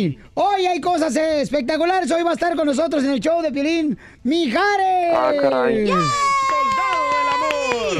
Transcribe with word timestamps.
¡Hoy! 0.00 0.18
Hoy 0.34 0.66
hay 0.66 0.80
cosas 0.80 1.14
espectaculares. 1.16 2.10
Hoy 2.10 2.22
va 2.22 2.30
a 2.30 2.34
estar 2.34 2.56
con 2.56 2.66
nosotros 2.66 3.04
en 3.04 3.10
el 3.10 3.20
show 3.20 3.42
de 3.42 3.52
Piolín 3.52 3.98
Mijares. 4.22 5.14
Ah, 5.14 5.32
caray. 5.40 5.90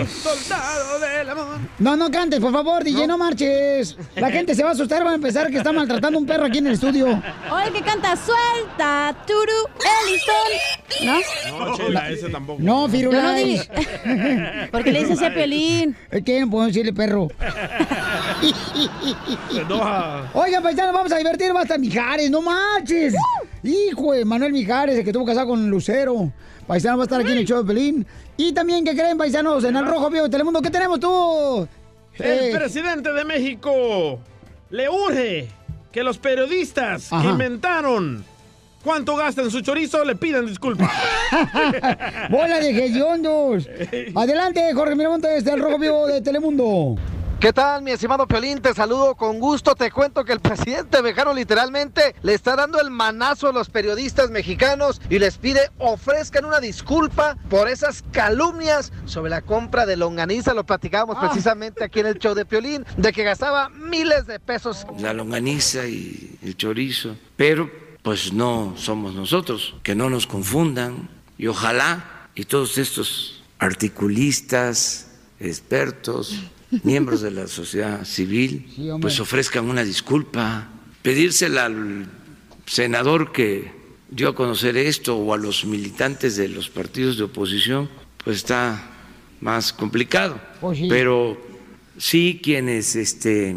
¡Soldado 0.07 0.99
del 1.01 1.29
amor! 1.31 1.59
No, 1.79 1.97
no 1.97 2.11
cantes, 2.11 2.41
por 2.41 2.53
favor, 2.53 2.85
DJ, 2.85 3.07
no, 3.07 3.17
marches. 3.19 3.97
La 4.17 4.31
gente 4.31 4.55
se 4.55 4.63
va 4.63 4.71
a 4.71 4.73
asustar, 4.73 5.05
va 5.07 5.11
a 5.13 5.15
empezar 5.15 5.51
que 5.51 5.57
está 5.59 5.73
maltratando 5.73 6.19
un 6.19 6.27
perro 6.27 6.45
aquí 6.47 6.59
en 6.59 6.67
el 6.69 6.75
estudio. 6.75 7.07
Oye, 7.07 7.73
que 7.73 7.83
canta 7.83 8.15
suelta, 8.17 9.17
Turu, 9.27 9.69
Ellison. 10.03 11.17
¿No? 11.51 11.67
No, 11.67 11.77
Chela, 11.77 12.11
ese 12.11 12.29
tampoco. 12.29 12.63
No, 12.63 12.67
Yo 12.67 12.87
no 12.87 12.89
Firulais. 12.89 13.69
di- 13.75 14.69
Porque 14.71 14.93
le 14.93 15.01
dice 15.01 15.13
así 15.15 15.25
a 15.25 15.35
Piolín. 15.35 15.97
Es 16.11 16.23
que 16.25 16.41
no 16.41 16.51
puedo 16.51 16.67
decirle 16.67 16.93
perro. 16.93 17.29
Se 19.53 19.61
enoja. 19.61 20.30
Oigan, 20.35 20.63
paisanos, 20.63 20.95
vamos 20.95 21.13
a 21.13 21.17
divertir, 21.19 21.55
va 21.55 21.61
a 21.61 21.63
estar 21.63 21.79
Mijares, 21.79 22.30
no 22.30 22.43
marches. 22.43 23.15
Hijo 23.63 24.13
de 24.13 24.25
Manuel 24.25 24.53
Mijares, 24.53 24.97
el 24.99 25.05
que 25.05 25.13
tuvo 25.13 25.25
casado 25.27 25.49
con 25.49 25.69
Lucero. 25.69 26.33
Paisano 26.70 26.98
va 26.98 27.02
a 27.02 27.06
estar 27.06 27.20
aquí 27.20 27.33
en 27.33 27.38
el 27.38 27.45
show 27.45 27.65
de 27.65 27.66
Pelín. 27.74 28.06
Y 28.37 28.52
también, 28.52 28.84
¿qué 28.84 28.93
creen, 28.95 29.18
paisanos? 29.18 29.65
En 29.65 29.74
el 29.74 29.85
Rojo 29.85 30.09
Vivo 30.09 30.23
de 30.23 30.30
Telemundo, 30.30 30.63
¿qué 30.63 30.71
tenemos 30.71 31.01
tú? 31.01 31.66
El 32.15 32.24
Eh, 32.24 32.52
presidente 32.57 33.12
de 33.12 33.24
México 33.24 34.21
le 34.71 34.88
urge 34.88 35.49
que 35.90 36.04
los 36.04 36.18
periodistas 36.18 37.12
Ajá. 37.12 37.23
que 37.24 37.29
inventaron 37.30 38.24
cuánto 38.85 39.16
gastan 39.16 39.51
su 39.51 39.62
chorizo 39.62 40.04
le 40.04 40.15
pidan 40.15 40.46
disculpas. 40.46 40.88
bola 42.30 42.60
de 42.60 42.71
hediondos. 42.87 43.68
Adelante, 44.15 44.73
Jorge 44.73 44.95
Miramontes, 44.95 45.43
desde 45.43 45.57
el 45.57 45.62
Rojo 45.62 45.77
Vivo 45.77 46.07
de 46.07 46.21
Telemundo. 46.21 46.95
¿Qué 47.41 47.55
tal, 47.55 47.80
mi 47.80 47.91
estimado 47.91 48.29
Piolín? 48.29 48.60
Te 48.60 48.74
saludo 48.74 49.15
con 49.15 49.41
gusto. 49.41 49.74
Te 49.74 49.91
cuento 49.91 50.27
que 50.27 50.35
el 50.35 50.41
presidente 50.41 51.01
mexicano 51.01 51.33
literalmente 51.33 52.15
le 52.21 52.35
está 52.35 52.55
dando 52.55 52.79
el 52.79 52.91
manazo 52.91 53.49
a 53.49 53.52
los 53.52 53.71
periodistas 53.71 54.30
mexicanos 54.30 55.01
y 55.09 55.19
les 55.19 55.38
pide 55.38 55.71
ofrezcan 55.79 56.45
una 56.45 56.61
disculpa 56.61 57.38
por 57.49 57.71
esas 57.71 58.05
calumnias 58.13 58.93
sobre 59.07 59.30
la 59.30 59.41
compra 59.41 59.87
de 59.87 59.96
longaniza. 59.96 60.52
Lo 60.52 60.65
platicábamos 60.65 61.16
precisamente 61.16 61.83
aquí 61.83 62.01
en 62.01 62.09
el 62.09 62.18
show 62.18 62.35
de 62.35 62.45
Piolín, 62.45 62.85
de 62.99 63.11
que 63.11 63.24
gastaba 63.24 63.71
miles 63.71 64.27
de 64.27 64.38
pesos 64.38 64.87
la 64.99 65.15
longaniza 65.15 65.87
y 65.87 66.38
el 66.43 66.59
chorizo, 66.59 67.16
pero 67.37 67.71
pues 68.03 68.34
no 68.34 68.75
somos 68.77 69.15
nosotros, 69.15 69.77
que 69.83 69.94
no 69.94 70.11
nos 70.11 70.27
confundan 70.27 71.09
y 71.38 71.47
ojalá 71.47 72.28
y 72.34 72.44
todos 72.44 72.77
estos 72.77 73.43
articulistas, 73.59 75.06
expertos, 75.41 76.50
miembros 76.82 77.21
de 77.21 77.31
la 77.31 77.47
sociedad 77.47 78.04
civil, 78.04 78.66
Sí, 78.75 78.88
pues 79.00 79.21
ofrezcan 79.21 79.69
una 79.69 79.84
disculpa, 79.84 80.69
pedírsela 81.03 81.66
al 81.66 82.09
senador 82.66 83.32
que 83.32 83.72
dio 84.10 84.28
a 84.28 84.34
conocer 84.34 84.77
esto 84.77 85.16
o 85.16 85.34
a 85.34 85.37
los 85.37 85.65
militantes 85.65 86.37
de 86.37 86.49
los 86.49 86.69
partidos 86.69 87.16
de 87.16 87.25
oposición, 87.25 87.88
pues 88.25 88.38
está 88.38 88.91
más 89.41 89.72
complicado. 89.72 90.41
Pues 90.60 90.78
sí. 90.78 90.87
Pero 90.88 91.41
sí 91.97 92.41
quienes 92.43 92.97
este, 92.97 93.56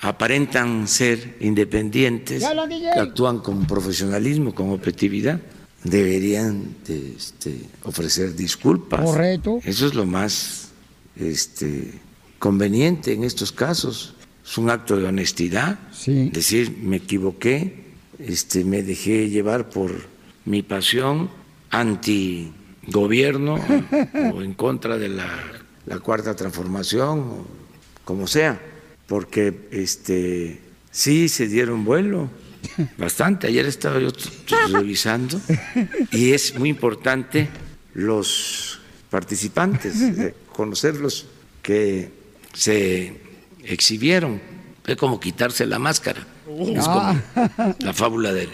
aparentan 0.00 0.88
ser 0.88 1.36
independientes, 1.40 2.44
que 2.44 3.00
actúan 3.00 3.38
con 3.38 3.66
profesionalismo, 3.66 4.54
con 4.54 4.70
objetividad, 4.70 5.40
deberían 5.84 6.76
de, 6.86 7.14
este, 7.16 7.62
ofrecer 7.84 8.34
disculpas. 8.34 9.04
Correcto. 9.04 9.60
Eso 9.64 9.86
es 9.86 9.94
lo 9.94 10.06
más 10.06 10.68
este, 11.16 11.94
conveniente 12.38 13.12
en 13.12 13.24
estos 13.24 13.52
casos. 13.52 14.14
Es 14.44 14.56
un 14.58 14.70
acto 14.70 14.96
de 14.96 15.06
honestidad. 15.06 15.78
Sí. 15.92 16.30
Decir, 16.30 16.78
me 16.82 16.96
equivoqué, 16.96 17.84
este, 18.18 18.64
me 18.64 18.82
dejé 18.82 19.28
llevar 19.28 19.68
por 19.68 19.92
mi 20.44 20.62
pasión 20.62 21.30
anti-gobierno 21.70 23.58
o 24.34 24.42
en 24.42 24.54
contra 24.54 24.96
de 24.96 25.08
la, 25.08 25.28
la 25.86 25.98
cuarta 25.98 26.34
transformación, 26.34 27.18
o 27.18 27.46
como 28.04 28.26
sea, 28.26 28.60
porque 29.06 29.68
este, 29.70 30.60
sí 30.90 31.28
se 31.28 31.48
dieron 31.48 31.84
vuelo. 31.84 32.30
Bastante. 32.98 33.46
Ayer 33.46 33.66
estaba 33.66 34.00
yo 34.00 34.08
revisando 34.70 35.40
y 36.10 36.32
es 36.32 36.58
muy 36.58 36.70
importante 36.70 37.48
los 37.94 38.80
participantes, 39.10 39.94
conocerlos 40.52 41.26
que 41.62 42.10
se 42.52 43.20
exhibieron. 43.64 44.40
Es 44.86 44.96
como 44.96 45.20
quitarse 45.20 45.66
la 45.66 45.78
máscara. 45.78 46.26
Es 46.46 46.86
como 46.86 47.20
la 47.80 47.92
fábula 47.92 48.32
del 48.32 48.50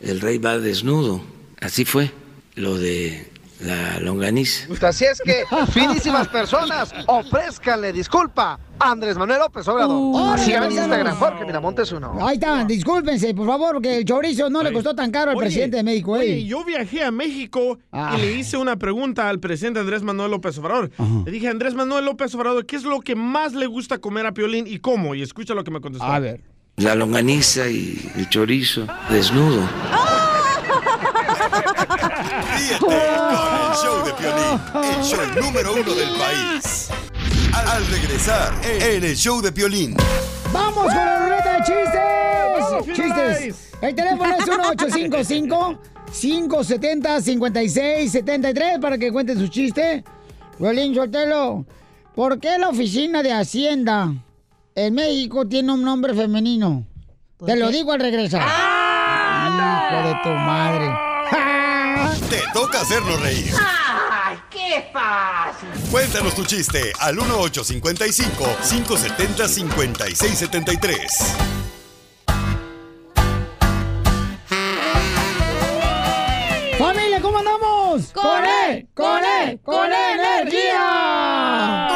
el 0.00 0.20
rey 0.20 0.38
va 0.38 0.58
desnudo. 0.58 1.22
Así 1.60 1.84
fue 1.84 2.10
lo 2.54 2.78
de 2.78 3.30
la 3.60 3.98
longaniza. 4.00 4.66
Así 4.86 5.04
es 5.04 5.20
que, 5.24 5.44
finísimas 5.72 6.28
personas, 6.28 6.92
ofrézcanle 7.06 7.92
disculpa 7.92 8.58
a 8.78 8.90
Andrés 8.90 9.16
Manuel 9.16 9.38
López 9.38 9.66
Obrador. 9.68 9.96
Uh, 9.96 10.36
Síganme 10.38 10.66
en 10.66 10.72
Instagram. 10.72 11.16
Jorge 11.16 11.44
Miramontes 11.44 11.92
uno. 11.92 12.26
Ahí 12.26 12.34
está, 12.34 12.64
discúlpense, 12.64 13.32
por 13.32 13.46
favor, 13.46 13.74
porque 13.74 13.98
el 13.98 14.04
chorizo 14.04 14.50
no 14.50 14.62
le 14.62 14.72
costó 14.72 14.94
tan 14.94 15.10
caro 15.10 15.30
al 15.30 15.36
Oye, 15.36 15.46
presidente 15.46 15.76
de 15.78 15.82
México. 15.84 16.12
Oye, 16.12 16.38
eh. 16.38 16.44
yo 16.44 16.64
viajé 16.64 17.04
a 17.04 17.10
México 17.10 17.78
Ah. 17.92 18.14
y 18.16 18.20
le 18.20 18.32
hice 18.32 18.56
una 18.56 18.76
pregunta 18.76 19.28
al 19.28 19.38
presidente 19.38 19.80
Andrés 19.80 20.02
Manuel 20.02 20.32
López 20.32 20.58
Obrador. 20.58 20.90
Le 21.24 21.30
dije, 21.30 21.48
Andrés 21.48 21.74
Manuel 21.74 22.04
López 22.04 22.34
Obrador, 22.34 22.66
¿qué 22.66 22.76
es 22.76 22.82
lo 22.82 23.00
que 23.00 23.14
más 23.14 23.54
le 23.54 23.66
gusta 23.66 23.98
comer 23.98 24.26
a 24.26 24.32
Piolín 24.32 24.66
y 24.66 24.80
cómo? 24.80 25.14
Y 25.14 25.22
escucha 25.22 25.54
lo 25.54 25.62
que 25.64 25.70
me 25.70 25.80
contestó. 25.80 26.06
A 26.06 26.18
ver. 26.18 26.40
La 26.76 26.96
longaniza 26.96 27.68
y 27.68 28.10
el 28.16 28.28
chorizo 28.28 28.86
desnudo. 29.08 29.62
Ríete 32.56 32.78
con 32.78 32.92
el 32.92 33.74
show 33.82 34.04
de 34.04 34.12
Piolín, 34.14 34.60
el 34.98 35.04
show 35.04 35.42
número 35.42 35.72
uno 35.72 35.94
del 35.94 36.08
país. 36.16 36.88
Al, 37.52 37.68
al 37.68 37.86
regresar, 37.88 38.52
en 38.62 39.02
el 39.04 39.16
show 39.16 39.40
de 39.40 39.50
Piolín. 39.50 39.96
¡Vamos 40.52 40.84
con 40.84 40.94
la 40.94 41.18
ruleta 41.18 41.60
de 41.60 42.60
¡Vamos, 42.60 42.86
chistes! 42.86 42.96
¡Chistes! 42.96 43.72
El 43.80 43.94
teléfono 43.94 44.36
es 44.38 44.46
1855 44.46 45.78
570 46.20 47.20
5673 47.20 48.78
para 48.78 48.98
que 48.98 49.10
cuenten 49.10 49.38
su 49.38 49.48
chiste. 49.48 50.04
Violín 50.58 50.94
Sotelo, 50.94 51.66
¿por 52.14 52.38
qué 52.38 52.56
la 52.58 52.68
oficina 52.68 53.22
de 53.24 53.32
Hacienda 53.32 54.12
en 54.76 54.94
México 54.94 55.46
tiene 55.48 55.72
un 55.72 55.82
nombre 55.82 56.14
femenino? 56.14 56.86
Te 57.44 57.56
lo 57.56 57.70
digo 57.70 57.90
al 57.92 58.00
regresar. 58.00 58.42
¡Hijo 59.48 60.08
de 60.08 60.14
tu 60.22 60.28
madre! 60.30 61.63
Te 62.28 62.42
toca 62.52 62.80
hacernos 62.80 63.20
reír. 63.20 63.52
¡Ay, 63.60 64.38
qué 64.50 64.88
fácil! 64.92 65.68
Cuéntanos 65.90 66.34
tu 66.34 66.44
chiste 66.44 66.92
al 66.98 67.16
1855 67.16 68.44
570 68.68 69.48
5673. 69.48 71.36
¡Familia, 76.78 77.20
¿cómo 77.20 77.38
andamos? 77.38 78.12
¡Con 78.12 78.44
él! 78.44 78.88
¡Con 78.94 79.24
él! 79.24 79.60
¡Con 79.62 79.90
energía! 79.92 81.88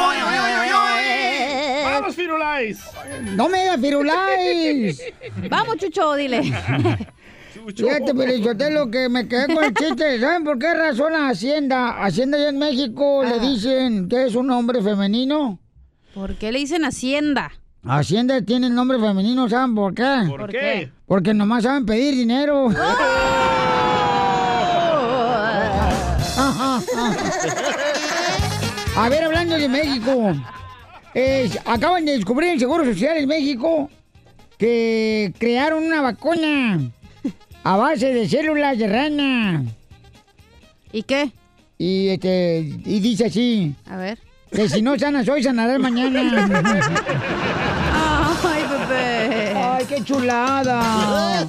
¡Vamos, 1.83 2.15
Firulais! 2.15 2.79
¡No 3.35 3.49
me 3.49 3.61
digas 3.61 3.81
firulais! 3.81 5.01
Vamos, 5.49 5.77
Chucho, 5.77 6.15
dile. 6.15 6.41
Fíjate, 7.75 8.13
Pelichotelo, 8.15 8.89
que 8.91 9.09
me 9.09 9.27
quedé 9.27 9.53
con 9.53 9.63
el 9.63 9.73
chiste. 9.73 10.19
¿Saben 10.19 10.43
por 10.43 10.57
qué 10.59 10.73
razón 10.73 11.13
la 11.13 11.29
Hacienda? 11.29 12.03
Hacienda 12.03 12.37
allá 12.37 12.49
en 12.49 12.57
México 12.59 13.23
le 13.23 13.39
dicen 13.39 14.07
que 14.09 14.25
es 14.25 14.35
un 14.35 14.47
nombre 14.47 14.81
femenino. 14.81 15.59
¿Por 16.13 16.35
qué 16.35 16.51
le 16.51 16.59
dicen 16.59 16.83
Hacienda? 16.85 17.51
Hacienda 17.83 18.41
tiene 18.41 18.67
el 18.67 18.75
nombre 18.75 18.99
femenino, 18.99 19.47
¿saben 19.47 19.73
por 19.75 19.93
qué? 19.93 20.23
¿Por, 20.27 20.41
¿Por 20.41 20.51
qué? 20.51 20.91
Porque 21.05 21.33
nomás 21.33 21.63
saben 21.63 21.85
pedir 21.85 22.15
dinero. 22.15 22.69
A 28.95 29.09
ver, 29.09 29.23
hablando 29.23 29.55
de 29.57 29.69
México. 29.69 30.33
eh, 31.13 31.49
acaban 31.65 32.05
de 32.05 32.13
descubrir 32.13 32.51
el 32.53 32.59
Seguro 32.59 32.83
Social 32.85 33.17
en 33.17 33.27
México 33.27 33.89
que 34.57 35.33
crearon 35.39 35.83
una 35.83 36.01
vacuna 36.01 36.79
A 37.63 37.77
base 37.77 38.13
de 38.13 38.27
células 38.27 38.77
de 38.77 38.87
rana. 38.87 39.63
¿Y 40.91 41.03
qué? 41.03 41.31
Y 41.77 42.09
este, 42.09 42.59
y 42.59 42.99
dice 42.99 43.25
así. 43.25 43.75
A 43.89 43.97
ver. 43.97 44.17
Que 44.51 44.67
si 44.67 44.81
no 44.81 44.97
sanas 44.97 45.27
hoy, 45.29 45.43
sanarás 45.43 45.79
mañana. 45.79 46.19
Ay, 48.43 48.63
bebé. 48.63 49.53
Ay, 49.55 49.85
qué 49.87 50.03
chulada. 50.03 51.47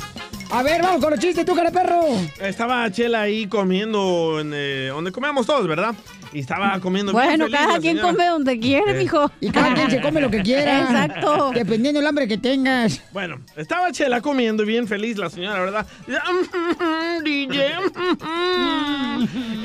A 0.53 0.63
ver, 0.65 0.83
vamos 0.83 1.01
con 1.01 1.13
los 1.13 1.21
chistes, 1.21 1.45
tú, 1.47 1.55
cara 1.55 1.71
perro. 1.71 2.01
Estaba 2.41 2.91
Chela 2.91 3.21
ahí 3.23 3.47
comiendo 3.47 4.41
en, 4.41 4.51
eh, 4.53 4.89
donde 4.93 5.13
comemos 5.13 5.47
todos, 5.47 5.67
¿verdad? 5.69 5.95
Y 6.33 6.41
estaba 6.41 6.79
comiendo 6.81 7.13
bien 7.13 7.25
Bueno, 7.25 7.45
feliz 7.47 7.59
cada 7.59 7.79
quien 7.79 7.97
señora. 7.97 8.13
come 8.13 8.27
donde 8.27 8.59
quiere, 8.59 8.91
Eh. 8.93 8.95
mijo. 8.99 9.31
Y 9.41 9.51
cada 9.51 9.75
quien 9.75 9.91
se 9.91 10.01
come 10.01 10.21
lo 10.21 10.29
que 10.31 10.43
quiera. 10.43 10.81
Exacto. 10.83 11.53
Dependiendo 11.55 12.01
del 12.01 12.07
hambre 12.09 12.27
que 12.27 12.37
tengas. 12.39 13.01
Bueno, 13.13 13.41
estaba 13.57 13.93
Chela 13.93 14.21
comiendo 14.21 14.65
bien 14.65 14.89
feliz 14.89 15.17
la 15.19 15.31
señora, 15.31 15.61
¿verdad? 15.61 15.87
DJ, 17.25 17.75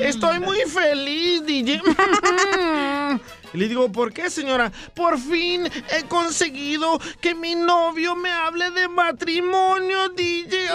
estoy 0.00 0.38
muy 0.40 0.58
feliz, 0.68 1.44
DJ. 1.46 1.80
Y 3.54 3.58
le 3.58 3.68
digo, 3.68 3.90
¿por 3.90 4.12
qué, 4.12 4.28
señora? 4.30 4.70
Por 4.94 5.18
fin 5.18 5.66
he 5.90 6.02
conseguido 6.04 6.98
que 7.20 7.34
mi 7.34 7.54
novio 7.54 8.14
me 8.16 8.30
hable 8.30 8.70
de 8.70 8.88
matrimonio, 8.88 10.08
DJ. 10.10 10.68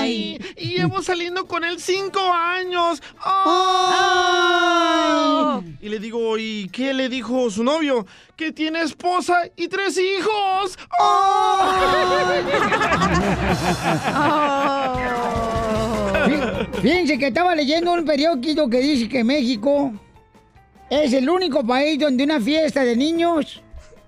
¡Ay! 0.00 0.38
Y 0.56 0.76
llevo 0.76 1.02
saliendo 1.02 1.46
con 1.46 1.64
él 1.64 1.80
cinco 1.80 2.20
años. 2.32 3.02
¡Ay! 3.24 4.58
Y 5.80 5.88
le 5.88 5.98
digo, 5.98 6.36
¿y 6.38 6.68
qué 6.70 6.92
le 6.94 7.08
dijo 7.08 7.50
su 7.50 7.64
novio? 7.64 8.06
Que 8.36 8.52
tiene 8.52 8.82
esposa 8.82 9.42
y 9.56 9.66
tres 9.68 9.98
hijos. 9.98 10.78
¡Ay! 11.00 12.44
Fí- 16.26 16.80
Fíjense 16.82 17.18
que 17.18 17.26
estaba 17.28 17.54
leyendo 17.54 17.92
un 17.92 18.04
periódico 18.04 18.68
que 18.68 18.78
dice 18.78 19.08
que 19.08 19.24
México 19.24 19.92
es 20.90 21.12
el 21.12 21.28
único 21.28 21.64
país 21.66 21.98
donde 21.98 22.24
una 22.24 22.40
fiesta 22.40 22.84
de 22.84 22.96
niños 22.96 23.60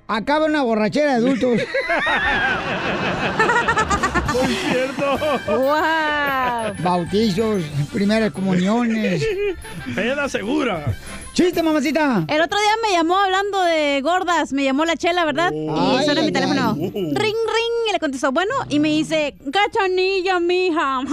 acaba 0.07 0.47
en 0.47 0.53
una 0.53 0.63
borrachera 0.63 1.13
de 1.13 1.17
adultos. 1.19 1.61
Muy 4.33 4.55
cierto. 4.55 5.19
¡Wow! 5.49 6.75
Bautizos, 6.83 7.63
primeras 7.93 8.33
comuniones. 8.33 9.27
Peda 9.95 10.29
segura. 10.29 10.95
¡Chiste, 11.33 11.63
mamacita! 11.63 12.25
El 12.29 12.41
otro 12.41 12.59
día 12.59 12.73
me 12.83 12.93
llamó 12.97 13.17
hablando 13.19 13.63
de 13.63 14.01
gordas, 14.03 14.53
me 14.53 14.65
llamó 14.65 14.85
la 14.85 14.97
chela, 14.97 15.25
¿verdad? 15.25 15.51
Ay, 15.53 15.99
y 16.01 16.05
suena 16.05 16.23
mi 16.23 16.33
teléfono. 16.33 16.77
ay. 16.77 16.91
Ring, 16.93 17.15
ring, 17.15 17.75
y 17.91 17.93
le 17.93 17.99
contestó, 17.99 18.33
bueno, 18.33 18.55
y 18.69 18.79
me 18.79 18.89
dice, 18.89 19.37
cachanilla, 19.53 20.41
mija. 20.41 21.01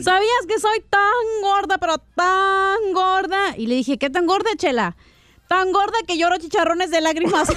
¿Sabías 0.00 0.46
que 0.48 0.58
soy 0.58 0.82
tan 0.90 1.42
gorda, 1.42 1.78
pero 1.78 1.98
tan 1.98 2.92
gorda? 2.92 3.56
Y 3.56 3.66
le 3.66 3.76
dije, 3.76 3.98
¿qué 3.98 4.10
tan 4.10 4.26
gorda, 4.26 4.50
chela? 4.56 4.96
Tan 5.48 5.70
gorda 5.70 5.98
que 6.06 6.16
lloro 6.16 6.38
chicharrones 6.38 6.90
de 6.90 7.02
lágrimas. 7.02 7.48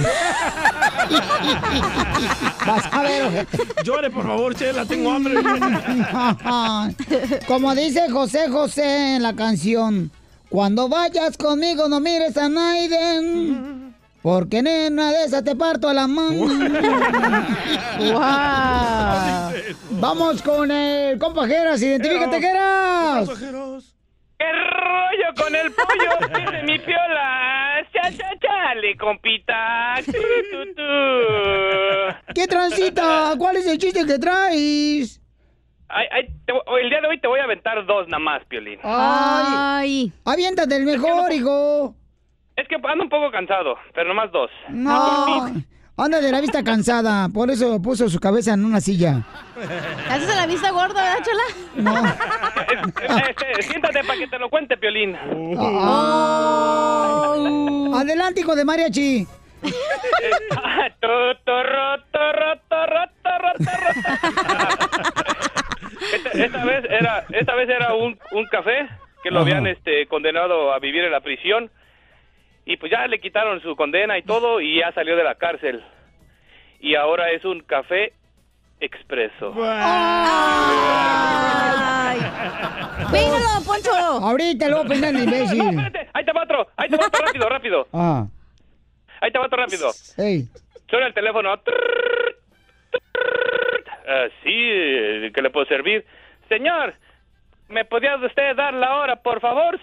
Vas 2.65 2.83
a 2.91 3.01
ver, 3.03 3.25
ojete. 3.27 3.57
Llore, 3.85 4.09
por 4.09 4.25
favor, 4.27 4.53
Chela, 4.55 4.85
tengo 4.85 5.11
hambre. 5.11 5.35
Como 7.47 7.73
dice 7.73 8.09
José 8.11 8.49
José 8.49 9.15
en 9.15 9.23
la 9.23 9.33
canción, 9.33 10.11
cuando 10.49 10.89
vayas 10.89 11.37
conmigo 11.37 11.87
no 11.87 12.01
mires 12.01 12.35
a 12.35 12.49
Naiden, 12.49 13.84
porque 14.25 14.63
nena 14.63 15.11
de 15.11 15.25
esa 15.25 15.43
te 15.43 15.55
parto 15.55 15.87
a 15.87 15.93
la 15.93 16.07
mano. 16.07 16.47
¡Wow! 17.99 19.53
Vamos 20.01 20.41
con 20.41 20.71
el 20.71 21.19
compa 21.19 21.45
Geras, 21.45 21.79
identifícate. 21.79 22.41
Pasajeros. 22.41 23.95
¿Qué 24.39 24.45
rollo 24.51 25.29
con 25.37 25.53
el 25.55 25.71
pollo? 25.71 26.09
Dice 26.39 26.63
mi 26.63 26.79
piola. 26.79 27.85
Cha, 27.93 28.09
cha, 28.17 28.31
chale, 28.41 28.97
compita. 28.97 29.93
Tu, 30.03 30.11
tu, 30.11 30.73
tu. 30.73 32.33
¿Qué 32.33 32.47
transita? 32.47 33.35
¿Cuál 33.37 33.57
es 33.57 33.67
el 33.67 33.77
chiste 33.77 34.07
que 34.07 34.17
traes? 34.17 35.21
Ay, 35.87 36.07
ay, 36.11 36.27
te 36.47 36.51
voy- 36.51 36.81
el 36.81 36.89
día 36.89 36.99
de 37.01 37.07
hoy 37.09 37.21
te 37.21 37.27
voy 37.27 37.39
a 37.41 37.43
aventar 37.43 37.85
dos 37.85 38.07
nada 38.07 38.17
más, 38.17 38.43
Piolín. 38.45 38.79
Ay, 38.81 39.45
Ay. 39.55 40.11
aviéntate 40.25 40.75
el 40.77 40.85
mejor, 40.85 41.31
hijo. 41.31 41.95
Es 42.55 42.67
que 42.69 42.75
ando 42.75 43.03
un 43.03 43.09
poco 43.09 43.29
cansado, 43.31 43.75
pero 43.93 44.07
nomás 44.07 44.31
dos. 44.31 44.49
No, 44.69 45.51
anda 45.97 46.21
de 46.21 46.31
la 46.31 46.39
vista 46.39 46.63
cansada, 46.63 47.27
por 47.27 47.51
eso 47.51 47.81
puso 47.81 48.07
su 48.09 48.19
cabeza 48.19 48.53
en 48.53 48.63
una 48.63 48.79
silla. 48.79 49.23
¿Haces 50.09 50.33
la 50.35 50.47
vista 50.47 50.71
gorda, 50.71 51.01
verdad, 51.03 51.21
chela? 51.23 51.43
No. 51.75 51.95
Este, 53.27 53.61
siéntate 53.67 54.03
para 54.05 54.19
que 54.19 54.27
te 54.27 54.39
lo 54.39 54.49
cuente, 54.49 54.77
Piolín. 54.77 55.17
Oh. 55.57 56.73
Adelante, 57.93 58.39
hijo 58.39 58.55
de 58.55 58.63
mariachi. 58.63 59.27
Esta, 66.13 66.31
esta 66.31 66.65
vez 66.65 66.85
era, 66.89 67.25
esta 67.31 67.55
vez 67.55 67.69
era 67.69 67.93
un, 67.95 68.17
un 68.31 68.45
café 68.45 68.87
que 69.23 69.31
lo 69.31 69.39
habían 69.41 69.67
este, 69.67 70.07
condenado 70.07 70.73
a 70.73 70.79
vivir 70.79 71.03
en 71.03 71.11
la 71.11 71.19
prisión 71.19 71.69
y 72.65 72.77
pues 72.77 72.91
ya 72.91 73.05
le 73.07 73.19
quitaron 73.19 73.61
su 73.61 73.75
condena 73.75 74.17
y 74.17 74.23
todo 74.23 74.59
y 74.61 74.79
ya 74.79 74.91
salió 74.93 75.15
de 75.15 75.23
la 75.23 75.35
cárcel 75.35 75.83
y 76.79 76.95
ahora 76.95 77.29
es 77.31 77.45
un 77.45 77.61
café 77.61 78.13
expreso. 78.79 79.53
¡Ay! 80.77 82.17
¡Pínalo, 83.11 83.63
Poncho! 83.65 83.91
Ahorita 83.93 84.67
lo 84.69 84.77
voy 84.77 84.85
a 84.85 84.89
pensar 84.89 85.09
en 85.09 85.15
No, 85.15 85.23
imbécil. 85.23 85.61
espérate, 85.61 86.09
ahí 86.13 86.25
te 86.25 86.31
va 86.33 86.43
otro, 86.43 86.67
ahí 86.75 86.89
te 86.89 86.97
va 86.97 87.07
otro 87.07 87.25
rápido, 87.25 87.49
rápido, 87.49 87.87
Ah, 87.93 88.25
ahí 89.21 89.31
te 89.31 89.39
va 89.39 89.45
otro 89.45 89.57
rápido. 89.57 89.89
hey. 90.17 90.47
Suena 90.89 91.07
el 91.07 91.13
teléfono. 91.13 91.51
Ah, 94.07 94.27
sí, 94.43 94.51
¿qué 95.33 95.41
le 95.41 95.49
puedo 95.49 95.65
servir? 95.65 96.05
Señor, 96.47 96.93
¿me 97.69 97.85
podría 97.85 98.17
usted 98.17 98.55
dar 98.55 98.73
la 98.75 98.97
hora, 98.97 99.15
por 99.15 99.41
favor? 99.41 99.79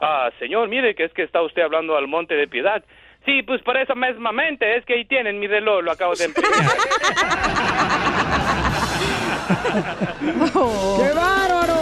Ah, 0.00 0.30
señor, 0.38 0.68
mire 0.68 0.94
que 0.94 1.04
es 1.04 1.12
que 1.12 1.22
está 1.22 1.42
usted 1.42 1.62
hablando 1.62 1.96
al 1.96 2.08
Monte 2.08 2.34
de 2.34 2.48
Piedad. 2.48 2.82
Sí, 3.26 3.42
pues 3.42 3.60
por 3.62 3.76
eso 3.76 3.94
mismamente, 3.94 4.78
es 4.78 4.84
que 4.86 4.94
ahí 4.94 5.04
tienen 5.04 5.38
mi 5.38 5.46
reloj, 5.46 5.82
lo 5.82 5.90
acabo 5.92 6.14
de 6.14 6.24
empeñar. 6.24 6.50
¡Qué 10.52 11.12
bárbaro! 11.14 11.74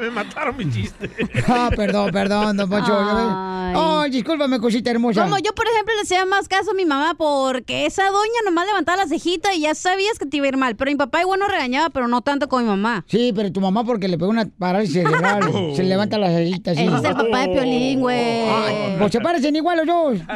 Me 0.00 0.10
mataron 0.10 0.56
mi 0.56 0.70
chiste. 0.70 1.10
Ah, 1.54 1.70
perdón, 1.74 2.10
perdón, 2.12 2.56
don 2.56 2.70
Poncho. 2.70 2.96
Ay. 2.96 3.74
Ay, 3.76 4.10
discúlpame, 4.10 4.58
cosita 4.58 4.90
hermosa. 4.90 5.22
Como 5.22 5.38
yo, 5.38 5.54
por 5.54 5.66
ejemplo, 5.66 5.94
le 5.94 6.00
hacía 6.02 6.24
más 6.24 6.48
caso 6.48 6.70
a 6.72 6.74
mi 6.74 6.84
mamá 6.84 7.14
porque 7.14 7.86
esa 7.86 8.04
doña 8.04 8.40
nomás 8.44 8.66
levantaba 8.66 9.02
la 9.02 9.08
cejita 9.08 9.54
y 9.54 9.60
ya 9.62 9.74
sabías 9.74 10.18
que 10.18 10.26
te 10.26 10.36
iba 10.38 10.46
a 10.46 10.48
ir 10.48 10.56
mal. 10.56 10.76
Pero 10.76 10.90
mi 10.90 10.96
papá 10.96 11.20
igual 11.20 11.38
no 11.40 11.48
regañaba, 11.48 11.90
pero 11.90 12.08
no 12.08 12.22
tanto 12.22 12.48
como 12.48 12.62
mi 12.62 12.68
mamá. 12.68 13.04
Sí, 13.08 13.32
pero 13.34 13.52
tu 13.52 13.60
mamá 13.60 13.84
porque 13.84 14.08
le 14.08 14.18
pegó 14.18 14.30
una 14.30 14.46
parálisis 14.46 15.02
cerebral. 15.02 15.42
Oh. 15.52 15.74
Se 15.74 15.82
levanta 15.82 16.16
las 16.18 16.32
cejitas. 16.32 16.76
Ese 16.78 16.86
es 16.86 17.04
el 17.04 17.14
papá 17.14 17.40
de 17.40 17.48
Piolín, 17.48 17.91
pues 18.00 19.12
se 19.12 19.20
parecen 19.20 19.56
igual 19.56 19.78
los 19.78 19.86
dos. 19.86 20.18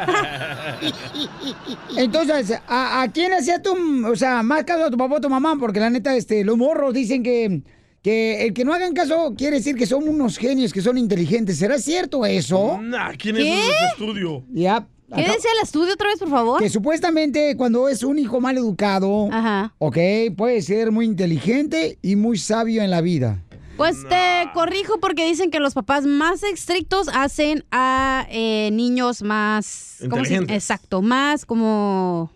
Entonces, 1.97 2.53
¿a, 2.67 3.01
a 3.01 3.11
quién 3.11 3.31
le 3.31 3.37
hacías 3.37 3.61
tú, 3.61 3.75
o 4.05 4.15
sea, 4.15 4.43
más 4.43 4.63
caso 4.63 4.85
a 4.85 4.91
tu 4.91 4.97
papá 4.97 5.15
o 5.15 5.21
tu 5.21 5.29
mamá? 5.29 5.55
Porque 5.59 5.79
la 5.79 5.89
neta, 5.89 6.15
este, 6.15 6.43
los 6.43 6.57
morros 6.57 6.93
dicen 6.93 7.23
que, 7.23 7.61
que 8.01 8.45
el 8.45 8.53
que 8.53 8.65
no 8.65 8.73
hagan 8.73 8.93
caso 8.93 9.33
quiere 9.37 9.57
decir 9.57 9.75
que 9.75 9.85
son 9.85 10.07
unos 10.07 10.37
genios, 10.37 10.73
que 10.73 10.81
son 10.81 10.97
inteligentes. 10.97 11.57
¿Será 11.57 11.77
cierto 11.79 12.25
eso? 12.25 12.79
Nah, 12.81 13.11
¿quién 13.17 13.37
es 13.37 13.45
ese 13.45 13.85
estudio? 13.93 14.43
Ya. 14.51 14.87
¿Qué 15.09 15.21
decía 15.21 15.51
el 15.57 15.63
estudio 15.63 15.93
otra 15.93 16.09
vez, 16.09 16.19
por 16.19 16.29
favor? 16.29 16.61
Que 16.61 16.69
supuestamente 16.69 17.55
cuando 17.55 17.87
es 17.87 18.03
un 18.03 18.19
hijo 18.19 18.41
mal 18.41 18.57
educado, 18.57 19.29
Ajá. 19.31 19.73
ok, 19.77 19.97
puede 20.35 20.61
ser 20.61 20.91
muy 20.91 21.05
inteligente 21.05 21.97
y 22.01 22.17
muy 22.17 22.37
sabio 22.37 22.83
en 22.83 22.91
la 22.91 22.99
vida. 22.99 23.41
Pues 23.77 24.07
te 24.09 24.49
corrijo 24.53 24.99
porque 24.99 25.25
dicen 25.25 25.51
que 25.51 25.59
los 25.59 25.73
papás 25.73 26.05
más 26.05 26.41
estrictos 26.43 27.07
hacen 27.13 27.63
a 27.71 28.25
eh, 28.29 28.69
niños 28.73 29.21
más... 29.21 29.97
¿cómo 30.09 30.15
se- 30.25 30.33
Inteligentes. 30.33 30.55
Exacto, 30.55 31.01
más 31.01 31.45
como... 31.45 32.31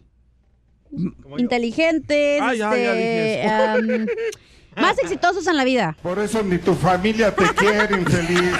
Inteligentes. 1.38 2.42
Ah, 2.42 2.54
ya, 2.54 2.76
ya 2.76 2.76
este, 2.76 2.98
dije 2.98 3.46
eso. 3.46 3.54
am, 3.64 4.08
más 4.84 5.00
exitosos 5.04 5.48
en 5.48 5.58
la 5.58 5.64
vida? 5.64 5.98
Por 6.04 6.20
eso 6.20 6.44
ni 6.44 6.58
tu 6.58 6.74
familia 6.74 7.34
te 7.34 7.46
quiere, 7.56 7.98
infeliz. 7.98 8.52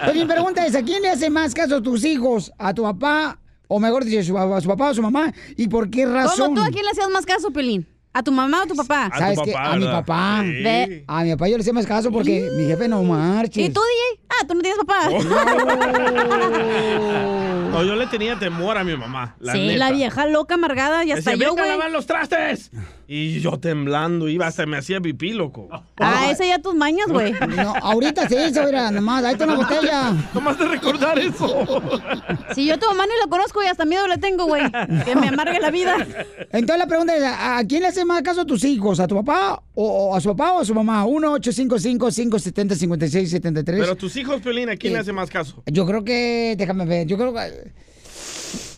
Pero 0.00 0.14
mi 0.14 0.24
pregunta 0.24 0.66
es, 0.66 0.74
¿a 0.74 0.82
quién 0.82 1.02
le 1.02 1.10
hace 1.10 1.30
más 1.30 1.54
caso 1.54 1.76
a 1.76 1.82
tus 1.82 2.04
hijos? 2.04 2.52
¿A 2.58 2.72
tu 2.74 2.82
papá? 2.82 3.38
O 3.68 3.78
mejor 3.80 4.04
dicho, 4.04 4.22
su- 4.22 4.38
a 4.38 4.60
su 4.60 4.68
papá 4.68 4.86
o 4.86 4.90
a 4.90 4.94
su 4.94 5.02
mamá. 5.02 5.32
¿Y 5.56 5.68
por 5.68 5.90
qué 5.90 6.06
razón? 6.06 6.54
¿Cómo 6.54 6.56
tú 6.56 6.62
a 6.62 6.70
quién 6.70 6.84
le 6.84 6.90
hacías 6.90 7.10
más 7.10 7.26
caso, 7.26 7.50
Pelín? 7.50 7.86
¿A 8.16 8.22
tu 8.22 8.32
mamá 8.32 8.60
o 8.60 8.62
a 8.62 8.66
tu 8.66 8.74
papá? 8.74 9.10
¿Sabes 9.14 9.38
qué? 9.44 9.54
A 9.54 9.76
mi 9.76 9.84
papá. 9.84 10.40
Ve. 10.42 11.04
A 11.06 11.22
mi 11.22 11.32
papá 11.32 11.48
yo 11.48 11.58
le 11.58 11.60
hacía 11.60 11.74
más 11.74 11.84
caso 11.84 12.10
porque 12.10 12.48
mi 12.56 12.64
jefe 12.64 12.88
no 12.88 13.02
marche. 13.02 13.60
¿Y 13.60 13.68
tú, 13.68 13.78
DJ? 13.82 14.20
Ah, 14.30 14.46
tú 14.48 14.54
no 14.54 14.62
tienes 14.62 14.78
papá. 14.78 15.10
No, 17.76 17.84
yo 17.84 17.94
le 17.96 18.06
tenía 18.06 18.38
temor 18.38 18.78
a 18.78 18.84
mi 18.84 18.96
mamá. 18.96 19.36
La 19.38 19.52
sí, 19.52 19.66
neta. 19.66 19.78
la 19.78 19.92
vieja 19.92 20.26
loca 20.26 20.54
amargada 20.54 21.04
y 21.04 21.12
hasta 21.12 21.32
Decía, 21.32 21.46
yo, 21.46 21.54
"Venga 21.54 21.62
a 21.62 21.66
güey. 21.66 21.78
lavar 21.78 21.90
los 21.92 22.06
trastes. 22.06 22.70
Y 23.08 23.40
yo 23.40 23.58
temblando, 23.60 24.28
iba 24.28 24.46
hasta 24.46 24.66
me 24.66 24.78
hacía 24.78 25.00
pipí, 25.00 25.32
loco. 25.32 25.68
Ah, 25.98 26.28
ese 26.30 26.48
ya 26.48 26.58
tus 26.60 26.74
mañas, 26.74 27.06
güey. 27.08 27.32
No, 27.56 27.74
ahorita 27.80 28.28
se 28.28 28.48
hizo, 28.48 28.64
mira, 28.64 28.90
nomás, 28.90 29.24
ahí 29.24 29.32
está 29.32 29.44
una 29.44 29.54
botella. 29.56 30.12
Nomás 30.34 30.58
de 30.58 30.66
recordar 30.68 31.18
eso. 31.18 31.66
Si 32.54 32.66
yo 32.66 32.74
a 32.74 32.78
tu 32.78 32.86
mamá 32.86 33.04
ni 33.06 33.12
la 33.22 33.28
conozco 33.28 33.62
y 33.62 33.66
hasta 33.66 33.84
miedo 33.84 34.06
le 34.08 34.18
tengo, 34.18 34.46
güey. 34.46 34.62
Que 35.04 35.14
me 35.14 35.28
amargue 35.28 35.60
la 35.60 35.70
vida. 35.70 35.96
Entonces 36.50 36.78
la 36.78 36.86
pregunta 36.86 37.14
es, 37.16 37.22
¿a 37.22 37.58
a 37.58 37.64
quién 37.64 37.82
le 37.82 37.88
hace 37.88 38.04
más 38.04 38.22
caso 38.22 38.40
a 38.40 38.44
tus 38.46 38.64
hijos? 38.64 38.98
¿A 39.00 39.06
tu 39.06 39.14
papá 39.16 39.62
o, 39.76 40.10
o 40.10 40.14
a 40.16 40.20
su 40.20 40.28
papá 40.30 40.52
o 40.54 40.58
a 40.60 40.64
su 40.64 40.74
mamá? 40.74 41.04
1-855-570-5673. 41.06 43.64
Pero 43.64 43.94
tus 43.96 44.16
hijos, 44.16 44.40
Pelín, 44.42 44.68
¿a 44.70 44.76
quién 44.76 44.92
le 44.92 44.98
Eh, 44.98 45.02
hace 45.02 45.12
más 45.12 45.30
caso? 45.30 45.62
Yo 45.66 45.86
creo 45.86 46.02
que, 46.04 46.54
déjame 46.58 46.84
ver, 46.86 47.06
yo 47.06 47.16
creo 47.16 47.32
que... 47.32 47.72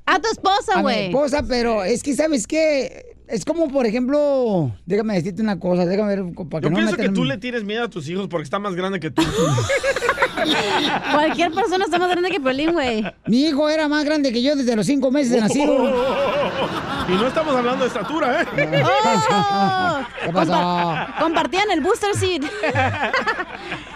A 0.07 0.19
tu 0.21 0.28
esposa, 0.31 0.73
A 0.75 0.76
mi 0.78 0.83
güey. 0.83 1.07
esposa, 1.07 1.43
pero 1.47 1.85
es 1.85 2.02
que, 2.02 2.14
¿sabes 2.14 2.47
qué? 2.47 3.14
Es 3.28 3.45
como, 3.45 3.69
por 3.69 3.85
ejemplo, 3.85 4.73
déjame 4.87 5.12
decirte 5.14 5.43
una 5.43 5.61
cosa, 5.61 5.85
déjame 5.85 6.17
ver, 6.17 6.25
para 6.49 6.61
que 6.62 6.67
Yo 6.67 6.71
no 6.71 6.76
pienso 6.76 6.97
me 6.97 7.02
que 7.02 7.09
tú 7.11 7.25
le 7.26 7.37
tienes 7.37 7.62
miedo 7.62 7.85
a 7.85 7.90
tus 7.90 8.09
hijos 8.09 8.26
porque 8.26 8.45
está 8.45 8.59
más 8.59 8.75
grande 8.75 9.00
que 9.00 9.11
tú. 9.11 9.23
Cualquier 11.12 11.52
persona 11.52 11.85
está 11.85 11.99
más 11.99 12.09
grande 12.09 12.31
que 12.31 12.40
Pelín, 12.40 12.73
güey. 12.73 13.05
Mi 13.26 13.43
hijo 13.43 13.69
era 13.69 13.87
más 13.87 14.02
grande 14.07 14.33
que 14.33 14.43
yo 14.43 14.57
desde 14.57 14.75
los 14.76 14.87
cinco 14.87 15.11
meses 15.11 15.33
de 15.33 15.40
nacido. 15.43 15.76
Y 17.09 17.12
no 17.12 17.27
estamos 17.27 17.57
hablando 17.57 17.85
de 17.85 17.88
estatura, 17.88 18.43
¿eh? 18.43 18.83
¡Oh! 18.85 19.99
¿Qué 20.25 20.33
pasó? 20.33 20.53
Compa- 20.53 21.19
compartían 21.19 21.71
el 21.71 21.81
booster 21.81 22.15
seat. 22.15 22.43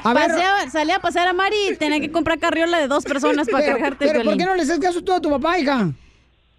A 0.03 0.15
ver- 0.15 0.71
salía 0.71 0.97
a 0.97 1.01
pasear 1.01 1.29
a 1.29 1.33
Mari 1.33 1.57
y 1.73 1.77
tenía 1.77 2.01
que 2.01 2.11
comprar 2.11 2.39
carriola 2.39 2.79
de 2.79 2.89
dos 2.89 3.05
personas 3.05 3.49
para 3.49 3.65
Pero, 3.65 3.77
cargarte 3.77 4.05
el 4.07 4.13
pero 4.13 4.25
¿por 4.25 4.37
qué 4.39 4.45
no 4.47 4.55
le 4.55 4.63
haces 4.63 4.79
caso 4.79 5.03
tú 5.03 5.13
a 5.13 5.21
tu 5.21 5.29
papá, 5.31 5.59
hija? 5.59 5.91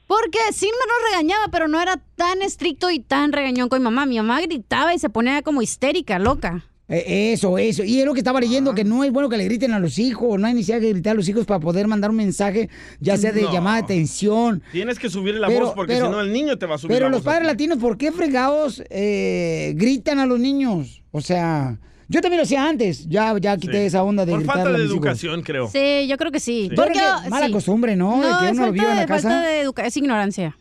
Porque 0.05 0.37
sí 0.51 0.67
me 0.67 0.71
lo 0.87 1.09
regañaba, 1.09 1.47
pero 1.51 1.67
no 1.67 1.81
era 1.81 1.97
tan 2.15 2.41
estricto 2.43 2.91
y 2.91 2.99
tan 2.99 3.31
regañón 3.31 3.67
con 3.69 3.79
mi 3.79 3.85
mamá. 3.85 4.05
Mi 4.05 4.17
mamá 4.17 4.41
gritaba 4.41 4.93
y 4.93 4.99
se 4.99 5.09
ponía 5.09 5.41
como 5.41 5.61
histérica, 5.63 6.19
loca. 6.19 6.61
Eh, 6.89 7.31
Eso, 7.33 7.57
eso. 7.57 7.83
Y 7.83 7.99
es 8.01 8.05
lo 8.05 8.13
que 8.13 8.19
estaba 8.19 8.39
leyendo, 8.41 8.75
que 8.75 8.83
no 8.83 9.03
es 9.05 9.11
bueno 9.11 9.29
que 9.29 9.37
le 9.37 9.45
griten 9.45 9.71
a 9.73 9.79
los 9.79 9.97
hijos, 9.99 10.37
no 10.39 10.47
hay 10.47 10.53
necesidad 10.53 10.81
de 10.81 10.89
gritar 10.91 11.11
a 11.13 11.15
los 11.15 11.27
hijos 11.29 11.45
para 11.45 11.59
poder 11.59 11.87
mandar 11.87 12.09
un 12.11 12.17
mensaje, 12.17 12.69
ya 12.99 13.15
sea 13.17 13.31
de 13.31 13.43
No. 13.43 13.53
llamada 13.53 13.77
de 13.77 13.83
atención. 13.83 14.61
Tienes 14.71 14.99
que 14.99 15.09
subirle 15.09 15.39
la 15.39 15.47
Pero- 15.47 15.65
voz 15.67 15.73
porque 15.75 15.93
pero- 15.93 16.07
si 16.07 16.11
no 16.11 16.19
el 16.21 16.33
niño 16.33 16.57
te 16.57 16.65
va 16.65 16.75
a 16.75 16.77
subir 16.77 16.93
Pero 16.95 17.05
la 17.05 17.11
los 17.11 17.19
voz. 17.23 17.25
padres 17.25 17.43
ti. 17.43 17.47
latinos, 17.47 17.77
¿por 17.79 17.97
qué 17.97 18.11
fregados 18.11 18.83
eh, 18.89 19.73
gritan 19.77 20.19
a 20.19 20.25
los 20.25 20.39
niños? 20.39 21.01
O 21.11 21.21
sea, 21.21 21.79
yo 22.09 22.19
también 22.21 22.39
lo 22.39 22.43
hacía 22.43 22.67
antes, 22.67 23.07
ya, 23.07 23.33
ya 23.39 23.55
quité 23.57 23.79
Sí. 23.79 23.85
esa 23.85 24.03
onda 24.03 24.25
de 24.25 24.33
Por 24.33 24.43
falta 24.43 24.69
a 24.69 24.73
de 24.73 24.79
hijos. 24.79 24.91
educación, 24.91 25.41
creo. 25.41 25.69
Sí, 25.69 26.05
yo 26.09 26.17
creo 26.17 26.31
que 26.33 26.41
sí. 26.41 26.67
Yo 26.69 26.83
creo 26.83 26.89
que 27.23 27.29
mala 27.29 27.49
costumbre, 27.49 27.95
¿no? 27.95 28.17
De 28.21 28.27
que 28.41 28.45
es 28.47 28.51
uno 28.57 28.65
lo 28.67 28.71
vio 28.73 28.81
falta 28.83 28.91
en 28.91 28.95
la 28.97 29.01
de- 29.03 29.07
casa. 29.07 29.29
falta 29.29 29.47
de 29.47 29.61
educación, 29.61 29.87
es 29.87 29.97
ignorancia. 29.97 30.57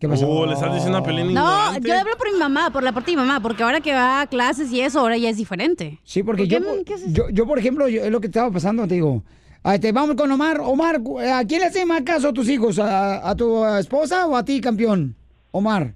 ¿Qué 0.00 0.08
pasó? 0.08 0.28
Oh, 0.28 0.46
le 0.46 0.52
estás 0.52 0.72
diciendo 0.72 0.98
a 0.98 1.02
Pelín 1.02 1.26
No, 1.34 1.40
ignorante. 1.40 1.88
yo 1.88 1.94
hablo 1.98 2.16
por 2.16 2.32
mi 2.32 2.38
mamá, 2.38 2.70
por 2.70 2.82
la 2.84 2.92
parte 2.92 3.10
de 3.10 3.16
mi 3.16 3.22
mamá, 3.22 3.40
porque 3.40 3.64
ahora 3.64 3.80
que 3.80 3.92
va 3.92 4.20
a 4.20 4.26
clases 4.28 4.72
y 4.72 4.80
eso, 4.80 5.00
ahora 5.00 5.16
ya 5.16 5.28
es 5.28 5.36
diferente. 5.36 5.98
Sí, 6.04 6.22
porque 6.22 6.42
¿Por 6.42 6.48
yo, 6.50 6.58
qué 6.84 6.94
por- 6.94 7.12
yo, 7.12 7.30
yo, 7.30 7.46
por 7.46 7.58
ejemplo, 7.58 7.88
yo- 7.88 8.02
es 8.04 8.10
lo 8.10 8.20
que 8.20 8.28
estaba 8.28 8.50
pasando, 8.52 8.86
te 8.86 8.94
digo. 8.94 9.22
Ah, 9.64 9.74
este, 9.74 9.90
vamos 9.90 10.14
con 10.14 10.30
Omar. 10.30 10.60
Omar, 10.60 11.02
cu- 11.02 11.18
¿a 11.18 11.44
quién 11.44 11.60
le 11.60 11.66
hace 11.66 11.84
más 11.84 12.02
caso 12.02 12.28
a 12.28 12.32
tus 12.32 12.48
hijos? 12.48 12.78
¿A, 12.78 13.28
a 13.28 13.34
tu 13.34 13.64
esposa 13.66 14.26
o 14.28 14.36
a 14.36 14.44
ti, 14.44 14.60
campeón? 14.60 15.16
Omar. 15.50 15.92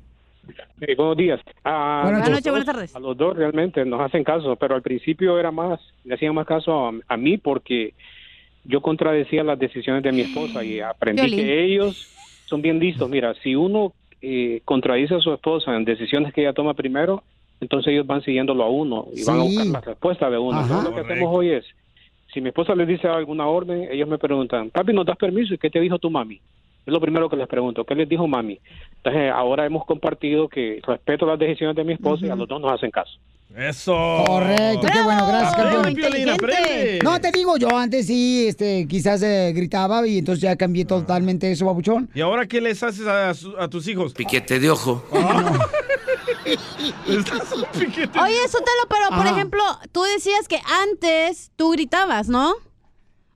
Eh, 0.81 0.97
buenos 0.97 1.17
días. 1.17 1.41
A, 1.63 2.01
Buenas 2.03 2.29
noches, 2.29 2.43
dos- 2.45 2.51
buenas 2.51 2.67
tardes. 2.67 2.97
A 2.97 2.99
los 2.99 3.17
dos 3.17 3.37
realmente 3.37 3.85
nos 3.85 4.01
hacen 4.01 4.25
caso, 4.25 4.57
pero 4.57 4.75
al 4.75 4.83
principio 4.83 5.39
era 5.39 5.53
más, 5.53 5.79
le 6.03 6.15
hacían 6.17 6.35
más 6.35 6.47
caso 6.47 6.89
a, 6.89 6.93
a 7.07 7.17
mí 7.17 7.39
porque 7.39 7.95
yo 8.65 8.81
contradecía 8.83 9.45
las 9.45 9.61
decisiones 9.61 10.03
de 10.03 10.11
mi 10.11 10.23
esposa 10.23 10.65
y 10.65 10.81
aprendí 10.81 11.23
Violín. 11.23 11.39
que 11.41 11.65
ellos 11.65 12.12
son 12.53 12.61
bien 12.61 12.79
listos. 12.79 13.09
Mira, 13.09 13.33
si 13.43 13.57
uno 13.57 13.95
eh, 14.21 14.61
contradice 14.67 15.15
a 15.15 15.21
su 15.21 15.33
esposa 15.33 15.75
en 15.75 15.87
decisiones 15.87 16.35
que 16.35 16.43
ella 16.43 16.53
toma 16.53 16.75
primero, 16.75 17.23
entonces 17.63 17.93
ellos 17.95 18.07
van 18.07 18.23
siguiéndolo 18.23 18.63
a 18.63 18.69
uno 18.69 19.07
y 19.17 19.25
van 19.25 19.41
a 19.41 19.43
buscar 19.43 19.67
la 19.67 19.81
respuesta 19.81 20.29
de 20.29 20.37
uno. 20.37 20.61
Entonces, 20.61 20.91
lo 20.91 20.95
que 20.95 21.01
hacemos 21.01 21.35
hoy 21.35 21.51
es, 21.51 21.65
si 22.33 22.43
mi 22.43 22.49
esposa 22.49 22.75
les 22.75 22.87
dice 22.87 23.09
alguna 23.09 23.47
orden, 23.47 23.89
ellos 23.91 24.07
me 24.07 24.19
preguntan, 24.19 24.69
papi, 24.69 24.93
¿nos 24.93 25.07
das 25.07 25.17
permiso? 25.17 25.55
¿Y 25.55 25.59
qué 25.59 25.71
te 25.71 25.81
dijo 25.81 25.99
tu 25.99 26.11
mami? 26.11 26.41
Es 26.85 26.93
lo 26.93 27.01
primero 27.01 27.31
que 27.31 27.37
les 27.37 27.49
pregunto, 27.49 27.85
¿qué 27.85 27.95
les 27.95 28.09
dijo 28.09 28.29
mami? 28.29 28.59
Entonces, 28.97 29.33
ahora 29.33 29.65
hemos 29.65 29.87
compartido 29.87 30.49
que 30.49 30.81
respeto 30.87 31.25
las 31.25 31.39
decisiones 31.39 31.75
de 31.75 31.85
mi 31.85 31.95
esposa 31.95 32.27
y 32.27 32.31
a 32.31 32.37
los 32.37 32.49
dos 32.49 32.61
nos 32.61 32.71
hacen 32.73 32.91
caso. 32.91 33.19
Eso. 33.57 34.25
Correcto, 34.27 34.87
qué 34.93 35.03
bueno, 35.03 35.27
gracias, 35.27 35.53
Aprende, 35.55 36.01
campeón. 36.03 36.29
Aprende. 36.31 36.99
No, 37.05 37.21
te 37.21 37.31
digo, 37.33 37.57
yo 37.59 37.77
antes 37.77 38.07
sí, 38.07 38.47
este, 38.49 38.87
quizás 38.89 39.23
eh, 39.23 39.53
gritaba 39.55 40.07
y 40.07 40.19
entonces 40.19 40.43
ya 40.43 40.57
cambié 40.57 40.85
totalmente 40.85 41.51
eso, 41.53 41.67
babuchón. 41.67 42.09
¿Y 42.15 42.21
ahora 42.23 42.47
qué 42.47 42.61
les 42.61 42.83
haces 42.83 43.07
a, 43.07 43.35
su- 43.35 43.57
a 43.59 43.69
tus 43.69 43.87
hijos? 43.89 44.15
Piquete 44.15 44.59
de 44.59 44.71
ojo. 44.71 45.05
Les 47.07 47.25
das 47.25 47.53
un 47.53 47.65
piquete. 47.79 48.19
Oye, 48.19 48.37
Sotelo, 48.49 48.87
pero 48.89 49.09
por 49.11 49.27
Ajá. 49.27 49.31
ejemplo, 49.31 49.63
tú 49.93 50.03
decías 50.03 50.49
que 50.49 50.59
antes 50.83 51.51
tú 51.57 51.71
gritabas, 51.71 52.29
¿no? 52.29 52.55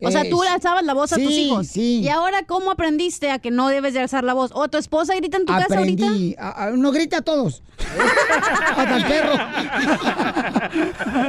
O 0.01 0.11
sea, 0.11 0.29
tú 0.29 0.43
alzabas 0.43 0.85
la 0.85 0.93
voz 0.93 1.13
a 1.13 1.17
tus 1.17 1.33
hijos. 1.33 1.67
sí. 1.69 2.01
¿Y 2.03 2.09
ahora 2.09 2.43
cómo 2.47 2.71
aprendiste 2.71 3.31
a 3.31 3.39
que 3.39 3.51
no 3.51 3.69
debes 3.69 3.95
de 3.95 4.01
alzar 4.01 4.25
la 4.25 4.35
voz? 4.35 4.51
¿O 4.55 4.69
tu 4.69 4.77
esposa 4.77 5.15
grita 5.17 5.39
en 5.39 5.47
tu 5.47 5.53
casa 5.55 5.79
ahorita? 5.79 6.05
Aprendí. 6.07 6.35
A- 6.39 6.65
a- 6.67 6.71
no 6.73 6.93
grita 6.93 7.19
a 7.19 7.23
todos. 7.23 7.63
Hasta 8.77 8.97
el 8.97 9.05
perro. 9.05 9.33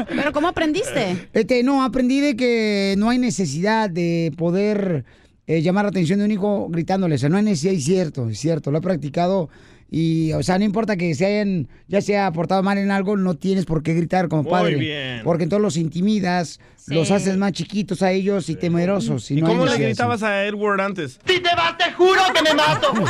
¿Pero 0.09 0.33
cómo 0.33 0.47
aprendiste? 0.49 1.29
Este, 1.33 1.63
no, 1.63 1.83
aprendí 1.83 2.19
de 2.19 2.35
que 2.35 2.95
no 2.97 3.09
hay 3.09 3.17
necesidad 3.19 3.89
de 3.89 4.33
poder 4.37 5.05
eh, 5.47 5.61
llamar 5.61 5.85
la 5.85 5.89
atención 5.89 6.19
de 6.19 6.25
un 6.25 6.31
hijo 6.31 6.67
gritándole. 6.69 7.15
O 7.15 7.17
sea, 7.17 7.29
no 7.29 7.37
hay 7.37 7.43
necesidad, 7.43 7.73
es 7.73 7.85
cierto, 7.85 8.29
es 8.29 8.39
cierto. 8.39 8.71
Lo 8.71 8.79
he 8.79 8.81
practicado 8.81 9.49
y, 9.89 10.33
o 10.33 10.43
sea, 10.43 10.57
no 10.59 10.65
importa 10.65 10.97
que 10.97 11.15
se 11.15 11.25
hayan, 11.25 11.69
ya 11.87 12.01
se 12.01 12.17
haya 12.17 12.29
portado 12.31 12.61
mal 12.61 12.77
en 12.77 12.91
algo, 12.91 13.15
no 13.15 13.35
tienes 13.35 13.65
por 13.65 13.83
qué 13.83 13.93
gritar 13.93 14.27
como 14.27 14.43
Muy 14.43 14.51
padre. 14.51 14.75
bien. 14.75 15.21
Porque 15.23 15.43
entonces 15.43 15.63
los 15.63 15.77
intimidas, 15.77 16.59
los 16.87 17.09
haces 17.11 17.37
más 17.37 17.53
chiquitos 17.53 18.01
a 18.01 18.11
ellos 18.11 18.49
y 18.49 18.55
temerosos. 18.55 19.31
¿Y 19.31 19.41
no 19.41 19.47
cómo 19.47 19.65
le 19.65 19.77
gritabas 19.77 20.23
a 20.23 20.45
Edward 20.45 20.81
antes? 20.81 21.19
Si 21.25 21.39
te 21.39 21.55
vas, 21.55 21.77
te 21.77 21.91
juro 21.93 22.21
que 22.33 22.41
me 22.41 22.53
mato. 22.53 22.93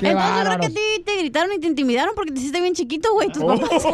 Qué 0.00 0.08
Entonces 0.08 0.44
creo 0.44 0.60
que 0.60 0.68
ti 0.70 1.02
te 1.04 1.16
gritaron 1.18 1.52
y 1.52 1.60
te 1.60 1.66
intimidaron 1.68 2.14
porque 2.16 2.32
te 2.32 2.40
hiciste 2.40 2.60
bien 2.60 2.74
chiquito, 2.74 3.12
güey, 3.14 3.28
tus 3.28 3.44
papás. 3.44 3.84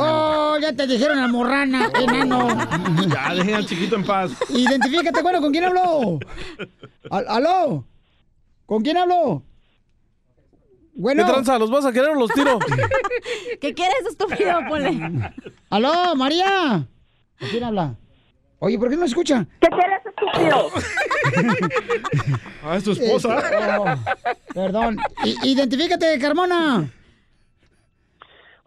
Oh, 0.00 0.27
ya 0.60 0.72
te 0.74 0.86
dijeron 0.86 1.16
la 1.20 1.28
morrana, 1.28 1.90
enano. 2.00 2.48
Ya, 3.08 3.34
dejen 3.34 3.54
al 3.54 3.66
chiquito 3.66 3.96
en 3.96 4.04
paz. 4.04 4.32
Identifícate, 4.50 5.22
bueno, 5.22 5.40
¿con 5.40 5.52
quién 5.52 5.64
habló? 5.64 6.18
Al- 7.10 7.28
¿Aló? 7.28 7.84
¿Con 8.66 8.82
quién 8.82 8.96
habló? 8.98 9.42
Bueno. 10.94 11.24
¿Qué 11.24 11.32
tranza? 11.32 11.58
¿Los 11.58 11.70
vas 11.70 11.84
a 11.84 11.92
querer 11.92 12.10
o 12.10 12.14
los 12.16 12.30
tiro? 12.32 12.58
¿Qué 13.60 13.72
quieres, 13.74 14.04
estúpido? 14.08 14.58
Ponle. 14.68 15.32
¿Aló, 15.70 16.14
María? 16.16 16.86
¿Con 17.38 17.48
quién 17.50 17.64
habla? 17.64 17.94
Oye, 18.60 18.76
¿por 18.78 18.88
qué 18.88 18.96
no 18.96 19.02
me 19.02 19.06
escucha? 19.06 19.46
¿Qué 19.60 19.68
quieres, 19.68 20.00
estúpido? 20.04 20.70
Ah, 22.64 22.76
es 22.76 22.84
tu 22.84 22.92
esposa. 22.92 23.38
Este, 23.38 23.56
oh, 23.78 23.84
perdón. 24.52 24.98
I- 25.24 25.36
identifícate, 25.52 26.18
Carmona. 26.18 26.90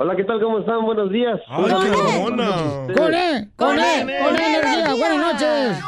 Hola, 0.03 0.15
¿qué 0.15 0.24
tal? 0.24 0.41
¿Cómo 0.41 0.58
están? 0.58 0.84
Buenos 0.84 1.12
días. 1.12 1.39
Ay, 1.48 1.65
qué 1.65 1.89
mamona. 1.91 2.48
Con 2.88 2.96
con 2.96 3.13
E, 3.13 3.50
Con 3.55 3.77
E, 3.77 4.17
con 4.17 4.36
E, 4.36 4.48
energía. 4.48 4.48
energía. 4.48 4.93
Buenas 4.98 5.34
noches. 5.34 5.84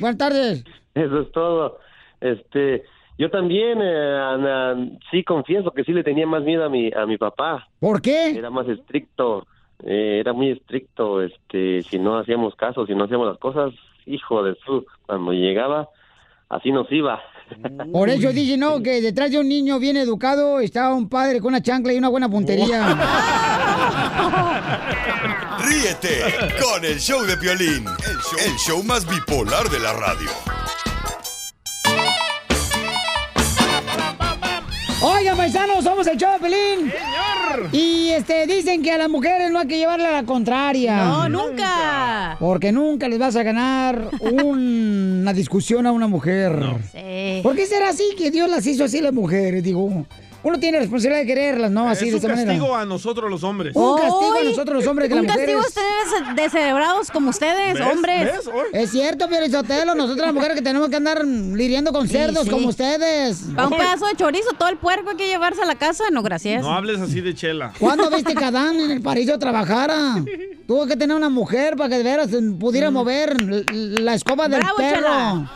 Buenas 0.00 0.18
tardes. 0.18 0.64
Eso 0.96 1.20
es 1.20 1.30
todo. 1.30 1.78
Este, 2.20 2.82
yo 3.18 3.30
también, 3.30 3.80
eh, 3.80 4.18
Ana, 4.18 4.90
sí 5.12 5.22
confieso 5.22 5.70
que 5.70 5.84
sí 5.84 5.92
le 5.92 6.02
tenía 6.02 6.26
más 6.26 6.42
miedo 6.42 6.64
a 6.64 6.68
mi 6.68 6.90
a 6.92 7.06
mi 7.06 7.18
papá. 7.18 7.68
¿Por 7.78 8.02
qué? 8.02 8.30
Era 8.36 8.50
más 8.50 8.66
estricto, 8.66 9.46
eh, 9.84 10.18
era 10.18 10.32
muy 10.32 10.50
estricto. 10.50 11.22
Este, 11.22 11.82
si 11.82 12.00
no 12.00 12.18
hacíamos 12.18 12.56
caso, 12.56 12.84
si 12.84 12.96
no 12.96 13.04
hacíamos 13.04 13.28
las 13.28 13.38
cosas, 13.38 13.72
hijo 14.06 14.42
de 14.42 14.56
su, 14.66 14.84
cuando 15.06 15.32
llegaba, 15.32 15.88
así 16.48 16.72
nos 16.72 16.90
iba. 16.90 17.22
Por 17.92 18.10
eso 18.10 18.32
dice, 18.32 18.56
no, 18.56 18.82
que 18.82 19.00
detrás 19.00 19.30
de 19.30 19.38
un 19.38 19.48
niño 19.48 19.78
bien 19.78 19.96
educado 19.96 20.58
está 20.60 20.92
un 20.92 21.08
padre 21.08 21.40
con 21.40 21.48
una 21.48 21.62
chancla 21.62 21.92
y 21.92 21.98
una 21.98 22.08
buena 22.08 22.28
puntería. 22.28 22.82
Ríete 25.64 26.22
con 26.60 26.84
el 26.84 26.98
show 26.98 27.24
de 27.24 27.36
Piolín, 27.36 27.86
el 27.86 28.18
show, 28.18 28.38
el 28.44 28.56
show 28.56 28.82
más 28.82 29.08
bipolar 29.08 29.68
de 29.70 29.78
la 29.80 29.92
radio. 29.92 30.30
Oigan, 35.02 35.36
paisanos, 35.36 35.84
somos 35.84 36.06
el 36.06 36.16
show 36.16 36.32
de 36.32 36.38
Y 37.72 38.08
este, 38.10 38.46
dicen 38.46 38.82
que 38.82 38.92
a 38.92 38.98
las 38.98 39.08
mujeres 39.08 39.50
no 39.50 39.58
hay 39.58 39.66
que 39.68 39.78
llevarle 39.78 40.06
a 40.06 40.12
la 40.12 40.22
contraria. 40.24 41.04
No, 41.04 41.28
nunca. 41.28 42.36
Porque 42.38 42.72
nunca 42.72 43.08
les 43.08 43.18
vas 43.18 43.36
a 43.36 43.42
ganar 43.42 44.08
un- 44.20 45.18
una 45.22 45.32
discusión 45.32 45.86
a 45.86 45.92
una 45.92 46.06
mujer. 46.06 46.58
Sí. 46.92 47.40
¿Por 47.42 47.54
qué 47.56 47.66
será 47.66 47.90
así 47.90 48.04
que 48.16 48.30
Dios 48.30 48.48
las 48.50 48.66
hizo 48.66 48.84
así 48.84 49.00
las 49.00 49.12
mujeres? 49.12 49.62
Digo, 49.62 50.06
uno 50.42 50.58
tiene 50.60 50.78
responsabilidad 50.78 51.20
de 51.22 51.26
quererlas, 51.26 51.70
¿no? 51.70 51.88
Así 51.88 52.08
es 52.08 52.12
de 52.20 52.26
un 52.26 52.32
manera. 52.32 52.52
castigo 52.52 52.76
a 52.76 52.84
nosotros 52.84 53.30
los 53.30 53.42
hombres. 53.42 53.74
Un 53.74 53.96
castigo 53.98 54.34
a 54.40 54.44
nosotros 54.44 54.76
los 54.76 54.86
hombres 54.86 55.08
que 55.08 55.14
Un 55.14 55.26
las 55.26 55.36
castigo 55.36 55.58
a 55.58 55.62
mujeres. 55.62 55.76
ustedes 56.14 56.36
descerebrados 56.36 57.10
como 57.10 57.30
ustedes, 57.30 57.74
¿Ves? 57.74 57.86
hombres. 57.86 58.24
¿Ves? 58.24 58.50
Es 58.72 58.90
cierto, 58.90 59.28
Sotelo, 59.50 59.94
nosotros 59.94 60.26
las 60.26 60.34
mujeres 60.34 60.56
que 60.56 60.62
tenemos 60.62 60.88
que 60.88 60.96
andar 60.96 61.24
lidiando 61.24 61.92
con 61.92 62.08
cerdos 62.08 62.44
sí. 62.44 62.50
como 62.50 62.68
ustedes. 62.68 63.42
Para 63.54 63.68
un 63.68 63.76
pedazo 63.76 64.06
de 64.06 64.16
chorizo, 64.16 64.50
todo 64.58 64.68
el 64.68 64.76
puerco 64.76 65.10
hay 65.10 65.16
que 65.16 65.26
llevarse 65.26 65.62
a 65.62 65.66
la 65.66 65.74
casa. 65.76 66.04
No, 66.12 66.22
gracias. 66.22 66.62
No 66.62 66.72
hables 66.72 67.00
así 67.00 67.20
de 67.20 67.34
chela. 67.34 67.72
¿Cuándo 67.78 68.08
viste 68.10 68.34
que 68.34 68.44
Adán 68.46 68.78
en 68.80 68.90
el 68.90 69.00
paraíso 69.02 69.38
trabajara? 69.38 70.16
Tuvo 70.66 70.86
que 70.86 70.96
tener 70.96 71.16
una 71.16 71.28
mujer 71.28 71.76
para 71.76 71.88
que 71.90 71.96
de 71.98 72.02
veras 72.02 72.28
pudiera 72.58 72.90
mover 72.90 73.36
l- 73.40 73.64
la 74.00 74.14
escoba 74.14 74.48
del 74.48 74.60
Bravo, 74.60 74.76
perro. 74.76 74.96
Chela. 74.96 75.52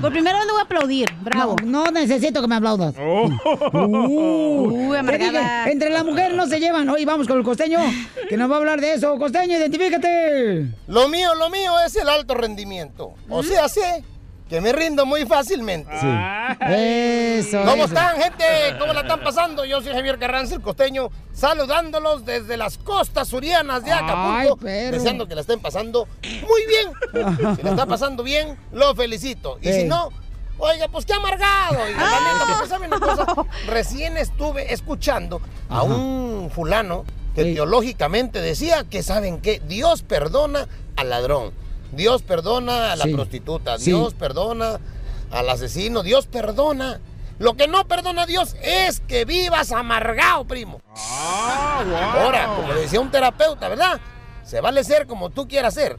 Por 0.00 0.12
primera 0.12 0.38
vez 0.38 0.46
le 0.46 0.52
voy 0.52 0.60
a 0.60 0.64
aplaudir. 0.64 1.08
Bravo. 1.22 1.56
No, 1.64 1.84
no 1.84 1.90
necesito 1.90 2.40
que 2.40 2.48
me 2.48 2.56
aplaudas. 2.56 2.94
Uh, 2.98 3.30
Uy, 4.88 4.96
amargada. 4.96 5.70
Entre 5.70 5.90
las 5.90 6.04
mujeres 6.04 6.36
no 6.36 6.46
se 6.46 6.60
llevan. 6.60 6.88
Hoy 6.88 7.04
vamos 7.04 7.26
con 7.26 7.38
el 7.38 7.44
costeño, 7.44 7.78
que 8.28 8.36
nos 8.36 8.50
va 8.50 8.54
a 8.54 8.58
hablar 8.58 8.80
de 8.80 8.94
eso. 8.94 9.16
Costeño, 9.18 9.56
identifícate. 9.56 10.66
Lo 10.86 11.08
mío, 11.08 11.34
lo 11.34 11.48
mío 11.50 11.72
es 11.86 11.96
el 11.96 12.08
alto 12.08 12.34
rendimiento. 12.34 13.14
O 13.28 13.42
sea, 13.42 13.68
sé 13.68 14.04
que 14.50 14.60
me 14.60 14.72
rindo 14.72 15.06
muy 15.06 15.24
fácilmente. 15.26 15.88
Eso. 15.94 17.60
¿Cómo 17.60 17.84
eso. 17.84 17.84
están, 17.84 18.20
gente? 18.20 18.44
¿Cómo 18.80 18.92
la 18.92 19.02
están 19.02 19.22
pasando? 19.22 19.64
Yo 19.64 19.80
soy 19.80 19.92
Javier 19.92 20.18
Carranza, 20.18 20.56
el 20.56 20.60
costeño, 20.60 21.08
saludándolos 21.32 22.24
desde 22.24 22.56
las 22.56 22.76
costas 22.76 23.28
surianas 23.28 23.84
de 23.84 23.92
Acapulco, 23.92 24.66
Ay, 24.66 24.90
deseando 24.90 25.28
que 25.28 25.36
la 25.36 25.42
estén 25.42 25.60
pasando 25.60 26.08
muy 26.24 26.66
bien. 26.66 26.90
Si 27.56 27.62
la 27.62 27.70
está 27.70 27.86
pasando 27.86 28.24
bien, 28.24 28.58
lo 28.72 28.94
felicito. 28.96 29.58
Y 29.62 29.72
si 29.72 29.84
no, 29.84 30.08
oiga, 30.58 30.88
pues 30.88 31.06
qué 31.06 31.12
amargado. 31.12 31.82
Oiga, 31.84 31.98
la 31.98 32.54
neta, 32.54 32.66
¿saben 32.66 32.92
una 32.92 32.98
cosa? 32.98 33.26
Recién 33.68 34.16
estuve 34.16 34.72
escuchando 34.72 35.40
a 35.68 35.84
un 35.84 36.50
fulano 36.52 37.04
que 37.36 37.54
teológicamente 37.54 38.40
decía 38.40 38.84
que, 38.84 39.04
¿saben 39.04 39.40
qué? 39.40 39.62
Dios 39.68 40.02
perdona 40.02 40.66
al 40.96 41.10
ladrón. 41.10 41.52
Dios 41.92 42.22
perdona 42.22 42.92
a 42.92 42.96
la 42.96 43.04
Sí. 43.04 43.14
prostituta. 43.14 43.78
Sí. 43.78 43.86
Dios 43.86 44.14
perdona 44.14 44.78
al 45.30 45.48
asesino. 45.48 46.02
Dios 46.02 46.26
perdona. 46.26 47.00
Lo 47.38 47.54
que 47.54 47.68
no 47.68 47.86
perdona 47.88 48.26
Dios 48.26 48.54
es 48.62 49.00
que 49.00 49.24
vivas 49.24 49.72
amargado, 49.72 50.44
primo. 50.44 50.80
Ahora, 50.94 52.46
como 52.56 52.72
decía 52.74 53.00
un 53.00 53.10
terapeuta, 53.10 53.68
¿verdad? 53.68 54.00
Se 54.44 54.60
vale 54.60 54.84
ser 54.84 55.06
como 55.06 55.30
tú 55.30 55.48
quieras 55.48 55.74
ser. 55.74 55.96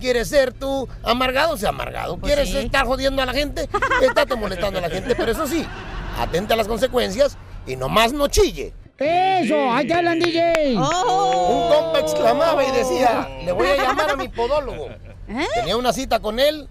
¿Quieres 0.00 0.28
ser 0.28 0.52
tú 0.52 0.88
amargado? 1.02 1.56
Sea 1.56 1.70
amargado. 1.70 2.16
Pues 2.18 2.32
¿Quieres 2.32 2.54
estar 2.54 2.86
jodiendo 2.86 3.20
a 3.20 3.26
la 3.26 3.32
gente? 3.34 3.68
Estate 4.00 4.34
molestando 4.36 4.78
a 4.78 4.82
la 4.82 4.90
gente. 4.90 5.14
Pero 5.16 5.32
eso 5.32 5.46
sí, 5.46 5.66
atente 6.18 6.54
a 6.54 6.56
las 6.56 6.68
consecuencias 6.68 7.36
y 7.66 7.74
nomás 7.76 8.12
no 8.12 8.28
chille. 8.28 8.72
Eso, 8.96 9.72
ahí 9.72 9.86
te 9.86 9.94
hablan, 9.94 10.18
DJ. 10.20 10.74
Un 10.76 11.68
compa 11.68 12.00
exclamaba 12.00 12.64
y 12.64 12.70
decía, 12.72 13.28
le 13.44 13.52
voy 13.52 13.66
a 13.68 13.76
llamar 13.76 14.10
a 14.10 14.16
mi 14.16 14.28
podólogo. 14.28 14.88
Tenía 15.54 15.76
una 15.76 15.92
cita 15.92 16.20
con 16.20 16.40
él 16.40 16.68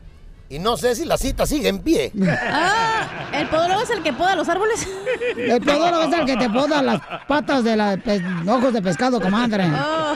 y 0.49 0.59
no 0.59 0.77
sé 0.77 0.95
si 0.95 1.05
la 1.05 1.17
cita 1.17 1.45
sigue 1.45 1.67
en 1.67 1.79
pie. 1.79 2.11
Ah, 2.29 3.29
¿el 3.33 3.47
podólogo 3.47 3.81
es 3.81 3.89
el 3.89 4.01
que 4.01 4.13
poda 4.13 4.35
los 4.35 4.47
árboles? 4.47 4.87
El 5.37 5.61
podólogo 5.61 6.03
es 6.03 6.19
el 6.19 6.25
que 6.25 6.37
te 6.37 6.49
poda 6.49 6.81
las 6.81 6.99
patas 7.27 7.63
de 7.63 7.75
los 7.75 8.47
ojos 8.47 8.73
de 8.73 8.81
pescado, 8.81 9.19
comadre. 9.21 9.65
Oh. 9.65 10.15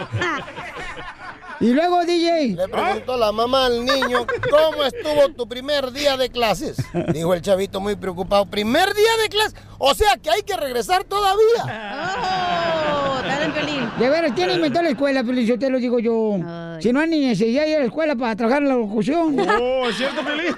Y 1.61 1.73
luego, 1.73 2.03
DJ. 2.03 2.55
Le 2.55 2.67
preguntó 2.67 3.17
la 3.17 3.31
mamá 3.31 3.67
al 3.67 3.85
niño, 3.85 4.25
¿cómo 4.49 4.83
estuvo 4.83 5.29
tu 5.29 5.47
primer 5.47 5.91
día 5.91 6.17
de 6.17 6.29
clases? 6.29 6.77
Dijo 7.13 7.35
el 7.35 7.41
chavito 7.41 7.79
muy 7.79 7.95
preocupado, 7.95 8.47
¿primer 8.47 8.93
día 8.93 9.17
de 9.21 9.29
clases? 9.29 9.53
O 9.77 9.93
sea 9.93 10.17
que 10.17 10.31
hay 10.31 10.41
que 10.41 10.57
regresar 10.57 11.03
todavía. 11.03 11.63
Oh, 11.63 13.21
dale, 13.21 13.49
Piolín. 13.53 13.91
De 13.99 14.09
veras, 14.09 14.31
¿quién 14.35 14.49
inventó 14.49 14.81
la 14.81 14.89
escuela, 14.89 15.23
Piolín? 15.23 15.45
Yo 15.45 15.59
te 15.59 15.69
lo 15.69 15.77
digo 15.77 15.99
yo. 15.99 16.39
Si 16.79 16.91
no 16.91 16.99
hay 16.99 17.09
ni 17.09 17.19
necesidad 17.19 17.63
de 17.63 17.69
ir 17.69 17.75
a 17.75 17.79
la 17.79 17.85
escuela 17.85 18.15
para 18.15 18.35
trabajar 18.35 18.63
en 18.63 18.69
la 18.69 18.75
locución. 18.75 19.39
Oh, 19.39 19.87
¿es 19.87 19.97
cierto, 19.97 20.23
Piolín? 20.23 20.55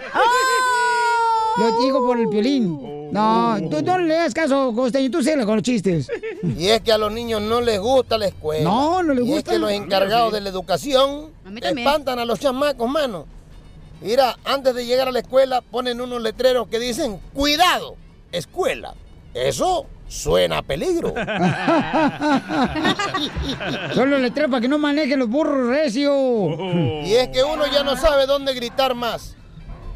Lo 1.57 1.79
digo 1.79 2.05
por 2.05 2.19
el 2.19 2.29
Piolín. 2.29 3.11
No, 3.11 3.57
tú 3.69 3.81
no 3.83 3.97
le 3.99 4.15
das 4.15 4.33
caso, 4.33 4.73
Costeño, 4.75 5.11
tú 5.11 5.21
sé 5.21 5.33
con 5.45 5.55
los 5.57 5.63
chistes. 5.63 6.09
Y 6.57 6.67
es 6.69 6.81
que 6.81 6.91
a 6.91 6.97
los 6.97 7.11
niños 7.11 7.41
no 7.41 7.61
les 7.61 7.79
gusta 7.79 8.17
la 8.17 8.27
escuela. 8.27 8.63
No, 8.63 9.03
no 9.03 9.13
les 9.13 9.25
Y 9.25 9.29
es 9.29 9.35
gusta. 9.35 9.51
que 9.51 9.59
los 9.59 9.71
encargados 9.71 10.33
de 10.33 10.41
la 10.41 10.49
educación 10.49 11.29
espantan 11.61 12.19
a 12.19 12.25
los 12.25 12.39
chamacos, 12.39 12.89
mano. 12.89 13.25
Mira, 14.01 14.37
antes 14.43 14.73
de 14.73 14.85
llegar 14.85 15.07
a 15.07 15.11
la 15.11 15.19
escuela 15.19 15.61
ponen 15.61 16.01
unos 16.01 16.21
letreros 16.21 16.67
que 16.67 16.79
dicen, 16.79 17.19
cuidado, 17.33 17.95
escuela. 18.31 18.95
Eso 19.33 19.85
suena 20.07 20.59
a 20.59 20.61
peligro. 20.63 21.09
Solo 23.93 24.17
le 24.19 24.31
para 24.31 24.61
que 24.61 24.67
no 24.67 24.77
manejen 24.77 25.19
los 25.19 25.29
burros 25.29 25.67
recio. 25.67 26.11
Y 27.03 27.13
es 27.13 27.29
que 27.29 27.43
uno 27.43 27.63
ya 27.71 27.83
no 27.83 27.95
sabe 27.95 28.25
dónde 28.25 28.53
gritar 28.53 28.95
más. 28.95 29.35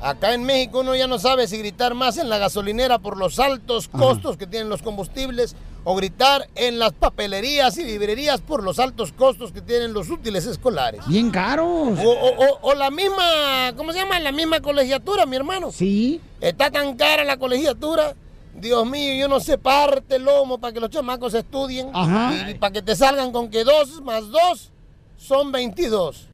Acá 0.02 0.34
en 0.34 0.44
México 0.44 0.82
uno 0.82 0.96
ya 0.96 1.08
no 1.08 1.18
sabe 1.20 1.48
si 1.48 1.58
gritar 1.58 1.94
más 1.96 2.18
en 2.18 2.30
la 2.30 2.38
gasolinera 2.38 3.00
por 3.00 3.18
los 3.18 3.40
altos 3.40 3.88
costos 3.88 4.38
que 4.38 4.46
tienen 4.46 4.70
los 4.70 4.82
combustibles 4.84 5.56
o 5.84 5.96
gritar 5.96 6.48
en 6.56 6.78
las 6.80 6.92
papelerías 6.94 7.78
y 7.78 7.84
librerías 7.84 8.42
por 8.42 8.62
los 8.62 8.78
altos 8.78 9.12
costos 9.12 9.52
que 9.52 9.62
tienen 9.62 9.94
los 9.94 10.10
útiles 10.10 10.46
escolares. 10.46 11.02
Bien 11.08 11.32
caros. 11.32 11.66
O, 11.98 12.10
o- 12.10 12.46
o- 12.46 12.60
o 12.62 12.74
la 12.76 12.92
misma, 12.92 13.74
¿cómo 13.76 13.92
se 13.94 14.00
llama? 14.00 14.20
La 14.20 14.32
misma 14.32 14.60
colegiatura, 14.60 15.26
mi 15.26 15.36
hermano. 15.36 15.72
Sí. 15.72 16.22
Está 16.42 16.70
tan 16.70 16.96
cara 16.96 17.24
la 17.24 17.38
colegiatura. 17.38 18.14
Dios 18.54 18.86
mío, 18.88 19.14
yo 19.16 19.28
no 19.28 19.40
sé, 19.40 19.58
parte 19.58 20.16
el 20.18 20.24
lomo 20.26 20.58
para 20.60 20.74
que 20.74 20.80
los 20.80 20.90
chamacos 20.90 21.34
estudien. 21.34 21.90
Ajá. 21.94 22.50
Y, 22.50 22.56
para 22.56 22.74
que 22.74 22.82
te 22.82 22.96
salgan 22.96 23.32
con 23.32 23.50
que 23.50 23.64
dos 23.64 24.02
más 24.02 24.30
dos 24.30 24.72
son 25.18 25.52
22. 25.52 26.28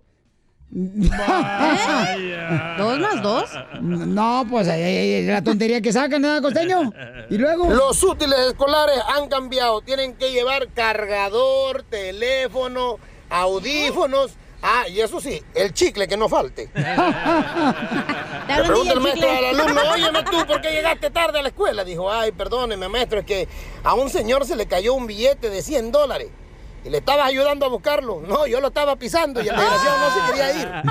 ¿Dos 2.78 3.00
más 3.00 3.22
dos? 3.22 3.52
No, 3.80 4.44
pues 4.50 4.66
la 4.66 5.44
tontería 5.44 5.82
que 5.82 5.94
sacan, 5.94 6.24
¿verdad, 6.24 6.42
Costeño? 6.42 6.92
Y 7.30 7.38
luego. 7.38 7.72
Los 7.72 8.02
útiles 8.02 8.40
escolares 8.48 8.98
han 9.16 9.30
cambiado. 9.30 9.82
Tienen 9.82 10.16
que 10.16 10.32
llevar 10.32 10.70
cargador, 10.74 11.84
teléfono, 11.84 12.98
audífonos. 13.30 14.32
Ah, 14.64 14.88
y 14.88 15.02
eso 15.02 15.20
sí, 15.20 15.44
el 15.54 15.74
chicle 15.74 16.08
que 16.08 16.18
no 16.18 16.30
falte. 16.30 16.70
Le 16.74 18.64
pregunta 18.64 18.94
el 18.94 19.02
maestro 19.02 19.30
al 19.30 19.46
alumno, 19.46 19.82
óyeme 19.92 20.24
tú, 20.24 20.46
¿por 20.48 20.62
qué 20.62 20.72
llegaste 20.72 21.10
tarde 21.10 21.40
a 21.40 21.42
la 21.42 21.50
escuela? 21.50 21.84
Dijo, 21.84 22.10
ay, 22.10 22.32
perdóneme, 22.32 22.88
maestro, 22.88 23.20
es 23.20 23.26
que 23.26 23.50
a 23.84 23.94
un 23.94 24.10
señor 24.10 24.46
se 24.46 24.56
le 24.56 24.66
cayó 24.66 24.94
un 24.94 25.06
billete 25.06 25.50
de 25.50 25.62
100 25.62 25.92
dólares. 25.92 26.30
Y 26.86 26.89
le 26.89 26.98
estabas 26.98 27.28
ayudando 27.28 27.65
a 27.65 27.69
buscarlo. 27.69 28.22
No, 28.22 28.46
yo 28.46 28.60
lo 28.60 28.67
estaba 28.67 28.96
pisando 28.96 29.41
y 29.41 29.48
el 29.48 29.56
desgraciado 29.56 29.98
no 30.00 30.13
se 30.13 30.32
quería 30.32 30.62
ir. 30.62 30.67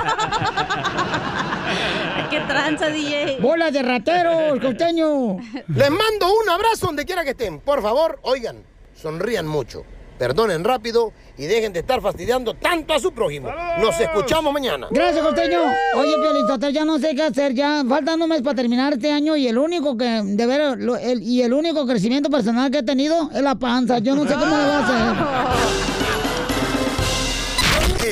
¡Qué 2.29 2.39
tranza, 2.41 2.87
DJ! 2.87 3.37
¡Bola 3.39 3.69
de 3.69 3.83
rateros, 3.83 4.59
costeño! 4.59 5.37
Les 5.67 5.91
mando 5.91 6.33
un 6.41 6.49
abrazo 6.49 6.87
donde 6.87 7.05
quiera 7.05 7.23
que 7.23 7.31
estén. 7.31 7.59
Por 7.59 7.81
favor, 7.81 8.19
oigan, 8.23 8.63
sonrían 8.95 9.45
mucho, 9.45 9.83
perdonen 10.17 10.63
rápido 10.63 11.11
y 11.37 11.45
dejen 11.45 11.73
de 11.73 11.79
estar 11.79 12.01
fastidiando 12.01 12.53
tanto 12.53 12.93
a 12.93 12.99
su 12.99 13.11
prójimo. 13.11 13.49
Nos 13.79 13.99
escuchamos 13.99 14.53
mañana. 14.53 14.87
Gracias, 14.91 15.25
costeño. 15.25 15.59
Oye, 15.95 16.13
Piolizotelo, 16.21 16.71
ya 16.71 16.85
no 16.85 16.99
sé 16.99 17.15
qué 17.15 17.23
hacer. 17.23 17.53
Ya 17.53 17.83
faltan 17.87 18.21
un 18.21 18.29
mes 18.29 18.41
para 18.41 18.55
terminar 18.55 18.93
este 18.93 19.11
año 19.11 19.35
y 19.35 19.47
el 19.47 19.57
único 19.57 19.97
que, 19.97 20.21
de 20.23 20.45
ver, 20.45 20.77
lo- 20.77 20.97
el- 20.97 21.21
y 21.21 21.41
el 21.41 21.53
único 21.53 21.85
crecimiento 21.87 22.29
personal 22.29 22.69
que 22.71 22.79
he 22.79 22.83
tenido 22.83 23.29
es 23.33 23.41
la 23.41 23.55
panza. 23.55 23.99
Yo 23.99 24.15
no 24.15 24.23
sé 24.27 24.33
cómo 24.33 24.45
le 24.57 24.63
va 24.63 24.77
a 24.79 24.83
hacer. 24.83 25.63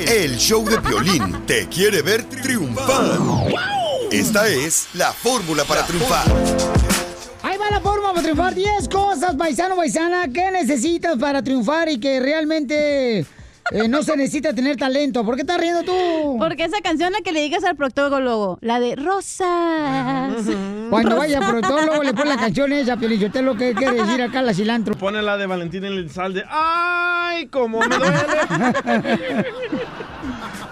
El 0.07 0.37
show 0.37 0.63
de 0.67 0.77
Piolín 0.79 1.45
te 1.45 1.67
quiere 1.67 2.01
ver 2.01 2.23
triunfar. 2.23 3.19
Esta 4.11 4.47
es 4.47 4.87
la 4.93 5.11
fórmula 5.13 5.63
para 5.63 5.85
triunfar. 5.85 6.25
La 7.71 7.79
forma 7.79 8.09
para 8.09 8.21
triunfar. 8.21 8.53
10 8.53 8.89
cosas, 8.89 9.33
paisano, 9.35 9.77
paisana, 9.77 10.27
que 10.27 10.51
necesitas 10.51 11.17
para 11.17 11.41
triunfar 11.41 11.87
y 11.87 12.01
que 12.01 12.19
realmente 12.19 13.19
eh, 13.19 13.87
no 13.87 14.03
se 14.03 14.17
necesita 14.17 14.53
tener 14.53 14.75
talento. 14.75 15.23
¿Por 15.23 15.35
qué 15.35 15.41
estás 15.43 15.57
riendo 15.57 15.83
tú? 15.83 16.35
Porque 16.37 16.65
esa 16.65 16.81
canción 16.81 17.13
la 17.13 17.21
que 17.21 17.31
le 17.31 17.39
digas 17.39 17.63
al 17.63 17.77
proctólogo, 17.77 18.59
la 18.59 18.81
de 18.81 18.97
Rosas. 18.97 20.33
Cuando 20.89 21.15
vaya 21.15 21.39
a 21.39 21.49
protólogo 21.49 22.03
le 22.03 22.13
pone 22.13 22.31
la 22.31 22.37
canción 22.37 22.73
esa, 22.73 22.97
Piolichotelo, 22.97 23.55
¿qué 23.55 23.73
quiere 23.73 24.03
decir 24.03 24.21
acá 24.21 24.41
la 24.41 24.53
cilantro? 24.53 24.95
Pone 24.95 25.21
la 25.21 25.37
de 25.37 25.45
Valentín 25.45 25.85
Elizalde. 25.85 26.43
¡Ay, 26.49 27.47
cómo 27.47 27.79
me 27.79 27.97
duele! 27.97 28.17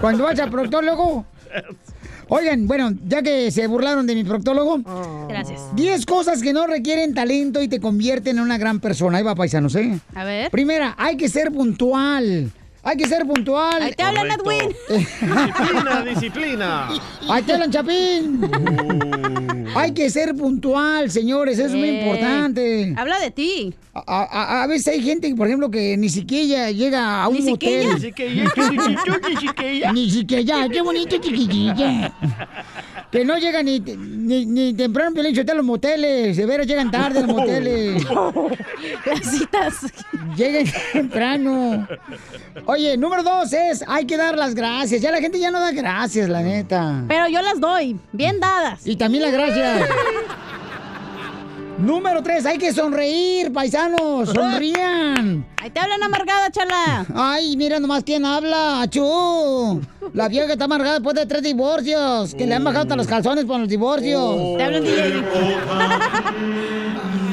Cuando 0.02 0.26
vayas 0.26 0.42
al 0.42 0.52
proctólogo. 0.52 1.26
Oigan, 2.30 2.68
bueno, 2.68 2.92
ya 3.08 3.22
que 3.22 3.52
se 3.52 3.65
burlaron 3.68 4.06
de 4.06 4.15
mi 4.15 4.24
proctólogo. 4.24 4.80
Gracias. 5.28 5.62
10 5.76 6.06
cosas 6.06 6.42
que 6.42 6.54
no 6.54 6.68
requieren 6.68 7.13
talento 7.13 7.62
y 7.62 7.68
te 7.68 7.80
convierten 7.80 8.38
en 8.38 8.44
una 8.44 8.58
gran 8.58 8.80
persona. 8.80 9.18
Ahí 9.18 9.24
va, 9.24 9.36
paisanos, 9.36 9.76
¿eh? 9.76 10.00
A 10.15 10.24
ver. 10.24 10.52
Primera, 10.52 10.96
hay 10.98 11.18
que 11.18 11.28
ser 11.28 11.52
puntual. 11.52 12.52
Hay 12.84 12.98
que 12.98 13.08
ser 13.08 13.26
puntual. 13.26 13.82
Ahí 13.82 13.94
te 13.94 14.04
hablan. 14.04 14.28
Edwin. 14.32 14.76
Disciplina, 14.89 16.02
disciplina. 16.04 16.89
Ahí 17.28 17.44
te 17.44 17.54
hablan, 17.54 17.72
Chapín. 17.72 19.48
Hay 19.75 19.91
que 19.93 20.10
ser 20.10 20.36
puntual, 20.36 21.10
señores. 21.12 21.58
Eso 21.60 21.67
es 21.69 21.73
muy 21.75 21.89
Eh, 21.89 21.99
importante. 22.01 22.93
Habla 22.97 23.19
de 23.19 23.32
ti. 23.32 23.73
A, 23.93 23.99
a- 24.23 24.63
a 24.63 24.67
veces 24.67 24.88
hay 24.93 25.01
gente, 25.01 25.34
por 25.36 25.47
ejemplo, 25.47 25.69
que 25.69 25.97
ni 25.97 26.10
siquiera 26.10 26.71
llega 26.71 27.23
a 27.23 27.27
un 27.27 27.36
¿Ni 27.36 27.41
siquiera? 27.41 27.89
hotel. 27.95 28.13
Ya, 28.13 28.53
chiquitito, 28.53 29.29
ni 29.29 29.36
siquiera. 29.38 29.91
Ni 29.93 30.10
siquiera, 30.12 30.69
qué 30.69 30.82
bonito 30.82 31.17
chiquitilla. 31.17 32.13
Que 33.12 33.26
no 33.26 33.38
llega 33.39 33.63
ni, 33.63 33.80
ni, 33.80 34.45
ni 34.45 34.74
temprano 34.76 35.13
Piolín, 35.13 35.50
a 35.50 35.54
los 35.56 35.65
moteles. 35.65 36.38
De 36.38 36.45
veras 36.45 36.67
llegan 36.67 36.91
tarde 36.91 37.19
a 37.19 37.22
los 37.24 37.36
moteles. 37.36 38.06
Las 39.06 39.32
citas. 39.32 39.76
Lleguen 40.36 40.72
temprano. 40.93 41.88
Oye, 42.65 42.98
número 42.98 43.24
dos 43.24 43.52
es, 43.52 43.84
hay 43.88 44.06
que 44.06 44.15
dar 44.15 44.38
las 44.38 44.54
gracias. 44.54 45.02
Ya 45.02 45.12
la 45.12 45.22
gente 45.22 45.39
ya 45.39 45.50
no 45.50 45.60
da 45.60 45.72
gracias, 45.72 46.30
la 46.30 46.41
neta. 46.41 47.04
Pero 47.08 47.28
yo 47.28 47.41
las 47.41 47.60
doy, 47.60 48.00
bien 48.12 48.39
dadas. 48.39 48.86
Y 48.86 48.95
también 48.95 49.24
las 49.24 49.34
gracias. 49.34 49.89
Número 51.80 52.22
tres, 52.22 52.46
hay 52.46 52.58
que 52.58 52.74
sonreír, 52.74 53.54
paisanos. 53.54 54.30
Sonrían. 54.34 55.46
Ahí 55.58 55.70
te 55.70 55.80
hablan 55.80 56.04
amargada, 56.04 56.52
chala. 56.52 57.06
Ay, 57.15 57.56
mira 57.56 57.80
nomás 57.80 58.04
quién 58.04 58.26
habla, 58.26 58.82
achú. 58.82 59.82
La 60.13 60.28
vieja 60.28 60.46
que 60.48 60.54
está 60.54 60.65
amargada 60.65 60.96
después 60.96 61.15
de 61.15 61.26
tres 61.26 61.44
divorcios. 61.44 62.36
Que 62.36 62.46
le 62.46 62.56
han 62.56 62.63
bajado 62.63 62.84
hasta 62.84 62.96
los 62.96 63.08
calzones 63.08 63.46
por 63.46 63.60
los 63.60 63.70
divorcios. 63.70 64.58
Te 64.58 64.63
hablan 64.63 64.84
DJ. 64.84 65.24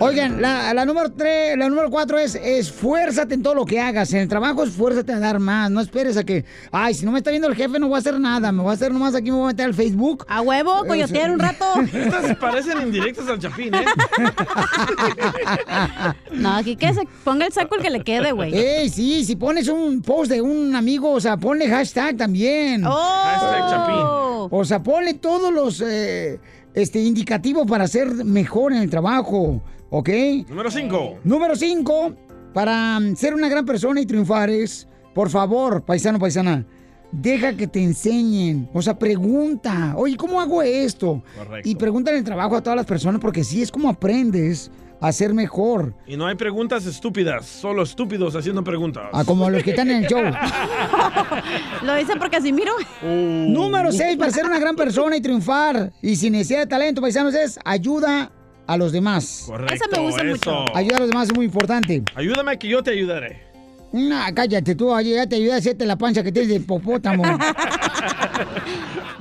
Oigan, 0.00 0.40
la, 0.40 0.72
la 0.74 0.84
número 0.84 1.10
tres, 1.12 1.56
la 1.56 1.68
número 1.68 1.90
cuatro 1.90 2.18
es 2.18 2.34
esfuérzate 2.34 3.34
en 3.34 3.42
todo 3.42 3.54
lo 3.54 3.64
que 3.64 3.80
hagas. 3.80 4.12
En 4.12 4.20
el 4.20 4.28
trabajo 4.28 4.62
esfuérzate 4.62 5.12
a 5.12 5.18
dar 5.18 5.38
más. 5.38 5.70
No 5.70 5.80
esperes 5.80 6.16
a 6.16 6.24
que, 6.24 6.44
ay, 6.70 6.94
si 6.94 7.04
no 7.04 7.12
me 7.12 7.18
está 7.18 7.30
viendo 7.30 7.48
el 7.48 7.54
jefe 7.54 7.78
no 7.78 7.88
voy 7.88 7.96
a 7.96 7.98
hacer 7.98 8.18
nada. 8.20 8.52
Me 8.52 8.62
voy 8.62 8.70
a 8.70 8.74
hacer 8.74 8.92
nomás 8.92 9.14
aquí, 9.14 9.30
me 9.30 9.36
voy 9.36 9.44
a 9.44 9.48
meter 9.48 9.66
al 9.66 9.74
Facebook. 9.74 10.24
A 10.28 10.40
huevo, 10.40 10.84
coyotear 10.86 11.30
un 11.30 11.38
rato. 11.38 11.64
Estas 11.92 12.36
parecen 12.36 12.82
indirectas 12.82 13.28
al 13.28 13.38
Chapín, 13.38 13.74
¿eh? 13.74 13.84
No, 16.32 16.56
aquí 16.56 16.76
que 16.76 16.92
se 16.92 17.02
ponga 17.24 17.46
el 17.46 17.52
saco 17.52 17.76
el 17.76 17.82
que 17.82 17.90
le 17.90 18.02
quede, 18.02 18.32
güey. 18.32 18.54
Ey, 18.54 18.90
sí, 18.90 19.24
si 19.24 19.36
pones 19.36 19.68
un 19.68 20.02
post 20.02 20.30
de 20.30 20.40
un 20.40 20.74
amigo, 20.76 21.12
o 21.12 21.20
sea, 21.20 21.36
ponle 21.36 21.68
hashtag 21.68 22.16
también. 22.16 22.84
Oh. 22.86 23.22
Hashtag 23.24 23.70
Chapín. 23.70 24.48
O 24.50 24.64
sea, 24.64 24.82
ponle 24.82 25.14
todos 25.14 25.52
los 25.52 25.80
eh, 25.80 26.38
este, 26.76 27.00
indicativos 27.00 27.66
para 27.66 27.88
ser 27.88 28.24
mejor 28.24 28.72
en 28.72 28.82
el 28.82 28.90
trabajo, 28.90 29.62
¿ok? 29.88 30.10
Número 30.48 30.70
5. 30.70 31.18
Número 31.24 31.56
5, 31.56 32.14
para 32.52 33.00
mm, 33.00 33.16
ser 33.16 33.34
una 33.34 33.48
gran 33.48 33.64
persona 33.64 34.00
y 34.00 34.06
triunfar 34.06 34.50
es, 34.50 34.86
por 35.14 35.30
favor, 35.30 35.82
paisano, 35.82 36.18
paisana, 36.18 36.66
deja 37.10 37.56
que 37.56 37.66
te 37.66 37.82
enseñen. 37.82 38.68
O 38.74 38.82
sea, 38.82 38.98
pregunta, 38.98 39.94
oye, 39.96 40.18
¿cómo 40.18 40.38
hago 40.38 40.62
esto? 40.62 41.22
Correcto. 41.36 41.68
Y 41.68 41.76
pregunta 41.76 42.10
en 42.10 42.18
el 42.18 42.24
trabajo 42.24 42.56
a 42.56 42.62
todas 42.62 42.76
las 42.76 42.86
personas 42.86 43.22
porque 43.22 43.42
sí 43.42 43.62
es 43.62 43.72
como 43.72 43.88
aprendes 43.88 44.70
a 45.00 45.12
ser 45.12 45.34
mejor. 45.34 45.94
Y 46.06 46.16
no 46.16 46.26
hay 46.26 46.34
preguntas 46.34 46.86
estúpidas, 46.86 47.46
solo 47.46 47.82
estúpidos 47.82 48.34
haciendo 48.34 48.62
preguntas. 48.64 49.04
A 49.12 49.24
como 49.24 49.48
los 49.50 49.62
que 49.62 49.70
están 49.70 49.90
en 49.90 50.04
el 50.04 50.06
show. 50.08 50.22
Lo 51.82 51.94
dice 51.96 52.16
por 52.16 52.30
Casimiro. 52.30 52.72
Número 53.02 53.92
6, 53.92 54.16
para 54.16 54.30
ser 54.30 54.46
una 54.46 54.58
gran 54.58 54.76
persona 54.76 55.16
y 55.16 55.20
triunfar 55.20 55.92
y 56.02 56.16
sin 56.16 56.32
necesidad 56.32 56.60
de 56.60 56.66
talento, 56.66 57.00
paisanos, 57.00 57.34
es 57.34 57.58
ayuda 57.64 58.30
a 58.66 58.76
los 58.76 58.92
demás. 58.92 59.44
Correcto, 59.46 59.74
Esa 59.74 59.84
me 59.88 60.06
gusta 60.06 60.24
mucho. 60.24 60.34
eso. 60.34 60.64
Ayuda 60.76 60.96
a 60.96 61.00
los 61.00 61.08
demás 61.08 61.28
es 61.28 61.34
muy 61.34 61.46
importante. 61.46 62.02
Ayúdame 62.14 62.58
que 62.58 62.68
yo 62.68 62.82
te 62.82 62.90
ayudaré. 62.90 63.46
No, 63.92 64.18
cállate 64.34 64.74
tú, 64.74 64.92
ya 65.00 65.26
te 65.26 65.36
ayuda 65.36 65.54
a 65.54 65.58
hacerte 65.58 65.86
la 65.86 65.96
pancha 65.96 66.22
que 66.22 66.32
tienes 66.32 66.50
de 66.50 66.60
popótamo. 66.60 67.22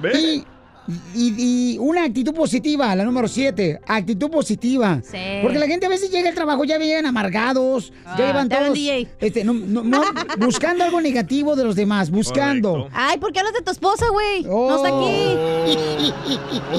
¿Ves? 0.01 0.17
y, 0.17 0.45
y- 1.15 1.33
y 1.73 1.77
una 1.79 2.03
actitud 2.03 2.33
positiva, 2.33 2.95
la 2.95 3.03
número 3.03 3.27
7, 3.27 3.79
actitud 3.87 4.29
positiva. 4.29 5.01
Sí. 5.03 5.17
Porque 5.41 5.57
la 5.59 5.67
gente 5.67 5.85
a 5.85 5.89
veces 5.89 6.11
llega 6.11 6.29
al 6.29 6.35
trabajo, 6.35 6.63
ya 6.63 6.77
llegan 6.77 7.05
amargados, 7.05 7.91
Ah, 8.05 8.15
ya 8.17 8.27
llevan 8.27 8.49
todos 8.49 8.73
DJ. 8.73 9.07
este, 9.19 9.43
no- 9.43 9.53
no- 9.53 9.83
no, 9.83 10.01
buscando 10.39 10.83
algo 10.83 11.01
negativo 11.01 11.55
de 11.55 11.63
los 11.63 11.75
demás, 11.75 12.11
buscando. 12.11 12.71
Correcto. 12.71 12.91
Ay, 12.97 13.17
¿por 13.17 13.31
qué 13.31 13.39
hablas 13.39 13.53
de 13.53 13.61
tu 13.61 13.71
esposa, 13.71 14.05
güey? 14.11 14.43
No 14.43 14.75
está 14.75 14.89
aquí. 14.89 16.13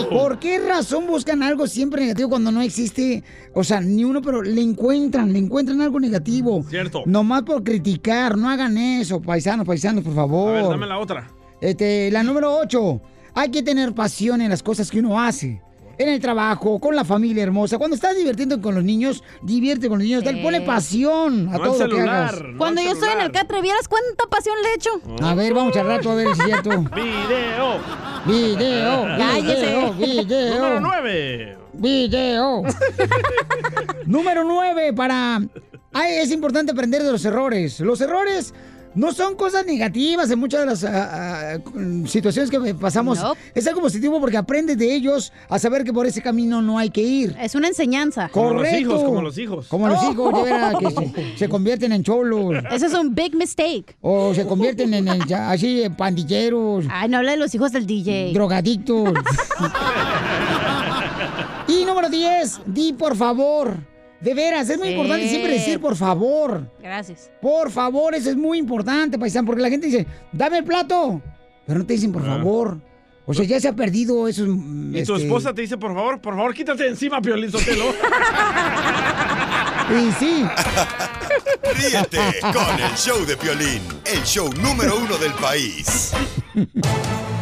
¿Por 0.11 0.39
qué 0.39 0.59
razón 0.59 1.07
buscan 1.07 1.43
algo 1.43 1.67
siempre 1.67 2.03
negativo 2.03 2.29
cuando 2.31 2.51
no 2.53 2.63
existe? 2.63 3.23
O 3.55 3.65
sea, 3.65 3.81
ni 3.81 4.05
uno, 4.05 4.23
pero 4.23 4.43
le 4.43 4.61
encuentran, 4.61 5.33
le 5.33 5.39
encuentran 5.39 5.81
algo 5.81 5.99
negativo. 6.01 6.65
Cierto. 6.69 7.03
Nomás 7.07 7.43
por 7.43 7.63
criticar, 7.65 8.37
no 8.37 8.49
hagan 8.49 8.77
eso, 8.79 9.21
paisanos, 9.21 9.67
paisanos, 9.67 10.05
por 10.05 10.15
favor. 10.15 10.51
A 10.51 10.63
ver, 10.63 10.69
dame 10.71 10.87
la 10.87 10.99
otra. 10.99 11.29
Este, 11.61 12.11
la 12.11 12.23
número 12.23 12.57
8. 12.59 13.01
Hay 13.37 13.51
que 13.51 13.63
tener 13.63 13.93
pasión 13.95 14.41
en 14.41 14.49
las 14.49 14.63
cosas 14.63 14.91
que 14.91 14.99
uno 14.99 15.21
hace. 15.21 15.61
En 15.99 16.09
el 16.09 16.21
trabajo, 16.21 16.79
con 16.79 16.97
la 16.97 17.05
familia 17.05 17.43
hermosa. 17.43 17.77
Cuando 17.77 17.95
estás 17.95 18.17
divirtiendo 18.17 18.63
con 18.63 18.75
los 18.75 18.83
niños, 18.83 19.23
divierte 19.43 19.89
con 19.91 19.99
los 19.99 20.07
niños. 20.07 20.25
Dale. 20.25 20.43
Ponle 20.43 20.63
pasión 20.63 21.49
a 21.51 21.59
No 21.59 21.61
todo 21.61 21.87
lo 21.87 21.97
que 21.97 22.01
hagas. 22.01 22.41
no 22.43 22.57
Cuando 22.57 22.81
yo 22.81 22.93
estoy 22.93 23.11
en 23.11 23.21
el 23.21 23.31
catre, 23.33 23.61
¿vieras 23.61 23.89
cuánta 23.89 24.25
pasión 24.31 24.57
le 24.63 24.73
echo? 24.75 24.91
A 25.23 25.35
ver, 25.35 25.53
vamos 25.53 25.77
al 25.77 25.87
rato 25.87 26.11
a 26.11 26.15
ver 26.15 26.35
si 26.35 26.41
es 26.41 26.47
cierto. 26.47 26.71
Video. 26.95 27.79
Video, 28.27 29.03
Cállese. 29.19 29.67
video, 29.67 29.93
video. 29.93 30.55
Número 30.55 30.81
9. 30.81 31.59
Video. 31.75 32.63
Número 34.07 34.45
9 34.45 34.93
para... 34.95 35.43
Ay, 35.93 36.15
es 36.23 36.31
importante 36.31 36.73
aprender 36.73 37.03
de 37.03 37.13
los 37.13 37.25
errores. 37.27 37.81
Los 37.81 38.01
errores 38.01 38.55
no 38.97 39.13
son 39.13 39.37
cosas 39.37 39.65
negativas 39.65 40.29
en 40.31 40.39
muchas 40.41 40.61
de 40.61 40.67
las 40.67 40.85
ah, 40.85 41.55
ah, 41.55 41.59
situaciones 42.07 42.51
que 42.51 42.75
pasamos. 42.75 43.21
Nope. 43.21 43.39
Es 43.55 43.67
algo 43.69 43.81
positivo 43.83 44.21
porque 44.21 44.37
aprendes 44.37 44.77
de 44.79 44.93
ellos 44.95 45.33
a 45.49 45.59
saber 45.59 45.85
que 45.85 45.93
por 45.93 46.07
ese 46.07 46.21
camino 46.23 46.61
no 46.63 46.79
hay 46.79 46.91
que 46.91 47.03
ir. 47.03 47.37
Es 47.41 47.55
una 47.55 47.69
enseñanza. 47.69 48.29
Como 48.31 48.51
los 48.55 48.63
Correcto. 48.63 48.79
hijos, 48.81 49.03
como 49.05 49.23
los 49.23 49.39
hijos. 49.39 49.67
Como 49.69 49.89
los 49.89 49.99
Oh. 50.03 50.13
hijos, 50.13 50.35
de 50.35 50.43
veras, 50.51 50.75
que 50.81 50.91
se, 50.91 51.39
se 51.39 51.49
convierten 51.49 51.93
en 51.93 52.03
cholos. 52.03 52.55
Ese 52.73 52.87
es 52.87 52.95
un 52.95 53.15
big 53.15 53.35
mistake. 53.37 53.97
O 54.01 54.35
se 54.35 54.45
convierten 54.47 54.93
en, 54.95 55.07
en 55.09 55.21
ya- 55.27 55.51
así, 55.51 55.83
en 55.83 55.95
pandilleros, 55.95 56.87
Ay, 56.91 57.09
no 57.09 57.19
habla 57.19 57.33
de 57.33 57.37
los 57.37 57.55
hijos 57.55 57.71
del 57.73 57.87
DJ. 57.87 58.33
drogadictos. 58.33 59.11
y 61.69 61.85
número 61.85 62.09
10, 62.09 62.61
di 62.67 62.93
por 62.93 63.17
favor. 63.17 63.77
De 64.21 64.35
veras, 64.35 64.69
es 64.71 64.79
muy 64.79 64.89
Sí. 64.89 64.95
importante 64.95 65.29
siempre 65.29 65.53
decir 65.53 65.81
por 65.81 65.95
favor. 65.97 66.71
Gracias. 66.83 67.31
Por 67.43 67.71
favor, 67.71 68.15
eso 68.15 68.31
es 68.31 68.37
muy 68.37 68.59
importante, 68.59 69.19
paisano, 69.19 69.47
porque 69.47 69.63
la 69.63 69.69
gente 69.71 69.87
dice, 69.87 70.07
dame 70.33 70.59
el 70.59 70.65
plato, 70.65 71.21
pero 71.67 71.79
no 71.81 71.87
te 71.87 71.93
dicen 71.95 72.13
por 72.13 72.23
Ah. 72.23 72.37
favor. 72.37 72.79
O 73.29 73.35
sea, 73.35 73.45
ya 73.45 73.59
se 73.61 73.67
ha 73.69 73.73
perdido 73.73 74.29
eso. 74.29 74.45
Y 74.47 75.03
tu 75.05 75.17
esposa 75.17 75.53
te 75.53 75.63
dice, 75.63 75.77
por 75.77 75.93
favor, 75.93 76.21
por 76.21 76.37
favor, 76.37 76.55
quítate 76.55 76.85
de 76.85 76.91
encima, 76.91 77.21
Piolín 77.21 77.51
Sotelo. 77.51 77.87
Y 79.91 80.13
sí. 80.13 80.45
Ríete 81.75 82.19
con 82.41 82.81
el 82.81 82.95
show 82.97 83.25
de 83.27 83.37
Piolín, 83.37 83.83
el 84.05 84.23
show 84.23 84.49
número 84.63 84.97
uno 84.99 85.17
del 85.19 85.33
país. 85.35 86.13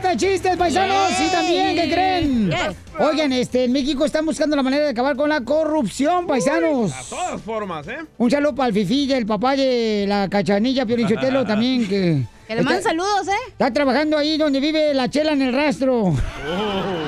ruleta 0.00 0.08
de 0.10 0.16
chistes, 0.16 0.56
paisanos. 0.56 1.10
Yay. 1.18 1.26
Y 1.26 1.30
también, 1.30 1.74
¿qué 1.76 1.92
creen? 1.92 2.50
Yes. 2.50 2.76
Oigan, 2.98 3.32
este, 3.32 3.64
en 3.64 3.72
México 3.72 4.04
están 4.04 4.24
buscando 4.26 4.56
la 4.56 4.62
manera 4.62 4.84
de 4.84 4.90
acabar 4.90 5.16
con 5.16 5.28
la 5.28 5.40
corrupción, 5.42 6.26
paisanos. 6.26 6.92
A 6.92 7.02
todas 7.08 7.42
formas, 7.42 7.86
¿eh? 7.88 7.98
Un 8.18 8.30
saludo 8.30 8.54
para 8.54 8.68
el 8.68 8.74
Fifi, 8.74 9.12
el 9.12 9.26
papá 9.26 9.56
de 9.56 10.04
la 10.08 10.28
cachanilla, 10.28 10.86
Piorichotelo, 10.86 11.44
también, 11.46 11.86
que... 11.88 12.22
Que 12.48 12.56
le 12.56 12.62
manden 12.62 12.78
está- 12.80 12.90
saludos, 12.90 13.28
¿eh? 13.28 13.48
Está 13.48 13.72
trabajando 13.72 14.18
ahí 14.18 14.36
donde 14.36 14.58
vive 14.58 14.92
la 14.92 15.08
chela 15.08 15.32
en 15.32 15.42
el 15.42 15.52
rastro, 15.54 16.12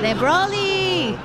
De 0.01 0.13
Broly. 0.13 1.15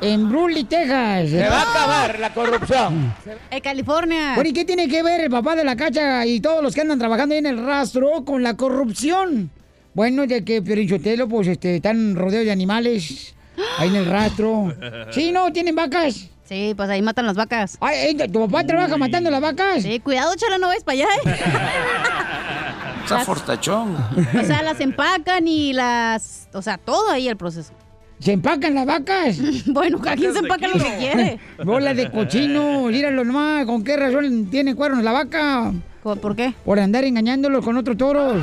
en 0.00 0.28
Bruley, 0.28 0.64
Texas. 0.64 1.30
Se 1.30 1.48
va 1.48 1.62
a 1.62 1.70
acabar 1.70 2.18
la 2.18 2.34
corrupción. 2.34 3.14
En 3.52 3.60
California. 3.60 4.32
Bueno, 4.34 4.50
¿y 4.50 4.52
qué 4.52 4.64
tiene 4.64 4.88
que 4.88 5.00
ver 5.04 5.20
el 5.20 5.30
papá 5.30 5.54
de 5.54 5.62
la 5.62 5.76
cacha 5.76 6.26
y 6.26 6.40
todos 6.40 6.60
los 6.60 6.74
que 6.74 6.80
andan 6.80 6.98
trabajando 6.98 7.34
ahí 7.34 7.38
en 7.38 7.46
el 7.46 7.64
rastro 7.64 8.24
con 8.24 8.42
la 8.42 8.56
corrupción? 8.56 9.48
Bueno, 9.94 10.24
ya 10.24 10.40
que 10.42 10.62
Piorichotelo, 10.62 11.28
pues, 11.28 11.48
este, 11.48 11.76
están 11.76 12.14
rodeados 12.14 12.46
de 12.46 12.52
animales 12.52 13.34
ahí 13.78 13.88
en 13.88 13.96
el 13.96 14.06
rastro. 14.06 14.74
Sí, 15.10 15.32
¿no? 15.32 15.52
¿Tienen 15.52 15.74
vacas? 15.74 16.28
Sí, 16.44 16.72
pues 16.76 16.88
ahí 16.88 17.02
matan 17.02 17.26
las 17.26 17.36
vacas. 17.36 17.76
Ay, 17.80 18.16
ey, 18.18 18.28
¿Tu 18.28 18.40
papá 18.40 18.64
trabaja 18.64 18.96
matando 18.96 19.30
las 19.30 19.40
vacas? 19.40 19.82
Sí, 19.82 20.00
cuidado, 20.00 20.34
chala, 20.36 20.56
no 20.58 20.68
ves 20.68 20.82
para 20.82 20.94
allá, 20.94 21.06
¿eh? 21.24 21.34
Está 23.04 23.20
fortachón. 23.20 23.96
O 23.96 24.44
sea, 24.44 24.62
las 24.62 24.80
empacan 24.80 25.46
y 25.46 25.72
las... 25.72 26.48
O 26.52 26.62
sea, 26.62 26.78
todo 26.78 27.10
ahí 27.10 27.28
el 27.28 27.36
proceso. 27.36 27.72
¿Se 28.18 28.32
empacan 28.32 28.74
las 28.74 28.86
vacas? 28.86 29.38
Bueno, 29.66 29.98
cada 29.98 30.16
quien 30.16 30.32
se 30.32 30.40
de 30.40 30.48
empaca 30.48 30.68
lo 30.68 30.74
que 30.74 30.96
quiere. 30.98 31.38
Bola 31.64 31.94
de 31.94 32.10
cochino, 32.10 32.82
míralo 32.82 33.24
nomás, 33.24 33.64
¿con 33.66 33.84
qué 33.84 33.96
razón 33.96 34.46
tiene 34.50 34.74
cuernos 34.74 35.04
la 35.04 35.12
vaca? 35.12 35.72
¿Por 36.02 36.34
qué? 36.34 36.54
Por 36.64 36.80
andar 36.80 37.04
engañándolos 37.04 37.64
con 37.64 37.76
otros 37.76 37.96
toros. 37.96 38.40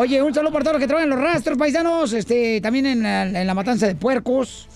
Oye, 0.00 0.22
un 0.22 0.32
saludo 0.32 0.50
para 0.52 0.64
todos 0.64 0.74
los 0.76 0.80
que 0.80 0.86
trabajan 0.86 1.12
en 1.12 1.18
los 1.18 1.22
rastros, 1.22 1.58
paisanos. 1.58 2.14
Este, 2.14 2.62
también 2.62 2.86
en 2.86 3.02
la, 3.02 3.24
en 3.24 3.46
la 3.46 3.52
matanza 3.52 3.86
de 3.86 3.94
puercos. 3.94 4.66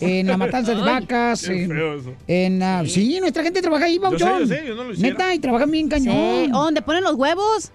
En 0.00 0.26
la 0.26 0.36
matanza 0.36 0.74
de 0.74 0.78
Ay, 0.82 1.02
vacas. 1.02 1.42
qué 1.46 1.62
en- 1.62 1.70
feo 1.70 1.94
eso. 2.00 2.14
en, 2.26 2.60
ah, 2.64 2.82
sí, 2.84 3.20
nuestra 3.20 3.44
gente 3.44 3.62
trabaja 3.62 3.84
ahí, 3.84 4.00
Yo 4.00 4.10
sé, 4.10 4.24
Bauchón. 4.24 4.40
yo 4.40 4.46
sé, 4.48 4.64
yo 4.66 4.74
no 4.74 4.82
lo 4.82 4.92
hiciera. 4.92 5.10
Neta, 5.10 5.34
y 5.34 5.38
trabajan 5.38 5.70
bien 5.70 5.88
cañón. 5.88 6.16
Sí, 6.46 6.50
o 6.52 6.64
donde 6.64 6.82
ponen 6.82 7.04
los 7.04 7.14
huevos. 7.14 7.70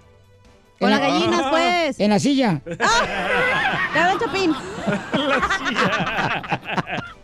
Con 0.80 0.92
En 0.92 1.00
las 1.00 1.02
la- 1.02 1.08
gallinas, 1.18 1.42
pues. 1.50 2.00
En 2.02 2.10
la 2.10 2.20
silla. 2.20 2.62
Ya 3.96 4.08
ven, 4.10 4.20
Chapín. 4.20 4.54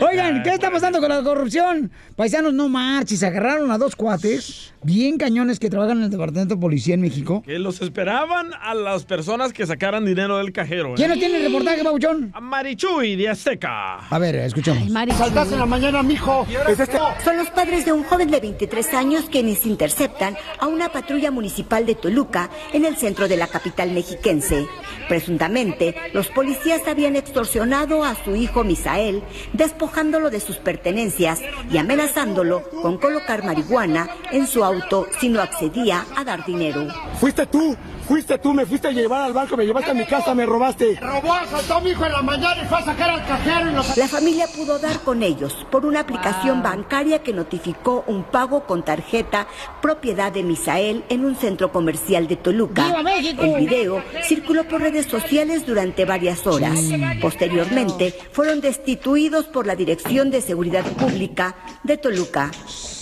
Oigan, 0.00 0.42
¿qué 0.42 0.50
está 0.50 0.70
pasando 0.70 1.00
con 1.00 1.08
la 1.08 1.22
corrupción? 1.22 1.90
Paisanos, 2.16 2.52
no 2.54 2.68
marches. 2.68 3.22
Agarraron 3.22 3.70
a 3.70 3.78
dos 3.78 3.94
cuates 3.96 4.72
bien 4.82 5.18
cañones 5.18 5.58
que 5.58 5.70
trabajan 5.70 5.98
en 5.98 6.04
el 6.04 6.10
Departamento 6.10 6.54
de 6.54 6.60
Policía 6.60 6.94
en 6.94 7.00
México. 7.00 7.42
Que 7.44 7.58
los 7.58 7.80
esperaban 7.82 8.50
a 8.60 8.74
las 8.74 9.04
personas 9.04 9.52
que 9.52 9.66
sacaran 9.66 10.04
dinero 10.04 10.38
del 10.38 10.52
cajero. 10.52 10.90
¿eh? 10.90 10.94
¿Quién 10.96 11.08
nos 11.10 11.18
tiene 11.18 11.38
el 11.38 11.44
reportaje, 11.44 11.82
Bauchón? 11.82 12.30
A 12.34 12.40
Marichuy 12.40 13.16
de 13.16 13.28
Azteca. 13.28 13.96
A 14.08 14.18
ver, 14.18 14.36
escuchamos. 14.36 14.90
Saltaste 15.16 15.54
en 15.54 15.60
la 15.60 15.66
mañana, 15.66 16.02
mijo. 16.02 16.46
Es 16.68 16.78
este. 16.78 16.98
Son 17.24 17.36
los 17.36 17.50
padres 17.50 17.84
de 17.84 17.92
un 17.92 18.04
joven 18.04 18.30
de 18.30 18.40
23 18.40 18.94
años 18.94 19.26
quienes 19.30 19.66
interceptan 19.66 20.36
a 20.58 20.66
una 20.66 20.90
patrulla 20.90 21.30
municipal 21.30 21.86
de 21.86 21.94
Toluca 21.94 22.50
en 22.72 22.84
el 22.84 22.96
centro 22.96 23.28
de 23.28 23.36
la 23.36 23.46
capital 23.46 23.92
mexiquense. 23.92 24.66
Presuntamente, 25.08 25.94
los 26.12 26.28
policías 26.28 26.86
habían 26.86 27.16
extorsionado 27.16 28.04
a 28.04 28.14
su 28.24 28.36
hijo 28.36 28.62
Misael, 28.62 29.22
despojándolo 29.52 30.30
de 30.30 30.40
sus 30.40 30.56
pertenencias 30.56 31.40
y 31.70 31.78
amenazándolo 31.78 32.62
con 32.82 32.98
colocar 32.98 33.44
marihuana 33.44 34.08
en 34.32 34.46
su 34.46 34.64
auto 34.64 35.06
si 35.20 35.28
no 35.28 35.40
accedía 35.40 36.04
a 36.16 36.24
dar 36.24 36.44
dinero. 36.44 36.88
Fuiste 37.20 37.46
tú, 37.46 37.76
fuiste 38.08 38.38
tú, 38.38 38.54
me 38.54 38.64
fuiste 38.64 38.88
a 38.88 38.90
llevar 38.90 39.22
al 39.22 39.34
banco, 39.34 39.56
me 39.56 39.66
llevaste 39.66 39.90
a 39.90 39.94
mi 39.94 40.06
casa, 40.06 40.34
me 40.34 40.46
robaste. 40.46 40.98
Robó, 41.00 41.34
asaltó 41.34 41.74
a 41.74 41.80
mi 41.80 41.90
hijo 41.90 42.06
en 42.06 42.12
la 42.12 42.22
mañana 42.22 42.62
y 42.62 42.66
fue 42.66 42.78
a 42.78 42.84
sacar 42.84 43.10
al 43.10 43.26
cajero 43.26 43.70
y. 43.70 43.74
La 43.98 44.08
familia 44.08 44.46
pudo 44.56 44.78
dar 44.78 45.00
con 45.00 45.22
ellos 45.22 45.66
por 45.70 45.84
una 45.84 46.00
aplicación 46.00 46.62
bancaria 46.62 47.22
que 47.22 47.34
notificó 47.34 48.04
un 48.06 48.24
pago 48.24 48.64
con 48.64 48.82
tarjeta 48.82 49.46
propiedad 49.82 50.32
de 50.32 50.42
Misael 50.42 51.04
en 51.10 51.26
un 51.26 51.36
centro 51.36 51.70
comercial 51.70 52.26
de 52.26 52.36
Toluca. 52.36 52.86
El 53.20 53.56
video 53.56 54.02
circuló 54.24 54.64
por 54.64 54.80
redes 54.80 55.06
sociales 55.06 55.66
durante 55.66 56.06
varias 56.06 56.46
horas. 56.46 56.80
Posteriormente 57.20 58.14
fueron 58.32 58.62
destituidos 58.62 59.46
por 59.46 59.66
la 59.66 59.76
Dirección 59.76 60.30
de 60.30 60.40
Seguridad 60.40 60.84
Pública 60.92 61.56
de 61.84 61.98
Toluca. 61.98 62.50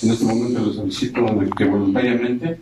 En 0.02 0.10
este 0.10 0.24
momento 0.24 0.66
les 0.66 0.76
solicito 0.76 1.22
de 1.22 1.48
que 1.50 1.64
voluntariamente 1.64 2.58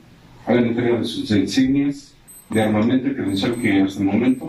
hagan 0.46 0.64
entrega 0.66 0.98
de 0.98 1.04
sus 1.04 1.30
insignias 1.30 2.13
de 2.50 2.62
armamento 2.62 3.08
y 3.08 3.14
credencial 3.14 3.54
que 3.60 3.82
hasta 3.82 4.00
el 4.00 4.06
momento 4.06 4.48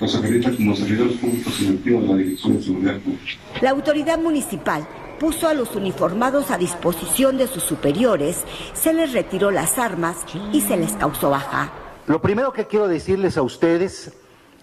los 0.00 0.16
acredita 0.16 0.50
como 0.50 0.74
servidores 0.74 1.16
públicos 1.18 1.60
electivos 1.60 2.02
de 2.02 2.08
la 2.08 2.16
Dirección 2.16 2.56
de 2.56 2.62
Seguridad 2.62 2.98
Pública. 3.00 3.32
La 3.60 3.70
autoridad 3.70 4.18
municipal 4.18 4.86
puso 5.20 5.46
a 5.46 5.54
los 5.54 5.76
uniformados 5.76 6.50
a 6.50 6.58
disposición 6.58 7.38
de 7.38 7.46
sus 7.46 7.62
superiores, 7.62 8.44
se 8.72 8.92
les 8.92 9.12
retiró 9.12 9.52
las 9.52 9.78
armas 9.78 10.16
y 10.52 10.60
se 10.60 10.76
les 10.76 10.92
causó 10.94 11.30
baja. 11.30 11.70
Lo 12.08 12.20
primero 12.20 12.52
que 12.52 12.66
quiero 12.66 12.88
decirles 12.88 13.36
a 13.36 13.42
ustedes 13.42 14.12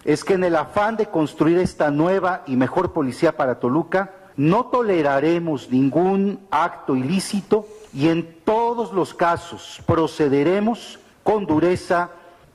es 0.03 0.25
que 0.25 0.33
en 0.33 0.43
el 0.43 0.57
afán 0.57 0.97
de 0.97 1.05
construir 1.05 1.57
esta 1.59 1.91
nueva 1.91 2.43
y 2.45 2.57
mejor 2.57 2.91
policía 2.91 3.37
para 3.37 3.59
Toluca, 3.59 4.13
no 4.35 4.65
toleraremos 4.65 5.69
ningún 5.69 6.39
acto 6.51 6.95
ilícito 6.95 7.65
y 7.93 8.09
en 8.09 8.35
todos 8.43 8.93
los 8.93 9.13
casos 9.13 9.81
procederemos 9.85 10.99
con 11.23 11.45
dureza, 11.45 12.09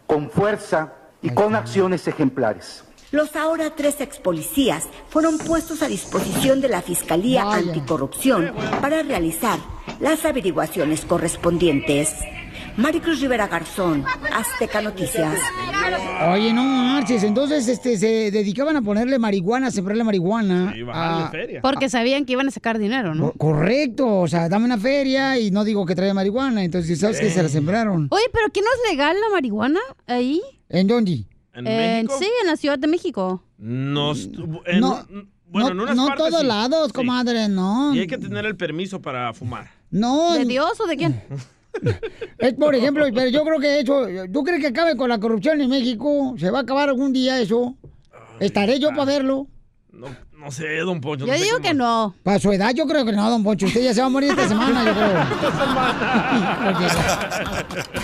con 0.07 0.31
fuerza 0.31 0.93
y 1.23 1.31
con 1.31 1.55
acciones 1.55 2.07
ejemplares. 2.07 2.85
Los 3.11 3.37
ahora 3.37 3.71
tres 3.77 4.01
ex 4.01 4.19
policías 4.19 4.89
fueron 5.09 5.39
puestos 5.39 5.83
a 5.83 5.89
disposición 5.89 6.61
de 6.61 6.69
la 6.69 6.83
Fiscalía 6.83 7.45
Vaya. 7.45 7.69
Anticorrupción 7.69 8.53
para 8.81 9.03
realizar 9.05 9.59
las 10.01 10.25
averiguaciones 10.25 11.05
correspondientes. 11.05 12.13
Maricruz 12.77 13.21
Rivera 13.21 13.47
Garzón, 13.47 14.05
Azteca 14.33 14.83
Noticias. 14.83 15.39
Oye, 16.33 16.53
no 16.53 16.65
marches. 16.65 17.23
Entonces, 17.23 17.69
este, 17.69 17.97
se 17.99 18.31
dedicaban 18.33 18.77
a 18.77 18.83
ponerle 18.83 19.19
marihuana, 19.21 19.69
a 19.69 19.71
sembrarle 19.71 20.03
marihuana. 20.03 20.75
a- 20.93 21.31
Porque 21.63 21.89
sabían 21.89 22.25
que 22.25 22.33
iban 22.33 22.49
a 22.49 22.51
sacar 22.51 22.79
dinero, 22.79 23.15
¿no? 23.15 23.31
Co- 23.33 23.39
Correcto, 23.55 24.21
o 24.21 24.27
sea, 24.27 24.49
dame 24.49 24.65
una 24.65 24.79
feria 24.79 25.39
y 25.39 25.53
no 25.53 25.63
digo 25.63 25.87
que 25.87 25.95
trae 25.95 26.13
marihuana, 26.13 26.65
entonces 26.65 26.99
sabes 26.99 27.21
que 27.21 27.31
se 27.31 27.43
la 27.43 27.49
sembraron. 27.49 28.09
Oye, 28.11 28.25
pero 28.33 28.47
¿qué 28.53 28.61
no 28.61 28.67
es 28.67 28.91
legal 28.91 29.17
la 29.21 29.29
marihuana 29.31 29.81
ahí? 30.09 30.41
¿En 30.69 30.89
dónde? 30.89 31.25
¿En 31.55 31.65
México? 31.65 32.17
sí, 32.19 32.29
en 32.43 32.47
la 32.49 32.57
Ciudad 32.57 32.79
de 32.79 32.89
México. 32.89 33.45
No, 33.59 34.13
estu- 34.15 34.63
en- 34.67 34.81
No, 34.81 35.07
bueno, 35.47 35.69
no, 35.69 35.71
en 35.75 35.81
unas 35.81 35.97
no 35.97 36.07
partes 36.09 36.27
todos 36.27 36.41
sí. 36.41 36.47
lados, 36.49 36.93
comadre, 36.93 37.49
no. 37.49 37.95
Y 37.95 38.01
hay 38.01 38.07
que 38.09 38.19
tener 38.19 38.45
el 38.47 38.57
permiso 38.57 39.01
para 39.01 39.33
fumar. 39.33 39.71
No. 39.93 40.33
¿De 40.35 40.45
Dios 40.45 40.81
o 40.81 40.87
de 40.89 40.97
quién? 40.97 41.23
Es 42.39 42.55
por 42.55 42.75
ejemplo, 42.75 43.05
pero 43.15 43.29
yo 43.31 43.45
creo 43.45 43.59
que 43.61 43.81
eso, 43.81 44.07
¿tú 44.33 44.43
crees 44.45 44.61
que 44.61 44.69
acabe 44.69 44.97
con 44.97 45.09
la 45.09 45.19
corrupción 45.19 45.61
en 45.61 45.69
México? 45.71 46.35
¿Se 46.39 46.51
va 46.51 46.59
a 46.61 46.63
acabar 46.63 46.89
algún 46.89 47.13
día 47.13 47.41
eso? 47.41 47.75
¿Estaré 48.41 48.79
yo 48.79 48.89
para 48.91 49.05
verlo? 49.05 49.47
No 49.93 50.51
sé, 50.51 50.77
don 50.79 51.01
Poncho. 51.01 51.25
Yo 51.27 51.33
no 51.33 51.39
sé 51.39 51.45
digo 51.45 51.57
cómo- 51.57 51.69
que 51.69 51.75
no. 51.75 52.15
Para 52.23 52.39
su 52.39 52.53
edad 52.53 52.73
yo 52.75 52.87
creo 52.87 53.05
que 53.07 53.13
no, 53.13 53.31
don 53.31 53.43
Poncho. 53.43 53.65
Usted 53.67 53.83
ya 53.83 53.95
se 53.95 54.01
va 54.01 54.07
a 54.09 54.11
morir 54.11 54.31
esta 54.31 54.47
semana, 54.47 54.85
yo 54.85 54.93
creo. 54.93 55.25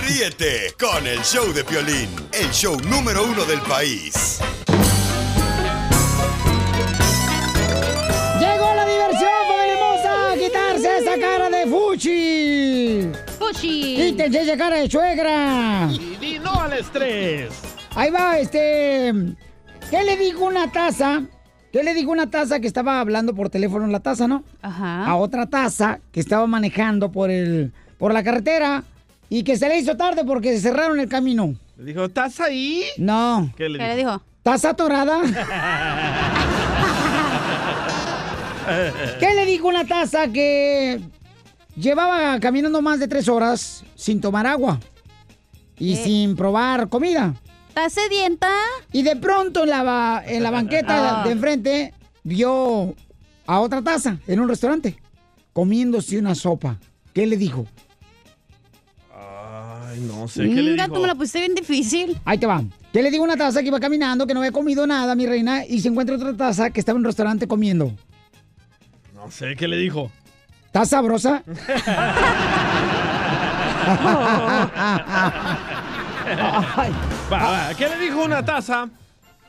Ríete 0.08 0.74
con 0.80 1.06
el 1.06 1.18
show 1.20 1.52
de 1.52 1.62
Piolín, 1.64 2.08
el 2.32 2.50
show 2.50 2.78
número 2.88 3.24
uno 3.24 3.44
del 3.44 3.60
país. 3.60 4.38
¡Llegó 8.40 8.74
la 8.74 8.86
diversión, 8.86 9.30
familia 9.48 9.74
hermosa! 9.74 10.32
¡A 10.32 10.36
quitarse 10.36 10.98
esa 10.98 11.18
cara 11.18 11.50
de 11.50 11.66
fuchi! 11.66 13.10
¡Fuchi! 13.40 13.96
¡Quítense 13.96 14.42
esa 14.42 14.56
cara 14.58 14.76
de 14.76 14.90
suegra! 14.90 15.88
Y 15.90 16.16
di 16.16 16.38
no 16.38 16.60
al 16.60 16.74
estrés. 16.74 17.48
Ahí 17.94 18.10
va, 18.10 18.38
este... 18.38 19.14
¿Qué 19.90 20.04
le 20.04 20.18
dijo 20.18 20.44
una 20.44 20.70
taza? 20.70 21.22
¿Qué 21.72 21.82
le 21.82 21.94
dijo 21.94 22.10
una 22.10 22.28
taza 22.28 22.60
que 22.60 22.66
estaba 22.66 23.00
hablando 23.00 23.34
por 23.34 23.48
teléfono 23.48 23.86
en 23.86 23.92
la 23.92 24.00
taza, 24.00 24.28
no? 24.28 24.44
Ajá. 24.60 25.06
A 25.06 25.16
otra 25.16 25.46
taza 25.46 26.00
que 26.12 26.20
estaba 26.20 26.46
manejando 26.46 27.10
por 27.10 27.30
el... 27.30 27.72
por 27.98 28.12
la 28.12 28.22
carretera 28.22 28.84
y 29.30 29.42
que 29.42 29.56
se 29.56 29.68
le 29.68 29.78
hizo 29.78 29.96
tarde 29.96 30.22
porque 30.26 30.52
se 30.52 30.60
cerraron 30.60 31.00
el 31.00 31.08
camino. 31.08 31.54
Le 31.78 31.84
dijo, 31.84 32.04
¿estás 32.04 32.38
ahí? 32.40 32.84
No. 32.98 33.50
¿Qué 33.56 33.70
le 33.70 33.78
¿Qué 33.78 33.86
le 33.86 33.96
dijo? 33.96 34.20
¿Estás 34.36 34.66
atorada? 34.66 35.18
¿Qué 39.18 39.34
le 39.34 39.46
dijo 39.46 39.66
una 39.66 39.86
taza 39.86 40.28
que 40.28 41.00
llevaba 41.76 42.38
caminando 42.40 42.82
más 42.82 43.00
de 43.00 43.08
tres 43.08 43.28
horas 43.28 43.84
sin 43.94 44.20
tomar 44.20 44.46
agua 44.46 44.80
y 45.78 45.94
Eh. 45.94 46.04
sin 46.04 46.36
probar 46.36 46.88
comida? 46.88 47.34
¿Estás 47.68 47.92
sedienta? 47.92 48.50
Y 48.92 49.02
de 49.02 49.16
pronto 49.16 49.62
en 49.62 49.70
la, 49.70 50.22
en 50.26 50.42
la 50.42 50.50
banqueta 50.50 51.22
Ah. 51.22 51.24
de 51.24 51.30
enfrente 51.32 51.94
vio 52.24 52.94
a 53.46 53.60
otra 53.60 53.80
taza 53.82 54.18
en 54.26 54.40
un 54.40 54.48
restaurante 54.48 54.96
comiéndose 55.52 56.18
una 56.18 56.34
sopa. 56.34 56.78
¿Qué 57.14 57.26
le 57.26 57.36
dijo? 57.36 57.66
Ay, 59.14 60.00
no 60.00 60.28
sé 60.28 60.42
qué 60.42 60.48
le 60.62 60.70
Venga, 60.70 60.84
dijo. 60.84 60.94
tú 60.96 61.00
me 61.02 61.06
la 61.08 61.14
pusiste 61.14 61.40
bien 61.40 61.54
difícil. 61.54 62.18
Ahí 62.24 62.38
te 62.38 62.46
va. 62.46 62.62
¿Qué 62.92 63.02
le 63.02 63.10
digo 63.10 63.24
a 63.24 63.26
una 63.28 63.36
taza 63.36 63.60
que 63.62 63.68
iba 63.68 63.80
caminando, 63.80 64.26
que 64.26 64.34
no 64.34 64.40
había 64.40 64.52
comido 64.52 64.86
nada, 64.86 65.14
mi 65.14 65.26
reina, 65.26 65.64
y 65.66 65.80
se 65.80 65.88
encuentra 65.88 66.16
otra 66.16 66.36
taza 66.36 66.70
que 66.70 66.80
estaba 66.80 66.96
en 66.96 67.00
un 67.00 67.04
restaurante 67.06 67.46
comiendo? 67.46 67.92
No 69.14 69.30
sé 69.30 69.54
qué 69.56 69.68
le 69.68 69.76
dijo. 69.76 70.10
¿Estás 70.70 70.88
sabrosa? 70.90 71.42
Va, 77.30 77.38
va, 77.50 77.74
¿Qué 77.76 77.88
le 77.88 77.96
dijo 77.98 78.22
una 78.22 78.44
taza 78.44 78.88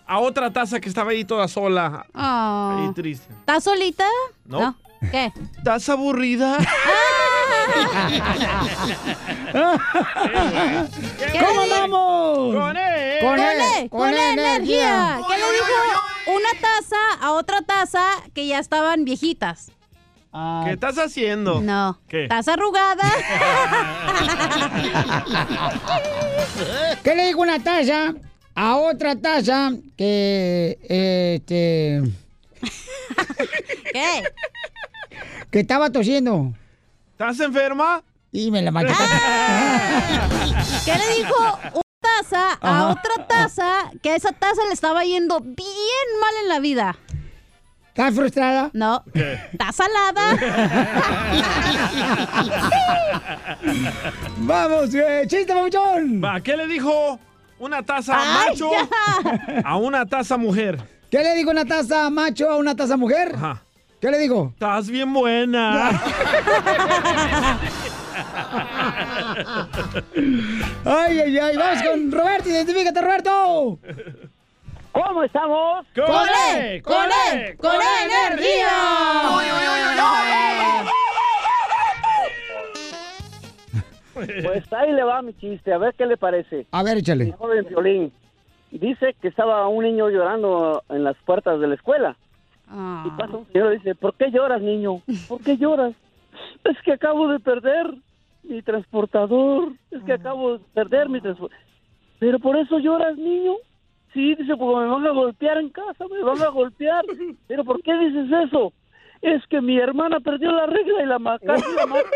a 0.07 0.19
otra 0.19 0.51
taza 0.51 0.79
que 0.79 0.89
estaba 0.89 1.11
ahí 1.11 1.23
toda 1.25 1.47
sola? 1.47 2.05
Oh. 2.13 2.77
Ahí 2.87 2.93
triste. 2.93 3.31
¿Estás 3.33 3.63
solita? 3.63 4.05
No. 4.45 4.75
¿Qué? 5.11 5.31
¿Estás 5.57 5.87
aburrida? 5.89 6.57
¿Cómo 11.39 11.61
andamos? 11.61 12.55
Con 12.55 12.77
él. 12.77 13.19
Con 13.21 13.29
Con 13.29 13.39
él, 13.39 13.61
E, 13.77 13.89
con 13.89 13.99
con 13.99 14.09
él, 14.09 14.15
E, 14.17 14.31
energía. 14.33 14.55
energía. 14.55 15.19
¿Qué 15.27 15.33
le 15.37 15.51
dijo 15.51 15.65
una 16.37 16.51
taza 16.59 16.97
a 17.21 17.31
otra 17.33 17.61
taza 17.61 18.03
que 18.33 18.47
ya 18.47 18.59
estaban 18.59 19.05
viejitas? 19.05 19.71
¿Qué 20.65 20.71
estás 20.71 20.97
haciendo? 20.97 21.61
No. 21.61 21.99
¿Qué? 22.07 22.23
¿Estás 22.23 22.47
arrugada? 22.47 23.03
¿Qué 27.03 27.15
le 27.15 27.27
dijo 27.27 27.41
una 27.41 27.59
taza 27.61 28.13
a 28.55 28.75
otra 28.77 29.15
taza 29.15 29.71
que, 29.97 30.77
este, 30.83 32.01
¿Qué? 33.91 34.23
que 35.49 35.59
estaba 35.59 35.89
tosiendo? 35.89 36.53
¿Estás 37.11 37.39
enferma? 37.41 38.01
Y 38.31 38.51
me 38.51 38.61
la 38.61 38.71
machucaste. 38.71 39.03
¿Qué 40.85 40.93
le 40.97 41.15
dijo 41.17 41.59
una 41.73 41.81
taza 42.01 42.53
a 42.61 42.61
Ajá. 42.61 42.87
otra 42.89 43.27
taza 43.27 43.91
que 44.01 44.11
a 44.11 44.15
esa 44.15 44.31
taza 44.31 44.61
le 44.67 44.73
estaba 44.73 45.03
yendo 45.03 45.41
bien 45.41 45.57
mal 46.21 46.33
en 46.43 46.47
la 46.49 46.59
vida? 46.59 46.95
¿Estás 47.93 48.15
frustrada? 48.15 48.69
No. 48.73 49.03
¿Está 49.13 49.71
salada? 49.73 50.37
Vamos, 54.37 54.93
eh, 54.95 55.23
chiste, 55.27 55.53
papuchón. 55.53 56.21
Va, 56.23 56.39
¿qué 56.39 56.55
le 56.55 56.67
dijo 56.67 57.19
una 57.59 57.83
taza 57.83 58.15
Ay, 58.17 58.51
macho 58.51 58.71
ya. 58.71 58.87
a 59.65 59.75
una 59.77 60.05
taza 60.05 60.37
mujer? 60.37 60.77
¿Qué 61.09 61.21
le 61.21 61.35
dijo 61.35 61.51
una 61.51 61.65
taza 61.65 62.09
macho 62.09 62.49
a 62.49 62.55
una 62.55 62.75
taza 62.77 62.95
mujer? 62.95 63.33
Ajá. 63.35 63.61
¿Qué 63.99 64.09
le 64.09 64.19
digo? 64.19 64.51
Estás 64.53 64.87
bien 64.89 65.11
buena. 65.13 65.89
Ay, 70.85 71.19
ay, 71.19 71.37
ay. 71.37 71.57
Vamos 71.57 71.83
con 71.83 72.11
Roberto. 72.11 72.49
Identifícate, 72.49 73.01
Roberto. 73.01 73.79
¿Cómo 74.91 75.23
estamos? 75.23 75.85
¡Con 75.95 76.05
él! 76.55 76.81
¡Con 76.83 76.95
él! 77.33 77.57
¡Con 77.57 77.71
Pues 84.43 84.71
ahí 84.73 84.91
le 84.91 85.03
va 85.03 85.21
mi 85.21 85.33
chiste, 85.33 85.73
a 85.73 85.77
ver 85.77 85.93
qué 85.95 86.05
le 86.05 86.17
parece. 86.17 86.67
A 86.71 86.83
ver, 86.83 86.97
échale. 86.97 87.25
Mi 87.25 87.31
joven 87.31 87.65
violín. 87.67 88.13
Dice 88.71 89.15
que 89.21 89.27
estaba 89.27 89.67
un 89.67 89.83
niño 89.83 90.09
llorando 90.09 90.83
en 90.89 91.03
las 91.03 91.15
puertas 91.25 91.59
de 91.59 91.67
la 91.67 91.75
escuela. 91.75 92.15
Y 92.69 93.09
pasa 93.17 93.37
un 93.37 93.47
señor 93.51 93.73
y 93.73 93.77
dice, 93.77 93.95
¿por 93.95 94.13
qué 94.15 94.31
lloras, 94.31 94.61
niño? 94.61 95.01
¿Por 95.27 95.41
qué 95.41 95.57
lloras? 95.57 95.93
Es 96.63 96.77
que 96.83 96.93
acabo 96.93 97.27
de 97.27 97.39
perder 97.39 97.93
mi 98.43 98.61
transportador. 98.61 99.73
Es 99.91 100.01
que 100.03 100.13
acabo 100.13 100.57
de 100.57 100.63
perder 100.73 101.09
mi 101.09 101.19
transportador. 101.19 101.65
¿Pero 102.19 102.39
por 102.39 102.55
eso 102.55 102.79
lloras, 102.79 103.17
niño? 103.17 103.55
Sí, 104.13 104.35
dice, 104.35 104.55
porque 104.57 104.81
me 104.85 104.87
van 104.91 105.05
a 105.07 105.11
golpear 105.11 105.57
en 105.57 105.69
casa, 105.69 106.05
me 106.09 106.21
van 106.23 106.41
a 106.41 106.47
golpear. 106.49 107.03
¿Pero 107.47 107.63
por 107.63 107.81
qué 107.81 107.93
dices 107.97 108.27
eso? 108.47 108.73
Es 109.21 109.41
que 109.51 109.61
mi 109.61 109.77
hermana 109.77 110.19
perdió 110.19 110.51
la 110.51 110.65
regla 110.65 111.03
y 111.03 111.05
la 111.05 111.19
ma- 111.19 111.37
casi 111.37 111.63
la 111.75 111.85
mata. 111.85 112.09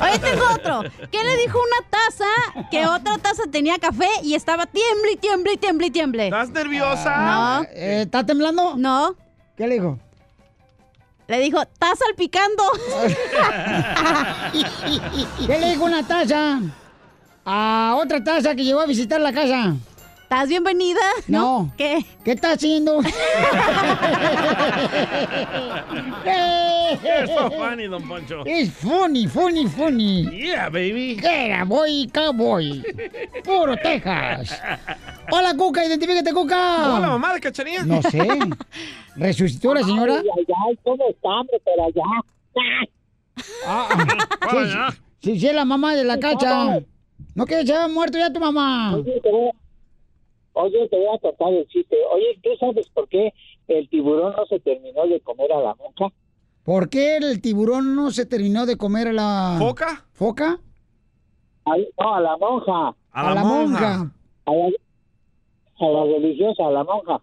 Oye, 0.00 0.18
tengo 0.18 0.44
otro. 0.54 0.82
¿Qué 1.10 1.22
le 1.22 1.36
dijo 1.36 1.58
una 1.58 1.88
taza 1.90 2.24
que 2.70 2.86
otra 2.86 3.18
taza 3.18 3.42
tenía 3.50 3.78
café 3.78 4.08
y 4.22 4.34
estaba 4.34 4.64
tiemble 4.66 5.12
y 5.12 5.16
tiemble 5.16 5.52
y 5.52 5.56
tiemble 5.58 5.86
y 5.88 5.90
tiemble? 5.90 6.24
¿Estás 6.26 6.50
nerviosa? 6.50 7.16
No. 7.16 7.62
Eh, 7.74 8.02
¿Está 8.02 8.24
temblando? 8.24 8.74
No. 8.76 9.16
¿Qué 9.56 9.66
le 9.66 9.74
dijo? 9.74 9.98
Le 11.28 11.38
dijo, 11.40 11.60
estás 11.62 11.98
salpicando. 11.98 12.62
¿Qué 15.46 15.58
le 15.58 15.70
dijo 15.70 15.84
una 15.84 16.02
taza 16.06 16.58
a 17.44 17.96
otra 18.00 18.22
taza 18.22 18.54
que 18.54 18.64
llegó 18.64 18.80
a 18.80 18.86
visitar 18.86 19.20
la 19.20 19.32
casa? 19.32 19.74
¿Estás 20.22 20.48
bienvenida? 20.48 21.00
No. 21.28 21.72
¿Qué? 21.76 22.04
¿Qué 22.24 22.32
está 22.32 22.52
haciendo? 22.52 23.00
Es 26.92 27.30
so 27.30 27.50
funny, 27.50 27.86
don 27.86 28.06
Poncho. 28.06 28.42
Es 28.44 28.70
funny, 28.70 29.26
funny, 29.26 29.66
funny. 29.66 30.24
Yeah, 30.30 30.68
baby. 30.68 31.18
Era 31.22 31.64
boy 31.64 32.08
cowboy. 32.12 32.82
Puro 33.44 33.76
Texas. 33.76 34.60
Hola, 35.30 35.54
Cuca, 35.56 35.84
identifícate, 35.84 36.32
Cuca. 36.32 36.96
Hola, 36.96 37.08
mamá 37.08 37.34
de 37.34 37.40
Cachanilla. 37.40 37.84
No 37.84 38.02
sé. 38.02 38.28
¿Resucitó 39.16 39.74
la 39.74 39.82
señora? 39.82 40.16
Ay, 40.16 40.28
ay, 40.36 40.44
ay, 40.68 40.78
¿cómo 40.84 41.04
está, 41.08 41.28
hombre? 41.28 41.60
Pero 41.64 41.84
allá. 41.84 42.02
Ah, 43.66 43.88
sí, 44.50 44.56
sí, 45.32 45.40
sí, 45.40 45.46
es 45.48 45.54
la 45.54 45.64
mamá 45.64 45.94
de 45.94 46.04
la 46.04 46.18
cacha. 46.20 46.80
¿No 47.34 47.46
que 47.46 47.66
se 47.66 47.74
había 47.74 47.88
muerto 47.88 48.18
ya 48.18 48.32
tu 48.32 48.38
mamá? 48.40 48.94
Oye, 48.94 49.20
te 49.20 49.30
voy 49.30 49.48
a, 49.48 49.52
oye, 50.60 50.88
te 50.88 50.96
voy 50.96 51.06
a 51.14 51.18
contar 51.18 51.52
el 51.52 51.66
chiste. 51.68 51.96
Oye, 52.12 52.38
¿tú 52.42 52.50
sabes 52.60 52.88
por 52.90 53.08
qué 53.08 53.32
el 53.68 53.88
tiburón 53.88 54.34
no 54.36 54.44
se 54.46 54.60
terminó 54.60 55.06
de 55.06 55.20
comer 55.20 55.50
a 55.52 55.60
la 55.60 55.74
monja? 55.74 56.14
¿Por 56.64 56.88
qué 56.90 57.16
el 57.16 57.40
tiburón 57.40 57.96
no 57.96 58.10
se 58.10 58.26
terminó 58.26 58.66
de 58.66 58.76
comer 58.76 59.08
a 59.08 59.12
la... 59.12 59.56
¿Foca? 59.58 60.04
¿Foca? 60.12 60.60
No, 61.66 62.14
a 62.14 62.20
la 62.20 62.36
monja. 62.36 62.94
A 63.12 63.34
la 63.34 63.42
monja. 63.42 64.12
A 64.44 64.52
la, 64.52 64.66
a 64.66 64.70
la 65.90 66.04
religiosa, 66.04 66.66
a 66.66 66.70
la 66.70 66.84
monja. 66.84 67.20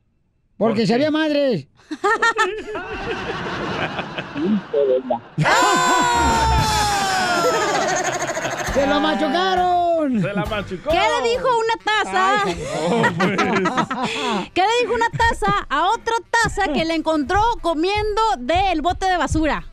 Porque 0.58 0.88
se 0.88 0.95
había 0.95 1.12
madres. 1.12 1.67
¡Se 8.74 8.88
lo 8.88 9.00
machucaron! 9.00 9.88
Se 10.17 10.34
la 10.34 10.45
machucó. 10.45 10.89
¿Qué 10.89 10.98
le 10.98 11.30
dijo 11.30 11.48
una 11.60 11.78
taza? 11.84 12.43
Oh, 12.89 13.04
pues. 13.17 13.38
¿Qué 14.54 14.62
le 14.62 14.67
dijo 14.82 14.93
una 14.93 15.10
taza 15.10 15.65
a 15.69 15.89
otra 15.91 16.15
taza 16.30 16.72
que 16.74 16.86
le 16.86 16.95
encontró 16.95 17.41
comiendo 17.62 18.22
del 18.39 18.82
bote 18.82 19.06
de 19.06 19.17
basura? 19.17 19.65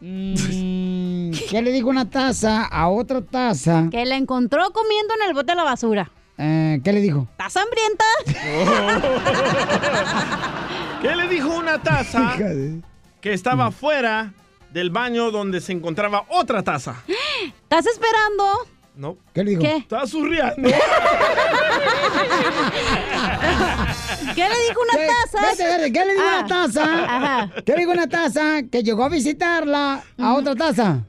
Mm, 0.00 1.30
¿Qué 1.50 1.62
le 1.62 1.72
dijo 1.72 1.88
una 1.88 2.08
taza 2.08 2.64
a 2.64 2.88
otra 2.88 3.20
taza? 3.22 3.88
Que 3.90 4.04
la 4.06 4.16
encontró 4.16 4.70
comiendo 4.72 5.14
en 5.14 5.22
el 5.28 5.34
bote 5.34 5.52
de 5.52 5.56
la 5.56 5.64
basura. 5.64 6.10
Eh, 6.38 6.80
¿Qué 6.82 6.92
le 6.92 7.00
dijo? 7.00 7.26
¿Estás 7.32 7.56
hambrienta? 7.56 8.04
¿Qué 11.02 11.16
le 11.16 11.28
dijo 11.28 11.48
una 11.48 11.82
taza 11.82 12.36
que 13.20 13.32
estaba 13.32 13.70
fuera 13.70 14.32
del 14.70 14.90
baño 14.90 15.30
donde 15.30 15.60
se 15.60 15.72
encontraba 15.72 16.24
otra 16.28 16.62
taza? 16.62 17.02
¿Estás 17.62 17.86
esperando? 17.86 18.44
No. 18.96 19.16
¿Qué 19.32 19.44
le 19.44 19.50
dijo? 19.52 19.62
¿Qué? 19.62 19.76
Está 19.76 20.06
zurriando. 20.06 20.68
¿Qué 24.34 24.48
le 24.48 24.54
dijo 24.68 24.80
una 24.82 24.98
¿Qué- 24.98 25.06
taza? 25.06 25.40
vete, 25.50 25.64
vete, 25.64 25.92
¿Qué 25.92 26.04
le 26.04 26.12
dijo 26.12 26.24
Ah, 26.30 26.38
una 26.38 26.46
taza? 26.48 26.84
Ajá. 27.04 27.50
¿Qué 27.64 27.72
le 27.72 27.78
dijo 27.78 27.92
una 27.92 28.06
taza 28.08 28.62
que 28.70 28.82
llegó 28.82 29.04
a 29.04 29.08
visitarla 29.08 30.02
a 30.18 30.34
otra 30.34 30.54
taza? 30.54 31.04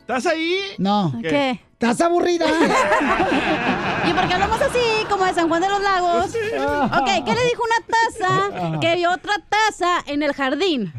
¿Estás 0.00 0.26
ahí? 0.26 0.58
No. 0.78 1.12
¿Qué? 1.22 1.60
¿Estás 1.72 2.00
aburrida? 2.00 2.46
¿Y 4.08 4.12
por 4.12 4.28
qué 4.28 4.34
hablamos 4.34 4.60
así, 4.60 4.78
como 5.08 5.24
de 5.24 5.34
San 5.34 5.48
Juan 5.48 5.62
de 5.62 5.68
los 5.68 5.82
Lagos? 5.82 6.26
Ok, 6.26 7.08
¿qué 7.24 7.34
le 7.34 7.44
dijo 7.44 7.62
una 7.64 7.86
taza 7.86 8.78
que 8.80 8.96
vio 8.96 9.10
otra 9.12 9.34
taza 9.48 10.02
en 10.06 10.22
el 10.22 10.32
jardín? 10.32 10.92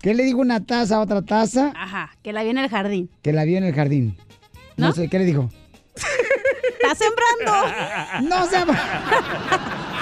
¿Qué 0.00 0.14
le 0.14 0.22
dijo 0.24 0.38
una 0.38 0.64
taza 0.64 0.96
a 0.96 1.00
otra 1.00 1.22
taza 1.22 1.72
Ajá, 1.74 2.10
que 2.22 2.32
la 2.32 2.42
vio 2.42 2.52
en 2.52 2.58
el 2.58 2.68
jardín. 2.70 3.10
que 3.22 3.32
la 3.32 3.44
vio 3.44 3.58
en 3.58 3.64
el 3.64 3.74
jardín? 3.74 4.16
No, 4.78 4.86
¿No? 4.88 4.92
sé, 4.94 5.08
¿qué 5.08 5.18
le 5.18 5.24
dijo? 5.24 5.50
¿Estás 5.94 6.98
sembrando? 6.98 8.28
No 8.28 8.46
se 8.46 8.56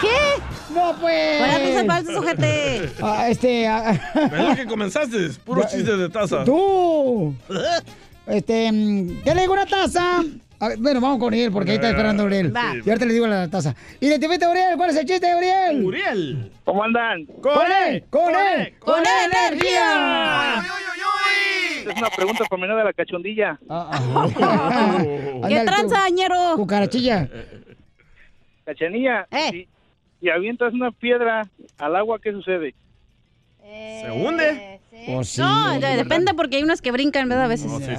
¿Qué? 0.03 0.43
No, 0.75 0.95
pues. 1.01 1.39
Buenas 1.39 1.61
noches, 1.61 1.87
falso 1.87 2.13
sujete. 2.13 2.93
Ah, 3.03 3.29
este. 3.31 3.67
ah, 3.67 3.99
Es 4.15 4.49
lo 4.49 4.55
que 4.55 4.67
comenzaste, 4.67 5.31
puro 5.45 5.63
Ya, 5.63 5.69
chiste 5.69 5.97
de 5.97 6.11
taza. 6.11 6.45
¡Tú! 6.45 7.35
Este, 8.27 8.71
mm, 8.71 9.23
¿qué 9.25 9.35
le 9.35 9.41
digo 9.41 9.55
una 9.55 9.65
taza? 9.65 10.23
A 10.59 10.69
ver, 10.69 10.79
bueno, 10.79 11.01
vamos 11.01 11.19
con 11.19 11.27
Uriel, 11.29 11.53
porque 11.53 11.71
ahí 11.73 11.77
está 11.77 11.91
esperando 11.91 12.25
Uriel. 12.25 12.53
Y 12.85 12.89
ahorita 12.89 13.05
le 13.07 13.13
digo 13.13 13.27
la 13.27 13.49
taza. 13.49 13.75
Identifícate, 14.01 14.47
Uriel, 14.49 14.77
¿cuál 14.77 14.91
es 14.91 14.97
el 14.97 15.05
chiste, 15.07 15.27
Uriel? 15.37 15.85
Uriel. 15.85 16.51
¿Cómo 16.65 16.83
andan? 16.83 17.27
¡Con 17.27 17.59
él! 17.87 18.05
¡Con 18.11 18.35
él! 18.35 18.75
¡Con 18.79 19.01
él, 19.01 19.33
energía! 19.51 20.63
Es 21.87 21.97
una 21.97 22.09
pregunta 22.11 22.45
por 22.49 22.59
menor 22.59 22.79
de 22.79 22.85
la 22.85 22.93
cachondilla. 22.93 23.59
¿Qué 23.69 23.73
Ándale, 25.45 25.59
tú, 25.61 25.65
tranzañero? 25.67 26.57
Cucarachilla. 26.57 27.29
Cachanilla, 28.65 29.27
Eh. 29.31 29.49
si, 29.53 29.69
si 30.21 30.31
avientas 30.31 30.73
una 30.73 30.91
piedra 30.91 31.47
al 31.79 31.97
agua, 31.97 32.19
¿qué 32.21 32.33
sucede? 32.33 32.75
¿Se 33.63 34.11
hunde? 34.11 34.76
Sí. 35.25 35.41
No, 35.41 35.79
de- 35.79 35.97
depende 35.97 36.35
porque 36.35 36.57
hay 36.57 36.63
unas 36.63 36.83
que 36.83 36.91
brincan, 36.91 37.29
¿verdad? 37.29 37.45
A 37.45 37.49
veces. 37.49 37.71
No, 37.71 37.79
sí, 37.79 37.87
sí. 37.87 37.93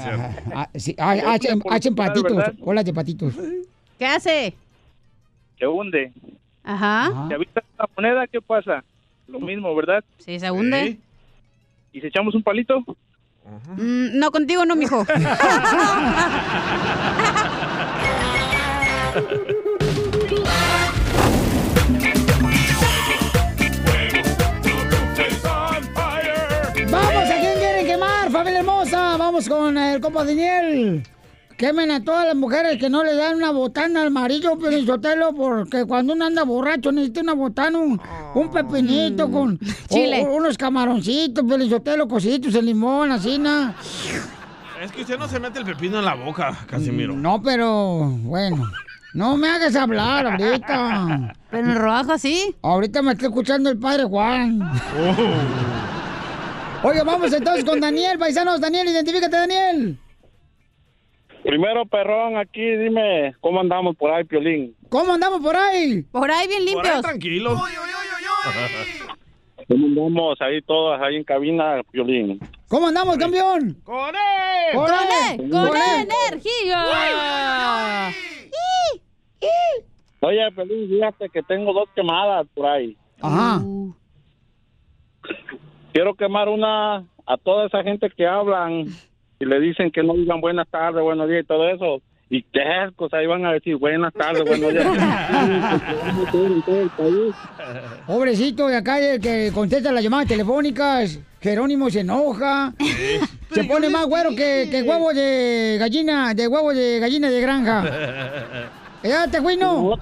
Ah, 0.53 0.69
sí, 0.75 0.95
ah, 0.97 1.11
hacen, 1.33 1.61
hacen 1.69 1.95
patitos. 1.95 2.35
¿verdad? 2.35 2.53
Hola 2.61 2.83
de 2.83 2.93
patitos. 2.93 3.33
¿Qué 3.97 4.05
hace? 4.05 4.53
Se 5.57 5.67
hunde. 5.67 6.11
Ajá. 6.63 7.09
Si 7.27 7.33
avientas 7.33 7.63
una 7.77 7.87
moneda, 7.95 8.27
¿qué 8.27 8.41
pasa? 8.41 8.83
Lo 9.27 9.39
mismo, 9.39 9.73
¿verdad? 9.75 10.03
Sí, 10.19 10.39
se 10.39 10.51
hunde. 10.51 10.97
¿Y 11.93 12.01
si 12.01 12.07
echamos 12.07 12.35
un 12.35 12.43
palito? 12.43 12.79
Mm, 13.77 14.19
no, 14.19 14.31
contigo 14.31 14.65
no, 14.65 14.75
mijo. 14.75 15.05
¡Vamos! 29.27 29.49
Con 29.49 29.77
el 29.77 29.99
compa 29.99 30.23
Daniel. 30.23 31.03
quemen 31.57 31.91
a 31.91 32.01
todas 32.01 32.25
las 32.27 32.35
mujeres 32.37 32.77
que 32.79 32.89
no 32.89 33.03
le 33.03 33.13
dan 33.13 33.35
una 33.35 33.51
botana 33.51 34.03
al 34.03 34.09
marido, 34.09 34.57
Pelizotelo, 34.57 35.33
porque 35.33 35.83
cuando 35.83 36.13
uno 36.13 36.23
anda 36.25 36.43
borracho 36.43 36.93
necesita 36.93 37.19
una 37.23 37.33
botana, 37.33 37.77
un, 37.77 37.99
un 38.35 38.49
pepinito 38.49 39.29
con 39.29 39.59
Chile. 39.89 40.23
o- 40.25 40.33
unos 40.37 40.57
camaroncitos, 40.57 41.43
Pelizotelo, 41.43 42.07
cositos, 42.07 42.55
el 42.55 42.67
limón, 42.67 43.11
así, 43.11 43.37
nada. 43.37 43.75
Es 44.81 44.93
que 44.93 45.01
usted 45.01 45.19
no 45.19 45.27
se 45.27 45.41
mete 45.41 45.59
el 45.59 45.65
pepino 45.65 45.99
en 45.99 46.05
la 46.05 46.13
boca, 46.15 46.57
Casimiro. 46.65 47.13
No, 47.13 47.41
pero 47.41 48.05
bueno. 48.21 48.63
No 49.13 49.35
me 49.35 49.49
hagas 49.49 49.75
hablar 49.75 50.25
ahorita. 50.27 51.33
Pero 51.51 51.63
en 51.65 51.69
el 51.71 51.77
rodajo 51.77 52.17
sí. 52.19 52.55
Ahorita 52.61 53.01
me 53.01 53.13
está 53.13 53.25
escuchando 53.27 53.69
el 53.69 53.77
padre 53.79 54.03
Juan. 54.03 54.59
Oye, 56.83 57.01
vamos 57.03 57.33
entonces 57.33 57.65
con 57.65 57.79
Daniel, 57.79 58.19
paisanos. 58.19 58.61
Daniel, 58.61 58.87
identifícate, 58.87 59.35
Daniel. 59.35 59.97
Primero, 61.43 61.85
perrón, 61.85 62.37
aquí 62.37 62.61
dime 62.61 63.35
cómo 63.39 63.61
andamos 63.61 63.95
por 63.95 64.11
ahí, 64.11 64.23
Piolín. 64.25 64.75
¿Cómo 64.89 65.13
andamos 65.13 65.39
por 65.41 65.55
ahí? 65.55 66.03
Por 66.03 66.29
ahí 66.29 66.47
bien 66.47 66.65
limpios. 66.65 67.01
tranquilo. 67.01 67.55
¿Cómo 69.67 69.85
andamos 69.87 70.39
ahí 70.41 70.61
todas 70.61 71.01
ahí 71.01 71.15
en 71.15 71.23
cabina, 71.23 71.81
Piolín? 71.91 72.39
¿Cómo 72.67 72.87
andamos, 72.87 73.17
campeón? 73.17 73.75
¡Con 73.83 74.13
él! 74.15 74.75
¡Con 74.75 74.89
él! 74.91 75.49
¡Con 75.49 75.75
energía! 75.75 76.85
Oye, 80.19 80.51
Piolín, 80.53 80.89
fíjate 80.89 81.29
que 81.29 81.41
tengo 81.43 81.71
dos 81.73 81.89
quemadas 81.95 82.45
por 82.53 82.65
ahí. 82.65 82.97
Ajá. 83.21 83.61
Quiero 85.97 86.13
quemar 86.13 86.47
una 86.47 86.97
a 87.25 87.37
toda 87.43 87.65
esa 87.65 87.81
gente 87.81 88.07
que 88.15 88.27
hablan 88.27 88.85
y 89.39 89.45
le 89.45 89.59
dicen 89.59 89.89
que 89.89 90.03
no 90.03 90.13
digan 90.13 90.39
buenas 90.39 90.67
tardes, 90.69 91.01
buenos 91.01 91.27
días 91.27 91.41
y 91.43 91.47
todo 91.47 91.67
eso. 91.67 92.03
Y 92.29 92.43
qué 92.43 92.61
cosas 92.95 93.21
ahí 93.21 93.25
van 93.25 93.43
a 93.47 93.53
decir 93.53 93.77
buenas 93.77 94.13
tardes, 94.13 94.43
buenos 94.45 94.73
días. 94.73 94.85
Pobrecito 98.05 98.67
de 98.67 98.75
acá, 98.75 98.99
el 98.99 99.19
que 99.19 99.49
contesta 99.51 99.91
las 99.91 100.03
llamadas 100.03 100.27
telefónicas. 100.27 101.19
Jerónimo 101.41 101.89
se 101.89 102.01
enoja. 102.01 102.75
Se 103.49 103.63
pone 103.63 103.89
más 103.89 104.05
güero 104.05 104.29
que, 104.37 104.67
que 104.69 104.83
huevo 104.83 105.11
de 105.13 105.77
gallina, 105.79 106.35
de 106.35 106.47
huevo 106.47 106.75
de 106.75 106.99
gallina 106.99 107.31
de 107.31 107.41
granja. 107.41 107.83
¿Ya 109.03 109.27
te 109.31 109.39
juino? 109.39 109.97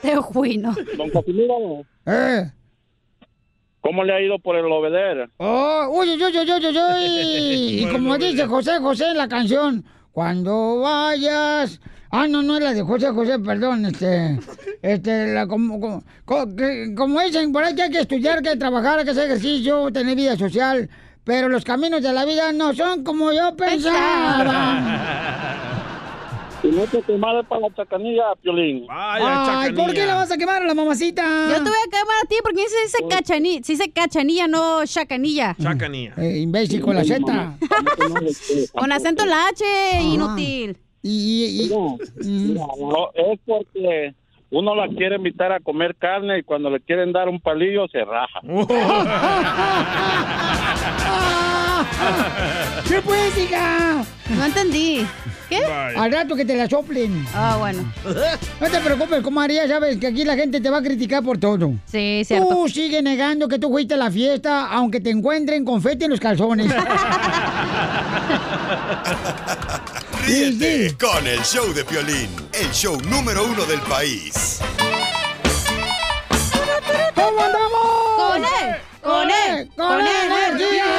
Te 0.00 0.14
juino. 0.14 0.72
Don 0.96 1.10
Casimiro, 1.10 1.84
Eh. 2.06 2.48
¿Cómo 3.86 4.04
le 4.04 4.12
ha 4.14 4.20
ido 4.20 4.38
por 4.38 4.56
el 4.56 4.64
obeder? 4.66 5.28
Oh, 5.38 5.86
uy, 5.90 6.10
uy, 6.10 6.22
uy, 6.24 6.38
uy, 6.38 6.52
uy, 6.52 6.78
uy. 6.78 7.80
Y 7.82 7.86
como 7.92 8.16
dice 8.18 8.46
José 8.46 8.78
José 8.80 9.08
en 9.10 9.16
la 9.18 9.28
canción, 9.28 9.84
cuando 10.12 10.80
vayas. 10.80 11.80
Ah, 12.10 12.26
no, 12.28 12.42
no 12.42 12.56
es 12.56 12.62
la 12.62 12.72
de 12.72 12.82
José 12.82 13.08
José, 13.10 13.38
perdón, 13.38 13.84
este. 13.86 14.38
Este, 14.82 15.32
la, 15.34 15.46
como, 15.46 15.80
como, 15.80 16.02
co- 16.24 16.54
que- 16.56 16.94
como 16.96 17.20
dicen 17.20 17.52
por 17.52 17.64
ahí 17.64 17.74
que 17.74 17.82
hay 17.82 17.90
que 17.90 18.00
estudiar, 18.00 18.42
que 18.42 18.56
trabajar, 18.56 19.04
que 19.04 19.10
hacer 19.10 19.26
ejercicio, 19.26 19.90
tener 19.92 20.16
vida 20.16 20.36
social. 20.36 20.88
Pero 21.24 21.48
los 21.48 21.64
caminos 21.64 22.02
de 22.02 22.12
la 22.12 22.24
vida 22.24 22.52
no 22.52 22.72
son 22.72 23.02
como 23.02 23.32
yo 23.32 23.56
pensaba. 23.56 25.62
Y 26.62 26.68
no 26.68 26.84
te 26.84 27.02
quemadas 27.02 27.46
para 27.46 27.62
la 27.62 27.74
chacanilla, 27.74 28.34
Piolín. 28.42 28.86
Ay, 28.88 29.72
¿por 29.72 29.92
qué 29.92 30.06
la 30.06 30.14
vas 30.16 30.30
a 30.30 30.38
quemar 30.38 30.62
a 30.62 30.66
la 30.66 30.74
mamacita? 30.74 31.22
Yo 31.48 31.56
te 31.56 31.68
voy 31.68 31.78
a 31.86 31.90
quemar 31.90 32.16
a 32.24 32.28
ti 32.28 32.36
porque 32.42 32.62
se 32.68 32.82
dice 32.82 32.98
cachanilla, 33.08 33.62
se 33.62 33.72
dice 33.72 33.90
cachanilla, 33.92 34.48
no 34.48 34.84
chacanilla. 34.86 35.56
Chacanilla. 35.60 36.14
Eh, 36.16 36.38
imbécil 36.38 36.80
con 36.80 36.94
la 36.96 37.04
Z. 37.04 37.22
Con 38.72 38.92
acento 38.92 39.24
en 39.24 39.30
la 39.30 39.48
H, 39.48 39.64
inútil. 40.02 40.78
Y, 41.02 41.70
Mira, 42.24 42.66
no, 42.80 43.10
es 43.14 43.38
porque 43.44 44.14
uno 44.50 44.74
la 44.74 44.88
quiere 44.88 45.16
invitar 45.16 45.52
a 45.52 45.60
comer 45.60 45.94
carne 45.96 46.38
y 46.38 46.42
cuando 46.42 46.70
le 46.70 46.80
quieren 46.80 47.12
dar 47.12 47.28
un 47.28 47.40
palillo 47.40 47.86
se 47.88 48.04
raja. 48.04 48.40
¿Qué 52.88 53.00
pues, 53.02 53.38
hija? 53.38 54.04
No 54.30 54.44
entendí. 54.44 55.06
¿Qué? 55.48 55.64
Al 55.64 56.12
rato 56.12 56.34
que 56.34 56.44
te 56.44 56.56
la 56.56 56.68
soplen. 56.68 57.24
Ah, 57.34 57.56
bueno. 57.58 57.84
No 58.60 58.70
te 58.70 58.80
preocupes, 58.80 59.22
comadre, 59.22 59.54
ya 59.54 59.68
sabes 59.68 59.98
que 59.98 60.06
aquí 60.06 60.24
la 60.24 60.34
gente 60.34 60.60
te 60.60 60.70
va 60.70 60.78
a 60.78 60.82
criticar 60.82 61.22
por 61.22 61.38
todo. 61.38 61.74
Sí, 61.84 62.22
cierto. 62.24 62.48
Tú 62.48 62.68
sigue 62.68 63.02
negando 63.02 63.48
que 63.48 63.58
tú 63.58 63.70
fuiste 63.70 63.94
a 63.94 63.98
la 63.98 64.10
fiesta, 64.10 64.68
aunque 64.68 65.00
te 65.00 65.10
encuentren 65.10 65.64
confeti 65.64 66.06
en 66.06 66.12
los 66.12 66.20
calzones. 66.20 66.72
Ríete 70.26 70.96
con 70.98 71.24
el 71.24 71.40
show 71.42 71.72
de 71.72 71.84
Piolín, 71.84 72.28
el 72.52 72.68
show 72.72 73.00
número 73.08 73.46
uno 73.46 73.64
del 73.64 73.80
país. 73.82 74.58
¿Cómo 77.14 77.40
andamos? 77.40 78.16
¡Con 78.16 78.42
él! 78.42 78.76
¡Con 79.00 79.30
él! 79.30 79.70
¡Con 79.76 80.00
energía! 80.00 80.96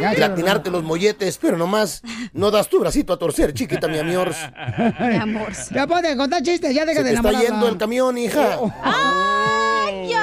Ya, 0.00 0.14
Gratinarte 0.14 0.70
los 0.70 0.84
molletes, 0.84 1.38
pero 1.38 1.56
nomás 1.56 2.02
no 2.32 2.52
das 2.52 2.68
tu 2.68 2.78
bracito 2.78 3.12
a 3.12 3.18
torcer, 3.18 3.52
chiquita, 3.52 3.88
mi 3.88 3.98
amor. 3.98 4.32
Mi 5.00 5.16
amor. 5.16 5.52
Ya 5.72 5.88
ponte 5.88 6.16
contar 6.16 6.40
chistes, 6.40 6.72
ya 6.72 6.84
deja 6.84 7.02
de 7.02 7.14
está 7.14 7.32
yendo 7.32 7.66
el 7.66 7.76
camión, 7.76 8.16
hija. 8.16 8.60
¡Ay, 8.84 9.27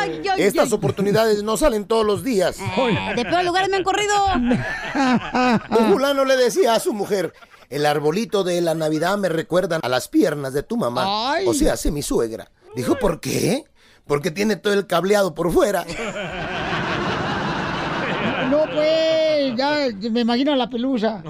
ay, 0.05 0.21
ay! 0.33 0.41
Estas 0.43 0.67
ay. 0.71 0.73
oportunidades 0.73 1.43
no 1.43 1.57
salen 1.57 1.85
todos 1.85 2.05
los 2.05 2.23
días. 2.23 2.57
Eh, 2.59 3.13
De 3.15 3.25
peor 3.25 3.43
lugares 3.43 3.69
me 3.69 3.77
han 3.77 3.83
corrido. 3.83 4.13
Un 5.79 5.91
fulano 5.93 6.25
le 6.25 6.35
decía 6.37 6.73
a 6.75 6.79
su 6.79 6.93
mujer, 6.93 7.33
el 7.69 7.85
arbolito 7.85 8.43
de 8.43 8.61
la 8.61 8.73
Navidad 8.75 9.17
me 9.17 9.29
recuerdan 9.29 9.81
a 9.83 9.89
las 9.89 10.07
piernas 10.07 10.53
de 10.53 10.63
tu 10.63 10.77
mamá. 10.77 11.33
Ay. 11.33 11.45
O 11.47 11.53
sea, 11.53 11.73
hace 11.73 11.91
mi 11.91 12.01
suegra. 12.01 12.49
Dijo, 12.75 12.97
¿por 12.99 13.19
qué? 13.19 13.63
Porque 14.05 14.31
tiene 14.31 14.55
todo 14.55 14.73
el 14.73 14.85
cableado 14.87 15.33
por 15.33 15.51
fuera. 15.51 15.85
No, 18.49 18.63
pues, 18.71 19.55
ya 19.55 19.87
me 20.11 20.19
imagino 20.21 20.55
la 20.55 20.69
pelusa. 20.69 21.23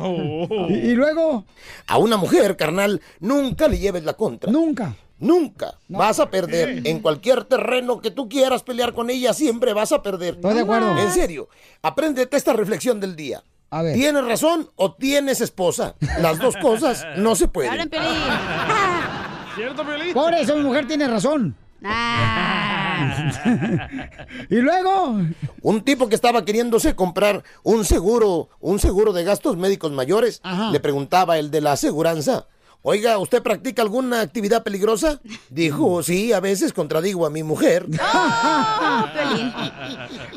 Y, 0.69 0.73
y 0.73 0.95
luego, 0.95 1.45
A 1.87 1.97
una 1.97 2.17
mujer, 2.17 2.57
carnal, 2.57 3.01
nunca 3.19 3.67
le 3.69 3.79
lleves 3.79 4.03
la 4.03 4.13
contra. 4.13 4.51
nunca. 4.51 4.95
Nunca 5.19 5.75
vas 5.87 6.19
a 6.19 6.29
perder. 6.29 6.81
En 6.85 6.99
cualquier 6.99 7.45
terreno 7.45 8.01
que 8.01 8.11
tú 8.11 8.27
quieras 8.27 8.63
pelear 8.63 8.93
con 8.93 9.09
ella, 9.09 9.33
siempre 9.33 9.73
vas 9.73 9.91
a 9.91 10.01
perder. 10.01 10.35
Estoy 10.35 10.53
de 10.53 10.61
acuerdo. 10.61 10.97
En 10.97 11.11
serio, 11.11 11.47
apréndete 11.81 12.35
esta 12.37 12.53
reflexión 12.53 12.99
del 12.99 13.15
día. 13.15 13.43
A 13.69 13.81
ver. 13.81 13.95
¿Tienes 13.95 14.23
razón 14.25 14.69
o 14.75 14.93
tienes 14.93 15.41
esposa? 15.41 15.95
Las 16.19 16.37
dos 16.39 16.55
cosas 16.57 17.05
no 17.17 17.35
se 17.35 17.47
pueden. 17.47 17.71
Hablen, 17.71 17.89
Piolín. 17.89 18.09
¿Cierto, 19.55 19.83
Piolín? 19.85 20.13
Por 20.13 20.33
eso 20.33 20.55
mi 20.55 20.63
mujer 20.63 20.85
tiene 20.87 21.07
razón. 21.07 21.55
Ah. 21.83 22.81
Y 24.49 24.55
luego, 24.55 25.19
Un 25.61 25.81
tipo 25.81 26.07
que 26.07 26.15
estaba 26.15 26.45
queriéndose 26.45 26.95
comprar 26.95 27.43
un 27.63 27.83
seguro, 27.85 28.49
un 28.59 28.79
seguro 28.79 29.11
de 29.13 29.23
gastos 29.23 29.57
médicos 29.57 29.91
mayores, 29.91 30.39
Ajá. 30.43 30.71
le 30.71 30.79
preguntaba 30.79 31.37
el 31.37 31.51
de 31.51 31.61
la 31.61 31.73
aseguranza, 31.73 32.47
Oiga, 32.87 33.17
¿usted 33.17 33.41
practica 33.41 33.81
alguna 33.81 34.21
actividad 34.21 34.61
peligrosa? 34.61 35.19
Dijo, 35.49 36.03
sí, 36.03 36.31
a 36.33 36.39
veces 36.39 36.71
contradigo 36.71 37.25
a 37.25 37.31
mi 37.31 37.41
mujer. 37.41 37.87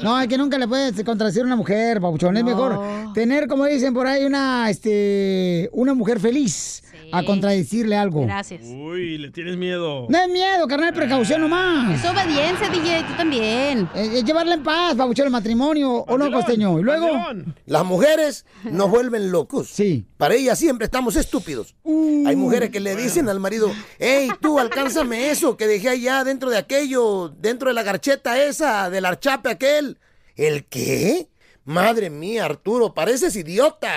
No, 0.02 0.18
es 0.20 0.28
que 0.28 0.38
nunca 0.38 0.56
le 0.58 0.68
puedes 0.68 1.04
contradecir 1.04 1.42
a 1.42 1.44
una 1.44 1.56
mujer, 1.56 2.00
papuchón. 2.00 2.36
Es 2.36 2.44
mejor 2.44 2.80
tener, 3.14 3.48
como 3.48 3.66
dicen 3.66 3.92
por 3.92 4.06
ahí, 4.06 4.24
una, 4.24 4.70
este, 4.70 5.68
una 5.72 5.92
mujer 5.92 6.20
feliz 6.20 6.82
a 7.12 7.22
contradecirle 7.24 7.96
algo. 7.96 8.22
Gracias. 8.22 8.62
Uy, 8.64 9.18
le 9.18 9.30
tienes 9.30 9.56
miedo. 9.56 10.06
No 10.08 10.18
es 10.18 10.28
miedo, 10.28 10.66
carnal, 10.66 10.92
precaución 10.92 11.40
nomás. 11.40 12.02
Es 12.02 12.10
obediencia, 12.10 12.68
DJ, 12.68 13.04
tú 13.04 13.14
también. 13.16 13.88
Es 13.94 14.24
llevarla 14.24 14.54
en 14.54 14.62
paz, 14.62 14.94
papuchón, 14.94 15.26
el 15.26 15.32
matrimonio, 15.32 15.90
¿o 15.90 16.18
no, 16.18 16.30
costeño? 16.30 16.78
Y 16.78 16.82
luego... 16.82 17.08
Las 17.66 17.84
mujeres 17.84 18.46
nos 18.64 18.90
vuelven 18.90 19.30
locos. 19.30 19.68
Sí. 19.68 20.06
Para 20.16 20.34
ellas 20.34 20.58
siempre 20.58 20.84
estamos 20.86 21.16
estúpidos. 21.16 21.74
Hay 21.84 22.36
mujeres 22.36 22.70
que 22.70 22.80
le 22.80 22.96
dicen 22.96 23.28
al 23.28 23.40
marido, 23.40 23.70
hey, 23.98 24.30
tú 24.40 24.58
alcánzame 24.58 25.30
eso 25.30 25.56
que 25.56 25.66
dejé 25.66 25.90
allá 25.90 26.24
dentro 26.24 26.50
de 26.50 26.58
aquello, 26.58 27.28
dentro 27.28 27.68
de 27.68 27.74
la 27.74 27.82
garcheta 27.82 28.42
esa, 28.42 28.90
del 28.90 29.04
archape 29.04 29.50
aquel. 29.50 29.98
¿El 30.36 30.64
qué? 30.66 31.28
Madre 31.64 32.08
mía, 32.08 32.46
Arturo, 32.46 32.94
pareces 32.94 33.36
idiota. 33.36 33.92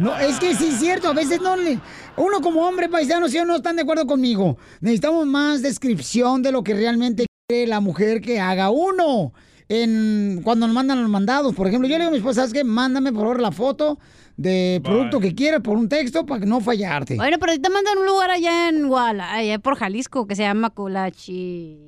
No, 0.00 0.16
es 0.18 0.38
que 0.38 0.54
sí 0.54 0.68
es 0.68 0.78
cierto, 0.78 1.08
a 1.08 1.12
veces 1.12 1.40
no 1.40 1.56
le... 1.56 1.78
Uno 2.16 2.40
como 2.40 2.66
hombre 2.66 2.88
paisano, 2.88 3.28
si 3.28 3.38
no 3.38 3.56
están 3.56 3.76
de 3.76 3.82
acuerdo 3.82 4.06
conmigo. 4.06 4.56
Necesitamos 4.80 5.26
más 5.26 5.62
descripción 5.62 6.42
de 6.42 6.52
lo 6.52 6.62
que 6.62 6.74
realmente 6.74 7.26
quiere 7.48 7.66
la 7.66 7.80
mujer 7.80 8.20
que 8.20 8.40
haga 8.40 8.70
uno. 8.70 9.32
En, 9.68 10.42
cuando 10.44 10.66
nos 10.66 10.74
mandan 10.74 11.00
los 11.00 11.10
mandados, 11.10 11.54
por 11.54 11.66
ejemplo, 11.66 11.88
yo 11.88 11.96
le 11.96 12.04
digo 12.04 12.08
a 12.08 12.12
mi 12.12 12.18
esposa, 12.18 12.42
¿sabes 12.42 12.52
qué? 12.52 12.62
Mándame 12.62 13.12
por 13.12 13.22
favor 13.22 13.40
la 13.40 13.50
foto 13.50 13.98
de 14.36 14.80
producto 14.84 15.18
que 15.18 15.34
quieras 15.34 15.60
por 15.60 15.76
un 15.76 15.88
texto 15.88 16.24
para 16.24 16.44
no 16.46 16.60
fallarte. 16.60 17.16
Bueno, 17.16 17.38
pero 17.40 17.58
te 17.60 17.68
mandan 17.68 17.98
un 17.98 18.06
lugar 18.06 18.30
allá 18.30 18.68
en 18.68 18.86
Guala, 18.86 19.32
allá 19.32 19.58
por 19.58 19.76
Jalisco, 19.76 20.26
que 20.26 20.36
se 20.36 20.42
llama 20.42 20.70
Colachi... 20.70 21.78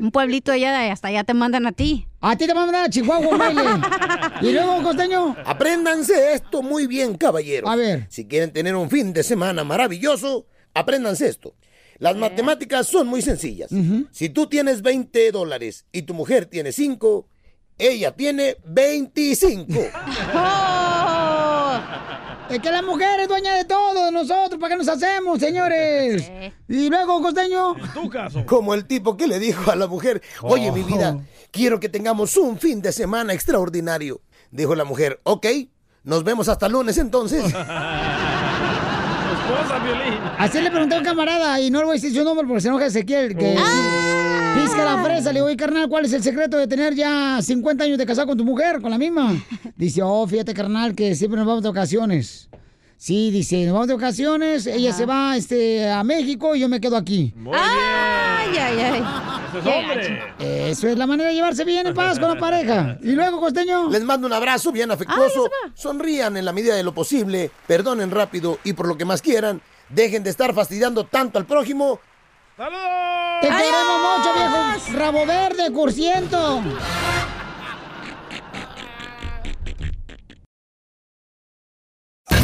Un 0.00 0.10
pueblito 0.10 0.52
allá, 0.52 0.78
de- 0.78 0.90
hasta 0.90 1.08
allá 1.08 1.24
te 1.24 1.34
mandan 1.34 1.66
a 1.66 1.72
ti. 1.72 2.06
A 2.20 2.36
ti 2.36 2.46
te 2.46 2.54
van 2.54 2.74
a 2.74 2.88
Chihuahua, 2.88 3.28
un 3.28 3.38
baile. 3.38 3.62
Y 4.42 4.52
luego, 4.52 4.82
costeño. 4.82 5.36
Apréndanse 5.44 6.32
esto 6.34 6.62
muy 6.62 6.86
bien, 6.86 7.16
caballeros. 7.16 7.70
A 7.70 7.76
ver. 7.76 8.06
Si 8.08 8.26
quieren 8.26 8.52
tener 8.52 8.74
un 8.74 8.90
fin 8.90 9.12
de 9.12 9.22
semana 9.22 9.62
maravilloso, 9.64 10.46
apréndanse 10.74 11.28
esto. 11.28 11.54
Las 11.98 12.16
matemáticas 12.16 12.86
son 12.88 13.06
muy 13.06 13.22
sencillas. 13.22 13.70
Si 14.10 14.28
tú 14.30 14.48
tienes 14.48 14.82
20 14.82 15.30
dólares 15.30 15.86
y 15.92 16.02
tu 16.02 16.14
mujer 16.14 16.46
tiene 16.46 16.72
5, 16.72 17.28
ella 17.78 18.12
tiene 18.16 18.56
25. 18.64 19.72
Es 22.52 22.60
que 22.60 22.70
la 22.70 22.82
mujer 22.82 23.18
es 23.20 23.28
dueña 23.28 23.54
de 23.54 23.64
todo, 23.64 24.04
de 24.04 24.12
nosotros, 24.12 24.60
¿para 24.60 24.74
qué 24.74 24.78
nos 24.78 24.88
hacemos, 24.88 25.38
señores? 25.38 26.30
Y 26.68 26.90
luego, 26.90 27.22
costeño. 27.22 27.74
Como 28.46 28.74
el 28.74 28.86
tipo 28.86 29.16
que 29.16 29.26
le 29.26 29.38
dijo 29.38 29.70
a 29.70 29.76
la 29.76 29.86
mujer, 29.86 30.22
oye 30.42 30.70
mi 30.70 30.82
vida, 30.82 31.18
quiero 31.50 31.80
que 31.80 31.88
tengamos 31.88 32.36
un 32.36 32.58
fin 32.58 32.82
de 32.82 32.92
semana 32.92 33.32
extraordinario. 33.32 34.20
Dijo 34.50 34.74
la 34.74 34.84
mujer, 34.84 35.20
ok, 35.24 35.46
nos 36.04 36.24
vemos 36.24 36.48
hasta 36.48 36.68
lunes 36.68 36.98
entonces. 36.98 37.42
Esposa, 37.44 37.58
Violín. 39.82 40.18
Así 40.38 40.60
le 40.60 40.70
pregunté 40.70 40.94
a 40.94 40.98
un 40.98 41.04
camarada, 41.04 41.58
y 41.60 41.70
no 41.70 41.78
le 41.80 41.84
voy 41.86 41.92
a 41.92 42.00
decir 42.00 42.14
su 42.14 42.22
nombre 42.24 42.46
porque 42.46 42.60
se 42.60 42.68
enoja 42.68 42.86
Ezequiel, 42.86 43.36
que 43.36 43.56
pisca 44.62 44.84
la 44.84 45.02
fresa. 45.02 45.32
Le 45.32 45.34
digo, 45.34 45.46
oye, 45.46 45.56
carnal, 45.56 45.88
¿cuál 45.88 46.04
es 46.04 46.12
el 46.12 46.22
secreto 46.22 46.56
de 46.56 46.66
tener 46.66 46.94
ya 46.94 47.40
50 47.40 47.84
años 47.84 47.98
de 47.98 48.06
casado 48.06 48.28
con 48.28 48.38
tu 48.38 48.44
mujer, 48.44 48.80
con 48.80 48.90
la 48.90 48.98
misma? 48.98 49.34
Dice, 49.76 50.02
oh, 50.02 50.26
fíjate, 50.26 50.54
carnal, 50.54 50.94
que 50.94 51.14
siempre 51.14 51.38
nos 51.38 51.46
vamos 51.46 51.62
de 51.62 51.68
ocasiones. 51.68 52.48
Sí, 52.96 53.32
dice, 53.32 53.64
nos 53.64 53.72
vamos 53.72 53.88
de 53.88 53.94
ocasiones, 53.94 54.64
ella 54.66 54.92
se 54.92 55.06
va 55.06 55.36
este, 55.36 55.90
a 55.90 56.04
México 56.04 56.54
y 56.54 56.60
yo 56.60 56.68
me 56.68 56.80
quedo 56.80 56.96
aquí. 56.96 57.34
Ay, 57.52 58.56
ay, 58.56 58.78
ay. 58.78 59.04
Ese 59.48 59.58
es 59.58 59.66
hombre. 59.66 60.70
Eso 60.70 60.88
es 60.88 60.96
la 60.96 61.06
manera 61.08 61.30
de 61.30 61.34
llevarse 61.34 61.64
bien 61.64 61.86
en 61.88 61.94
paz 61.94 62.20
con 62.20 62.28
la 62.28 62.38
pareja. 62.38 62.98
Y 63.02 63.12
luego, 63.12 63.40
costeño. 63.40 63.90
Les 63.90 64.04
mando 64.04 64.28
un 64.28 64.32
abrazo 64.32 64.70
bien 64.70 64.90
afectuoso. 64.92 65.50
Sonrían 65.74 66.36
en 66.36 66.44
la 66.44 66.52
medida 66.52 66.76
de 66.76 66.84
lo 66.84 66.94
posible, 66.94 67.50
perdonen 67.66 68.10
rápido 68.12 68.60
y 68.62 68.72
por 68.72 68.86
lo 68.86 68.96
que 68.96 69.04
más 69.04 69.20
quieran, 69.20 69.60
dejen 69.88 70.22
de 70.22 70.30
estar 70.30 70.54
fastidiando 70.54 71.04
tanto 71.04 71.40
al 71.40 71.44
prójimo. 71.44 71.98
Te 72.62 73.48
queremos 73.48 73.98
mucho, 74.00 74.34
viejo. 74.34 74.96
Rabo 74.96 75.26
verde, 75.26 75.72
cursiento. 75.72 76.62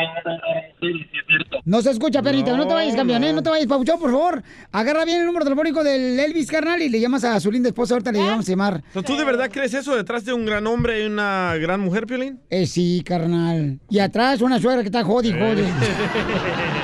No 1.66 1.82
se 1.82 1.89
escucha, 1.89 2.22
perrito. 2.22 2.56
No, 2.56 2.68
te 2.68 2.74
vayas, 2.76 2.95
campeón, 2.95 3.24
¿eh? 3.24 3.34
No 3.34 3.41
te 3.41 3.50
vayas, 3.50 3.66
Pabuchón, 3.66 4.00
por 4.00 4.12
favor. 4.12 4.43
Agarra 4.72 5.06
bien 5.06 5.22
el 5.22 5.26
número 5.26 5.43
telefónico 5.43 5.84
del 5.84 6.20
Elvis, 6.20 6.52
carnal, 6.52 6.80
y 6.84 6.89
le 6.89 7.00
llamas 7.00 7.24
a 7.24 7.39
su 7.39 7.52
linda 7.52 7.70
esposa. 7.70 7.95
Ahorita 7.95 8.12
le 8.12 8.20
llamamos 8.20 8.47
a 8.47 8.52
llamar. 8.52 8.84
¿Tú 9.06 9.16
de 9.18 9.24
verdad 9.26 9.50
crees 9.52 9.74
eso? 9.74 9.95
¿Detrás 9.95 10.24
de 10.26 10.34
un 10.34 10.45
gran 10.45 10.68
hombre 10.68 11.02
y 11.04 11.08
una 11.08 11.56
gran 11.56 11.80
mujer, 11.80 12.06
Piolín? 12.06 12.39
Eh, 12.52 12.68
sí, 12.68 13.02
carnal. 13.04 13.80
Y 13.89 13.97
atrás 13.97 14.41
una 14.41 14.60
suegra 14.60 14.82
que 14.82 14.88
está 14.89 15.04
jodi, 15.04 15.32
jodi. 15.32 15.64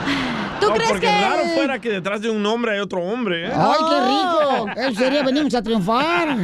¿Tú 0.66 0.70
No, 0.72 0.76
crees 0.76 0.89
porque 0.91 1.05
que 1.07 1.11
raro 1.22 1.43
fuera 1.55 1.80
que 1.80 1.89
detrás 1.89 2.22
de 2.22 2.30
un 2.30 2.45
hombre 2.45 2.74
hay 2.74 2.80
otro 2.80 3.01
hombre, 3.01 3.47
¿eh? 3.47 3.51
¡Ay, 3.53 3.80
qué 3.89 3.99
rico! 4.01 4.82
Eso 4.89 4.99
sería, 4.99 5.24
venimos 5.24 5.53
a 5.53 5.61
triunfar. 5.61 6.38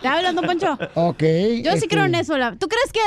¿Te 0.00 0.08
hablas, 0.08 0.34
don 0.34 0.44
Poncho? 0.46 0.78
Ok. 0.94 1.20
Yo 1.22 1.26
sí 1.26 1.68
este, 1.74 1.88
creo 1.88 2.04
en 2.04 2.14
eso. 2.14 2.36
la- 2.38 2.56
¿Tú 2.56 2.68
crees 2.68 2.92
que 2.92 3.00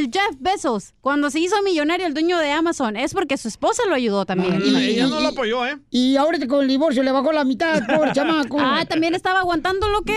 el 0.00 0.10
Jeff 0.12 0.36
Bezos, 0.40 0.94
cuando 1.00 1.30
se 1.30 1.40
hizo 1.40 1.60
millonario, 1.62 2.06
el 2.06 2.14
dueño 2.14 2.38
de 2.38 2.50
Amazon, 2.52 2.96
es 2.96 3.12
porque 3.14 3.36
su 3.36 3.48
esposa 3.48 3.82
lo 3.88 3.94
ayudó 3.94 4.26
también? 4.26 4.60
Y- 4.64 4.76
Ella 4.90 5.06
no 5.06 5.20
lo 5.20 5.28
apoyó, 5.28 5.66
¿eh? 5.66 5.78
Y 5.90 6.16
ahorita 6.16 6.46
con 6.48 6.62
el 6.62 6.68
divorcio 6.68 7.02
le 7.02 7.12
bajó 7.12 7.32
la 7.32 7.44
mitad, 7.44 7.80
pobre 7.86 8.12
chamaco. 8.14 8.58
Ah, 8.60 8.84
¿también 8.88 9.14
estaba 9.14 9.40
aguantando 9.40 9.88
lo 9.88 10.02
que? 10.02 10.14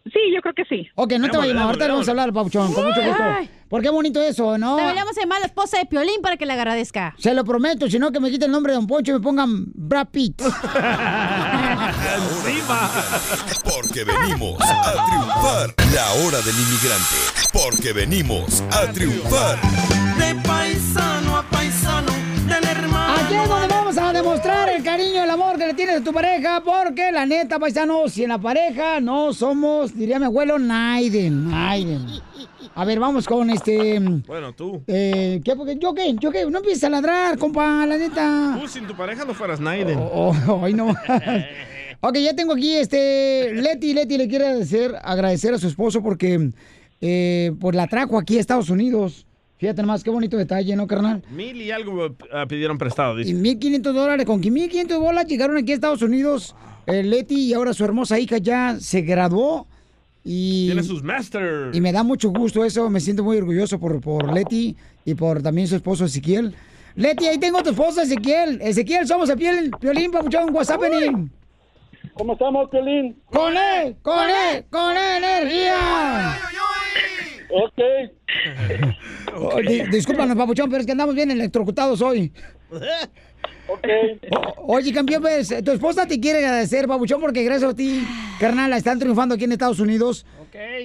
Sí, 0.05 0.19
yo 0.33 0.41
creo 0.41 0.53
que 0.55 0.65
sí. 0.65 0.87
Ok, 0.95 1.13
no 1.19 1.29
te 1.29 1.37
vayas, 1.37 1.55
ahorita 1.57 1.85
le 1.85 1.91
vamos 1.91 2.07
a 2.07 2.11
hablar, 2.11 2.33
Pauchón, 2.33 2.73
con 2.73 2.87
mucho 2.87 3.03
gusto. 3.03 3.23
Porque 3.69 3.87
qué 3.87 3.91
bonito 3.91 4.21
eso, 4.21 4.57
¿no? 4.57 4.75
Deberíamos 4.75 5.15
llamar 5.15 5.37
a 5.37 5.41
la 5.41 5.45
esposa 5.45 5.77
de 5.77 5.85
Piolín 5.85 6.21
para 6.21 6.37
que 6.37 6.45
le 6.45 6.53
agradezca. 6.53 7.15
Se 7.17 7.33
lo 7.33 7.45
prometo, 7.45 7.87
si 7.89 7.99
no 7.99 8.11
que 8.11 8.19
me 8.19 8.29
quiten 8.31 8.47
el 8.47 8.51
nombre 8.51 8.73
de 8.73 8.77
Don 8.77 8.87
Poncho 8.87 9.11
y 9.11 9.13
me 9.15 9.21
pongan 9.21 9.65
Brad 9.73 10.07
Pitt. 10.09 10.41
Porque 13.63 14.03
venimos 14.03 14.59
a 14.61 15.05
triunfar. 15.05 15.73
La 15.93 16.11
hora 16.13 16.41
del 16.41 16.55
inmigrante. 16.59 17.15
Porque 17.53 17.93
venimos 17.93 18.61
a 18.71 18.91
triunfar. 18.91 19.59
Aquí 23.31 23.39
es 23.43 23.47
donde 23.47 23.67
vamos 23.69 23.97
a 23.97 24.11
demostrar 24.11 24.67
el 24.67 24.83
cariño 24.83 25.23
el 25.23 25.29
amor 25.29 25.57
que 25.57 25.65
le 25.67 25.73
tienes 25.73 26.01
a 26.01 26.03
tu 26.03 26.11
pareja, 26.11 26.61
porque 26.65 27.13
la 27.13 27.25
neta, 27.25 27.59
paisano, 27.59 28.09
si 28.09 28.23
en 28.23 28.29
la 28.29 28.37
pareja 28.37 28.99
no 28.99 29.31
somos, 29.31 29.95
diría 29.97 30.19
mi 30.19 30.25
abuelo, 30.25 30.59
Naiden, 30.59 31.49
Naiden. 31.49 32.05
A 32.75 32.83
ver, 32.83 32.99
vamos 32.99 33.25
con 33.25 33.49
este... 33.49 34.01
Bueno, 34.27 34.51
tú. 34.51 34.83
Eh, 34.85 35.39
¿qué, 35.45 35.55
porque- 35.55 35.77
¿Yo 35.79 35.93
qué? 35.93 36.13
¿Yo 36.19 36.29
qué? 36.29 36.45
No 36.45 36.57
empieces 36.57 36.83
a 36.83 36.89
ladrar, 36.89 37.37
compa, 37.37 37.85
la 37.85 37.97
neta. 37.97 38.57
Tú 38.59 38.67
sin 38.67 38.85
tu 38.85 38.95
pareja 38.97 39.23
no 39.23 39.33
fueras 39.33 39.61
Naiden. 39.61 39.97
Oh, 39.97 40.35
oh, 40.49 40.65
ay, 40.65 40.73
no. 40.73 40.89
ok, 42.01 42.17
ya 42.17 42.35
tengo 42.35 42.51
aquí 42.51 42.75
este. 42.75 43.53
Leti, 43.53 43.93
Leti 43.93 44.17
le 44.17 44.27
quiere 44.27 44.47
agradecer, 44.47 44.93
agradecer 45.01 45.53
a 45.53 45.57
su 45.57 45.67
esposo 45.67 46.03
porque 46.03 46.49
eh, 46.99 47.53
pues 47.61 47.77
la 47.77 47.87
trajo 47.87 48.17
aquí 48.17 48.35
a 48.35 48.41
Estados 48.41 48.69
Unidos. 48.69 49.25
Fíjate 49.61 49.83
nomás, 49.83 50.03
qué 50.03 50.09
bonito 50.09 50.37
detalle, 50.37 50.75
¿no, 50.75 50.87
carnal? 50.87 51.21
Mil 51.29 51.61
y 51.61 51.69
algo 51.69 52.07
eh, 52.07 52.11
pidieron 52.49 52.79
prestado, 52.79 53.19
Y 53.19 53.25
dice. 53.25 53.35
1.500 53.35 53.93
dólares, 53.93 54.25
con 54.25 54.41
que 54.41 54.49
1.500 54.49 54.99
bolas 54.99 55.27
llegaron 55.27 55.55
aquí 55.55 55.71
a 55.71 55.75
Estados 55.75 56.01
Unidos. 56.01 56.55
eh, 56.87 57.03
Leti 57.03 57.35
y 57.35 57.53
ahora 57.53 57.71
su 57.71 57.85
hermosa 57.85 58.17
hija 58.17 58.39
ya 58.39 58.77
se 58.79 59.01
graduó. 59.01 59.67
Y, 60.23 60.65
Tiene 60.65 60.81
sus 60.81 61.03
masters. 61.03 61.77
y 61.77 61.79
me 61.79 61.91
da 61.91 62.01
mucho 62.01 62.31
gusto 62.31 62.65
eso, 62.65 62.89
me 62.89 62.99
siento 62.99 63.23
muy 63.23 63.37
orgulloso 63.37 63.79
por, 63.79 64.01
por 64.01 64.33
Leti 64.33 64.75
y 65.05 65.13
por 65.13 65.43
también 65.43 65.67
su 65.67 65.75
esposo 65.75 66.05
Ezequiel. 66.05 66.55
Leti, 66.95 67.27
ahí 67.27 67.37
tengo 67.37 67.59
a 67.59 67.63
tu 67.63 67.69
esposo 67.69 68.01
Ezequiel. 68.01 68.59
Ezequiel, 68.63 69.05
somos 69.05 69.29
el 69.29 69.37
piel, 69.37 69.69
Piolín, 69.79 70.09
papuchón, 70.09 70.51
WhatsApp, 70.55 70.81
¿Cómo 72.15 72.33
estamos, 72.33 72.67
Piolín? 72.71 73.15
¡Con 73.27 73.53
él! 73.55 73.95
¡Con 74.01 74.27
él! 74.27 74.65
¡Con 74.71 74.97
energía! 74.97 76.39
Ok. 77.51 77.79
Oh, 79.33 79.59
di- 79.61 79.83
discúlpanos, 79.89 80.35
papuchón, 80.35 80.69
pero 80.69 80.81
es 80.81 80.85
que 80.85 80.91
andamos 80.91 81.15
bien 81.15 81.31
electrocutados 81.31 82.01
hoy. 82.01 82.33
O- 83.69 84.75
oye, 84.75 84.91
campeón, 84.93 85.21
pues, 85.21 85.53
tu 85.63 85.71
esposa 85.71 86.05
te 86.05 86.19
quiere 86.19 86.39
agradecer, 86.39 86.85
papuchón, 86.87 87.21
porque 87.21 87.41
gracias 87.43 87.71
a 87.71 87.75
ti, 87.75 88.05
carnal, 88.39 88.73
están 88.73 88.99
triunfando 88.99 89.35
aquí 89.35 89.45
en 89.45 89.53
Estados 89.53 89.79
Unidos. 89.79 90.25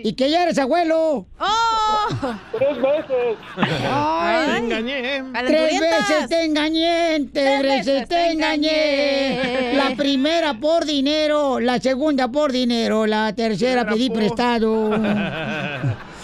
Y 0.04 0.12
que 0.12 0.30
ya 0.30 0.44
eres 0.44 0.58
abuelo. 0.58 1.26
¡Oh! 1.40 2.34
Tres 2.56 2.76
veces. 2.76 3.36
Ay. 3.56 4.46
Te 4.46 4.56
engañé. 4.58 5.24
Tres 5.46 5.80
veces 5.80 6.28
te 6.28 6.44
engañé, 6.44 7.26
tres 7.32 7.62
veces 7.62 8.08
te 8.08 8.30
engañé. 8.30 9.74
La 9.74 9.96
primera 9.96 10.54
por 10.54 10.84
dinero, 10.86 11.58
la 11.58 11.80
segunda 11.80 12.28
por 12.28 12.52
dinero, 12.52 13.06
la 13.06 13.34
tercera 13.34 13.84
pedí 13.88 14.08
prestado. 14.08 14.90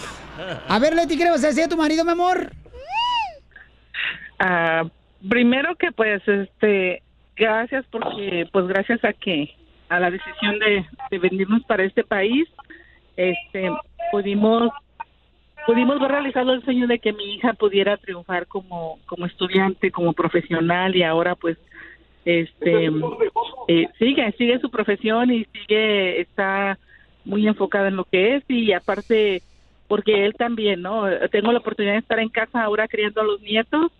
A 0.67 0.79
ver, 0.79 0.95
Leti, 0.95 1.17
¿qué 1.17 1.23
le 1.23 1.31
vas 1.31 1.43
a 1.43 1.47
decir 1.47 1.63
a 1.63 1.69
tu 1.69 1.77
marido, 1.77 2.03
mi 2.03 2.11
amor? 2.11 2.51
Ah, 4.39 4.83
primero 5.27 5.75
que 5.75 5.91
pues 5.91 6.21
este 6.27 7.01
gracias 7.35 7.85
porque 7.89 8.47
pues 8.51 8.67
gracias 8.67 9.03
a 9.03 9.13
que 9.13 9.55
a 9.89 9.99
la 9.99 10.11
decisión 10.11 10.59
de, 10.59 10.85
de 11.11 11.19
venirnos 11.19 11.63
para 11.63 11.83
este 11.83 12.03
país, 12.03 12.47
este, 13.15 13.71
pudimos 14.11 14.69
pudimos 15.65 15.99
ver 15.99 16.11
realizado 16.11 16.53
el 16.53 16.63
sueño 16.63 16.87
de 16.87 16.99
que 16.99 17.13
mi 17.13 17.35
hija 17.35 17.53
pudiera 17.53 17.97
triunfar 17.97 18.47
como 18.47 18.99
como 19.05 19.25
estudiante, 19.25 19.91
como 19.91 20.13
profesional 20.13 20.95
y 20.95 21.03
ahora 21.03 21.35
pues 21.35 21.57
este 22.25 22.89
eh, 23.67 23.87
sigue 23.97 24.31
sigue 24.37 24.59
su 24.59 24.69
profesión 24.69 25.31
y 25.31 25.45
sigue 25.45 26.21
está 26.21 26.77
muy 27.23 27.47
enfocada 27.47 27.87
en 27.87 27.95
lo 27.95 28.03
que 28.05 28.35
es 28.35 28.43
y 28.49 28.73
aparte 28.73 29.41
porque 29.87 30.25
él 30.25 30.33
también 30.37 30.81
no 30.81 31.03
tengo 31.31 31.51
la 31.51 31.59
oportunidad 31.59 31.93
de 31.93 31.99
estar 31.99 32.19
en 32.19 32.29
casa 32.29 32.63
ahora 32.63 32.87
criando 32.87 33.21
a 33.21 33.25
los 33.25 33.41
nietos 33.41 33.91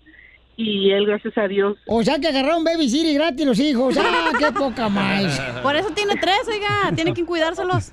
y 0.56 0.92
él 0.92 1.08
gracias 1.08 1.36
a 1.38 1.48
Dios 1.48 1.78
O 1.88 2.04
sea 2.04 2.20
que 2.20 2.28
agarraron 2.28 2.64
Baby 2.64 2.88
City 2.88 3.14
gratis 3.16 3.46
los 3.46 3.60
hijos. 3.60 3.98
¡Ah, 4.00 4.32
qué 4.40 4.52
poca 4.52 4.88
más! 4.90 5.40
Por 5.64 5.76
eso 5.76 5.90
tiene 5.96 6.14
tres, 6.22 6.48
oiga, 6.48 6.96
tiene 6.96 7.14
que 7.14 7.26
cuidárselos. 7.26 7.92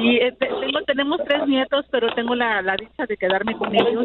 Y 0.00 0.16
eh, 0.16 0.32
te- 0.38 0.46
tengo, 0.46 0.82
tenemos 0.86 1.20
tres 1.26 1.46
nietos, 1.48 1.86
pero 1.90 2.14
tengo 2.14 2.34
la, 2.34 2.60
la 2.62 2.76
dicha 2.76 3.06
de 3.06 3.16
quedarme 3.16 3.56
con 3.56 3.74
ellos, 3.74 4.04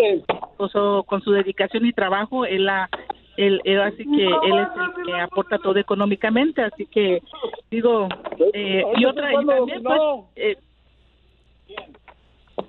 con 0.58 0.70
su, 0.70 1.04
con 1.06 1.22
su 1.22 1.32
dedicación 1.32 1.86
y 1.86 1.92
trabajo. 1.94 2.46
Él, 2.46 2.66
la, 2.66 2.90
él, 3.38 3.62
él 3.66 3.82
así 3.82 4.04
que 4.06 4.24
él 4.26 4.58
es 4.60 4.68
el 4.98 5.06
que 5.06 5.14
aporta 5.22 5.58
todo 5.60 5.78
económicamente, 5.78 6.64
así 6.64 6.86
que 6.88 7.22
digo, 7.70 8.08
eh, 8.54 8.84
y 8.98 9.06
otra, 9.06 9.32
y 9.34 9.46
también 9.46 9.84
pues, 9.84 10.00
eh, 10.38 10.58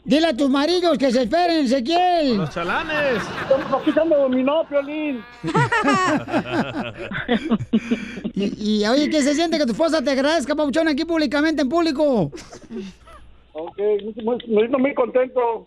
Dile 0.04 0.26
a 0.28 0.36
tus 0.36 0.48
maridos 0.50 0.98
que 0.98 1.10
se 1.10 1.22
esperen, 1.22 1.64
Ezequiel. 1.64 2.36
Los 2.38 2.50
chalanes. 2.50 3.22
Estamos 3.42 3.82
quitando 3.82 4.16
dominó, 4.16 4.64
Piolín. 4.68 5.22
Y, 8.34 8.80
y, 8.82 8.86
oye, 8.86 9.10
¿qué 9.10 9.20
se 9.22 9.34
siente 9.34 9.58
que 9.58 9.66
tu 9.66 9.72
esposa 9.72 10.02
te 10.02 10.10
agradezca, 10.10 10.54
Pauchón, 10.54 10.88
aquí 10.88 11.04
públicamente, 11.04 11.62
en 11.62 11.68
público? 11.68 12.32
Ok, 13.52 13.78
me 13.78 14.58
siento 14.60 14.78
muy 14.78 14.94
contento. 14.94 15.66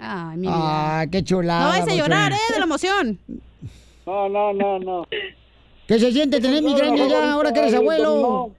Ay, 0.00 0.36
mi 0.38 0.46
vida. 0.46 1.00
Ah, 1.00 1.06
qué 1.10 1.22
chulada. 1.22 1.64
No 1.64 1.68
vais 1.70 1.88
a 1.88 1.94
llorar. 1.94 2.32
¿eh? 2.32 2.36
De 2.52 2.58
la 2.58 2.64
emoción. 2.64 3.18
No, 4.06 4.28
no, 4.28 4.52
no, 4.52 4.78
no. 4.78 5.06
¿Qué 5.86 5.98
se 5.98 6.12
siente 6.12 6.40
tener 6.40 6.62
migraña 6.62 7.06
ya 7.06 7.32
ahora 7.32 7.52
que 7.52 7.60
eres 7.60 7.74
abuelo? 7.74 8.52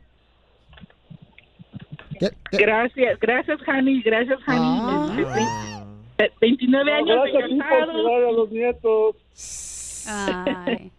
Gracias, 2.51 3.20
gracias, 3.20 3.61
Jani, 3.61 4.01
gracias, 4.01 4.39
Jani. 4.45 5.22
Este, 5.22 5.24
ve- 6.18 6.32
29 6.41 6.91
años 6.93 7.07
de 7.07 7.32
Gracias 7.32 7.43
a 7.43 7.47
ti 7.47 7.55
por 7.55 7.68
casado. 7.70 7.91
cuidar 7.93 8.24
a 8.24 8.32
los 8.32 8.51
nietos. 8.51 9.16
Ay. 10.07 10.91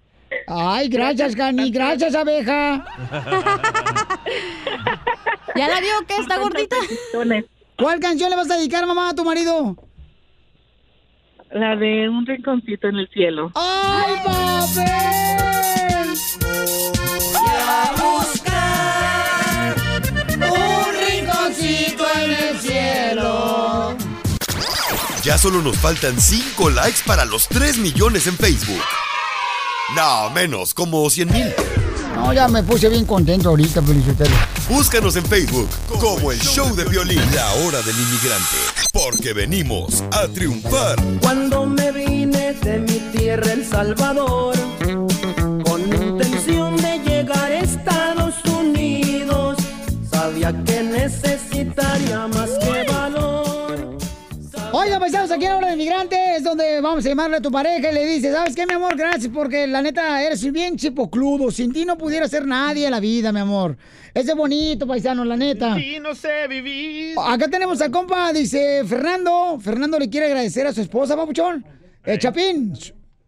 Ay, 0.49 0.89
gracias, 0.89 1.35
Gani. 1.35 1.71
Gracias, 1.71 2.15
abeja. 2.15 2.85
¿Ya 5.55 5.69
la 5.69 5.81
vio 5.81 6.07
que 6.07 6.17
está 6.17 6.39
gordita? 6.39 6.77
¿Cuál 7.79 8.01
canción 8.01 8.31
le 8.31 8.37
vas 8.37 8.51
a 8.51 8.57
dedicar, 8.57 8.87
mamá, 8.87 9.11
a 9.11 9.15
tu 9.15 9.25
marido? 9.25 9.77
La 11.53 11.77
de 11.77 12.09
un 12.09 12.27
rinconcito 12.27 12.89
en 12.89 12.97
el 12.97 13.09
cielo. 13.09 13.53
¡Ay, 13.55 14.15
papel! 14.25 15.26
Ya 25.27 25.37
solo 25.37 25.61
nos 25.61 25.77
faltan 25.79 26.21
5 26.21 26.71
likes 26.71 27.01
para 27.05 27.25
los 27.25 27.49
3 27.49 27.79
millones 27.79 28.29
en 28.29 28.37
Facebook. 28.37 28.81
No, 29.97 30.31
menos, 30.31 30.73
como 30.73 31.11
100 31.11 31.33
mil. 31.33 31.53
No, 32.15 32.33
ya 32.33 32.47
me 32.47 32.63
puse 32.63 32.89
bien 32.89 33.05
contento 33.05 33.49
ahorita, 33.49 33.83
Felicitero. 33.83 34.31
Búscanos 34.69 35.17
en 35.17 35.27
Facebook 35.27 35.69
como 35.99 36.31
el 36.31 36.39
show 36.39 36.77
de 36.77 36.85
violín. 36.85 37.21
La 37.35 37.53
hora 37.55 37.83
del 37.83 37.99
inmigrante. 37.99 38.57
Porque 38.93 39.33
venimos 39.33 40.05
a 40.13 40.29
triunfar. 40.29 40.97
Cuando 41.21 41.67
me 41.67 41.91
vine 41.91 42.53
de 42.53 42.79
mi 42.79 43.01
tierra, 43.11 43.51
El 43.51 43.67
Salvador, 43.67 44.55
paisanos, 55.07 55.31
aquí 55.31 55.45
en 55.45 55.51
la 55.53 55.59
hora 55.59 55.71
de 55.71 55.77
migrante 55.77 56.37
es 56.37 56.43
donde 56.43 56.81
vamos 56.81 57.07
a 57.07 57.09
llamarle 57.09 57.37
a 57.37 57.41
tu 57.41 57.53
pareja 57.53 57.93
y 57.93 57.95
le 57.95 58.05
dices, 58.07 58.35
¿sabes 58.35 58.57
qué, 58.57 58.67
mi 58.67 58.75
amor? 58.75 58.97
Gracias 58.97 59.31
porque 59.33 59.65
la 59.69 59.81
neta 59.81 60.21
eres 60.21 60.51
bien 60.51 60.77
chipocludo. 60.77 61.53
Sin 61.53 61.73
ti 61.73 61.85
no 61.85 61.97
pudiera 61.97 62.27
ser 62.27 62.45
nadie 62.45 62.87
en 62.87 62.91
la 62.91 62.99
vida, 62.99 63.31
mi 63.31 63.39
amor. 63.39 63.77
Ese 64.13 64.33
es 64.33 64.37
bonito, 64.37 64.85
paisano, 64.85 65.25
la 65.25 65.37
neta. 65.37 65.79
Y 65.79 66.01
no 66.01 66.13
sé 66.13 66.49
vivir. 66.49 67.15
Acá 67.25 67.47
tenemos 67.47 67.81
al 67.83 67.93
compa, 67.93 68.33
dice 68.33 68.83
Fernando. 68.85 69.61
Fernando 69.61 69.97
le 69.97 70.11
quiere 70.11 70.27
agradecer 70.27 70.67
a 70.67 70.73
su 70.73 70.81
esposa, 70.81 71.17
papuchón. 71.17 71.65
Eh, 72.05 72.19
Chapín, 72.19 72.73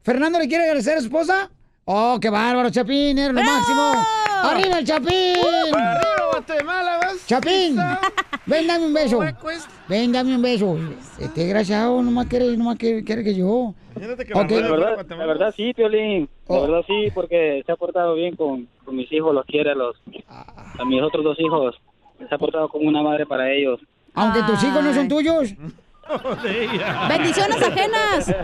¿Fernando 0.03 0.41
le 0.41 0.49
quiere 0.49 0.65
agradecer 0.65 0.97
a 0.97 1.01
su 1.01 1.07
esposa? 1.07 1.49
Oh, 1.85 2.19
qué 2.21 2.29
bárbaro, 2.29 2.71
Chapín, 2.71 3.19
eres 3.19 3.35
lo 3.35 3.43
máximo. 3.43 3.93
¡Arriba 4.43 4.79
el 4.81 4.85
Chapín! 4.85 5.37
¡Para 5.71 5.93
arriba, 5.93 6.29
Guatemala! 6.33 7.01
Chapín, 7.27 7.77
ven, 8.49 8.67
dame 8.67 8.87
un 8.87 8.95
beso. 8.95 9.21
Ven, 9.89 10.13
dame 10.13 10.35
un 10.37 10.43
beso. 10.43 10.77
Este 11.19 11.43
desgraciado 11.45 12.03
nomás 12.03 12.27
quiere, 12.27 12.57
nomás 12.57 12.77
quiere, 12.77 13.05
quiere 13.05 13.23
que 13.23 13.35
yo. 13.35 13.75
Ok. 14.35 14.51
La 14.51 14.71
verdad, 14.71 15.07
la 15.09 15.27
verdad 15.27 15.55
sí, 15.57 15.73
Piolín. 15.75 16.29
La 16.49 16.55
Oh. 16.57 16.63
verdad 16.63 16.81
sí, 16.87 17.11
porque 17.15 17.63
se 17.67 17.73
ha 17.73 17.77
portado 17.77 18.15
bien 18.15 18.35
con, 18.37 18.67
con 18.85 18.97
mis 18.97 19.11
hijos, 19.13 19.35
los 19.35 19.45
quiere 19.45 19.73
a 19.73 19.75
los 19.75 19.97
a 20.79 20.85
mis 20.85 21.03
otros 21.03 21.23
dos 21.25 21.39
hijos. 21.41 21.77
Se 22.29 22.35
ha 22.35 22.39
portado 22.39 22.69
como 22.69 22.89
una 22.89 23.03
madre 23.03 23.27
para 23.27 23.51
ellos. 23.53 23.81
Aunque 24.15 24.43
tus 24.43 24.63
hijos 24.65 24.83
no 24.83 24.93
son 24.95 25.09
tuyos. 25.09 25.55
Bendiciones 27.09 27.63
ajenas. 27.63 28.35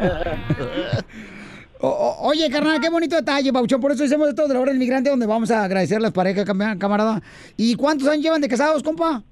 O- 1.81 1.89
o- 1.89 2.29
oye, 2.29 2.49
carnal, 2.51 2.81
qué 2.81 2.89
bonito 2.89 3.17
detalle, 3.17 3.53
Pauchón. 3.53 3.81
Por 3.81 3.93
eso 3.93 4.05
hacemos 4.05 4.29
esto 4.29 4.47
de 4.49 4.55
la 4.55 4.61
hora 4.61 4.71
del 4.71 4.79
migrante, 4.79 5.11
donde 5.11 5.27
vamos 5.27 5.51
a 5.51 5.65
agradecer 5.65 5.99
a 5.99 6.01
las 6.01 6.13
parejas, 6.13 6.47
cam- 6.47 6.79
camarada. 6.79 7.21
¿Y 7.57 7.75
cuántos 7.75 8.09
años 8.09 8.23
llevan 8.25 8.41
de 8.41 8.49
casados, 8.49 8.83
compa? 8.83 9.23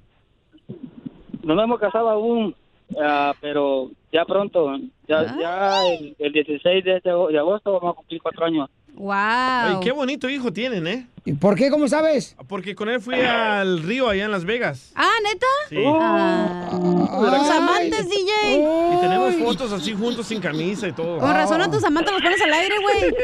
No 1.43 1.55
nos 1.55 1.65
hemos 1.65 1.81
casado 1.81 2.09
aún, 2.09 2.55
ah, 3.01 3.35
pero 3.41 3.91
ya 4.13 4.25
pronto, 4.25 4.77
ya, 5.09 5.37
ya 5.39 5.87
el, 5.89 6.15
el 6.19 6.33
16 6.33 6.85
de, 6.85 6.97
este 6.97 7.11
de 7.11 7.39
agosto 7.39 7.73
vamos 7.73 7.93
a 7.93 7.97
cumplir 7.97 8.23
cuatro 8.23 8.45
años. 8.45 8.71
Wow. 8.95 9.15
Ay, 9.15 9.77
qué 9.83 9.91
bonito 9.91 10.29
hijo 10.29 10.53
tienen, 10.53 10.87
¿eh? 10.87 11.07
¿Y 11.25 11.33
por 11.33 11.57
qué? 11.57 11.71
¿Cómo 11.71 11.89
sabes? 11.89 12.37
Porque 12.47 12.75
con 12.75 12.91
él 12.91 13.01
fui 13.01 13.15
al 13.15 13.83
río 13.83 14.09
allá 14.09 14.27
en 14.27 14.31
Las 14.31 14.45
Vegas. 14.45 14.93
Ah, 14.95 15.15
¿neta? 15.23 15.47
Sí. 15.71 15.83
Ah. 15.87 16.69
Los 16.73 17.51
amantes, 17.51 18.11
DJ. 18.11 18.57
Y 18.57 19.01
tenemos 19.01 19.35
fotos 19.37 19.73
así 19.73 19.95
juntos 19.95 20.27
sin 20.27 20.41
camisa 20.41 20.89
y 20.89 20.93
todo. 20.93 21.19
Con 21.19 21.33
razón 21.33 21.63
a 21.63 21.71
tus 21.71 21.83
amantes 21.85 22.13
los 22.13 22.23
pones 22.23 22.43
al 22.43 22.53
aire, 22.53 22.75
güey. 22.83 23.15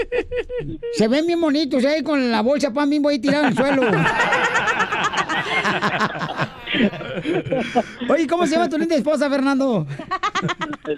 Se 0.95 1.07
ven 1.07 1.27
bien 1.27 1.41
bonitos 1.41 1.85
ahí 1.85 2.03
con 2.03 2.31
la 2.31 2.41
bolsa 2.41 2.73
pan 2.73 2.89
bimbo 2.89 3.11
ahí 3.11 3.19
tirada 3.19 3.49
en 3.49 3.51
el 3.51 3.57
suelo. 3.57 3.83
Oye, 8.09 8.27
¿cómo 8.27 8.47
se 8.47 8.55
llama 8.55 8.69
tu 8.69 8.79
linda 8.79 8.97
esposa, 8.97 9.29
Fernando? 9.29 9.87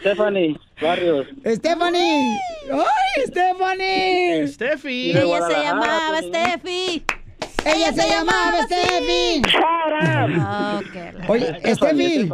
Stephanie 0.01 0.59
Barrios. 0.81 1.27
Stephanie. 1.47 2.39
¡Ay, 2.73 3.27
Stephanie! 3.27 4.49
Steffi. 4.49 5.11
Ella 5.11 5.47
se 5.47 5.63
llamaba 5.63 6.19
Steffi. 6.23 7.05
Ella 7.65 7.93
se 7.93 8.09
llamaba 8.09 8.63
Steffi. 8.65 9.43
Oye, 11.29 11.75
Steffi. 11.75 12.31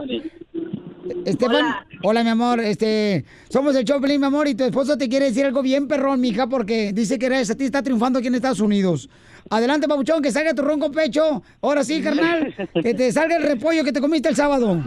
Estefan, 1.24 1.74
hola. 2.03 2.22
mi 2.22 2.30
amor, 2.30 2.61
este, 2.61 3.24
somos 3.49 3.74
el 3.76 3.84
Choplin, 3.84 4.20
mi 4.20 4.26
amor, 4.26 4.49
y 4.49 4.55
tu 4.55 4.64
esposo 4.64 4.97
te 4.97 5.09
quiere 5.09 5.26
decir 5.26 5.44
algo 5.44 5.62
bien 5.62 5.88
perrón, 5.88 6.20
mija, 6.20 6.49
porque 6.49 6.92
dice 6.92 7.18
que 7.18 7.26
gracias 7.26 7.51
a 7.51 7.55
ti 7.57 7.64
está 7.64 7.82
triunfando 7.82 8.18
aquí 8.18 8.28
en 8.28 8.36
Estados 8.36 8.61
Unidos. 8.61 9.09
Adelante, 9.51 9.86
papuchón, 9.86 10.22
que 10.22 10.32
salga 10.32 10.55
tu 10.55 10.62
ronco 10.62 10.90
pecho. 10.90 11.42
Ahora 11.62 11.84
sí, 11.84 12.03
carnal, 12.03 12.55
que 12.82 12.94
te 12.94 13.12
salga 13.12 13.36
el 13.36 13.42
repollo 13.42 13.84
que 13.84 13.92
te 13.92 14.01
comiste 14.01 14.28
el 14.28 14.36
sábado. 14.36 14.82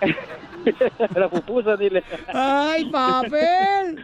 La 1.16 1.28
pupusa, 1.28 1.76
dile. 1.76 2.02
Ay, 2.32 2.84
papel. 2.90 3.98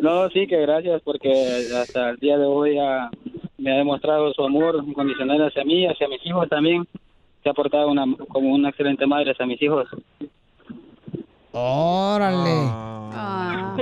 No, 0.00 0.28
sí, 0.30 0.46
que 0.46 0.60
gracias, 0.60 1.00
porque 1.02 1.30
hasta 1.76 2.10
el 2.10 2.16
día 2.16 2.36
de 2.36 2.44
hoy 2.44 2.76
me 3.58 3.72
ha 3.72 3.76
demostrado 3.76 4.32
su 4.34 4.44
amor 4.44 4.82
incondicional 4.86 5.46
hacia 5.46 5.64
mí, 5.64 5.86
hacia 5.86 6.08
mis 6.08 6.24
hijos 6.26 6.48
también. 6.48 6.86
Se 7.42 7.48
ha 7.48 7.54
portado 7.54 7.90
una, 7.90 8.04
como 8.28 8.54
una 8.54 8.68
excelente 8.68 9.06
madre 9.06 9.32
hacia 9.32 9.46
mis 9.46 9.60
hijos. 9.62 9.88
Órale. 11.52 12.68
Ah. 13.14 13.76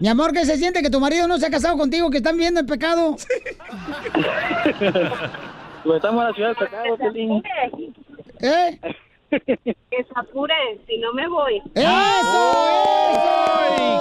Mi 0.00 0.08
amor, 0.08 0.32
¿qué 0.32 0.44
se 0.44 0.56
siente 0.56 0.82
que 0.82 0.90
tu 0.90 1.00
marido 1.00 1.28
no 1.28 1.38
se 1.38 1.46
ha 1.46 1.50
casado 1.50 1.76
contigo, 1.76 2.10
que 2.10 2.18
están 2.18 2.36
viendo 2.36 2.60
el 2.60 2.66
pecado? 2.66 3.16
Pues 5.82 5.96
estamos 5.96 6.20
en 6.20 6.28
la 6.28 6.34
ciudad 6.34 6.48
del 6.48 6.58
pecado, 6.58 6.96
Piolín. 6.98 7.42
¿Eh? 8.40 8.78
que 9.30 9.74
se 9.90 10.12
apure, 10.14 10.54
si 10.86 10.98
no 10.98 11.14
me 11.14 11.26
voy. 11.26 11.62
¡Ay! 11.76 12.08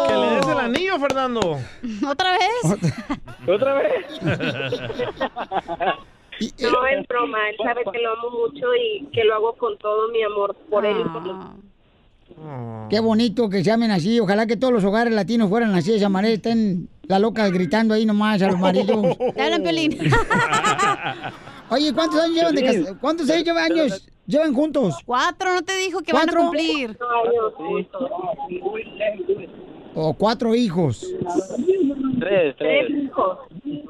Que 0.08 0.14
le 0.14 0.30
des 0.36 0.48
el 0.48 0.60
anillo, 0.60 1.00
Fernando. 1.00 1.58
¿Otra 2.06 2.32
vez? 2.34 2.98
¿Otra 3.48 3.74
vez? 3.76 4.22
No 6.60 6.86
es 6.88 7.08
broma, 7.08 7.50
él 7.50 7.56
sabe 7.64 7.84
que 7.92 8.00
lo 8.00 8.12
amo 8.14 8.30
mucho 8.32 8.76
y 8.76 9.06
que 9.14 9.24
lo 9.24 9.36
hago 9.36 9.54
con 9.54 9.78
todo 9.78 10.10
mi 10.10 10.22
amor 10.24 10.56
por 10.70 10.86
él 10.86 11.00
y 11.00 11.04
por 11.04 11.26
los 11.26 11.38
Qué 12.90 13.00
bonito 13.00 13.50
que 13.50 13.58
se 13.58 13.64
llamen 13.64 13.92
así. 13.92 14.20
Ojalá 14.20 14.46
que 14.48 14.58
todos 14.58 14.74
los 14.74 14.84
hogares 14.84 15.14
latinos 15.14 15.50
fueran 15.50 15.74
así 15.76 15.92
de 15.92 15.98
esa 15.98 16.10
manera. 16.10 16.34
Estén 16.34 16.88
la 17.04 17.20
loca 17.20 17.48
gritando 17.50 17.94
ahí 17.94 18.06
nomás 18.06 18.42
a 18.42 18.48
los 18.48 18.60
maridos. 18.60 19.18
Te 19.36 19.42
hablan, 19.42 19.64
Piolín. 19.64 19.98
Oye, 21.70 21.94
¿cuántos 21.94 22.20
años 22.22 22.36
llevan 22.36 22.56
de 22.56 22.64
cas- 22.64 22.96
¿Cuántos 23.00 23.30
años 23.30 23.44
llevan 23.46 23.72
años 23.72 24.08
llevan 24.26 24.54
juntos? 24.54 24.96
Cuatro, 25.06 25.54
no 25.54 25.62
te 25.62 25.78
dijo 25.78 26.02
que 26.02 26.14
van 26.14 26.30
a 26.30 26.34
cumplir. 26.34 26.98
O 29.96 30.14
cuatro 30.14 30.56
hijos. 30.56 31.06
Tres, 32.20 32.56
tres. 32.58 32.88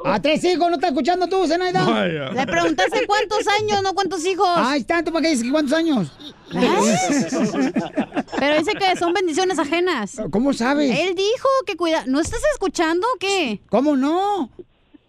A 0.05 0.21
tres 0.21 0.43
hijos, 0.43 0.69
¿no 0.69 0.75
estás 0.75 0.91
escuchando 0.91 1.27
tú, 1.27 1.45
Zenaida? 1.45 1.85
Vaya. 1.85 2.31
Le 2.31 2.47
preguntaste 2.47 3.05
cuántos 3.05 3.45
años, 3.47 3.81
no 3.83 3.93
cuántos 3.93 4.25
hijos. 4.25 4.47
Ay, 4.55 4.83
tanto 4.83 5.11
para 5.11 5.23
que 5.23 5.29
dices 5.29 5.47
cuántos 5.51 5.77
años. 5.77 6.11
Pero 6.51 8.59
dice 8.59 8.73
que 8.73 8.95
son 8.97 9.13
bendiciones 9.13 9.59
ajenas. 9.59 10.21
¿Cómo 10.31 10.53
sabes? 10.53 10.97
Él 10.97 11.15
dijo 11.15 11.47
que 11.65 11.75
cuida. 11.75 12.03
¿No 12.07 12.19
estás 12.19 12.41
escuchando 12.53 13.05
o 13.15 13.19
qué? 13.19 13.61
¿Cómo 13.69 13.95
no? 13.95 14.49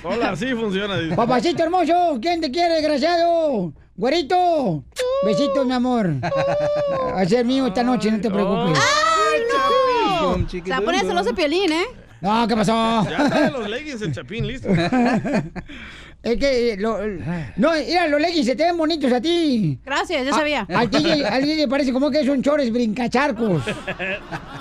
Hola, 0.03 0.29
así 0.31 0.53
funciona. 0.53 0.99
dice. 0.99 1.15
Papacito 1.15 1.63
hermoso, 1.63 2.19
¿quién 2.21 2.41
te 2.41 2.51
quiere, 2.51 2.75
desgraciado? 2.75 3.73
Güerito. 3.95 4.83
Besitos, 5.25 5.65
mi 5.65 5.73
amor. 5.73 6.13
Va 6.21 7.21
a 7.21 7.25
ser 7.25 7.43
mío 7.45 7.65
esta 7.67 7.81
noche, 7.83 8.11
no 8.11 8.21
te 8.21 8.29
preocupes. 8.29 8.77
¡Ay, 8.79 9.41
no! 9.51 10.47
Se 10.49 10.61
va 10.69 10.77
a 10.77 10.81
poner 10.81 11.01
celoso 11.01 11.33
Piolín, 11.33 11.71
¿eh? 11.71 11.85
No, 12.21 12.47
¿qué 12.47 12.55
pasó? 12.55 13.05
Ya 13.09 13.27
trae 13.29 13.51
los 13.51 13.67
leggings 13.69 14.01
el 14.01 14.13
chapín, 14.13 14.47
listo. 14.47 14.69
Es 16.23 16.37
que, 16.37 16.71
eh, 16.73 16.77
lo- 16.77 16.97
no, 17.57 17.71
mira, 17.85 18.07
los 18.07 18.21
leggings 18.21 18.45
se 18.45 18.55
te 18.55 18.63
ven 18.63 18.77
bonitos 18.77 19.11
a 19.11 19.19
ti. 19.19 19.77
Gracias, 19.85 20.23
ya 20.23 20.31
A- 20.31 20.37
sabía. 20.37 20.65
Al 20.73 20.89
DJ, 20.89 21.25
al 21.27 21.43
DJ 21.43 21.67
parece 21.67 21.91
como 21.91 22.09
que 22.09 22.25
son 22.25 22.41
chores 22.41 22.71
brincacharcos. 22.71 23.61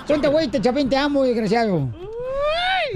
Ponte 0.07 0.27
güey, 0.27 0.49
te 0.49 0.59
chapín, 0.59 0.89
te 0.89 0.97
amo, 0.97 1.23
desgraciado. 1.23 1.89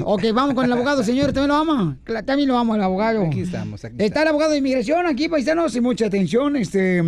Ok, 0.04 0.24
vamos 0.34 0.54
con 0.54 0.66
el 0.66 0.74
abogado, 0.74 1.02
señor. 1.04 1.28
¿También 1.34 1.48
lo 1.48 1.56
ama? 1.56 1.98
También 2.26 2.50
lo 2.50 2.58
amo, 2.58 2.76
el 2.76 2.82
abogado. 2.84 3.24
Aquí 3.26 3.42
estamos, 3.42 3.84
aquí 3.86 3.96
Está 4.00 4.22
el 4.24 4.28
abogado 4.28 4.52
de 4.52 4.58
inmigración 4.60 5.08
aquí, 5.08 5.28
paisanos, 5.30 5.76
y 5.76 5.82
mucha 5.82 6.06
atención. 6.08 6.56
Este, 6.58 7.02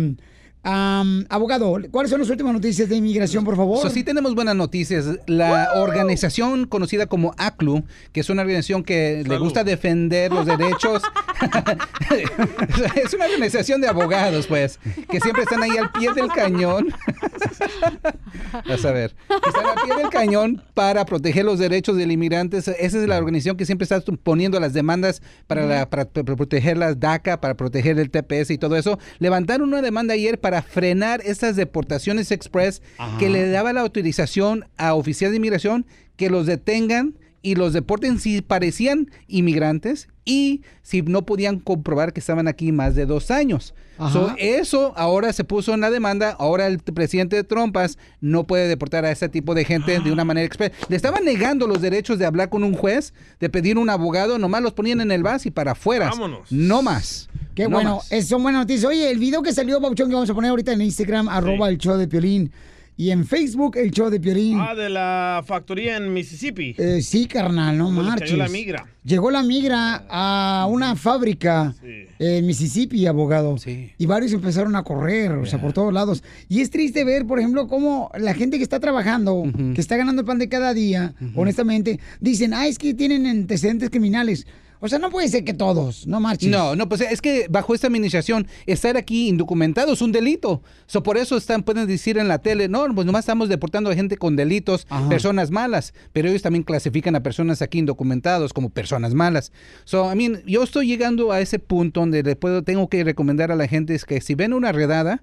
am, 0.62 1.24
abogado, 1.28 1.76
¿cuáles 1.90 2.10
son 2.10 2.20
las 2.20 2.28
últimas 2.30 2.52
noticias 2.52 2.88
de 2.88 2.96
inmigración, 2.96 3.44
por 3.44 3.56
favor? 3.56 3.80
So, 3.82 3.90
sí 3.90 4.04
tenemos 4.04 4.34
buenas 4.34 4.56
noticias. 4.56 5.06
La 5.26 5.70
organización 5.76 6.66
conocida 6.66 7.06
como 7.06 7.34
ACLU, 7.38 7.84
que 8.12 8.20
es 8.20 8.28
una 8.30 8.42
organización 8.42 8.82
que 8.84 9.24
le 9.26 9.38
gusta 9.38 9.64
defender 9.64 10.32
los 10.32 10.46
derechos, 10.46 11.02
es 12.96 13.14
una 13.14 13.24
organización 13.26 13.80
de 13.80 13.88
abogados, 13.88 14.46
pues, 14.46 14.78
que 15.10 15.20
siempre 15.20 15.42
están 15.44 15.62
ahí 15.62 15.76
al 15.76 15.90
pie 15.92 16.12
del 16.14 16.28
cañón. 16.28 16.88
Vas 18.68 18.84
a 18.84 18.92
ver, 18.92 19.14
que 19.28 19.48
están 19.48 19.66
al 19.66 19.84
pie 19.84 19.96
del 19.96 20.10
cañón 20.10 20.62
para 20.74 21.04
proteger 21.04 21.44
los 21.44 21.58
derechos 21.58 21.96
del 21.96 22.12
inmigrante. 22.12 22.58
Esa 22.58 22.72
es 22.78 22.94
la 22.94 23.18
organización 23.18 23.56
que 23.56 23.64
siempre 23.66 23.84
está 23.84 24.00
poniendo 24.22 24.58
las 24.60 24.72
demandas 24.72 25.22
para, 25.46 25.64
la- 25.66 25.88
para, 25.88 26.04
para 26.06 26.36
proteger 26.36 26.76
las 26.76 26.98
DACA, 26.98 27.40
para 27.40 27.54
proteger 27.54 27.98
el 27.98 28.10
TPS 28.10 28.50
y 28.50 28.58
todo 28.58 28.76
eso. 28.76 28.98
Levantaron 29.18 29.68
una 29.68 29.82
demanda 29.82 30.14
ayer 30.14 30.38
para 30.40 30.49
frenar 30.62 31.20
estas 31.24 31.56
deportaciones 31.56 32.30
express 32.30 32.82
que 33.18 33.30
le 33.30 33.48
daba 33.48 33.72
la 33.72 33.80
autorización 33.80 34.66
a 34.76 34.94
oficiales 34.94 35.32
de 35.32 35.36
inmigración 35.38 35.86
que 36.16 36.30
los 36.30 36.46
detengan 36.46 37.14
y 37.42 37.54
los 37.54 37.72
deporten 37.72 38.18
si 38.18 38.42
parecían 38.42 39.10
inmigrantes 39.28 40.08
y 40.24 40.62
si 40.82 41.02
no 41.02 41.24
podían 41.24 41.58
comprobar 41.58 42.12
que 42.12 42.20
estaban 42.20 42.46
aquí 42.48 42.70
más 42.72 42.94
de 42.94 43.06
dos 43.06 43.30
años. 43.30 43.74
So, 44.12 44.34
eso 44.38 44.94
ahora 44.96 45.30
se 45.34 45.44
puso 45.44 45.74
en 45.74 45.80
la 45.82 45.90
demanda. 45.90 46.34
Ahora 46.38 46.66
el 46.66 46.78
presidente 46.78 47.36
de 47.36 47.44
Trumpas 47.44 47.98
no 48.22 48.46
puede 48.46 48.66
deportar 48.66 49.04
a 49.04 49.10
ese 49.10 49.28
tipo 49.28 49.54
de 49.54 49.66
gente 49.66 50.00
de 50.00 50.10
una 50.10 50.24
manera 50.24 50.46
express. 50.46 50.72
Le 50.88 50.96
estaban 50.96 51.22
negando 51.22 51.66
los 51.66 51.82
derechos 51.82 52.18
de 52.18 52.24
hablar 52.24 52.48
con 52.48 52.64
un 52.64 52.72
juez, 52.74 53.12
de 53.40 53.50
pedir 53.50 53.76
un 53.76 53.90
abogado, 53.90 54.38
nomás 54.38 54.62
los 54.62 54.72
ponían 54.72 55.02
en 55.02 55.10
el 55.10 55.22
bus 55.22 55.44
y 55.44 55.50
para 55.50 55.72
afuera. 55.72 56.08
Vámonos. 56.08 56.50
No 56.50 56.80
más. 56.80 57.28
Qué 57.54 57.64
No 57.64 57.70
bueno, 57.70 57.96
más. 57.96 58.10
esas 58.10 58.30
son 58.30 58.42
buenas 58.42 58.62
noticias. 58.62 58.86
Oye, 58.86 59.10
el 59.10 59.18
video 59.18 59.42
que 59.42 59.52
salió, 59.52 59.78
Pauchón, 59.82 60.08
que 60.08 60.14
vamos 60.14 60.30
a 60.30 60.34
poner 60.34 60.50
ahorita 60.50 60.72
en 60.72 60.80
Instagram, 60.80 61.28
arroba 61.28 61.68
el 61.68 61.76
show 61.76 61.98
de 61.98 62.08
Piolín, 62.08 62.50
y 62.96 63.10
en 63.10 63.24
Facebook, 63.24 63.76
el 63.76 63.90
show 63.90 64.10
de 64.10 64.20
Piolín. 64.20 64.58
Ah, 64.60 64.74
de 64.74 64.90
la 64.90 65.42
factoría 65.46 65.96
en 65.96 66.12
Mississippi. 66.12 66.74
Eh, 66.76 67.00
sí, 67.02 67.26
carnal, 67.26 67.78
no 67.78 67.90
marches. 67.90 68.30
cayó 68.30 68.36
la 68.36 68.48
migra. 68.48 68.86
Llegó 69.04 69.30
la 69.30 69.42
migra 69.42 70.04
a 70.10 70.66
una 70.70 70.94
fábrica 70.96 71.74
en 72.18 72.46
Mississippi, 72.46 73.06
abogado. 73.06 73.56
Y 73.96 74.06
varios 74.06 74.32
empezaron 74.32 74.76
a 74.76 74.82
correr, 74.82 75.32
o 75.32 75.46
sea, 75.46 75.60
por 75.60 75.72
todos 75.72 75.92
lados. 75.92 76.22
Y 76.48 76.60
es 76.60 76.70
triste 76.70 77.04
ver, 77.04 77.26
por 77.26 77.38
ejemplo, 77.38 77.66
cómo 77.66 78.10
la 78.18 78.34
gente 78.34 78.58
que 78.58 78.62
está 78.62 78.80
trabajando, 78.80 79.44
que 79.74 79.80
está 79.80 79.96
ganando 79.96 80.20
el 80.20 80.26
pan 80.26 80.38
de 80.38 80.48
cada 80.50 80.74
día, 80.74 81.14
honestamente, 81.34 81.98
dicen, 82.20 82.52
ah, 82.52 82.66
es 82.66 82.78
que 82.78 82.92
tienen 82.92 83.26
antecedentes 83.26 83.88
criminales. 83.88 84.46
O 84.80 84.88
sea, 84.88 84.98
no 84.98 85.10
puede 85.10 85.28
ser 85.28 85.44
que 85.44 85.52
todos, 85.52 86.06
no 86.06 86.20
marches. 86.20 86.48
No, 86.48 86.74
no, 86.74 86.88
pues 86.88 87.02
es 87.02 87.20
que 87.20 87.46
bajo 87.50 87.74
esta 87.74 87.86
administración 87.86 88.46
estar 88.66 88.96
aquí 88.96 89.28
indocumentado 89.28 89.92
es 89.92 90.00
un 90.00 90.10
delito. 90.10 90.62
So, 90.86 91.02
por 91.02 91.18
eso 91.18 91.36
están, 91.36 91.62
pueden 91.62 91.86
decir 91.86 92.16
en 92.16 92.28
la 92.28 92.38
tele, 92.38 92.68
no, 92.68 92.86
pues 92.94 93.06
nomás 93.06 93.20
estamos 93.20 93.50
deportando 93.50 93.90
a 93.90 93.94
gente 93.94 94.16
con 94.16 94.36
delitos, 94.36 94.86
personas 95.08 95.50
malas, 95.50 95.92
pero 96.12 96.28
ellos 96.28 96.42
también 96.42 96.62
clasifican 96.62 97.14
a 97.14 97.22
personas 97.22 97.60
aquí 97.60 97.78
indocumentados 97.78 98.54
como 98.54 98.70
personas 98.70 99.12
malas. 99.12 99.52
So, 99.84 100.10
I 100.10 100.16
mean, 100.16 100.42
yo 100.46 100.62
estoy 100.62 100.86
llegando 100.86 101.30
a 101.30 101.40
ese 101.40 101.58
punto 101.58 102.00
donde 102.00 102.22
le 102.22 102.36
puedo, 102.36 102.62
tengo 102.62 102.88
que 102.88 103.04
recomendar 103.04 103.52
a 103.52 103.56
la 103.56 103.68
gente 103.68 103.94
es 103.94 104.04
que 104.04 104.20
si 104.20 104.34
ven 104.34 104.54
una 104.54 104.72
redada, 104.72 105.22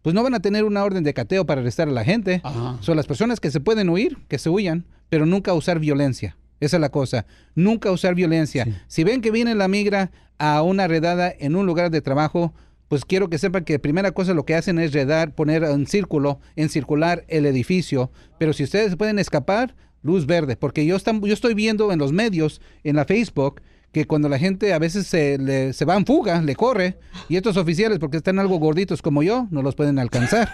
pues 0.00 0.14
no 0.14 0.22
van 0.22 0.34
a 0.34 0.40
tener 0.40 0.64
una 0.64 0.84
orden 0.84 1.04
de 1.04 1.12
cateo 1.12 1.44
para 1.44 1.60
arrestar 1.60 1.88
a 1.88 1.92
la 1.92 2.04
gente. 2.04 2.40
Son 2.80 2.96
las 2.96 3.06
personas 3.06 3.40
que 3.40 3.50
se 3.50 3.60
pueden 3.60 3.90
huir, 3.90 4.18
que 4.28 4.38
se 4.38 4.48
huyan, 4.48 4.86
pero 5.08 5.26
nunca 5.26 5.52
usar 5.52 5.80
violencia. 5.80 6.36
Esa 6.60 6.76
es 6.76 6.80
la 6.80 6.88
cosa. 6.90 7.26
Nunca 7.54 7.90
usar 7.90 8.14
violencia. 8.14 8.66
Si 8.86 9.04
ven 9.04 9.20
que 9.20 9.30
viene 9.30 9.54
la 9.54 9.68
migra 9.68 10.10
a 10.38 10.62
una 10.62 10.86
redada 10.88 11.32
en 11.38 11.56
un 11.56 11.66
lugar 11.66 11.90
de 11.90 12.00
trabajo, 12.00 12.54
pues 12.88 13.04
quiero 13.04 13.28
que 13.28 13.38
sepan 13.38 13.64
que 13.64 13.78
primera 13.78 14.12
cosa 14.12 14.32
lo 14.34 14.44
que 14.44 14.54
hacen 14.54 14.78
es 14.78 14.92
redar, 14.92 15.34
poner 15.34 15.64
en 15.64 15.86
círculo, 15.86 16.38
en 16.54 16.68
circular 16.68 17.24
el 17.28 17.44
edificio. 17.46 18.10
Pero 18.38 18.52
si 18.52 18.62
ustedes 18.64 18.96
pueden 18.96 19.18
escapar, 19.18 19.74
luz 20.02 20.24
verde, 20.26 20.56
porque 20.56 20.86
yo, 20.86 20.94
están, 20.96 21.20
yo 21.20 21.34
estoy 21.34 21.54
viendo 21.54 21.90
en 21.92 21.98
los 21.98 22.12
medios, 22.12 22.60
en 22.84 22.96
la 22.96 23.04
Facebook, 23.04 23.60
que 23.92 24.04
cuando 24.06 24.28
la 24.28 24.38
gente 24.38 24.72
a 24.72 24.78
veces 24.78 25.06
se, 25.06 25.36
le- 25.38 25.72
se 25.72 25.84
va 25.84 25.96
en 25.96 26.06
fuga, 26.06 26.40
le 26.42 26.54
corre, 26.54 26.98
y 27.28 27.36
estos 27.36 27.56
oficiales, 27.56 27.98
porque 27.98 28.18
están 28.18 28.38
algo 28.38 28.58
gorditos 28.58 29.02
como 29.02 29.22
yo, 29.22 29.48
no 29.50 29.62
los 29.62 29.74
pueden 29.74 29.98
alcanzar. 29.98 30.48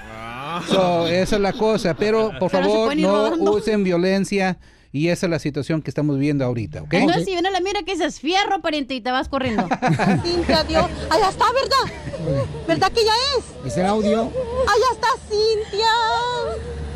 So, 0.68 1.07
esa 1.09 1.36
es 1.36 1.42
la 1.42 1.53
cosa, 1.53 1.94
pero 1.94 2.30
por 2.38 2.50
favor 2.50 2.96
no 3.38 3.53
usen 3.53 3.84
violencia 3.84 4.59
y 4.93 5.09
esa 5.09 5.26
es 5.26 5.30
la 5.30 5.38
situación 5.38 5.80
que 5.82 5.90
estamos 5.90 6.16
viviendo 6.16 6.45
ahorita, 6.45 6.82
¿ok? 6.82 6.93
Entonces, 6.95 7.24
si 7.24 7.32
viene 7.32 7.51
la 7.51 7.61
mira 7.61 7.82
que 7.82 7.93
dices 7.93 8.20
fierro, 8.20 8.61
pariente, 8.61 8.95
y 8.95 9.01
te 9.01 9.11
vas 9.11 9.28
corriendo. 9.28 9.66
Cintia, 10.22 10.64
Dios. 10.64 10.84
Allá 11.11 11.30
está, 11.30 11.47
¿verdad? 11.53 12.45
¿Verdad 12.68 12.93
que 12.93 13.05
ya 13.05 13.12
es? 13.38 13.72
Es 13.72 13.78
el 13.78 13.86
audio. 13.86 14.20
Allá 14.22 14.86
está 14.93 15.09
Cintia. 15.28 15.86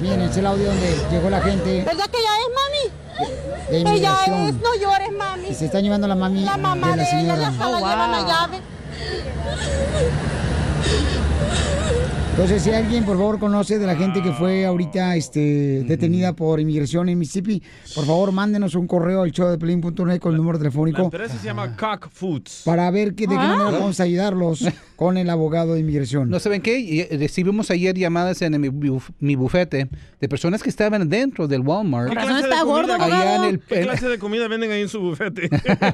Miren, 0.01 0.21
es 0.23 0.37
el 0.37 0.47
audio 0.47 0.67
donde 0.67 0.95
llegó 1.11 1.31
la 1.31 1.41
gente 1.41 1.83
¿Verdad 1.83 2.05
que 2.11 2.19
ya 2.23 2.37
es, 2.39 2.49
mami? 2.55 2.93
de 3.71 3.97
Ella 3.97 4.15
es, 4.27 4.55
no 4.57 4.75
llores, 4.75 5.11
mami. 5.13 5.49
Y 5.49 5.55
se 5.55 5.65
está 5.65 5.81
llevando 5.81 6.07
la 6.07 6.15
mami 6.15 6.45
La 6.45 6.59
mamá 6.59 6.91
de 6.91 6.97
la 6.99 7.03
de 7.03 7.09
ella 7.09 7.19
señora. 7.21 7.41
ya 7.41 7.49
está, 7.49 7.71
la 7.71 7.79
llevan 7.79 8.11
la 8.13 8.27
llave. 8.29 8.61
Entonces, 12.37 12.63
si 12.65 12.71
alguien, 12.71 13.05
por 13.05 13.17
favor, 13.17 13.39
conoce 13.39 13.79
de 13.79 13.87
la 13.87 13.97
gente 13.97 14.23
que 14.23 14.31
fue 14.31 14.67
ahorita 14.67 15.17
este, 15.17 15.85
detenida 15.89 16.35
por 16.35 16.61
inmigración 16.61 17.09
en 17.09 17.19
Mississippi, 17.19 17.63
por 17.95 18.05
favor, 18.05 18.31
mándenos 18.31 18.75
un 18.75 18.87
correo 18.87 19.23
al 19.23 19.33
show 19.33 19.49
de 19.49 19.57
Pelín.net 19.57 20.19
con 20.21 20.33
el 20.33 20.37
número 20.37 20.59
La 20.59 20.59
telefónico 20.59 21.05
empresa 21.05 21.35
se 21.39 21.47
llama 21.47 21.75
Cock 21.77 22.09
Foods. 22.13 22.61
para 22.67 22.91
ver 22.91 23.15
que, 23.15 23.27
de 23.27 23.35
qué 23.35 23.41
Ah. 23.41 23.57
manera 23.57 23.79
vamos 23.79 23.99
a 24.01 24.03
ayudarlos 24.03 24.61
con 24.97 25.17
el 25.19 25.31
abogado 25.31 25.75
de 25.75 25.81
inmigración. 25.81 26.29
No 26.31 26.41
saben 26.41 26.63
qué, 26.63 27.01
eh, 27.01 27.17
recibimos 27.19 27.71
ayer 27.71 27.95
llamadas 27.97 28.41
en 28.43 28.61
mi, 28.61 28.69
buf- 28.69 29.11
mi 29.21 29.37
bufete 29.37 29.89
de 30.21 30.29
personas 30.29 30.63
que 30.63 30.71
estaban 30.71 31.09
dentro 31.09 31.47
del 31.47 31.61
Walmart. 31.61 32.09
¿Qué 32.09 32.15
clase, 32.17 32.49
de 32.49 32.55
comida, 32.65 32.97
Allá 33.05 33.37
en 33.37 33.45
el, 33.45 33.61
¿Qué 33.61 33.81
clase 33.83 34.09
de 34.09 34.19
comida 34.19 34.49
venden 34.49 34.71
ahí 34.73 34.83
en 34.83 34.89
su 34.89 35.01
bufete? 35.01 35.49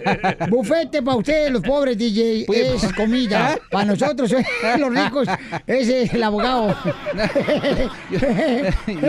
Bufete 0.48 1.03
para 1.03 1.16
ustedes, 1.16 1.50
los 1.50 1.62
pobres, 1.62 1.98
DJ, 1.98 2.46
es 2.48 2.92
comida. 2.94 3.59
Para 3.70 3.84
nosotros, 3.86 4.32
eh, 4.32 4.44
los 4.78 4.94
ricos, 4.94 5.26
ese 5.66 6.03
es 6.03 6.14
el 6.14 6.22
abogado. 6.22 6.74
yo, 8.11 8.18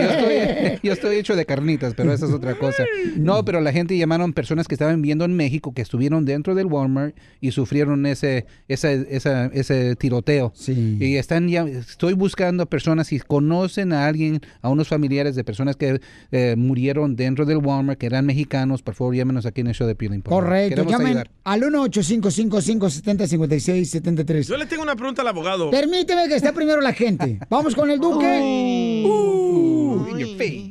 estoy, 0.00 0.80
yo 0.82 0.92
estoy 0.92 1.16
hecho 1.16 1.36
de 1.36 1.44
carnitas, 1.46 1.94
pero 1.94 2.12
esa 2.12 2.26
es 2.26 2.32
otra 2.32 2.54
cosa. 2.54 2.84
No, 3.16 3.44
pero 3.44 3.60
la 3.60 3.72
gente 3.72 3.96
llamaron 3.96 4.32
personas 4.32 4.66
que 4.68 4.74
estaban 4.74 5.00
viviendo 5.02 5.24
en 5.24 5.36
México, 5.36 5.72
que 5.74 5.82
estuvieron 5.82 6.24
dentro 6.24 6.54
del 6.54 6.66
Walmart 6.66 7.16
y 7.40 7.52
sufrieron 7.52 8.06
ese, 8.06 8.46
esa, 8.68 8.90
esa- 8.92 9.46
ese 9.46 9.83
tiroteo. 9.98 10.52
Y 10.66 11.16
están 11.16 11.48
ya, 11.48 11.62
estoy 11.64 12.14
buscando 12.14 12.66
personas, 12.66 13.08
si 13.08 13.18
conocen 13.20 13.92
a 13.92 14.06
alguien, 14.06 14.40
a 14.62 14.70
unos 14.70 14.88
familiares 14.88 15.34
de 15.36 15.44
personas 15.44 15.76
que 15.76 16.00
eh, 16.32 16.54
murieron 16.56 17.14
dentro 17.16 17.44
del 17.44 17.58
Walmart, 17.58 17.98
que 17.98 18.06
eran 18.06 18.24
mexicanos, 18.26 18.82
por 18.82 18.94
favor 18.94 19.14
llámenos 19.14 19.44
aquí 19.46 19.60
en 19.60 19.66
el 19.68 19.74
show 19.74 19.86
de 19.86 19.94
favor. 19.94 20.22
Correcto, 20.24 20.70
Queremos 20.70 20.92
llamen 20.92 21.06
ayudar. 21.08 21.30
al 21.44 21.62
1-855-570-5673. 21.62 24.48
Yo 24.48 24.56
le 24.56 24.66
tengo 24.66 24.82
una 24.82 24.96
pregunta 24.96 25.22
al 25.22 25.28
abogado. 25.28 25.70
Permíteme 25.70 26.28
que 26.28 26.36
esté 26.36 26.52
primero 26.52 26.80
la 26.80 26.92
gente. 26.92 27.38
Vamos 27.48 27.74
con 27.74 27.90
el 27.90 27.98
Duque. 27.98 29.04
Uh. 29.06 30.04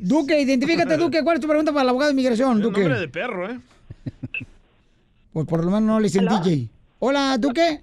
Duque, 0.02 0.42
identifícate, 0.42 0.98
Duque. 0.98 1.24
¿Cuál 1.24 1.38
es 1.38 1.42
tu 1.42 1.48
pregunta 1.48 1.72
para 1.72 1.84
el 1.84 1.90
abogado 1.90 2.10
de 2.10 2.14
inmigración, 2.14 2.62
Duque? 2.62 2.82
Nombre 2.82 3.00
de 3.00 3.08
perro, 3.08 3.50
¿eh? 3.50 3.60
Pues 5.32 5.48
por 5.48 5.60
lo 5.64 5.72
menos 5.72 5.84
no 5.84 6.00
le 6.00 6.08
dicen. 6.08 6.28
DJ. 6.28 6.70
Hola, 7.00 7.38
Duque. 7.40 7.82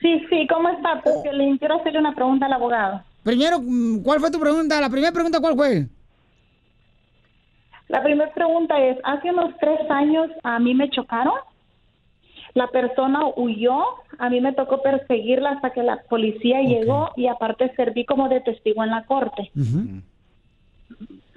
Sí, 0.00 0.26
sí, 0.30 0.46
¿cómo 0.46 0.68
está? 0.70 1.00
Porque 1.02 1.32
le 1.32 1.58
quiero 1.58 1.78
hacerle 1.78 1.98
una 1.98 2.14
pregunta 2.14 2.46
al 2.46 2.52
abogado. 2.54 3.02
Primero, 3.22 3.60
mm, 3.60 4.02
¿cuál 4.02 4.20
fue 4.20 4.30
tu 4.30 4.40
pregunta? 4.40 4.80
La 4.80 4.88
primera 4.88 5.12
pregunta, 5.12 5.40
¿cuál 5.40 5.54
fue? 5.54 5.86
La 7.88 8.02
primera 8.02 8.32
pregunta 8.32 8.78
es, 8.78 8.98
hace 9.04 9.30
unos 9.30 9.52
tres 9.60 9.80
años 9.90 10.30
a 10.44 10.58
mí 10.58 10.74
me 10.74 10.88
chocaron, 10.90 11.34
la 12.54 12.68
persona 12.68 13.20
huyó, 13.36 13.82
a 14.18 14.30
mí 14.30 14.40
me 14.40 14.52
tocó 14.52 14.80
perseguirla 14.82 15.50
hasta 15.50 15.70
que 15.70 15.82
la 15.82 16.02
policía 16.08 16.62
llegó 16.62 17.10
y 17.16 17.26
aparte 17.26 17.72
serví 17.76 18.04
como 18.04 18.28
de 18.28 18.40
testigo 18.40 18.82
en 18.84 18.90
la 18.90 19.04
corte. 19.04 19.50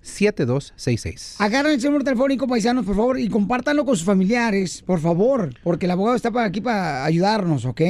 844-644-7266. 0.03 1.37
Agarren 1.39 1.73
ese 1.73 1.87
número 1.87 2.05
telefónico, 2.05 2.47
paisanos, 2.47 2.85
por 2.85 2.97
favor, 2.97 3.19
y 3.19 3.29
compártanlo 3.29 3.87
con 3.87 3.97
sus 3.97 4.05
familiares, 4.05 4.83
por 4.83 5.01
favor, 5.01 5.55
porque 5.63 5.87
el 5.87 5.93
abogado 5.93 6.17
está 6.17 6.31
para 6.31 6.45
aquí 6.47 6.61
para 6.61 7.07
ayudarnos, 7.07 7.65
¿ok? 7.65 7.81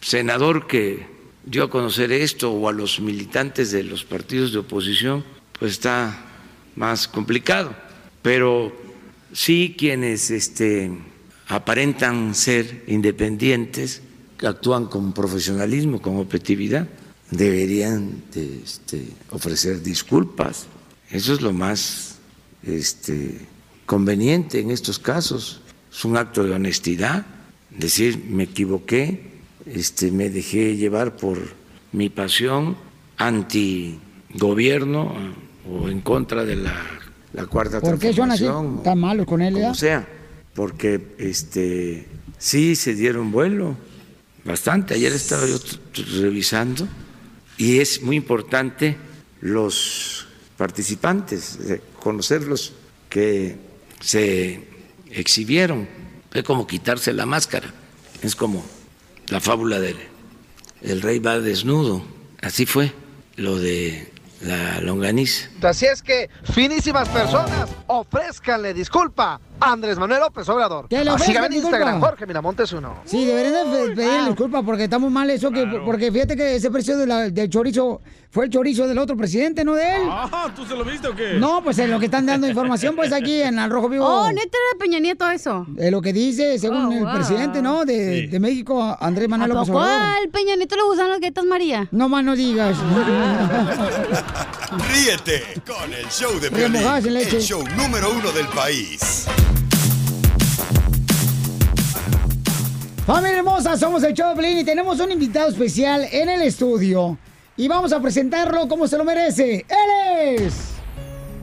senador 0.00 0.66
que 0.66 1.06
dio 1.44 1.64
a 1.64 1.70
conocer 1.70 2.12
esto 2.12 2.52
o 2.52 2.68
a 2.68 2.72
los 2.72 3.00
militantes 3.00 3.70
de 3.70 3.82
los 3.82 4.04
partidos 4.04 4.52
de 4.52 4.58
oposición, 4.58 5.24
pues 5.58 5.72
está 5.72 6.24
más 6.76 7.06
complicado. 7.06 7.74
Pero 8.22 8.72
sí 9.32 9.74
quienes 9.76 10.30
este, 10.30 10.90
aparentan 11.48 12.34
ser 12.34 12.84
independientes, 12.86 14.02
que 14.38 14.46
actúan 14.46 14.86
con 14.86 15.12
profesionalismo, 15.12 16.00
con 16.02 16.16
objetividad, 16.16 16.88
deberían 17.30 18.24
de, 18.32 18.60
este, 18.64 19.06
ofrecer 19.30 19.82
disculpas. 19.82 20.66
Eso 21.10 21.34
es 21.34 21.40
lo 21.42 21.52
más 21.52 22.18
este, 22.64 23.46
conveniente 23.86 24.60
en 24.60 24.70
estos 24.70 24.98
casos. 24.98 25.60
Es 25.92 26.04
un 26.04 26.16
acto 26.16 26.44
de 26.44 26.52
honestidad, 26.52 27.26
decir 27.70 28.24
me 28.28 28.44
equivoqué, 28.44 29.32
este, 29.66 30.10
me 30.10 30.30
dejé 30.30 30.76
llevar 30.76 31.16
por 31.16 31.38
mi 31.92 32.08
pasión 32.08 32.76
anti-gobierno 33.18 35.14
o 35.70 35.88
en 35.88 36.00
contra 36.00 36.44
de 36.44 36.56
la, 36.56 36.74
la 37.32 37.46
cuarta 37.46 37.80
¿Por 37.80 37.98
qué 37.98 38.12
son 38.12 38.30
así 38.32 38.46
tan 38.82 38.98
malos 38.98 39.26
con 39.26 39.42
él? 39.42 39.56
ya? 39.56 39.74
sea, 39.74 40.08
porque 40.54 41.14
este 41.18 42.06
sí 42.38 42.74
se 42.74 42.94
dieron 42.94 43.30
vuelo 43.30 43.76
bastante. 44.44 44.94
Ayer 44.94 45.12
estaba 45.12 45.46
yo 45.46 45.58
revisando 46.20 46.88
y 47.56 47.78
es 47.78 48.02
muy 48.02 48.16
importante 48.16 48.96
los 49.40 50.26
participantes, 50.56 51.58
eh, 51.68 51.80
conocerlos 52.00 52.72
que 53.08 53.56
se 54.02 54.68
exhibieron. 55.10 55.88
Es 56.34 56.42
como 56.42 56.66
quitarse 56.66 57.12
la 57.12 57.26
máscara, 57.26 57.72
es 58.22 58.36
como 58.36 58.64
la 59.28 59.40
fábula 59.40 59.80
del 59.80 59.96
el 60.82 61.02
rey 61.02 61.18
va 61.18 61.38
desnudo. 61.38 62.02
Así 62.40 62.66
fue 62.66 62.92
lo 63.36 63.58
de 63.58 64.12
la 64.40 64.80
longaniza. 64.80 65.48
Así 65.62 65.86
es 65.86 66.02
que, 66.02 66.28
finísimas 66.52 67.08
personas, 67.08 67.68
ofrézcanle 67.86 68.74
disculpa 68.74 69.40
Andrés 69.64 69.98
Manuel 69.98 70.20
López 70.20 70.48
Obrador. 70.48 70.88
Que 70.88 70.96
Ah, 70.96 71.00
Sígame 71.00 71.14
ofrezcan 71.16 71.44
en 71.46 71.52
Instagram, 71.54 71.88
disculpa. 71.88 72.06
Jorge 72.08 72.26
Miramontes 72.26 72.72
uno. 72.72 72.94
Sí, 73.04 73.24
deberían 73.24 73.52
de 73.52 73.78
pe- 73.88 73.94
pedirle 73.96 74.26
disculpas 74.28 74.62
porque 74.64 74.84
estamos 74.84 75.10
mal 75.10 75.28
eso, 75.30 75.50
que, 75.50 75.66
porque 75.84 76.10
fíjate 76.12 76.36
que 76.36 76.56
ese 76.56 76.70
precio 76.70 76.96
de 76.96 77.06
la- 77.06 77.28
del 77.30 77.48
chorizo 77.50 78.00
fue 78.30 78.46
el 78.46 78.50
chorizo 78.50 78.86
del 78.88 78.96
otro 78.98 79.16
presidente, 79.16 79.62
no 79.64 79.74
de 79.74 79.96
él. 79.96 80.02
Ah, 80.08 80.50
¿tú 80.56 80.64
se 80.64 80.74
lo 80.74 80.84
viste 80.84 81.06
o 81.08 81.14
qué? 81.14 81.34
No, 81.34 81.62
pues 81.62 81.78
es 81.78 81.88
lo 81.88 81.98
que 81.98 82.06
están 82.06 82.24
dando 82.24 82.48
información, 82.48 82.96
pues 82.96 83.12
aquí 83.12 83.42
en 83.42 83.58
Al 83.58 83.70
Rojo 83.70 83.88
Vivo. 83.90 84.06
Oh, 84.06 84.28
neta 84.28 84.40
era 84.42 84.72
de 84.72 84.78
Peña 84.78 84.98
Nieto 85.00 85.28
eso. 85.30 85.66
Es 85.76 85.90
lo 85.90 86.00
que 86.00 86.12
dice, 86.14 86.58
según 86.58 86.86
Oh, 86.86 86.92
el 86.92 87.14
presidente, 87.14 87.60
¿no? 87.60 87.84
De, 87.84 88.28
de 88.28 88.40
México, 88.40 88.96
Andrés 89.00 89.26
¿A 89.26 89.30
Manuel 89.30 89.50
López 89.50 89.68
Obrador. 89.70 90.00
al 90.22 90.28
Peña 90.30 90.56
Nieto 90.56 90.76
le 90.76 90.82
gustan 90.84 91.08
las 91.10 91.20
galletas 91.20 91.44
María? 91.44 91.88
No 91.90 92.08
más 92.08 92.24
no 92.24 92.34
digas. 92.34 92.76
Ríete 94.92 95.42
con 95.66 95.92
el 95.92 96.06
show 96.08 96.38
de 96.40 96.50
Piolín, 96.50 96.82
el 97.16 97.40
show 97.42 97.62
número 97.76 98.10
uno 98.12 98.32
del 98.32 98.46
país. 98.48 99.26
Familia 103.06 103.38
hermosa, 103.38 103.76
somos 103.76 104.04
el 104.04 104.14
Pelín 104.14 104.58
y 104.58 104.64
tenemos 104.64 105.00
un 105.00 105.10
invitado 105.10 105.48
especial 105.48 106.06
en 106.12 106.28
el 106.28 106.42
estudio. 106.42 107.18
Y 107.56 107.66
vamos 107.66 107.92
a 107.92 108.00
presentarlo 108.00 108.68
como 108.68 108.86
se 108.86 108.96
lo 108.96 109.04
merece. 109.04 109.66
¡Él 109.68 110.38
es! 110.44 110.54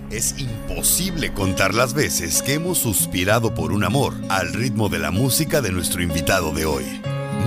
Es 0.09 0.39
imposible 0.39 1.33
contar 1.33 1.73
las 1.73 1.93
veces 1.93 2.41
que 2.41 2.53
hemos 2.53 2.77
suspirado 2.77 3.53
por 3.53 3.73
un 3.73 3.83
amor 3.83 4.13
al 4.29 4.53
ritmo 4.53 4.87
de 4.87 4.99
la 4.99 5.11
música 5.11 5.59
de 5.59 5.71
nuestro 5.71 6.01
invitado 6.01 6.53
de 6.53 6.65
hoy. 6.65 6.85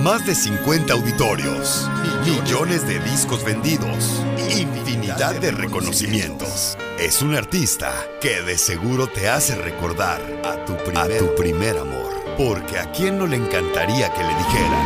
Más 0.03 0.27
de 0.27 0.35
50 0.35 0.93
auditorios, 0.93 1.89
millones 2.27 2.87
de 2.87 2.99
discos 3.01 3.43
vendidos, 3.43 4.23
infinidad 4.51 5.41
de 5.41 5.53
reconocimientos. 5.53 6.77
Es 7.01 7.23
un 7.23 7.35
artista 7.35 7.91
que 8.21 8.43
de 8.43 8.59
seguro 8.59 9.07
te 9.07 9.31
hace 9.31 9.55
recordar 9.57 10.21
a 10.45 10.63
tu 10.67 10.77
primer 11.35 11.79
amor. 11.79 12.22
Porque 12.37 12.79
a 12.79 12.91
quién 12.93 13.19
no 13.19 13.27
le 13.27 13.37
encantaría 13.37 14.13
que 14.13 14.23
le 14.23 14.35
dijeran. 14.35 14.83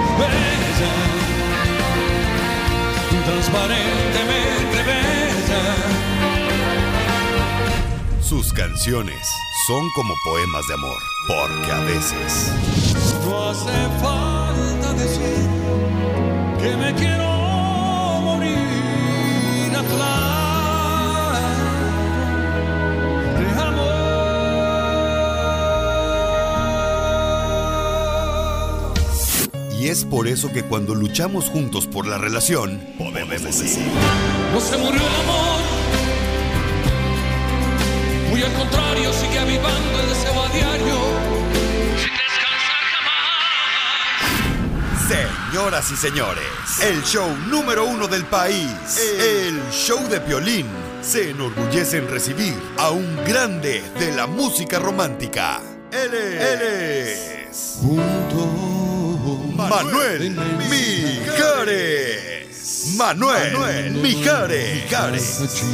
transparentemente 3.24 4.82
bella. 4.86 5.62
Sus 8.20 8.52
canciones 8.52 9.26
son 9.66 9.88
como 9.94 10.14
poemas 10.24 10.66
de 10.68 10.74
amor. 10.74 10.98
Porque 11.28 11.72
a 11.72 11.80
veces 11.80 12.52
No 13.24 13.48
hace 13.50 13.88
falta 14.00 14.92
decir 14.92 15.48
que 16.60 16.76
me 16.76 16.94
quiero 16.94 17.28
morir 18.22 19.72
atrás 19.76 20.35
Y 29.86 29.88
es 29.88 30.04
por 30.04 30.26
eso 30.26 30.52
que 30.52 30.64
cuando 30.64 30.96
luchamos 30.96 31.48
juntos 31.48 31.86
por 31.86 32.08
la 32.08 32.18
relación, 32.18 32.84
podemos 32.98 33.40
decir, 33.40 33.86
No 34.52 34.60
se 34.60 34.76
murió 34.78 35.00
el 35.00 35.14
amor. 35.14 35.60
Muy 38.30 38.42
al 38.42 38.52
contrario, 38.54 39.12
sigue 39.12 39.38
avivando 39.38 40.00
el 40.00 40.08
deseo 40.08 40.42
a 40.42 40.48
diario. 40.48 40.96
Sin 41.98 42.10
descansar 42.14 42.82
señoras 45.52 45.88
y 45.92 45.96
señores, 45.96 46.82
el 46.82 47.04
show 47.04 47.28
número 47.48 47.84
uno 47.84 48.08
del 48.08 48.24
país, 48.24 48.98
el 49.20 49.62
show 49.70 50.02
de 50.08 50.20
Piolín, 50.20 50.66
se 51.00 51.30
enorgullece 51.30 51.98
en 51.98 52.08
recibir 52.08 52.60
a 52.78 52.90
un 52.90 53.18
grande 53.24 53.84
de 54.00 54.16
la 54.16 54.26
música 54.26 54.80
romántica. 54.80 55.60
Él 55.92 56.12
es, 56.12 56.42
él 56.42 56.62
es 56.62 57.78
Manuel 59.68 60.30
Mijares. 60.70 62.46
Manuel 62.96 63.92
Mijares. 64.02 64.84
Mijares. 64.84 65.64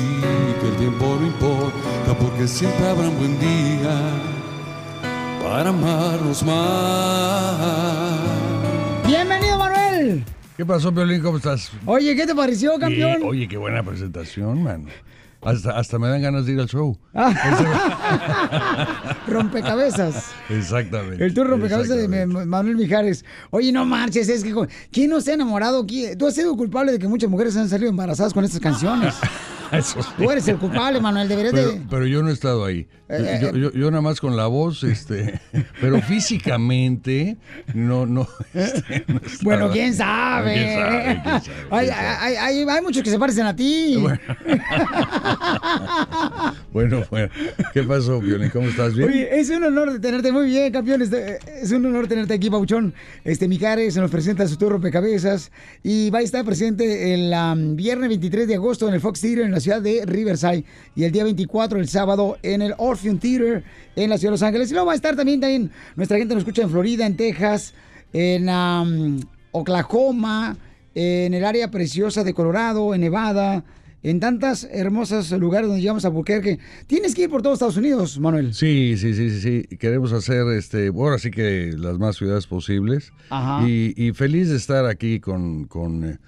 que 0.60 0.68
el 0.68 0.76
tiempo 0.76 1.18
no 1.20 1.26
importa 1.26 2.18
porque 2.18 2.48
siempre 2.48 2.86
habrá 2.88 3.08
un 3.08 3.18
buen 3.18 3.38
día 3.38 4.00
para 5.42 5.70
amarnos 5.70 6.42
más. 6.42 7.58
Bienvenido, 9.06 9.58
Manuel. 9.58 10.24
¿Qué 10.56 10.64
pasó, 10.64 10.92
Piolín? 10.92 11.22
¿Cómo 11.22 11.36
estás? 11.36 11.70
Oye, 11.86 12.16
¿qué 12.16 12.26
te 12.26 12.34
pareció, 12.34 12.78
campeón? 12.78 13.18
Sí, 13.18 13.26
oye, 13.26 13.48
qué 13.48 13.56
buena 13.56 13.82
presentación, 13.82 14.62
man. 14.62 14.86
Hasta, 15.44 15.76
hasta 15.76 15.98
me 15.98 16.08
dan 16.08 16.22
ganas 16.22 16.46
de 16.46 16.52
ir 16.52 16.60
al 16.60 16.68
show. 16.68 16.96
rompecabezas. 19.26 20.26
Exactamente. 20.48 21.24
El 21.24 21.34
tour 21.34 21.46
rompecabezas 21.48 21.96
de 21.96 22.26
Ma- 22.26 22.44
Manuel 22.44 22.76
Mijares. 22.76 23.24
Oye, 23.50 23.72
no 23.72 23.84
marches, 23.84 24.28
es 24.28 24.44
que... 24.44 24.54
¿Quién 24.90 25.10
no 25.10 25.20
se 25.20 25.32
ha 25.32 25.34
enamorado? 25.34 25.84
¿Quién- 25.86 26.16
Tú 26.16 26.26
has 26.26 26.34
sido 26.34 26.56
culpable 26.56 26.92
de 26.92 26.98
que 26.98 27.08
muchas 27.08 27.28
mujeres 27.30 27.56
han 27.56 27.68
salido 27.68 27.90
embarazadas 27.90 28.32
con 28.32 28.44
estas 28.44 28.60
canciones. 28.60 29.14
Tú 30.18 30.30
eres 30.30 30.46
el 30.48 30.56
culpable, 30.58 31.00
Manuel, 31.00 31.28
deberías 31.28 31.54
pero, 31.54 31.72
de... 31.72 31.80
pero 31.88 32.06
yo 32.06 32.22
no 32.22 32.30
he 32.30 32.32
estado 32.32 32.64
ahí. 32.64 32.86
Yo, 33.08 33.16
Eh, 33.16 33.38
yo- 33.42 33.56
yo- 33.56 33.72
yo 33.72 33.90
nada 33.90 34.00
más 34.00 34.20
con 34.20 34.36
la 34.36 34.46
voz, 34.46 34.84
este, 34.84 35.40
pero 35.80 36.00
físicamente 36.02 37.36
no, 37.74 38.06
no. 38.06 38.26
este, 38.54 39.04
no. 39.08 39.20
Bueno, 39.42 39.70
quién 39.70 39.94
sabe. 39.94 40.54
¿Quién 40.54 40.74
sabe? 40.78 41.20
¿Quién 41.22 41.24
sabe? 41.24 41.42
Hay, 41.70 41.88
hay- 41.90 42.36
hay- 42.36 42.66
hay 42.68 42.82
muchos 42.82 43.02
que 43.02 43.10
se 43.10 43.18
parecen 43.18 43.46
a 43.46 43.54
ti. 43.56 43.96
Bueno, 46.72 47.04
bueno. 47.10 47.28
¿Qué 47.74 47.82
pasó, 47.82 48.18
Piolín? 48.20 48.48
¿Cómo 48.50 48.68
estás? 48.68 48.94
¿Bien? 48.94 49.08
Oye, 49.10 49.40
es 49.40 49.50
un 49.50 49.62
honor 49.64 50.00
tenerte 50.00 50.32
muy 50.32 50.46
bien, 50.46 50.72
campeón. 50.72 51.02
Este, 51.02 51.38
Es 51.60 51.70
un 51.70 51.84
honor 51.84 52.08
tenerte 52.08 52.32
aquí, 52.34 52.48
Pauchón. 52.48 52.94
Este, 53.24 53.46
Mijares 53.46 53.94
nos 53.96 54.10
presenta 54.10 54.46
su 54.48 54.56
tour 54.56 54.72
rompecabezas 54.72 55.52
y 55.82 56.08
va 56.10 56.20
a 56.20 56.22
estar 56.22 56.44
presente 56.44 57.12
el 57.14 57.32
viernes 57.76 58.08
23 58.08 58.48
de 58.48 58.54
agosto 58.54 58.88
en 58.88 58.94
el 58.94 59.00
Fox 59.00 59.20
Theater 59.20 59.44
en 59.44 59.52
la 59.52 59.60
ciudad 59.62 59.80
de 59.80 60.04
Riverside 60.04 60.64
y 60.94 61.04
el 61.04 61.12
día 61.12 61.24
24, 61.24 61.80
el 61.80 61.88
sábado, 61.88 62.36
en 62.42 62.60
el 62.60 62.74
Orpheum 62.76 63.18
Theater 63.18 63.64
en 63.96 64.10
la 64.10 64.18
ciudad 64.18 64.30
de 64.30 64.34
Los 64.34 64.42
Ángeles. 64.42 64.70
Y 64.70 64.74
luego 64.74 64.86
va 64.86 64.92
a 64.92 64.96
estar 64.96 65.16
también, 65.16 65.40
también 65.40 65.70
nuestra 65.96 66.18
gente 66.18 66.34
nos 66.34 66.42
escucha 66.42 66.62
en 66.62 66.70
Florida, 66.70 67.06
en 67.06 67.16
Texas, 67.16 67.74
en 68.12 69.24
Oklahoma, 69.52 70.56
en 70.94 71.34
el 71.34 71.44
área 71.44 71.70
preciosa 71.70 72.24
de 72.24 72.34
Colorado, 72.34 72.94
en 72.94 73.00
Nevada. 73.00 73.64
En 74.04 74.18
tantos 74.18 74.66
hermosos 74.72 75.30
lugares 75.30 75.68
donde 75.68 75.80
llegamos 75.80 76.04
a 76.04 76.08
Albuquerque. 76.08 76.58
Tienes 76.88 77.14
que 77.14 77.22
ir 77.22 77.30
por 77.30 77.40
todos 77.40 77.54
Estados 77.54 77.76
Unidos, 77.76 78.18
Manuel. 78.18 78.52
Sí, 78.52 78.96
sí, 78.96 79.14
sí, 79.14 79.30
sí, 79.30 79.40
sí. 79.68 79.76
Queremos 79.76 80.12
hacer, 80.12 80.44
este, 80.58 80.88
ahora 80.88 81.20
sí 81.20 81.30
que 81.30 81.72
las 81.78 81.98
más 82.00 82.16
ciudades 82.16 82.48
posibles. 82.48 83.12
Ajá. 83.30 83.64
Y, 83.68 83.94
y 83.96 84.10
feliz 84.10 84.48
de 84.48 84.56
estar 84.56 84.86
aquí 84.86 85.20
con, 85.20 85.66
con, 85.66 86.04
eh, 86.04 86.18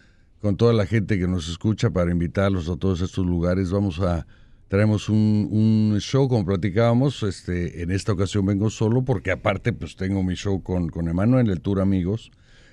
con 0.45 0.59
toda 0.59 0.75
la 0.75 0.85
gente 0.85 1.19
que 1.19 1.27
nos 1.27 1.49
escucha 1.49 1.89
para 1.89 2.11
invitarlos 2.11 2.69
a 2.69 2.77
todos 2.77 3.01
estos 3.01 3.25
lugares. 3.25 3.71
Vamos 3.71 3.99
a 4.01 4.27
traemos 4.69 5.09
un, 5.09 5.97
show, 6.01 6.29
como 6.29 6.45
platicábamos, 6.45 7.23
este, 7.23 7.81
en 7.81 7.91
esta 7.91 8.13
ocasión 8.13 8.45
vengo 8.45 8.69
solo, 8.69 9.07
porque 9.07 9.31
aparte 9.31 9.73
pues 9.73 9.97
tengo 9.97 10.23
mi 10.23 10.35
show 10.35 10.63
con, 10.63 10.91
con 10.91 11.09
Emanuel, 11.09 11.49
el 11.49 11.63
Tour 11.63 11.81
Amigos, 11.81 12.31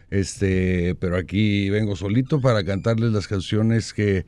este, 0.09 0.95
pero 0.95 1.15
aquí 1.15 1.69
vengo 1.69 1.95
solito 1.95 2.41
para 2.41 2.65
cantarles 2.65 3.13
las 3.13 3.29
canciones 3.29 3.93
que, 3.93 4.25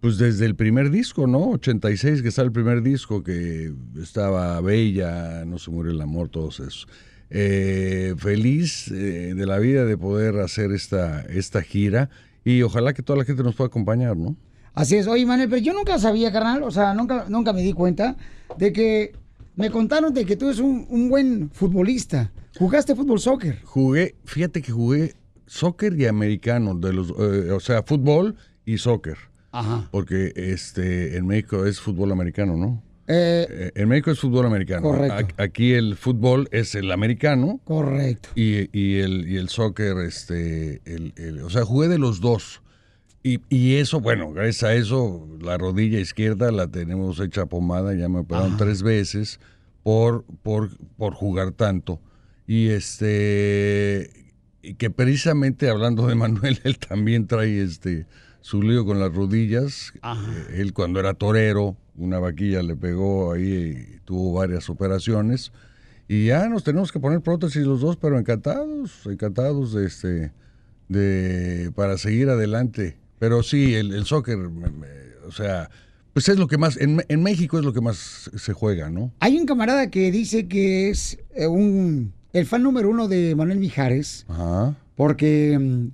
pues 0.00 0.16
desde 0.16 0.46
el 0.46 0.54
primer 0.54 0.90
disco, 0.90 1.26
¿no? 1.26 1.50
86 1.50 2.22
que 2.22 2.28
está 2.28 2.40
el 2.40 2.52
primer 2.52 2.80
disco, 2.80 3.22
que 3.22 3.74
estaba 4.00 4.58
Bella, 4.62 5.44
No 5.44 5.58
se 5.58 5.70
muere 5.70 5.90
el 5.90 6.00
amor, 6.00 6.30
todos 6.30 6.60
esos. 6.60 6.88
Eh, 7.28 8.14
feliz 8.16 8.90
eh, 8.90 9.34
de 9.34 9.46
la 9.46 9.58
vida 9.58 9.84
de 9.84 9.98
poder 9.98 10.38
hacer 10.38 10.72
esta, 10.72 11.20
esta 11.22 11.60
gira 11.60 12.08
y 12.46 12.62
ojalá 12.62 12.94
que 12.94 13.02
toda 13.02 13.18
la 13.18 13.24
gente 13.24 13.42
nos 13.42 13.56
pueda 13.56 13.66
acompañar, 13.66 14.16
¿no? 14.16 14.36
Así 14.72 14.94
es, 14.94 15.08
oye 15.08 15.26
Manuel, 15.26 15.48
pero 15.48 15.60
yo 15.60 15.72
nunca 15.72 15.98
sabía, 15.98 16.30
carnal, 16.30 16.62
o 16.62 16.70
sea, 16.70 16.94
nunca, 16.94 17.26
nunca 17.28 17.52
me 17.52 17.60
di 17.60 17.72
cuenta 17.72 18.16
de 18.56 18.72
que 18.72 19.16
me 19.56 19.68
contaron 19.70 20.14
de 20.14 20.24
que 20.24 20.36
tú 20.36 20.44
eres 20.46 20.60
un, 20.60 20.86
un 20.88 21.08
buen 21.08 21.50
futbolista. 21.50 22.30
¿Jugaste 22.56 22.94
fútbol 22.94 23.18
soccer? 23.18 23.60
Jugué, 23.64 24.14
fíjate 24.24 24.62
que 24.62 24.70
jugué 24.70 25.16
soccer 25.46 25.98
y 25.98 26.06
americano, 26.06 26.76
de 26.76 26.92
los, 26.92 27.10
eh, 27.10 27.50
o 27.50 27.58
sea, 27.58 27.82
fútbol 27.82 28.36
y 28.64 28.78
soccer. 28.78 29.16
Ajá. 29.50 29.88
Porque 29.90 30.32
este, 30.36 31.16
en 31.16 31.26
México 31.26 31.66
es 31.66 31.80
fútbol 31.80 32.12
americano, 32.12 32.56
¿no? 32.56 32.80
Eh, 33.08 33.46
Eh, 33.48 33.72
en 33.74 33.88
México 33.88 34.10
es 34.10 34.18
fútbol 34.20 34.46
americano. 34.46 34.82
Correcto. 34.82 35.34
Aquí 35.38 35.72
el 35.74 35.96
fútbol 35.96 36.48
es 36.52 36.74
el 36.74 36.90
americano. 36.92 37.60
Correcto. 37.64 38.28
Y, 38.34 38.68
y 38.78 38.98
el, 38.98 39.28
y 39.28 39.36
el 39.36 39.48
soccer, 39.48 39.98
este, 39.98 40.80
el, 40.84 41.12
el- 41.16 41.40
o 41.42 41.50
sea, 41.50 41.64
jugué 41.64 41.88
de 41.88 41.98
los 41.98 42.20
dos. 42.20 42.62
Y, 43.22 43.40
y 43.48 43.74
eso, 43.76 44.00
bueno, 44.00 44.32
gracias 44.32 44.62
a 44.62 44.74
eso, 44.74 45.26
la 45.40 45.58
rodilla 45.58 45.98
izquierda 45.98 46.52
la 46.52 46.68
tenemos 46.68 47.18
hecha 47.18 47.46
pomada, 47.46 47.92
ya 47.94 48.08
me 48.08 48.20
operaron 48.20 48.50
Ajá. 48.50 48.56
tres 48.58 48.82
veces 48.84 49.40
por, 49.82 50.24
por, 50.42 50.70
por 50.96 51.14
jugar 51.14 51.50
tanto. 51.52 52.00
Y 52.46 52.68
este, 52.68 54.10
que 54.78 54.90
precisamente 54.90 55.68
hablando 55.68 56.06
de 56.06 56.14
Manuel, 56.14 56.60
él 56.64 56.78
también 56.78 57.26
trae 57.26 57.62
este 57.62 58.06
su 58.40 58.62
lío 58.62 58.84
con 58.84 59.00
las 59.00 59.12
rodillas. 59.12 59.92
Eh, 60.04 60.60
Él 60.60 60.72
cuando 60.72 61.00
era 61.00 61.14
torero, 61.14 61.76
una 61.98 62.18
vaquilla 62.18 62.62
le 62.62 62.76
pegó 62.76 63.32
ahí 63.32 63.96
y 63.96 64.00
tuvo 64.04 64.32
varias 64.34 64.68
operaciones. 64.70 65.52
Y 66.08 66.26
ya 66.26 66.48
nos 66.48 66.62
tenemos 66.64 66.92
que 66.92 67.00
poner 67.00 67.20
prótesis 67.20 67.64
los 67.64 67.80
dos, 67.80 67.96
pero 67.96 68.18
encantados, 68.18 69.06
encantados 69.06 69.72
de 69.72 69.86
este, 69.86 70.32
de, 70.88 71.72
para 71.74 71.98
seguir 71.98 72.28
adelante. 72.28 72.96
Pero 73.18 73.42
sí, 73.42 73.74
el, 73.74 73.92
el 73.92 74.04
soccer, 74.04 74.36
me- 74.36 74.70
me- 74.70 74.86
o 75.26 75.32
sea, 75.32 75.70
pues 76.12 76.28
es 76.28 76.38
lo 76.38 76.46
que 76.46 76.58
más, 76.58 76.76
en, 76.76 77.02
en 77.08 77.22
México 77.22 77.58
es 77.58 77.64
lo 77.64 77.72
que 77.72 77.80
más 77.80 78.30
se 78.36 78.52
juega, 78.52 78.88
¿no? 78.90 79.12
Hay 79.20 79.36
un 79.36 79.46
camarada 79.46 79.90
que 79.90 80.10
dice 80.12 80.46
que 80.48 80.90
es 80.90 81.18
eh, 81.34 81.46
un 81.46 82.12
el 82.32 82.44
fan 82.46 82.62
número 82.62 82.90
uno 82.90 83.08
de 83.08 83.34
Manuel 83.34 83.58
Mijares, 83.58 84.26
Ajá. 84.28 84.76
porque 84.94 85.58
mm, 85.58 85.86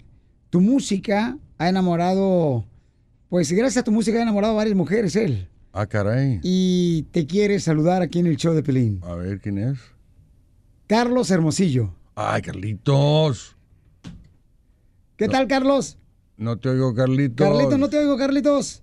tu 0.51 0.61
música 0.61 1.39
ha 1.59 1.69
enamorado, 1.69 2.65
pues 3.29 3.51
gracias 3.53 3.83
a 3.83 3.85
tu 3.85 3.93
música 3.93 4.19
ha 4.19 4.23
enamorado 4.23 4.53
a 4.55 4.57
varias 4.57 4.77
mujeres 4.77 5.15
él. 5.17 5.47
Ah, 5.73 5.87
caray. 5.87 6.41
Y 6.43 7.05
te 7.13 7.27
quiere 7.27 7.59
saludar 7.61 8.03
aquí 8.03 8.19
en 8.19 8.27
el 8.27 8.37
show 8.37 8.53
de 8.55 8.63
Pelín. 8.63 9.01
A 9.05 9.15
ver, 9.15 9.41
¿quién 9.41 9.59
es? 9.59 9.79
Carlos 10.87 11.31
Hermosillo. 11.31 11.95
Ay, 12.15 12.43
Carlitos. 12.43 13.57
¿Qué 15.17 15.29
tal, 15.29 15.47
Carlos? 15.47 15.99
No 16.37 16.59
te 16.59 16.69
oigo, 16.69 16.95
Carlitos. 16.95 17.47
Carlitos, 17.49 17.79
no 17.79 17.89
te 17.89 17.99
oigo, 17.99 18.19
Carlitos. 18.19 18.83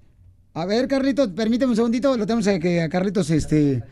A 0.53 0.65
ver, 0.65 0.87
Carlitos, 0.87 1.27
permíteme 1.29 1.71
un 1.71 1.75
segundito. 1.75 2.17
Lo 2.17 2.25
tenemos 2.25 2.47
a, 2.47 2.53
a 2.85 2.89
Carlitos, 2.89 3.29
este, 3.29 3.83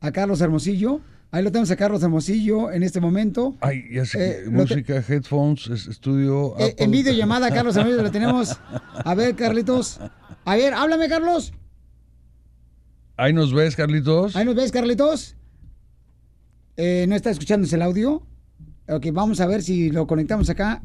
a 0.00 0.10
Carlos 0.12 0.40
Hermosillo. 0.40 1.00
Ahí 1.32 1.42
lo 1.42 1.50
tenemos 1.50 1.70
a 1.72 1.76
Carlos 1.76 2.02
Hermosillo 2.02 2.70
en 2.70 2.82
este 2.84 3.00
momento. 3.00 3.56
Ay, 3.60 3.82
ya 3.92 4.04
sé, 4.06 4.30
Eh, 4.30 4.42
te- 4.44 4.50
música, 4.50 5.04
headphones, 5.06 5.66
es- 5.66 5.88
estudio. 5.88 6.54
Eh, 6.58 6.74
en 6.78 6.90
videollamada, 6.90 7.50
Carlos 7.50 7.76
Hermosillo, 7.76 8.02
lo 8.02 8.10
tenemos. 8.10 8.58
A 8.94 9.14
ver, 9.14 9.34
Carlitos. 9.34 10.00
A 10.44 10.56
ver, 10.56 10.72
háblame, 10.72 11.08
Carlos. 11.08 11.52
Ahí 13.16 13.32
nos 13.32 13.54
ves, 13.54 13.76
Carlitos. 13.76 14.36
Ahí 14.36 14.44
nos 14.44 14.54
ves, 14.54 14.70
Carlitos. 14.70 15.36
Eh, 16.76 17.06
no 17.08 17.16
está 17.16 17.30
escuchándose 17.30 17.76
el 17.76 17.82
audio. 17.82 18.22
Ok, 18.88 19.06
vamos 19.12 19.40
a 19.40 19.46
ver 19.46 19.62
si 19.62 19.90
lo 19.90 20.06
conectamos 20.06 20.50
acá 20.50 20.82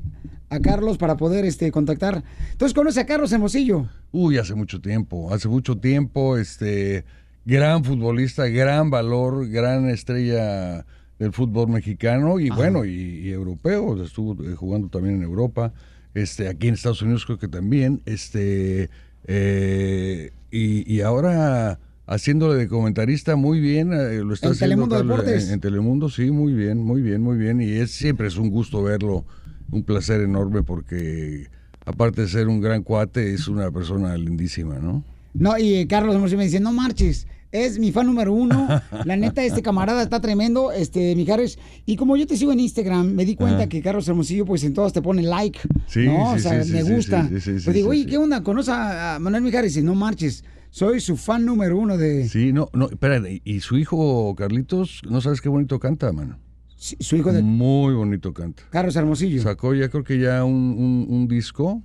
a 0.50 0.60
Carlos 0.60 0.98
para 0.98 1.18
poder 1.18 1.44
este, 1.46 1.72
contactar. 1.72 2.24
Entonces, 2.52 2.74
¿conoce 2.74 3.02
a 3.02 3.06
Carlos 3.06 3.32
Hermosillo? 3.32 3.90
Uy, 4.12 4.38
hace 4.38 4.56
mucho 4.56 4.80
tiempo, 4.80 5.34
hace 5.34 5.50
mucho 5.50 5.78
tiempo, 5.78 6.38
este, 6.38 7.04
gran 7.46 7.84
futbolista, 7.84 8.48
gran 8.48 8.90
valor, 8.90 9.50
gran 9.50 9.90
estrella 9.90 10.86
del 11.20 11.34
fútbol 11.34 11.68
mexicano 11.68 12.40
y 12.40 12.50
bueno, 12.50 12.84
y, 12.86 12.92
y 12.92 13.30
europeo, 13.30 14.02
estuvo 14.04 14.42
eh, 14.44 14.56
jugando 14.56 14.88
también 14.88 15.16
en 15.16 15.24
Europa, 15.24 15.72
este, 16.14 16.48
aquí 16.48 16.68
en 16.68 16.74
Estados 16.74 17.02
Unidos 17.02 17.26
creo 17.26 17.38
que 17.38 17.48
también, 17.48 18.02
este, 18.06 18.90
eh, 19.28 20.32
y, 20.50 20.92
y 20.92 21.02
ahora 21.02 21.80
haciéndole 22.12 22.56
de 22.56 22.68
comentarista 22.68 23.36
muy 23.38 23.60
bien, 23.62 23.94
eh, 23.94 24.22
lo 24.24 24.34
está 24.34 24.48
En 24.48 24.54
haciendo 24.54 24.58
Telemundo 24.60 24.96
Carlos, 24.98 25.18
Deportes. 25.18 25.48
En, 25.48 25.54
en 25.54 25.60
Telemundo, 25.62 26.10
sí, 26.10 26.30
muy 26.30 26.54
bien, 26.54 26.84
muy 26.84 27.02
bien, 27.02 27.22
muy 27.22 27.38
bien, 27.38 27.62
y 27.62 27.72
es 27.72 27.92
siempre 27.92 28.28
es 28.28 28.38
un 28.38 28.50
gusto 28.50 28.84
verlo, 28.84 29.26
un 29.72 29.84
placer 29.84 30.20
enorme 30.22 30.62
porque 30.62 31.48
aparte 31.86 32.24
de 32.24 32.28
ser 32.28 32.50
un 32.50 32.60
gran 32.60 32.84
cuate, 32.84 33.34
es 33.34 33.48
una 33.48 33.72
persona 33.72 34.18
lindísima, 34.18 34.78
¿no? 34.80 35.04
No, 35.34 35.58
y 35.58 35.76
eh, 35.76 35.88
Carlos 35.88 36.14
Hermosillo 36.14 36.38
me 36.38 36.44
dice, 36.44 36.60
no 36.60 36.74
marches, 36.74 37.28
es 37.54 37.80
mi 37.80 37.92
fan 37.92 38.06
número 38.06 38.34
uno. 38.34 38.68
La 39.06 39.16
neta, 39.16 39.44
este 39.44 39.62
camarada 39.62 40.04
está 40.04 40.20
tremendo, 40.20 40.72
este, 40.72 41.16
Mijares. 41.16 41.60
Y 41.86 41.96
como 41.96 42.18
yo 42.18 42.28
te 42.28 42.36
sigo 42.36 42.52
en 42.52 42.60
Instagram, 42.60 43.14
me 43.14 43.26
di 43.26 43.36
cuenta 43.36 43.68
que 43.68 43.82
Carlos 43.82 44.08
Hermosillo, 44.08 44.46
pues 44.46 44.64
en 44.64 44.74
todas 44.74 44.92
te 44.94 45.02
pone 45.02 45.22
like. 45.22 45.60
Sí, 45.88 46.06
¿no? 46.06 46.32
o 46.32 46.36
sí, 46.36 46.42
sea, 46.42 46.64
sí, 46.64 46.72
me 46.72 46.84
gusta. 46.84 47.28
sí, 47.30 47.40
sí, 47.40 47.60
sí, 47.60 47.66
pues 47.66 47.74
digo, 47.76 47.90
oye. 47.90 48.06
¿qué 48.06 48.18
onda? 48.18 48.44
¿Conoces 48.44 48.74
a 48.74 49.16
a 49.16 49.20
Manuel 49.20 49.44
Mijares? 49.44 49.76
Y 49.78 49.82
no 49.82 49.96
marches, 49.96 50.44
soy 50.72 51.00
su 51.00 51.16
fan 51.18 51.46
número 51.46 51.78
uno 51.78 51.98
de... 51.98 52.28
Sí, 52.28 52.52
no, 52.54 52.70
no, 52.74 52.90
espera, 52.90 53.22
y, 53.44 53.60
su 53.60 53.78
hijo 53.78 54.34
Carlitos, 54.36 55.02
no 55.08 55.22
sabes 55.22 55.40
qué 55.42 55.50
bonito 55.50 55.80
canta, 55.80 56.12
mano. 56.12 56.40
su 56.76 57.16
hijo 57.18 57.32
de... 57.32 57.44
Muy 57.44 57.94
bonito 57.94 58.34
canta. 58.34 58.64
Carlos 58.72 58.96
Hermosillo. 58.96 59.42
Sacó 59.44 59.76
ya 59.76 59.90
creo 59.90 60.04
que 60.04 60.18
ya 60.20 60.44
un, 60.44 60.54
un- 60.78 61.06
un 61.10 61.28
disco 61.28 61.84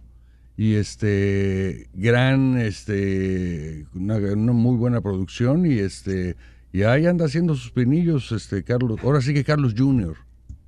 y 0.56 0.74
este 0.76 1.88
gran 1.92 2.56
este 2.58 3.84
una, 3.94 4.16
una 4.16 4.52
muy 4.52 4.76
buena 4.76 5.02
producción 5.02 5.66
y 5.66 5.74
este 5.80 6.36
y 6.72 6.82
ahí 6.84 7.04
anda 7.06 7.26
haciendo 7.26 7.54
sus 7.54 7.72
pinillos 7.72 8.32
este 8.32 8.64
Carlos 8.64 8.98
ahora 9.02 9.20
sí 9.20 9.34
que 9.34 9.44
Carlos 9.44 9.74
Jr. 9.76 10.16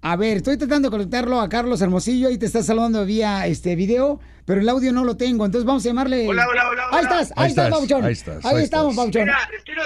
A 0.01 0.15
ver, 0.17 0.37
estoy 0.39 0.57
tratando 0.57 0.89
de 0.89 0.91
conectarlo 0.93 1.41
a 1.41 1.49
Carlos 1.49 1.81
Hermosillo 1.81 2.31
y 2.31 2.39
te 2.39 2.47
está 2.47 2.63
saludando 2.63 3.05
vía 3.05 3.47
este 3.49 3.75
video, 3.75 4.21
pero 4.45 4.61
el 4.61 4.69
audio 4.69 4.93
no 4.93 5.05
lo 5.05 5.17
tengo, 5.17 5.45
entonces 5.45 5.67
vamos 5.67 5.85
a 5.85 5.89
llamarle. 5.89 6.29
Hola, 6.29 6.47
hola, 6.49 6.69
hola, 6.71 6.83
Ahí 6.85 6.89
hola. 6.91 7.01
estás, 7.01 7.33
ahí, 7.37 7.45
Ahí 7.45 7.49
estás, 7.51 7.65
estás, 7.65 7.71
Pabuchón. 7.71 8.05
ahí 8.05 8.13
estás, 8.13 8.45
Ahí, 8.45 8.57
ahí 8.59 8.63
estamos, 8.65 8.91
estás. 8.93 8.97
Pabuchón. 9.05 9.23
Mira, 9.25 9.39
les 9.51 9.63
quiero, 9.65 9.83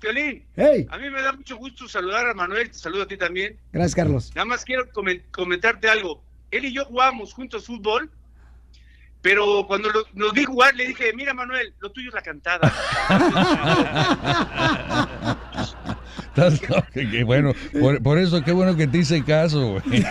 Piolín, 0.00 0.44
Hey. 0.56 0.86
a 0.90 0.96
mí 0.96 1.10
me 1.10 1.20
da 1.20 1.32
mucho 1.34 1.56
gusto 1.58 1.86
saludar 1.86 2.26
a 2.30 2.34
Manuel, 2.34 2.70
te 2.70 2.78
saludo 2.78 3.02
a 3.02 3.06
ti 3.06 3.18
también. 3.18 3.58
Gracias, 3.70 3.94
Carlos. 3.94 4.32
Nada 4.34 4.46
más 4.46 4.64
quiero 4.64 4.90
comen- 4.92 5.22
comentarte 5.30 5.90
algo. 5.90 6.22
Él 6.50 6.64
y 6.64 6.72
yo 6.72 6.86
jugábamos 6.86 7.34
juntos 7.34 7.66
fútbol, 7.66 8.10
pero 9.20 9.66
cuando 9.66 9.90
lo- 9.90 10.06
nos 10.14 10.32
vi 10.32 10.44
jugar 10.44 10.74
le 10.74 10.86
dije, 10.86 11.12
mira 11.14 11.34
Manuel, 11.34 11.74
lo 11.80 11.92
tuyo 11.92 12.08
es 12.08 12.14
la 12.14 12.22
cantada. 12.22 12.72
Bueno, 17.24 17.52
por, 17.80 18.02
por 18.02 18.18
eso 18.18 18.42
qué 18.44 18.52
bueno 18.52 18.76
que 18.76 18.86
te 18.86 18.98
hice 18.98 19.22
caso, 19.24 19.72
güey. 19.80 20.04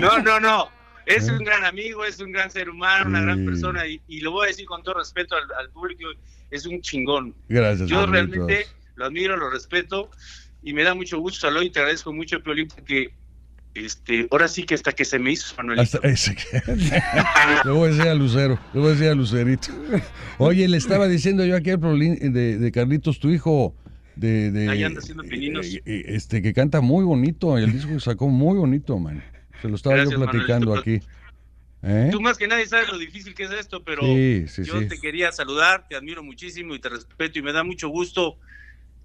No, 0.00 0.18
no, 0.20 0.40
no. 0.40 0.68
Es 1.06 1.28
un 1.30 1.38
gran 1.38 1.64
amigo, 1.64 2.04
es 2.04 2.20
un 2.20 2.32
gran 2.32 2.50
ser 2.50 2.68
humano, 2.68 3.06
una 3.08 3.22
gran 3.22 3.42
persona 3.46 3.86
y, 3.86 3.98
y 4.08 4.20
lo 4.20 4.30
voy 4.32 4.44
a 4.44 4.48
decir 4.48 4.66
con 4.66 4.82
todo 4.82 4.94
respeto 4.98 5.36
al, 5.36 5.44
al 5.58 5.70
público, 5.70 6.02
es 6.50 6.66
un 6.66 6.82
chingón. 6.82 7.34
Gracias, 7.48 7.88
Yo 7.88 8.04
realmente 8.06 8.66
lo 8.96 9.06
admiro, 9.06 9.34
lo 9.36 9.48
respeto 9.48 10.10
y 10.62 10.74
me 10.74 10.82
da 10.82 10.94
mucho 10.94 11.18
gusto 11.18 11.40
saludo 11.46 11.62
y 11.62 11.70
te 11.70 11.78
agradezco 11.80 12.12
mucho, 12.12 12.42
Piolín, 12.42 12.68
porque 12.68 13.14
este, 13.74 14.28
ahora 14.30 14.48
sí 14.48 14.64
que 14.64 14.74
hasta 14.74 14.92
que 14.92 15.06
se 15.06 15.18
me 15.18 15.30
hizo 15.32 15.54
Manuel. 15.56 15.78
Hasta 15.80 15.98
ese 16.02 16.34
que- 16.34 16.62
le 17.64 17.70
voy 17.70 17.88
a 17.88 17.92
decir 17.92 18.08
a 18.08 18.14
Lucero, 18.14 18.58
le 18.74 18.80
voy 18.80 18.90
a 18.90 18.92
decir 18.92 19.08
a 19.08 19.14
Lucerito. 19.14 19.68
Oye, 20.36 20.68
le 20.68 20.76
estaba 20.76 21.06
diciendo 21.08 21.42
yo 21.46 21.56
aquí 21.56 21.70
al 21.70 21.78
Prolín- 21.80 22.18
de, 22.32 22.58
de 22.58 22.72
Carlitos, 22.72 23.18
tu 23.18 23.30
hijo, 23.30 23.74
de, 24.18 24.50
de- 24.50 24.68
Ahí 24.68 24.82
anda 24.82 25.00
haciendo 25.00 25.22
pininos. 25.24 25.66
eh, 25.66 25.82
eh, 25.86 26.02
este 26.08 26.42
que 26.42 26.52
canta 26.52 26.80
muy 26.80 27.04
bonito, 27.04 27.56
el 27.56 27.72
disco 27.72 27.94
que 27.94 28.00
sacó 28.00 28.28
muy 28.28 28.58
bonito, 28.58 28.98
man. 28.98 29.22
Se 29.62 29.68
lo 29.68 29.76
estaba 29.76 29.96
Gracias, 29.96 30.18
yo 30.18 30.24
platicando 30.24 30.74
aquí. 30.74 31.00
¿Eh? 31.82 32.08
Tú 32.10 32.20
más 32.20 32.36
que 32.36 32.48
nadie 32.48 32.66
sabes 32.66 32.88
lo 32.88 32.98
difícil 32.98 33.34
que 33.34 33.44
es 33.44 33.52
esto, 33.52 33.84
pero 33.84 34.02
Sí, 34.02 34.46
sí, 34.48 34.64
yo 34.64 34.80
sí. 34.80 34.88
te 34.88 34.98
quería 35.00 35.30
saludar, 35.30 35.86
te 35.88 35.94
admiro 35.94 36.22
muchísimo 36.24 36.74
y 36.74 36.80
te 36.80 36.88
respeto 36.88 37.38
y 37.38 37.42
me 37.42 37.52
da 37.52 37.62
mucho 37.62 37.88
gusto 37.88 38.36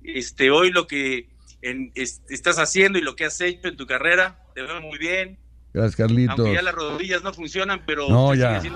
este 0.04 0.50
hoy 0.50 0.72
lo 0.72 0.88
que 0.88 1.30
en- 1.62 1.92
es- 1.96 2.24
estás 2.30 2.58
haciendo 2.60 2.98
y 2.98 3.02
lo 3.02 3.16
que 3.16 3.26
has 3.26 3.40
hecho 3.42 3.68
en 3.68 3.78
tu 3.78 3.86
carrera. 3.86 4.40
Te 4.56 4.62
veo 4.64 4.82
muy 4.82 4.98
bien, 4.98 5.38
Gracias, 5.74 5.96
Carlitos. 5.96 6.38
Aunque 6.40 6.54
ya 6.54 6.62
las 6.62 6.76
rodillas 6.76 7.24
no 7.24 7.34
funcionan, 7.34 7.82
pero 7.86 8.08
No, 8.08 8.36
ya. 8.36 8.62
sigue. 8.62 8.76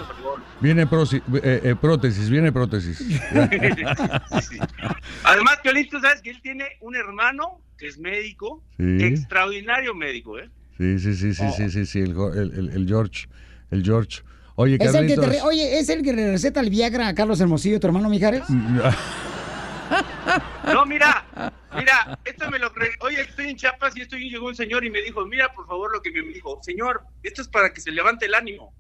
Viene 0.61 0.81
eh, 0.83 1.21
eh, 1.63 1.75
prótesis, 1.79 2.27
viene 2.29 2.51
prótesis. 2.51 2.99
Además, 5.23 5.59
Piolín, 5.61 5.87
tú 5.89 5.99
sabes 5.99 6.21
que 6.21 6.31
él 6.31 6.41
tiene 6.41 6.65
un 6.81 6.95
hermano 6.95 7.61
que 7.77 7.87
es 7.87 7.99
médico, 7.99 8.63
Sí. 8.77 8.97
extraordinario 9.03 9.93
médico, 9.93 10.39
¿eh? 10.39 10.49
Sí, 10.77 10.97
sí, 10.99 11.13
sí, 11.15 11.33
sí, 11.33 11.43
sí, 11.55 11.69
sí, 11.69 11.85
sí, 11.85 11.99
el, 11.99 12.11
el- 12.35 12.69
el- 12.73 12.87
George, 12.87 13.27
el 13.71 13.83
George. 13.83 14.21
Oye, 14.55 14.77
Es 14.79 14.93
el 14.95 15.07
que 15.07 15.13
te 15.13 15.15
Carlitos. 15.21 15.27
re- 15.27 15.41
oye, 15.43 15.79
¿es 15.79 15.89
el 15.89 16.01
que 16.01 16.13
le 16.13 16.31
receta 16.31 16.59
el 16.61 16.69
Viagra 16.71 17.07
a 17.09 17.13
Carlos 17.15 17.39
Hermosillo, 17.39 17.79
tu 17.79 17.85
hermano 17.87 18.09
Mijares? 18.09 18.43
No, 20.73 20.85
mira, 20.85 21.16
mira, 21.75 22.19
esto 22.25 22.49
me 22.49 22.59
lo 22.59 22.73
cre... 22.73 22.89
Oye, 23.01 23.21
estoy 23.21 23.49
en 23.49 23.55
Chiapas 23.55 23.95
y 23.97 24.01
estoy 24.01 24.29
llegó 24.29 24.47
un 24.47 24.55
señor 24.55 24.83
y 24.85 24.89
me 24.89 25.01
dijo, 25.01 25.25
mira, 25.25 25.53
por 25.53 25.67
favor, 25.67 25.91
lo 25.91 26.01
que 26.01 26.11
me 26.11 26.21
dijo, 26.21 26.59
señor, 26.63 27.03
esto 27.23 27.41
es 27.41 27.47
para 27.47 27.73
que 27.73 27.81
se 27.81 27.91
levante 27.91 28.25
el 28.25 28.33
ánimo. 28.33 28.73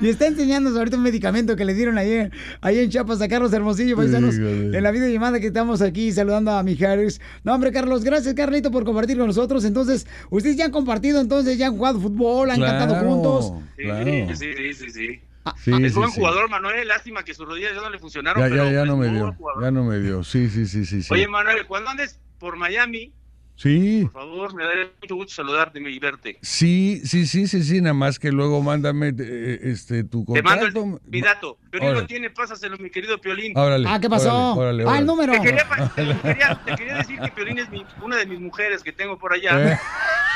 Y 0.00 0.08
está 0.08 0.26
enseñándonos 0.26 0.78
ahorita 0.78 0.96
un 0.96 1.02
medicamento 1.02 1.56
que 1.56 1.64
le 1.64 1.74
dieron 1.74 1.98
ayer, 1.98 2.30
ahí 2.60 2.78
en 2.78 2.90
Chiapas 2.90 3.20
a 3.20 3.28
Carlos 3.28 3.52
Hermosillo, 3.52 3.96
paisanos, 3.96 4.34
Híjole. 4.34 4.76
en 4.76 4.82
la 4.82 4.90
videollamada 4.90 5.40
que 5.40 5.46
estamos 5.48 5.82
aquí 5.82 6.12
saludando 6.12 6.52
a 6.52 6.62
Mijares. 6.62 7.20
No, 7.42 7.54
hombre, 7.54 7.72
Carlos, 7.72 8.04
gracias, 8.04 8.34
Carlito, 8.34 8.70
por 8.70 8.84
compartir 8.84 9.16
con 9.16 9.26
nosotros. 9.26 9.64
Entonces, 9.64 10.06
ustedes 10.30 10.56
ya 10.56 10.66
han 10.66 10.70
compartido, 10.70 11.20
entonces, 11.20 11.58
ya 11.58 11.68
han 11.68 11.76
jugado 11.76 12.00
fútbol, 12.00 12.50
han 12.50 12.60
cantado 12.60 12.94
juntos. 12.96 13.52
Sí, 13.76 13.82
claro. 13.82 14.36
sí, 14.36 14.52
sí, 14.56 14.74
sí, 14.74 14.90
sí. 14.90 15.20
Sí, 15.62 15.72
es 15.82 15.92
sí, 15.92 15.98
buen 15.98 16.10
sí. 16.10 16.20
jugador, 16.20 16.48
Manuel, 16.48 16.88
lástima 16.88 17.22
que 17.22 17.34
sus 17.34 17.46
rodillas 17.46 17.72
ya 17.74 17.82
no 17.82 17.90
le 17.90 17.98
funcionaron, 17.98 18.42
Ya, 18.42 18.48
pero 18.48 18.64
ya, 18.64 18.72
ya 18.72 18.84
no 18.86 18.96
me 18.96 19.10
dio, 19.10 19.36
ya 19.60 19.70
no 19.70 19.84
me 19.84 19.98
dio. 19.98 20.24
Sí, 20.24 20.48
sí, 20.48 20.66
sí, 20.66 20.86
sí, 20.86 21.02
sí. 21.02 21.12
Oye, 21.12 21.28
Manuel, 21.28 21.66
cuando 21.66 21.90
andes 21.90 22.18
por 22.38 22.56
Miami, 22.56 23.14
Sí, 23.56 24.00
por 24.10 24.22
favor, 24.22 24.52
me 24.56 24.64
daré 24.64 24.94
mucho 25.00 25.14
gusto 25.14 25.32
saludarte 25.34 25.78
y 25.78 25.98
verte. 26.00 26.38
sí, 26.42 27.00
sí, 27.04 27.24
sí, 27.24 27.46
sí, 27.46 27.62
sí, 27.62 27.80
nada 27.80 27.94
más 27.94 28.18
que 28.18 28.32
luego 28.32 28.60
mándame 28.62 29.12
eh, 29.16 29.60
este 29.62 30.02
tu 30.02 30.24
Te 30.24 30.42
mando 30.42 30.64
contacto. 30.66 31.00
el, 31.04 31.10
mi 31.12 31.20
dato. 31.20 31.58
Piolín 31.70 31.88
Órale. 31.90 32.00
lo 32.02 32.06
tiene, 32.08 32.30
pásaselo, 32.30 32.76
mi 32.78 32.90
querido 32.90 33.20
Piolín. 33.20 33.56
Órale, 33.56 33.86
Ah, 33.88 34.00
¿qué 34.00 34.10
pasó? 34.10 34.54
órale, 34.54 34.82
órale, 34.84 34.96
Ah, 34.96 34.98
el 34.98 35.06
número. 35.06 35.32
Te 35.34 35.40
quería, 35.40 35.68
te 35.94 36.04
quería- 36.22 36.60
te 36.64 36.74
quería 36.74 36.94
decir 36.96 37.20
que 37.20 37.30
Piolín 37.30 37.58
es 37.60 37.70
mi- 37.70 37.86
una 38.02 38.16
de 38.16 38.26
mis 38.26 38.40
mujeres 38.40 38.82
que 38.82 38.90
tengo 38.92 39.16
por 39.18 39.32
allá. 39.32 39.72
Eh. 39.72 39.78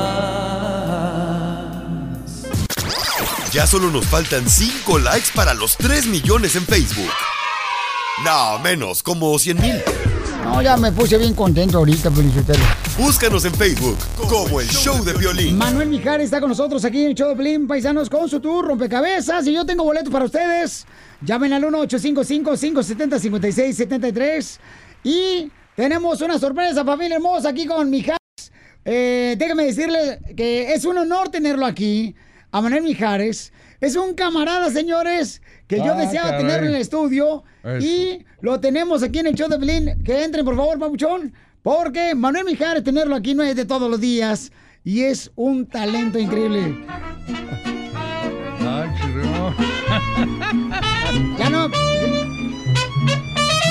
Ya 3.51 3.67
solo 3.67 3.91
nos 3.91 4.05
faltan 4.05 4.49
5 4.49 4.99
likes 4.99 5.31
para 5.35 5.53
los 5.53 5.75
3 5.75 6.07
millones 6.07 6.55
en 6.55 6.63
Facebook. 6.63 7.11
No, 8.23 8.57
menos, 8.59 9.03
como 9.03 9.37
100 9.37 9.61
mil. 9.61 9.75
No, 10.43 10.59
ya 10.61 10.75
me 10.75 10.91
puse 10.91 11.17
bien 11.17 11.35
contento 11.35 11.77
ahorita, 11.77 12.09
Felicitero. 12.09 12.59
Búscanos 12.97 13.45
en 13.45 13.53
Facebook 13.53 13.97
como 14.27 14.59
el 14.59 14.67
show 14.67 15.03
de 15.03 15.13
violín. 15.13 15.55
Manuel 15.57 15.89
Mijares 15.89 16.25
está 16.25 16.39
con 16.39 16.49
nosotros 16.49 16.83
aquí 16.83 17.03
en 17.03 17.11
el 17.11 17.15
show 17.15 17.29
de 17.29 17.35
Pelín, 17.35 17.67
paisanos, 17.67 18.09
con 18.09 18.27
su 18.27 18.39
tour 18.39 18.65
rompecabezas. 18.65 19.45
Y 19.45 19.53
yo 19.53 19.67
tengo 19.67 19.83
boletos 19.83 20.11
para 20.11 20.25
ustedes. 20.25 20.87
Llamen 21.21 21.53
al 21.53 21.63
1-855-570-5673. 21.65 24.57
Y 25.03 25.51
tenemos 25.75 26.19
una 26.21 26.39
sorpresa, 26.39 26.83
familia 26.83 27.17
hermosa, 27.17 27.49
aquí 27.49 27.67
con 27.67 27.91
Mijares. 27.91 28.17
Eh, 28.83 29.35
déjame 29.37 29.65
decirle 29.65 30.19
que 30.35 30.73
es 30.73 30.85
un 30.85 30.97
honor 30.97 31.29
tenerlo 31.29 31.67
aquí, 31.67 32.15
a 32.51 32.61
Manuel 32.61 32.81
Mijares. 32.81 33.53
Es 33.79 33.95
un 33.95 34.15
camarada, 34.15 34.71
señores, 34.71 35.41
que 35.67 35.77
yo 35.77 35.93
Ah, 35.93 35.97
deseaba 35.97 36.29
caray. 36.31 36.41
tenerlo 36.45 36.69
en 36.69 36.75
el 36.75 36.81
estudio. 36.81 37.43
Eso. 37.63 37.85
Y 37.85 38.25
lo 38.41 38.59
tenemos 38.59 39.03
aquí 39.03 39.19
en 39.19 39.27
el 39.27 39.35
show 39.35 39.47
de 39.49 39.59
Pelín. 39.59 40.03
Que 40.03 40.23
entren, 40.23 40.43
por 40.45 40.55
favor, 40.55 40.79
papuchón. 40.79 41.31
Porque 41.61 42.15
Manuel 42.15 42.45
Mijares, 42.45 42.83
tenerlo 42.83 43.15
aquí 43.15 43.35
no 43.35 43.43
es 43.43 43.55
de 43.55 43.65
todos 43.65 43.89
los 43.91 43.99
días. 44.01 44.51
Y 44.83 45.03
es 45.03 45.31
un 45.35 45.67
talento 45.67 46.17
increíble. 46.17 46.75
Ah. 48.61 48.85
Ya 51.37 51.49
no. 51.49 51.69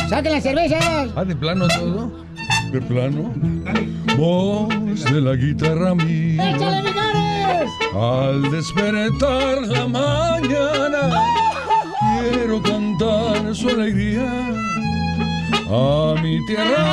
¡Saquen 0.08 0.32
las 0.32 0.42
cervezas! 0.42 1.10
Ah, 1.16 1.24
de 1.24 1.34
plano 1.36 1.66
todo. 1.68 2.24
De 2.72 2.80
plano. 2.80 3.32
Voz 4.16 5.04
de 5.04 5.20
la 5.20 5.34
guitarra 5.34 5.94
mía. 5.94 6.50
¡Échale, 6.54 6.82
Mijares! 6.82 7.25
Al 7.94 8.50
despertar 8.50 9.62
la 9.66 9.86
mañana, 9.86 11.10
quiero 12.20 12.60
cantar 12.62 13.54
su 13.54 13.68
alegría 13.68 14.28
a 15.70 16.14
mi 16.22 16.44
tierra 16.46 16.86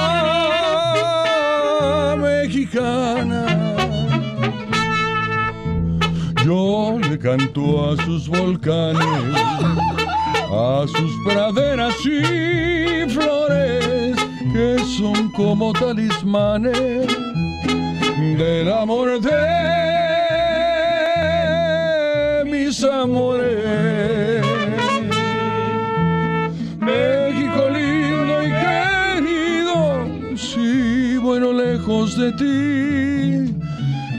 mexicana. 2.18 3.46
Yo 6.46 7.00
le 7.02 7.18
canto 7.20 7.92
a 7.92 7.98
sus 8.04 8.28
volcanes, 8.28 9.06
a 10.52 10.86
sus 10.88 11.12
praderas 11.26 11.96
y 12.06 13.10
flores 13.10 14.16
que 14.54 14.78
son 14.98 15.32
como 15.32 15.74
talismanes 15.74 17.08
del 18.38 18.72
amor 18.72 19.20
de 19.20 20.13
mis 22.74 22.84
amores. 22.86 24.44
México 26.80 27.70
lindo 27.70 28.36
y 28.44 28.52
querido, 28.64 29.78
si 30.36 31.18
bueno 31.18 31.54
lejos 31.54 32.18
de 32.18 32.32
ti, 32.32 33.54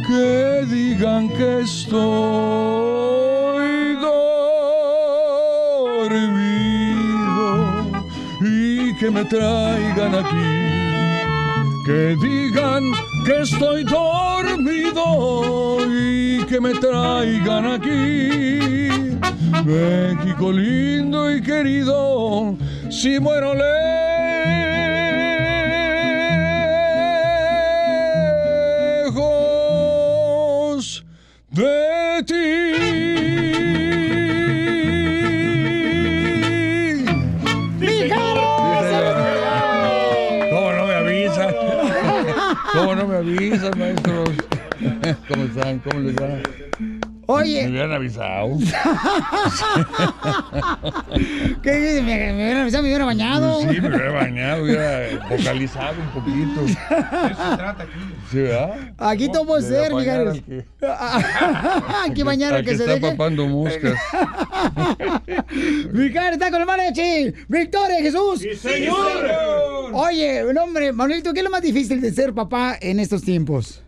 que 0.06 0.64
digan 0.70 1.28
que 1.30 1.62
estoy 1.62 1.96
dormido 3.96 4.70
y 8.40 8.94
que 8.98 9.10
me 9.10 9.24
traigan 9.24 10.14
aquí 10.14 10.74
que 11.84 12.16
digan 12.16 12.82
que 13.24 13.40
estoy 13.40 13.84
dormido 13.84 15.78
y 15.88 16.44
que 16.44 16.60
me 16.60 16.74
traigan 16.74 17.64
aquí. 17.66 18.88
México 19.64 20.52
lindo 20.52 21.34
y 21.34 21.40
querido, 21.40 22.56
si 22.90 23.18
muero 23.18 23.54
lejos 23.54 23.64
de 31.50 31.83
¿Cómo 42.74 42.94
no 42.96 43.06
me 43.06 43.16
avisan, 43.16 43.78
maestros? 43.78 44.30
¿Cómo 45.28 45.44
están? 45.44 45.78
¿Cómo 45.78 46.00
les 46.00 46.16
va? 46.16 46.63
Oye. 47.26 47.62
Me 47.64 47.70
hubieran 47.70 47.92
avisado. 47.92 48.48
¿Qué 51.62 51.72
dices? 51.76 52.02
¿Me, 52.02 52.16
me 52.32 52.34
hubieran 52.44 52.62
avisado, 52.62 52.82
me 52.82 52.88
hubiera 52.88 53.04
bañado? 53.04 53.60
Sí, 53.60 53.80
me 53.80 53.88
hubiera 53.88 54.12
bañado, 54.12 54.62
hubiera 54.64 55.26
vocalizado 55.28 55.94
un 56.00 56.08
poquito. 56.10 56.60
Eso 56.66 57.50
se 57.50 57.56
trata 57.56 57.82
aquí. 57.82 57.92
Sí, 58.30 58.36
¿verdad? 58.38 58.94
Aquí 58.98 59.28
todo 59.30 59.46
puede 59.46 59.62
De 59.62 59.68
ser, 59.84 59.94
Mijares. 59.94 60.42
Aquí 62.08 62.22
bañar 62.22 62.54
al 62.54 62.64
que 62.64 62.70
que 62.70 62.76
se 62.76 62.82
está 62.84 62.94
deje. 62.94 63.10
papando 63.12 63.46
moscas. 63.46 63.94
Mijares 65.92 66.32
está 66.32 66.50
con 66.50 66.60
el 66.60 66.66
mariachi. 66.66 67.32
¡Victoria, 67.48 68.00
Jesús! 68.00 68.40
¡Sí, 68.40 68.54
señor! 68.54 68.96
Oye, 69.92 70.44
hombre, 70.58 70.92
Manuelito, 70.92 71.32
¿qué 71.32 71.40
es 71.40 71.44
lo 71.44 71.50
más 71.50 71.62
difícil 71.62 72.00
de 72.00 72.12
ser 72.12 72.32
papá 72.34 72.76
en 72.80 72.98
estos 73.00 73.22
tiempos? 73.22 73.82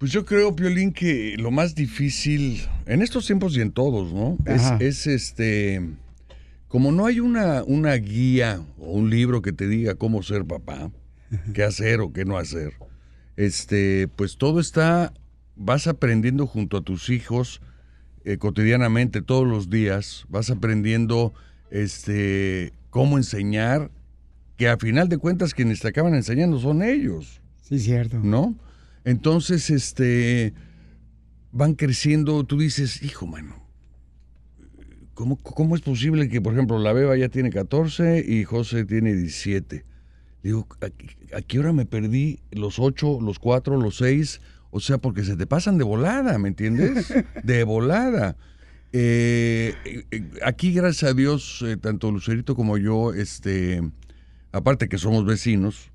Pues 0.00 0.12
yo 0.12 0.24
creo, 0.24 0.56
Piolín, 0.56 0.94
que 0.94 1.36
lo 1.36 1.50
más 1.50 1.74
difícil, 1.74 2.62
en 2.86 3.02
estos 3.02 3.26
tiempos 3.26 3.54
y 3.54 3.60
en 3.60 3.70
todos, 3.70 4.14
¿no? 4.14 4.38
Es, 4.78 5.06
este. 5.06 5.86
Como 6.68 6.90
no 6.90 7.04
hay 7.04 7.20
una, 7.20 7.62
una 7.64 7.92
guía 7.96 8.62
o 8.78 8.92
un 8.92 9.10
libro 9.10 9.42
que 9.42 9.52
te 9.52 9.68
diga 9.68 9.96
cómo 9.96 10.22
ser 10.22 10.46
papá, 10.46 10.90
qué 11.52 11.64
hacer 11.64 12.00
o 12.00 12.14
qué 12.14 12.24
no 12.24 12.38
hacer, 12.38 12.72
este, 13.36 14.08
pues 14.16 14.38
todo 14.38 14.58
está. 14.58 15.12
Vas 15.54 15.86
aprendiendo 15.86 16.46
junto 16.46 16.78
a 16.78 16.80
tus 16.80 17.10
hijos 17.10 17.60
eh, 18.24 18.38
cotidianamente, 18.38 19.20
todos 19.20 19.46
los 19.46 19.68
días, 19.68 20.24
vas 20.30 20.48
aprendiendo 20.48 21.34
este, 21.70 22.72
cómo 22.88 23.18
enseñar, 23.18 23.90
que 24.56 24.70
a 24.70 24.78
final 24.78 25.10
de 25.10 25.18
cuentas 25.18 25.52
quienes 25.52 25.80
te 25.80 25.88
acaban 25.88 26.14
enseñando 26.14 26.58
son 26.58 26.82
ellos. 26.82 27.42
Sí, 27.60 27.78
cierto. 27.78 28.18
¿No? 28.18 28.56
Entonces, 29.04 29.70
este, 29.70 30.52
van 31.52 31.74
creciendo, 31.74 32.44
tú 32.44 32.58
dices, 32.58 33.02
hijo, 33.02 33.26
mano, 33.26 33.56
¿cómo, 35.14 35.36
cómo 35.36 35.74
es 35.76 35.82
posible 35.82 36.28
que, 36.28 36.40
por 36.40 36.52
ejemplo, 36.54 36.78
la 36.78 36.92
Beba 36.92 37.16
ya 37.16 37.28
tiene 37.28 37.50
14 37.50 38.24
y 38.26 38.44
José 38.44 38.84
tiene 38.84 39.14
17? 39.14 39.84
Digo, 40.42 40.66
¿a, 40.80 40.90
qué- 40.90 41.34
a 41.36 41.42
qué 41.42 41.58
hora 41.58 41.72
me 41.72 41.86
perdí 41.86 42.40
los 42.50 42.78
8, 42.78 43.18
los 43.20 43.38
4, 43.38 43.78
los 43.80 43.96
6? 43.96 44.40
O 44.70 44.80
sea, 44.80 44.98
porque 44.98 45.24
se 45.24 45.36
te 45.36 45.46
pasan 45.46 45.78
de 45.78 45.84
volada, 45.84 46.38
¿me 46.38 46.48
entiendes? 46.48 47.12
De 47.44 47.64
volada. 47.64 48.36
Eh, 48.92 49.74
eh, 49.84 50.30
aquí, 50.44 50.72
gracias 50.72 51.10
a 51.10 51.14
Dios, 51.14 51.62
eh, 51.66 51.76
tanto 51.76 52.10
Lucerito 52.10 52.54
como 52.54 52.76
yo, 52.78 53.12
este, 53.12 53.82
aparte 54.52 54.88
que 54.88 54.98
somos 54.98 55.24
vecinos, 55.24 55.90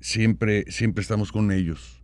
siempre, 0.00 0.64
siempre 0.70 1.02
estamos 1.02 1.30
con 1.32 1.52
ellos. 1.52 1.95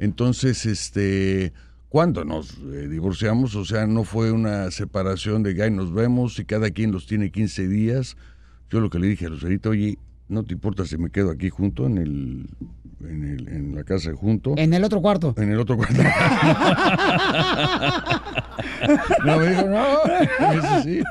Entonces, 0.00 0.66
este, 0.66 1.52
cuando 1.88 2.24
nos 2.24 2.54
eh, 2.72 2.88
divorciamos, 2.90 3.54
o 3.54 3.64
sea, 3.64 3.86
no 3.86 4.02
fue 4.04 4.32
una 4.32 4.70
separación 4.70 5.42
de 5.44 5.54
que 5.54 5.62
"Ay, 5.62 5.70
nos 5.70 5.92
vemos 5.94 6.38
y 6.38 6.44
cada 6.44 6.70
quien 6.70 6.90
los 6.90 7.06
tiene 7.06 7.30
15 7.30 7.68
días. 7.68 8.16
Yo 8.70 8.80
lo 8.80 8.90
que 8.90 8.98
le 8.98 9.06
dije 9.08 9.26
a 9.26 9.28
Lucerito, 9.28 9.70
oye, 9.70 9.98
¿no 10.28 10.42
te 10.42 10.54
importa 10.54 10.84
si 10.86 10.96
me 10.96 11.10
quedo 11.10 11.30
aquí 11.30 11.50
junto 11.50 11.86
en 11.86 11.98
el, 11.98 12.46
en, 13.08 13.24
el- 13.24 13.48
en 13.48 13.74
la 13.74 13.84
casa 13.84 14.12
junto? 14.14 14.54
En 14.56 14.72
el 14.74 14.82
otro 14.84 15.00
cuarto. 15.02 15.34
En 15.36 15.52
el 15.52 15.58
otro 15.60 15.76
cuarto. 15.76 15.94
no, 19.24 19.38
me 19.38 19.48
dijo, 19.48 19.62
no, 19.68 19.98
eso 20.52 20.82
sí. 20.84 21.02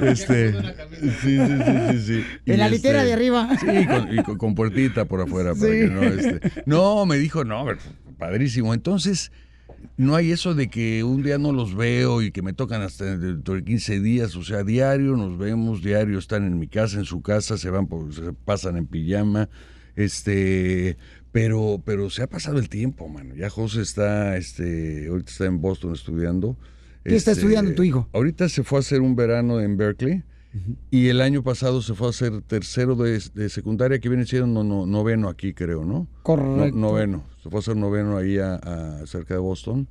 Este, 0.00 0.52
sí, 0.52 1.38
sí, 1.38 1.38
sí, 1.40 2.00
sí, 2.06 2.24
En 2.46 2.58
la 2.58 2.68
litera 2.68 3.02
de 3.04 3.12
arriba. 3.12 3.48
Sí, 3.58 3.86
con, 3.86 4.12
y 4.18 4.22
con, 4.22 4.38
con 4.38 4.54
puertita 4.54 5.04
por 5.06 5.20
afuera 5.20 5.54
para 5.54 5.70
que 5.72 5.88
no, 5.88 6.02
este, 6.02 6.40
no, 6.66 7.06
me 7.06 7.16
dijo, 7.18 7.44
no, 7.44 7.64
padrísimo. 8.18 8.74
Entonces, 8.74 9.32
no 9.96 10.14
hay 10.14 10.32
eso 10.32 10.54
de 10.54 10.68
que 10.68 11.04
un 11.04 11.22
día 11.22 11.38
no 11.38 11.52
los 11.52 11.74
veo 11.74 12.22
y 12.22 12.30
que 12.32 12.42
me 12.42 12.52
tocan 12.52 12.82
hasta 12.82 13.16
dentro 13.16 13.54
de 13.54 13.64
15 13.64 14.00
días, 14.00 14.36
o 14.36 14.42
sea, 14.42 14.62
diario 14.64 15.16
nos 15.16 15.38
vemos, 15.38 15.82
diario 15.82 16.18
están 16.18 16.44
en 16.44 16.58
mi 16.58 16.68
casa, 16.68 16.98
en 16.98 17.04
su 17.04 17.22
casa, 17.22 17.56
se 17.58 17.70
van, 17.70 17.86
por, 17.86 18.12
se 18.14 18.32
pasan 18.32 18.76
en 18.76 18.86
pijama, 18.86 19.48
este, 19.94 20.96
pero, 21.32 21.82
pero 21.84 22.10
se 22.10 22.22
ha 22.22 22.26
pasado 22.26 22.58
el 22.58 22.68
tiempo, 22.68 23.08
mano. 23.08 23.34
Ya 23.34 23.50
José 23.50 23.82
está, 23.82 24.36
este, 24.36 25.08
ahorita 25.08 25.30
está 25.30 25.44
en 25.46 25.60
Boston 25.60 25.92
estudiando. 25.94 26.56
¿Qué 27.04 27.14
está 27.16 27.32
Este, 27.32 27.42
estudiando 27.42 27.74
tu 27.74 27.82
hijo? 27.82 28.08
Ahorita 28.12 28.48
se 28.48 28.62
fue 28.62 28.78
a 28.78 28.80
hacer 28.80 29.00
un 29.00 29.16
verano 29.16 29.60
en 29.60 29.76
Berkeley. 29.76 30.22
Y 30.90 31.08
el 31.08 31.20
año 31.20 31.42
pasado 31.42 31.82
se 31.82 31.94
fue 31.94 32.06
a 32.06 32.10
hacer 32.10 32.40
tercero 32.42 32.94
de, 32.96 33.22
de 33.34 33.48
secundaria, 33.50 33.98
que 33.98 34.08
viene 34.08 34.24
siendo 34.24 34.46
no- 34.46 34.64
no- 34.64 34.86
noveno 34.86 35.28
aquí, 35.28 35.52
creo, 35.52 35.84
¿no? 35.84 36.06
Correcto. 36.22 36.56
No- 36.76 36.88
noveno. 36.88 37.24
Se 37.42 37.50
fue 37.50 37.58
a 37.58 37.60
hacer 37.60 37.76
noveno 37.76 38.16
ahí 38.16 38.38
a, 38.38 38.54
a- 38.54 39.06
cerca 39.06 39.34
de 39.34 39.40
Boston. 39.40 39.86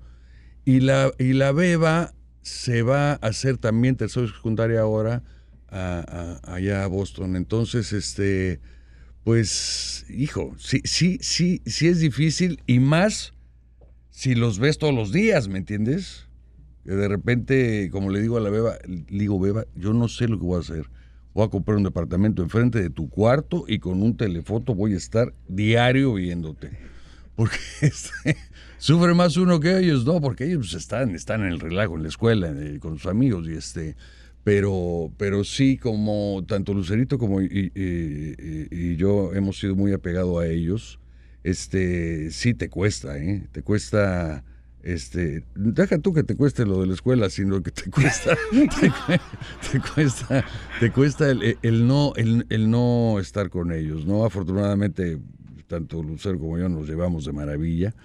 Y 0.66 0.80
la, 0.80 1.12
y 1.20 1.34
la 1.34 1.52
beba 1.52 2.14
se 2.42 2.82
va 2.82 3.12
a 3.12 3.16
hacer 3.16 3.58
también 3.58 3.96
tercero 3.96 4.26
de 4.26 4.34
secundaria 4.34 4.82
ahora 4.82 5.22
a- 5.70 6.40
a- 6.44 6.56
allá 6.56 6.84
a 6.84 6.88
Boston. 6.88 7.36
Entonces, 7.36 7.94
este, 7.94 8.60
pues, 9.24 10.06
hijo, 10.10 10.56
sí, 10.58 10.82
sí, 10.84 11.20
sí, 11.22 11.62
sí 11.66 11.88
es 11.88 12.00
difícil 12.00 12.62
y 12.66 12.80
más 12.80 13.34
si 14.10 14.34
los 14.34 14.58
ves 14.60 14.78
todos 14.80 14.94
los 14.96 15.12
días, 15.12 15.48
¿me 15.48 15.58
entiendes? 15.60 16.25
De 16.86 17.08
repente, 17.08 17.90
como 17.92 18.10
le 18.12 18.22
digo 18.22 18.38
a 18.38 18.42
la 18.42 18.50
beba, 18.50 18.78
digo, 19.10 19.40
beba, 19.40 19.66
yo 19.76 19.94
no 19.94 20.08
sé 20.08 20.28
lo 20.28 20.40
que 20.40 20.46
voy 20.46 20.58
a 20.58 20.60
hacer. 20.62 20.86
Voy 21.34 21.46
a 21.46 21.50
comprar 21.50 21.78
un 21.78 21.84
departamento 21.84 22.44
enfrente 22.44 22.82
de 22.82 22.90
tu 22.90 23.10
cuarto 23.10 23.66
y 23.68 23.80
con 23.80 24.02
un 24.02 24.16
telefoto 24.16 24.74
voy 24.76 24.94
a 24.94 24.98
estar 24.98 25.34
diario 25.48 26.14
viéndote. 26.14 26.72
Porque 27.36 27.58
este, 27.82 28.38
sufre 28.78 29.14
más 29.14 29.36
uno 29.38 29.60
que 29.60 29.78
ellos, 29.80 30.06
¿no? 30.06 30.22
Porque 30.22 30.46
ellos 30.46 30.70
pues, 30.72 30.74
están, 30.76 31.16
están 31.16 31.42
en 31.42 31.48
el 31.48 31.60
relajo, 31.60 31.98
en 31.98 32.04
la 32.04 32.10
escuela, 32.10 32.54
eh, 32.56 32.80
con 32.80 32.98
sus 32.98 33.08
amigos 33.12 33.48
y 33.48 33.54
este... 33.54 33.96
Pero, 34.44 35.12
pero 35.18 35.44
sí, 35.44 35.76
como 35.76 36.46
tanto 36.48 36.72
Lucerito 36.76 37.18
como 37.18 37.42
y- 37.42 37.72
y 37.76 38.96
yo 38.96 39.34
hemos 39.34 39.60
sido 39.60 39.76
muy 39.76 39.92
apegados 39.92 40.40
a 40.40 40.48
ellos, 40.48 41.00
este, 41.44 42.30
sí 42.32 42.54
te 42.54 42.70
cuesta, 42.70 43.18
¿eh? 43.18 43.48
Te 43.52 43.64
cuesta, 43.64 44.44
este, 44.86 45.44
deja 45.56 45.98
tú 45.98 46.14
que 46.14 46.24
te 46.24 46.36
cueste 46.36 46.66
lo 46.66 46.80
de 46.80 46.88
la 46.88 46.94
escuela, 46.94 47.30
sino 47.30 47.62
que 47.64 47.72
te 47.72 47.90
cuesta, 47.90 48.38
te, 48.52 48.92
te 49.72 49.82
cuesta, 49.94 50.46
te 50.80 50.92
cuesta 50.92 51.32
el, 51.32 51.58
el 51.64 51.88
no, 51.88 52.14
el, 52.16 52.46
el 52.50 52.70
no 52.70 53.20
estar 53.20 53.50
con 53.50 53.72
ellos, 53.72 54.06
¿no? 54.06 54.26
Afortunadamente, 54.26 55.20
tanto 55.68 56.04
Lucero 56.04 56.40
como 56.40 56.60
yo 56.60 56.70
nos 56.70 56.88
llevamos 56.88 57.26
de 57.26 57.34
maravilla 57.34 57.96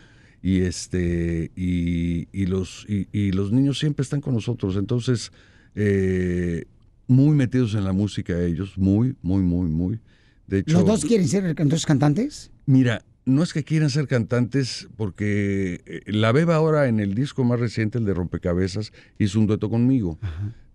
y 0.42 0.62
este 0.62 1.50
y, 1.54 2.28
y 2.32 2.46
los 2.46 2.86
y, 2.88 3.06
y 3.12 3.32
los 3.32 3.52
niños 3.52 3.78
siempre 3.78 4.02
están 4.02 4.22
con 4.22 4.32
nosotros 4.32 4.76
entonces 4.76 5.32
eh, 5.74 6.64
muy 7.06 7.36
metidos 7.36 7.74
en 7.74 7.84
la 7.84 7.92
música 7.92 8.40
ellos 8.40 8.78
muy 8.78 9.16
muy 9.20 9.42
muy 9.42 9.68
muy 9.68 10.00
de 10.46 10.60
hecho 10.60 10.78
¿Los 10.78 10.86
dos 10.86 11.04
quieren 11.04 11.28
ser 11.28 11.44
entonces 11.44 11.84
cantantes? 11.84 12.50
Mira, 12.64 13.02
no 13.30 13.42
es 13.42 13.52
que 13.52 13.64
quieran 13.64 13.90
ser 13.90 14.06
cantantes, 14.06 14.88
porque 14.96 15.80
eh, 15.86 16.02
la 16.06 16.32
Beba 16.32 16.56
ahora 16.56 16.88
en 16.88 17.00
el 17.00 17.14
disco 17.14 17.44
más 17.44 17.60
reciente, 17.60 17.98
el 17.98 18.04
de 18.04 18.14
Rompecabezas, 18.14 18.92
hizo 19.18 19.38
un 19.38 19.46
dueto 19.46 19.70
conmigo. 19.70 20.18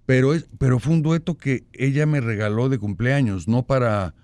Pero, 0.06 0.34
es, 0.34 0.48
pero 0.58 0.80
fue 0.80 0.94
un 0.94 1.02
dueto 1.02 1.38
que 1.38 1.66
ella 1.74 2.06
me 2.06 2.22
regaló 2.22 2.70
de 2.70 2.78
cumpleaños, 2.78 3.48
no 3.48 3.66
para... 3.66 4.16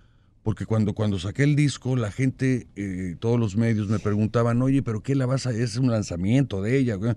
Porque 0.44 0.66
cuando, 0.66 0.96
cuando 0.96 1.20
saqué 1.20 1.44
el 1.44 1.56
disco, 1.56 1.96
la 1.96 2.12
gente, 2.12 2.68
eh, 2.76 3.16
todos 3.20 3.40
los 3.40 3.56
medios 3.56 3.90
me 3.90 4.00
preguntaban, 4.00 4.60
oye, 4.64 4.82
¿pero 4.82 5.04
qué 5.04 5.14
la 5.14 5.28
vas 5.28 5.46
a...? 5.46 5.52
Es 5.52 5.78
un 5.78 5.92
lanzamiento 5.92 6.62
de 6.62 6.78
ella. 6.78 6.96
güey?". 6.96 7.14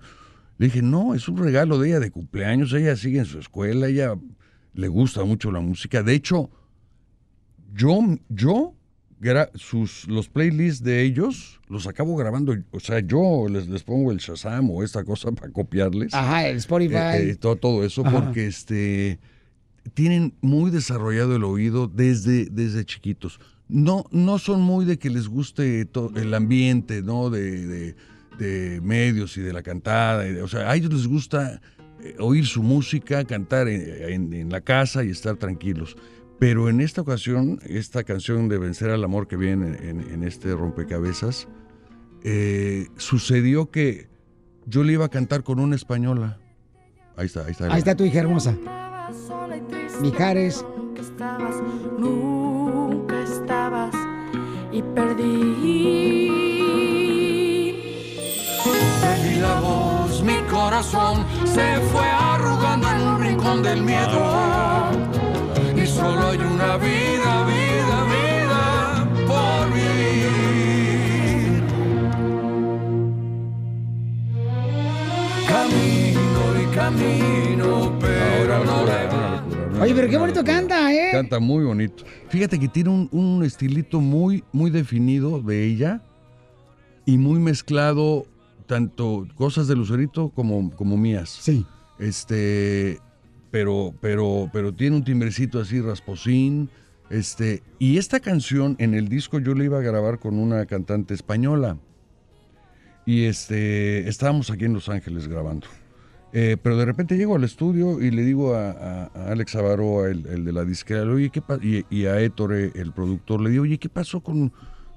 Le 0.58 0.66
dije, 0.66 0.82
no, 0.82 1.14
es 1.14 1.28
un 1.28 1.38
regalo 1.38 1.78
de 1.78 1.88
ella 1.88 2.00
de 2.00 2.10
cumpleaños. 2.10 2.72
Ella 2.72 2.96
sigue 2.96 3.20
en 3.20 3.24
su 3.24 3.38
escuela, 3.38 3.88
ella 3.88 4.14
le 4.74 4.88
gusta 4.88 5.24
mucho 5.24 5.50
la 5.50 5.60
música. 5.60 6.02
De 6.02 6.14
hecho, 6.14 6.50
yo, 7.74 7.98
yo, 8.28 8.74
sus, 9.54 10.06
los 10.08 10.28
playlists 10.28 10.82
de 10.84 11.02
ellos 11.02 11.60
los 11.68 11.86
acabo 11.86 12.14
grabando, 12.16 12.54
o 12.72 12.80
sea, 12.80 13.00
yo 13.00 13.46
les, 13.48 13.68
les 13.68 13.82
pongo 13.82 14.12
el 14.12 14.18
Shazam 14.18 14.70
o 14.70 14.82
esta 14.82 15.02
cosa 15.04 15.32
para 15.32 15.50
copiarles. 15.50 16.12
Ajá, 16.14 16.46
el 16.48 16.56
Spotify. 16.58 16.94
Eh, 16.94 17.30
eh, 17.30 17.36
todo, 17.36 17.56
todo 17.56 17.84
eso, 17.84 18.06
Ajá. 18.06 18.20
porque 18.24 18.46
este 18.46 19.18
tienen 19.94 20.34
muy 20.40 20.70
desarrollado 20.70 21.36
el 21.36 21.44
oído 21.44 21.86
desde, 21.88 22.46
desde 22.46 22.84
chiquitos. 22.84 23.38
No, 23.68 24.04
no 24.10 24.38
son 24.38 24.60
muy 24.60 24.84
de 24.84 24.98
que 24.98 25.10
les 25.10 25.26
guste 25.28 25.88
el 26.16 26.34
ambiente, 26.34 27.02
¿no? 27.02 27.30
De, 27.30 27.66
de- 27.66 27.96
de 28.38 28.80
medios 28.82 29.36
y 29.36 29.42
de 29.42 29.52
la 29.52 29.62
cantada. 29.62 30.26
y 30.26 30.32
de- 30.32 30.42
o 30.42 30.48
sea, 30.48 30.68
a 30.70 30.74
ellos 30.74 30.92
les 30.92 31.06
gusta 31.06 31.60
eh, 32.02 32.16
oír 32.18 32.44
su 32.46 32.62
música, 32.64 33.24
cantar 33.24 33.68
en, 33.68 34.12
en- 34.12 34.32
en 34.32 34.50
la 34.50 34.60
casa 34.60 35.04
y 35.04 35.10
estar 35.10 35.36
tranquilos. 35.36 35.96
Pero 36.38 36.68
en 36.68 36.80
esta 36.80 37.00
ocasión, 37.00 37.60
esta 37.64 38.04
canción 38.04 38.48
de 38.48 38.58
Vencer 38.58 38.90
al 38.90 39.04
Amor 39.04 39.28
que 39.28 39.36
viene 39.36 39.78
en, 39.88 40.00
en 40.00 40.22
este 40.24 40.54
rompecabezas, 40.54 41.48
eh, 42.24 42.88
sucedió 42.96 43.70
que 43.70 44.08
yo 44.66 44.82
le 44.82 44.94
iba 44.94 45.04
a 45.04 45.10
cantar 45.10 45.44
con 45.44 45.60
una 45.60 45.76
española. 45.76 46.38
Ahí 47.16 47.26
está, 47.26 47.44
ahí 47.44 47.52
está. 47.52 47.72
Ahí 47.72 47.78
está 47.78 47.94
tu 47.94 48.04
hija 48.04 48.20
hermosa. 48.20 48.56
Mijares. 50.00 50.64
estabas, 50.98 51.56
nunca 51.98 53.22
estabas 53.22 53.94
y 54.72 54.82
perdí 54.82 56.24
la 59.40 59.60
voz, 59.60 60.22
mi 60.22 60.38
corazón 60.50 61.24
se 61.44 61.78
fue 61.92 62.06
arrugando 62.06 62.88
en 62.90 63.00
un 63.02 63.20
rincón 63.20 63.62
del 63.62 63.82
miedo. 63.82 64.93
Solo 66.04 66.28
hay 66.28 66.36
una 66.38 66.76
vida, 66.76 67.46
vida, 67.46 67.96
vida 68.12 69.08
por 69.26 69.72
vivir. 69.72 71.62
Camino 75.48 76.42
y 76.62 76.66
camino, 76.74 77.98
pero 77.98 78.64
no 78.66 78.84
le 78.84 79.80
Oye, 79.80 79.94
pero 79.94 80.08
qué 80.10 80.18
bonito 80.18 80.44
canta, 80.44 80.92
¿eh? 80.92 81.08
Canta 81.12 81.40
muy 81.40 81.64
bonito. 81.64 82.04
Fíjate 82.28 82.60
que 82.60 82.68
tiene 82.68 82.90
un, 82.90 83.08
un 83.10 83.42
estilito 83.42 83.98
muy, 84.02 84.44
muy 84.52 84.70
definido 84.70 85.40
de 85.40 85.64
ella 85.64 86.02
y 87.06 87.16
muy 87.16 87.38
mezclado 87.38 88.26
tanto 88.66 89.26
cosas 89.36 89.68
de 89.68 89.74
Lucerito 89.74 90.28
como, 90.28 90.70
como 90.76 90.98
mías. 90.98 91.30
Sí. 91.30 91.64
Este, 91.98 93.00
pero, 93.54 93.94
pero, 94.00 94.50
pero 94.52 94.74
tiene 94.74 94.96
un 94.96 95.04
timbrecito 95.04 95.60
así 95.60 95.80
rasposín. 95.80 96.68
Este, 97.08 97.62
y 97.78 97.98
esta 97.98 98.18
canción 98.18 98.74
en 98.80 98.94
el 98.94 99.08
disco 99.08 99.38
yo 99.38 99.54
la 99.54 99.62
iba 99.62 99.78
a 99.78 99.80
grabar 99.80 100.18
con 100.18 100.40
una 100.40 100.66
cantante 100.66 101.14
española. 101.14 101.76
Y 103.06 103.26
este, 103.26 104.08
estábamos 104.08 104.50
aquí 104.50 104.64
en 104.64 104.72
Los 104.72 104.88
Ángeles 104.88 105.28
grabando. 105.28 105.68
Eh, 106.32 106.56
pero 106.60 106.76
de 106.76 106.84
repente 106.84 107.16
llego 107.16 107.36
al 107.36 107.44
estudio 107.44 108.00
y 108.02 108.10
le 108.10 108.24
digo 108.24 108.56
a, 108.56 108.72
a- 108.72 109.10
a 109.14 109.28
Alex 109.30 109.54
Avaroa, 109.54 110.08
el, 110.10 110.26
el 110.26 110.44
de 110.44 110.52
la 110.52 110.64
disquera, 110.64 111.04
oye, 111.04 111.30
¿qué 111.30 111.40
pa-?" 111.40 111.60
y, 111.62 111.84
y 111.90 112.06
a 112.06 112.20
Ettore, 112.20 112.72
el 112.74 112.90
productor, 112.92 113.40
le 113.40 113.50
digo, 113.50 113.62
oye, 113.62 113.78
¿qué 113.78 113.88
pasó 113.88 114.18
con, 114.20 114.52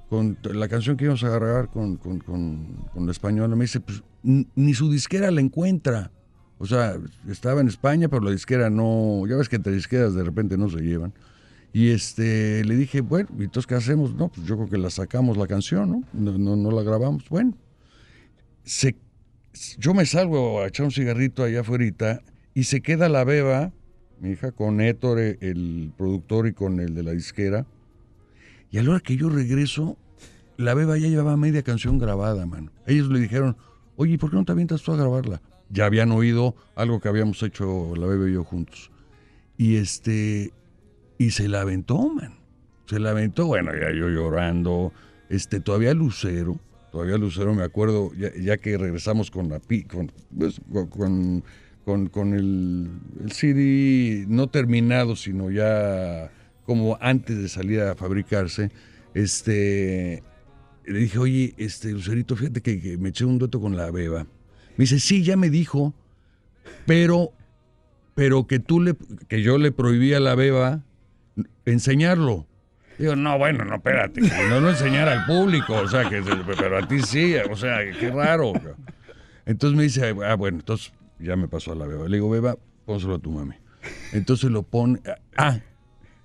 con 0.10 0.36
la 0.42 0.68
canción 0.68 0.98
que 0.98 1.04
íbamos 1.04 1.24
a 1.24 1.30
grabar 1.30 1.70
con, 1.70 1.98
con, 1.98 2.18
con- 2.22 2.66
con 2.92 3.06
la 3.06 3.12
española? 3.12 3.56
Me 3.56 3.66
dice, 3.66 3.82
pues 3.82 4.02
ni 4.24 4.74
su 4.74 4.90
disquera 4.92 5.30
la 5.30 5.42
encuentra. 5.42 6.10
O 6.60 6.66
sea, 6.66 6.98
estaba 7.30 7.62
en 7.62 7.68
España, 7.68 8.08
pero 8.08 8.22
la 8.22 8.32
disquera 8.32 8.70
no, 8.70 9.26
ya 9.28 9.36
ves 9.36 9.50
que 9.50 9.58
entre 9.58 9.74
disqueras 9.74 10.16
de 10.16 10.24
repente 10.24 10.58
no 10.58 10.70
se 10.70 10.80
llevan. 10.80 11.14
Y 11.74 11.90
este, 11.90 12.64
le 12.66 12.76
dije, 12.76 13.02
bueno, 13.02 13.30
¿y 13.38 13.44
entonces 13.44 13.68
qué 13.68 13.76
hacemos? 13.76 14.16
No, 14.16 14.30
pues 14.30 14.48
yo 14.48 14.56
creo 14.56 14.70
que 14.70 14.78
la 14.78 14.90
sacamos 14.90 15.38
la 15.38 15.48
canción, 15.48 15.92
¿no? 15.92 16.04
No, 16.14 16.38
no, 16.38 16.56
no 16.56 16.72
la 16.72 16.82
grabamos. 16.82 17.30
Bueno, 17.30 17.54
se, 18.64 18.96
yo 19.78 19.94
me 19.94 20.06
salgo 20.06 20.62
a 20.62 20.68
echar 20.68 20.86
un 20.86 20.92
cigarrito 20.92 21.44
allá 21.44 21.62
afuera 21.62 22.24
y 22.54 22.64
se 22.64 22.82
queda 22.82 23.10
la 23.10 23.24
beba, 23.24 23.72
mi 24.20 24.32
hija, 24.32 24.52
con 24.52 24.82
Héctor, 24.82 25.20
el 25.20 25.92
productor, 25.96 26.48
y 26.48 26.54
con 26.54 26.80
el 26.80 26.96
de 26.96 27.04
la 27.04 27.12
disquera. 27.12 27.68
Y 28.72 28.80
a 28.80 28.84
la 28.84 28.92
hora 28.92 29.00
que 29.00 29.16
yo 29.16 29.30
regreso, 29.30 29.98
la 30.58 30.74
beba 30.74 30.98
ya 30.98 31.08
llevaba 31.08 31.38
media 31.38 31.62
canción 31.62 32.00
grabada, 32.00 32.46
mano. 32.46 32.72
Ellos 32.88 33.10
le 33.10 33.20
dijeron, 33.20 33.56
oye, 33.96 34.18
¿por 34.18 34.32
qué 34.32 34.38
no 34.38 34.46
te 34.46 34.52
avientas 34.54 34.82
tú 34.82 34.94
a 34.94 34.98
grabarla? 34.98 35.42
Ya 35.70 35.86
habían 35.86 36.12
oído 36.12 36.56
algo 36.76 37.00
que 37.00 37.10
habíamos 37.10 37.42
hecho 37.44 37.94
la 37.96 38.08
beba 38.08 38.30
y 38.30 38.34
yo 38.34 38.44
juntos. 38.44 38.92
Y 39.58 39.76
este, 39.78 40.54
y 41.18 41.32
se 41.32 41.48
la 41.48 41.62
aventó, 41.62 42.10
man. 42.10 42.36
Se 42.86 43.00
la 43.00 43.12
aventó, 43.12 43.48
bueno, 43.48 43.72
ya 43.74 43.92
yo 43.92 44.08
llorando. 44.10 44.94
Este, 45.30 45.60
todavía 45.60 45.94
Lucero, 45.94 46.58
todavía 46.92 47.18
Lucero 47.18 47.54
me 47.54 47.64
acuerdo, 47.64 48.12
ya, 48.14 48.58
que 48.58 48.78
regresamos 48.78 49.30
con 49.30 49.50
la 49.50 49.60
pi- 49.60 49.84
con, 49.84 50.12
pues, 50.38 50.62
con, 50.90 51.44
con, 52.10 52.34
el 52.34 53.32
CD 53.32 54.26
no 54.30 54.48
terminado, 54.48 55.16
sino 55.16 55.52
ya 55.52 56.32
como 56.66 56.98
antes 57.02 57.38
de 57.38 57.50
salir 57.50 57.82
a 57.82 57.96
fabricarse, 57.96 58.72
este, 59.14 60.24
le 60.86 61.00
dije, 61.00 61.18
oye, 61.18 61.54
este, 61.58 61.92
Lucerito, 61.92 62.36
fíjate 62.36 62.62
que, 62.62 62.80
que 62.82 62.98
me 62.98 63.10
eché 63.10 63.26
un 63.26 63.38
dueto 63.38 63.60
con 63.60 63.76
la 63.76 63.92
beba. 63.92 64.28
Me 64.78 64.84
dice, 64.84 65.00
sí, 65.00 65.24
ya 65.24 65.36
me 65.38 65.50
dijo, 65.50 65.94
pero, 66.86 67.32
pero 68.16 68.48
que 68.48 68.60
tú 68.60 68.80
le, 68.80 68.96
que 69.28 69.42
yo 69.42 69.58
le 69.58 69.72
prohibí 69.72 70.14
a 70.14 70.20
la 70.20 70.36
beba 70.36 70.84
enseñarlo. 71.66 72.48
Digo, 72.98 73.16
no, 73.16 73.38
bueno, 73.38 73.64
no, 73.64 73.76
espérate, 73.76 74.22
no 74.50 74.60
lo 74.60 74.70
enseñar 74.70 75.08
al 75.08 75.26
público, 75.26 75.74
o 75.76 75.88
sea, 75.88 76.10
que, 76.10 76.22
pero 76.58 76.78
a 76.78 76.88
ti 76.88 77.02
sí, 77.02 77.36
o 77.50 77.56
sea, 77.56 77.80
qué 78.00 78.10
raro. 78.10 78.54
Entonces 79.46 79.78
me 79.78 79.84
dice, 79.84 80.16
ah, 80.26 80.36
bueno, 80.36 80.60
entonces 80.60 80.92
ya 81.20 81.36
me 81.36 81.48
pasó 81.48 81.72
a 81.74 81.76
la 81.76 81.86
beba. 81.86 82.08
Le 82.08 82.18
digo, 82.18 82.30
beba, 82.30 82.58
pónselo 82.86 83.16
a 83.16 83.20
tu 83.20 83.32
mami. 83.32 83.56
Entonces 84.14 84.50
lo 84.50 84.64
pone, 84.64 85.00
ah, 85.38 85.60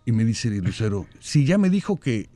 y 0.05 0.13
me 0.13 0.25
dice 0.25 0.49
Lucero, 0.51 1.07
sí, 1.21 1.45
ya 1.45 1.59
me 1.59 1.71
dijo 1.71 2.01
que 2.01 2.29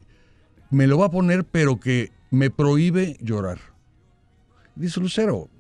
me 0.71 0.87
lo 0.87 0.99
va 0.99 1.07
a 1.07 1.11
poner, 1.11 1.45
pero 1.45 1.81
que 1.81 2.11
me 2.31 2.51
prohíbe 2.51 3.17
llorar. 3.21 3.59
Dice 4.75 5.01
Lucero, 5.01 5.49
"Mamá, 5.49 5.56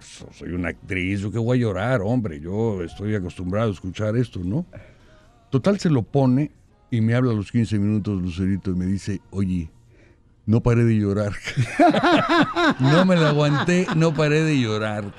soy 0.00 0.52
una 0.52 0.70
actriz, 0.70 1.20
yo 1.20 1.30
que 1.30 1.38
voy 1.38 1.58
a 1.58 1.62
llorar, 1.62 2.00
hombre, 2.02 2.40
yo 2.40 2.82
estoy 2.82 3.14
acostumbrado 3.14 3.68
a 3.70 3.72
escuchar 3.72 4.16
esto, 4.16 4.40
¿no? 4.42 4.66
Total 5.50 5.78
se 5.78 5.90
lo 5.90 6.02
pone 6.02 6.50
y 6.90 7.00
me 7.00 7.14
habla 7.14 7.32
a 7.32 7.34
los 7.34 7.50
15 7.52 7.78
minutos 7.78 8.20
Lucerito 8.20 8.70
y 8.70 8.74
me 8.74 8.86
dice, 8.86 9.20
oye, 9.30 9.70
no 10.46 10.62
paré 10.62 10.84
de 10.84 10.96
llorar. 10.96 11.32
no 12.80 13.04
me 13.04 13.16
la 13.16 13.30
aguanté, 13.30 13.86
no 13.96 14.12
paré 14.12 14.42
de 14.42 14.60
llorar. 14.60 15.12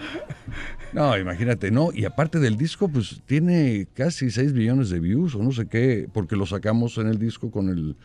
No, 0.91 1.17
imagínate, 1.17 1.71
¿no? 1.71 1.89
Y 1.93 2.05
aparte 2.05 2.39
del 2.39 2.57
disco, 2.57 2.87
pues 2.87 3.21
tiene 3.25 3.87
casi 3.93 4.29
6 4.29 4.53
millones 4.53 4.89
de 4.89 4.99
views 4.99 5.33
o 5.35 5.41
no 5.41 5.51
sé 5.51 5.67
qué, 5.67 6.07
porque 6.13 6.35
lo 6.35 6.45
sacamos 6.45 6.97
en 6.97 7.07
el 7.07 7.17
disco 7.17 7.49
con 7.51 7.69
el, 7.69 7.95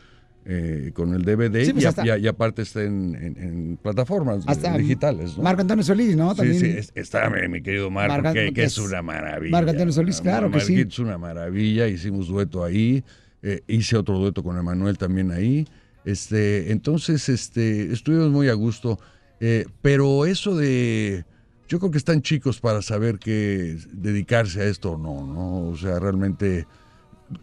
eh, 0.50 0.92
con 0.94 1.12
el 1.12 1.24
DVD 1.26 1.62
Sí, 1.62 1.72
pues 1.74 1.82
y, 1.82 1.86
a- 1.86 1.88
hasta- 1.90 2.06
y 2.06 2.10
a- 2.10 2.16
y 2.18 2.26
aparte 2.26 2.62
está 2.62 2.82
en, 2.82 3.14
en- 3.14 3.36
en 3.36 3.76
plataformas 3.82 4.38
eh, 4.40 4.44
Hasta 4.46 4.78
digitales, 4.78 5.36
¿no? 5.36 5.42
Marco 5.42 5.60
Antonio 5.60 5.84
Solís, 5.84 6.16
¿no? 6.16 6.30
Sí, 6.30 6.36
También. 6.38 6.58
sí, 6.60 6.66
es- 6.68 6.90
está 6.94 7.28
mi, 7.28 7.60
querido 7.62 7.90
Marco, 7.90 8.32
que, 8.32 8.48
es 8.56 8.72
es- 8.72 8.78
una 8.78 9.02
maravilla. 9.02 9.52
Marco 9.52 9.70
Antonio 9.70 9.92
Solís, 9.92 10.20
claro 10.22 10.50
que 10.50 10.60
sí. 10.60 10.80
Es 10.80 10.98
una 10.98 11.18
maravilla, 11.18 11.86
hicimos 11.86 12.28
dueto 12.28 12.64
ahí, 12.64 13.04
eh, 13.42 13.60
hice 13.68 13.98
otro 13.98 14.18
dueto 14.18 14.42
con 14.42 14.56
Emanuel 14.58 14.96
también 14.96 15.30
ahí. 15.32 15.66
Este, 16.06 16.72
entonces, 16.72 17.28
este, 17.28 17.92
estuvimos 17.92 18.30
muy 18.30 18.48
a 18.48 18.54
gusto. 18.54 18.98
eh, 19.40 19.66
pero 19.82 20.24
eso 20.26 20.56
de. 20.56 21.24
Yo 21.68 21.78
creo 21.78 21.90
que 21.90 21.98
están 21.98 22.22
chicos 22.22 22.58
para 22.60 22.80
saber 22.80 23.18
que 23.18 23.76
dedicarse 23.92 24.62
a 24.62 24.64
esto 24.64 24.92
o 24.92 24.96
no, 24.98 25.26
¿no? 25.26 25.68
O 25.68 25.76
sea, 25.76 25.98
realmente 25.98 26.66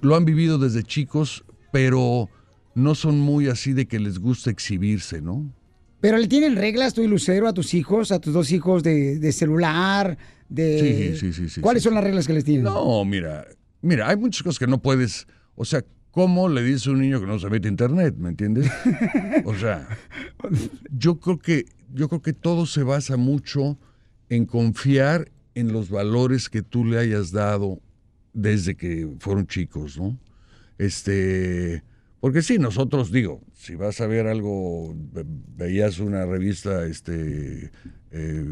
lo 0.02 0.16
han 0.16 0.26
vivido 0.26 0.58
desde 0.58 0.82
chicos, 0.82 1.46
pero 1.72 2.28
no 2.76 2.94
son 2.94 3.20
muy 3.20 3.48
así 3.48 3.74
de 3.74 3.88
que 3.88 4.00
les 4.00 4.20
gusta 4.20 4.52
exhibirse, 4.52 5.22
¿no? 5.22 5.52
Pero 6.02 6.18
le 6.18 6.28
tienen 6.28 6.56
reglas 6.56 6.94
tú 6.94 7.02
y 7.02 7.08
Lucero 7.08 7.48
a 7.48 7.54
tus 7.54 7.74
hijos, 7.74 8.12
a 8.12 8.20
tus 8.20 8.34
dos 8.34 8.52
hijos 8.52 8.84
de, 8.84 9.18
de 9.18 9.32
celular, 9.32 10.18
de... 10.50 11.16
Sí, 11.16 11.20
sí, 11.20 11.34
sí, 11.34 11.50
sí, 11.50 11.62
¿Cuáles 11.62 11.82
sí, 11.82 11.86
son 11.86 11.96
las 11.96 12.04
reglas 12.04 12.28
que 12.28 12.34
les 12.34 12.44
tienen? 12.44 12.66
No, 12.66 13.04
mira, 13.06 13.48
mira, 13.82 14.10
hay 14.10 14.18
muchas 14.18 14.44
cosas 14.44 14.60
que 14.60 14.68
no 14.68 14.82
puedes, 14.82 15.26
o 15.56 15.66
sea, 15.66 15.84
¿cómo 16.12 16.48
le 16.50 16.62
dices 16.62 16.88
a 16.88 16.92
un 16.92 17.02
niño 17.02 17.20
que 17.20 17.26
no 17.26 17.40
se 17.40 17.50
mete 17.50 17.68
a 17.68 17.72
internet, 17.72 18.16
me 18.18 18.30
entiendes? 18.30 18.70
O 19.46 19.56
sea, 19.56 19.88
yo 20.92 21.20
creo 21.20 21.40
que 21.40 21.66
yo 21.94 22.10
creo 22.10 22.22
que 22.22 22.34
todo 22.34 22.66
se 22.66 22.84
basa 22.84 23.16
mucho 23.16 23.78
en 24.30 24.46
confiar 24.46 25.32
en 25.56 25.72
los 25.72 25.90
valores 25.90 26.50
que 26.50 26.62
tú 26.62 26.84
le 26.84 27.00
hayas 27.00 27.32
dado 27.32 27.80
desde 28.34 28.76
que 28.76 29.10
fueron 29.20 29.48
chicos, 29.48 29.98
¿no? 29.98 30.20
Este, 30.78 31.84
porque 32.26 32.42
sí, 32.42 32.58
nosotros 32.58 33.12
digo, 33.12 33.40
si 33.54 33.76
vas 33.76 34.02
a 34.02 34.08
ver 34.08 34.26
algo, 34.26 34.96
ve- 35.14 35.26
veías 35.28 36.00
una 36.00 36.26
revista, 36.26 36.84
este, 36.88 37.70
eh, 38.10 38.46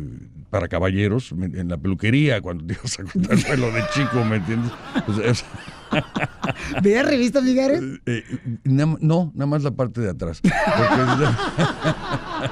para 0.52 0.68
caballeros 0.68 1.32
en 1.32 1.70
la 1.70 1.78
peluquería 1.80 2.40
cuando 2.40 2.68
te 2.68 2.74
ibas 2.76 3.00
a 3.00 3.04
cortar 3.04 3.32
el 3.36 3.44
pelo 3.50 3.72
de 3.72 3.82
chico, 3.96 4.24
¿me 4.26 4.36
entiendes? 4.36 4.72
Pues, 5.08 5.18
es- 5.18 5.46
¿Veías 6.84 7.04
revistas, 7.08 7.42
Miguel? 7.44 8.00
eh, 8.06 8.24
na- 8.64 8.96
no, 9.02 9.32
nada 9.34 9.48
más 9.48 9.64
la 9.64 9.72
parte 9.72 10.02
de 10.02 10.10
atrás. 10.12 10.40
Porque- 10.40 10.54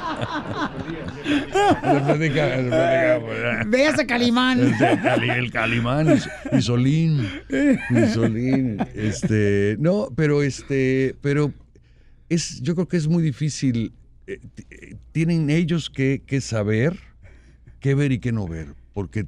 Le 0.82 0.82
platica- 0.82 0.82
le 0.82 0.90
platicamos, 0.90 1.21
Veas 3.68 4.00
a 4.00 4.06
Calimán. 4.06 4.60
el, 4.60 5.52
Calimán, 5.52 6.08
y- 6.52 6.58
y 6.58 6.62
Solín, 6.62 7.28
y 7.50 8.08
Solín, 8.14 8.78
este, 8.96 9.78
no, 9.80 10.10
pero 10.16 10.44
este, 10.44 11.16
pero 11.22 11.54
es, 12.30 12.62
yo 12.62 12.76
creo 12.76 12.88
que 12.88 12.98
es 12.98 13.08
muy 13.08 13.24
difícil. 13.24 13.94
eh, 14.28 14.40
eh, 14.70 14.96
tienen 15.12 15.50
ellos 15.50 15.90
que, 15.90 16.22
que 16.26 16.42
saber 16.42 16.98
qué 17.80 17.96
ver 17.96 18.12
y 18.12 18.20
qué 18.20 18.32
no 18.32 18.48
ver, 18.48 18.76
porque 18.94 19.26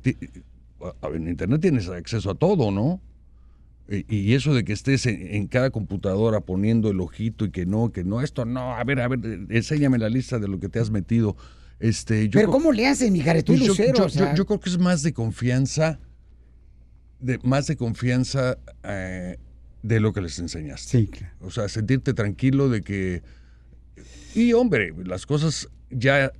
en 1.13 1.27
internet 1.27 1.61
tienes 1.61 1.89
acceso 1.89 2.29
a 2.31 2.35
todo, 2.35 2.71
¿no? 2.71 3.01
Y, 3.89 4.33
eso 4.33 4.53
de 4.53 4.63
que 4.63 4.71
estés 4.71 5.05
en, 5.05 5.47
cada 5.47 5.69
computadora 5.69 6.39
poniendo 6.39 6.89
el 6.89 7.01
ojito 7.01 7.43
y 7.45 7.51
que 7.51 7.65
no, 7.65 7.91
que 7.91 8.05
no, 8.05 8.21
esto 8.21 8.45
no, 8.45 8.73
a 8.73 8.83
ver, 8.85 9.01
a 9.01 9.09
ver, 9.09 9.19
enséñame 9.49 9.97
la 9.97 10.07
lista 10.07 10.39
de 10.39 10.47
lo 10.47 10.57
que 10.59 10.69
te 10.69 10.79
has 10.79 10.89
metido. 10.89 11.35
Este, 11.83 12.29
yo 12.29 12.39
Pero 12.39 12.49
¿cómo 12.49 12.71
le 12.71 12.87
hacen, 12.87 13.11
mija? 13.11 13.33
Tú 13.43 13.55
yo, 13.55 13.67
Lucero, 13.67 13.97
yo- 13.97 14.05
o 14.05 14.09
sea. 14.09 14.29
yo- 14.31 14.37
yo 14.37 14.45
creo 14.45 14.59
que 14.61 14.69
es 14.69 14.77
más 14.79 15.03
de 15.03 15.11
confianza, 15.11 15.99
de, 17.19 17.39
más 17.43 17.67
de 17.67 17.75
confianza 17.75 18.57
eh, 18.83 19.37
de 19.81 19.99
lo 19.99 20.13
que 20.13 20.21
les 20.21 20.39
enseñaste. 20.39 20.97
Sí, 20.99 21.07
claro. 21.07 21.33
O 21.41 21.51
sea, 21.51 21.67
sentirte 21.67 22.13
tranquilo 22.13 22.69
de 22.69 22.83
que... 22.83 23.21
Y 24.33 24.53
hombre, 24.53 24.93
las 25.03 25.25
cosas 25.25 25.67
ya 25.89 26.31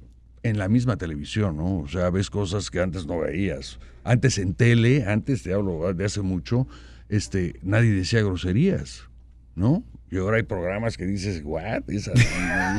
en 0.44 0.57
la 0.57 0.70
misma 0.70 0.95
televisión, 0.95 1.57
¿no? 1.57 1.80
O 1.80 1.88
sea, 1.90 2.10
ves 2.10 2.30
cosas 2.30 2.72
que 2.72 2.80
antes 2.80 3.06
no 3.06 3.20
veías. 3.20 3.80
Antes 4.06 4.38
en 4.38 4.53
tele, 4.53 5.03
antes 5.06 5.44
te 5.44 5.53
hablo 5.53 5.94
de 5.94 6.06
hace 6.06 6.22
mucho, 6.22 6.68
este, 7.10 7.60
nadie 7.64 7.91
decía 7.91 8.22
groserías, 8.22 9.10
¿no? 9.56 9.84
Y 10.10 10.18
ahora 10.20 10.38
hay 10.38 10.44
programas 10.44 10.95
que 10.95 11.06
dices, 11.06 11.41
what? 11.44 11.84
Esa- 11.90 12.14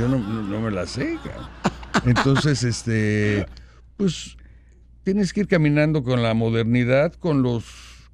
yo 0.01 0.09
no 0.09 0.61
me 0.63 0.71
la 0.71 0.87
sé. 0.87 1.19
cabrón". 1.23 1.47
Entonces, 2.07 2.63
este, 2.63 3.47
pues 3.97 4.37
tienes 5.03 5.33
que 5.33 5.41
ir 5.41 5.49
caminando 5.49 6.03
con 6.03 6.23
la 6.23 6.35
modernidad, 6.35 7.13
con 7.15 7.43
los, 7.43 7.65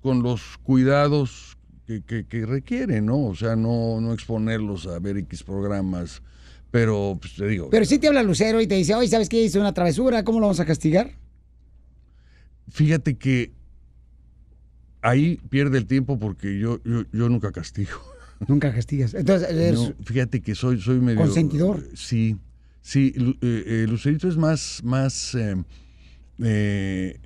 con 0.01 0.23
los 0.23 0.59
cuidados 0.63 1.57
que, 1.87 2.03
que, 2.03 2.27
que 2.27 2.47
requieren, 2.47 3.07
¿no? 3.07 3.25
O 3.27 3.35
sea, 3.35 3.57
no, 3.57 4.01
no 4.01 4.13
exponerlos 4.13 4.87
a 4.87 4.99
ver 4.99 5.17
X 5.19 5.43
programas. 5.43 6.23
Pero, 6.71 7.19
pues 7.21 7.35
te 7.35 7.49
digo, 7.49 7.69
Pero 7.71 7.85
si 7.85 7.99
te 7.99 8.07
habla 8.07 8.23
Lucero 8.23 8.61
y 8.61 8.67
te 8.67 8.77
dice, 8.77 8.95
oye, 8.95 9.09
¿sabes 9.09 9.29
qué? 9.29 9.43
Hice 9.43 9.59
una 9.59 9.75
travesura, 9.75 10.23
¿cómo 10.23 10.39
lo 10.39 10.47
vamos 10.47 10.61
a 10.61 10.65
castigar? 10.65 11.19
fíjate 12.71 13.17
que 13.17 13.53
ahí 15.03 15.41
pierde 15.51 15.79
el 15.79 15.87
tiempo 15.87 16.19
porque 16.19 16.59
yo, 16.59 16.81
yo, 16.85 17.03
yo 17.13 17.29
nunca 17.29 17.53
castigo. 17.53 17.99
Nunca 18.47 18.73
castigas. 18.73 19.15
Entonces, 19.15 19.51
eres 19.51 19.75
No, 19.75 19.95
fíjate 20.05 20.41
que 20.41 20.55
soy, 20.55 20.81
soy 20.81 21.01
medio... 21.01 21.21
consentidor. 21.21 21.85
Sí, 21.95 22.37
sí. 22.83 23.13
Eh, 23.43 23.87
Lucerito 23.89 24.29
es 24.29 24.37
más, 24.37 24.81
más, 24.85 25.35
eh, 25.35 25.57
eh, 26.43 27.19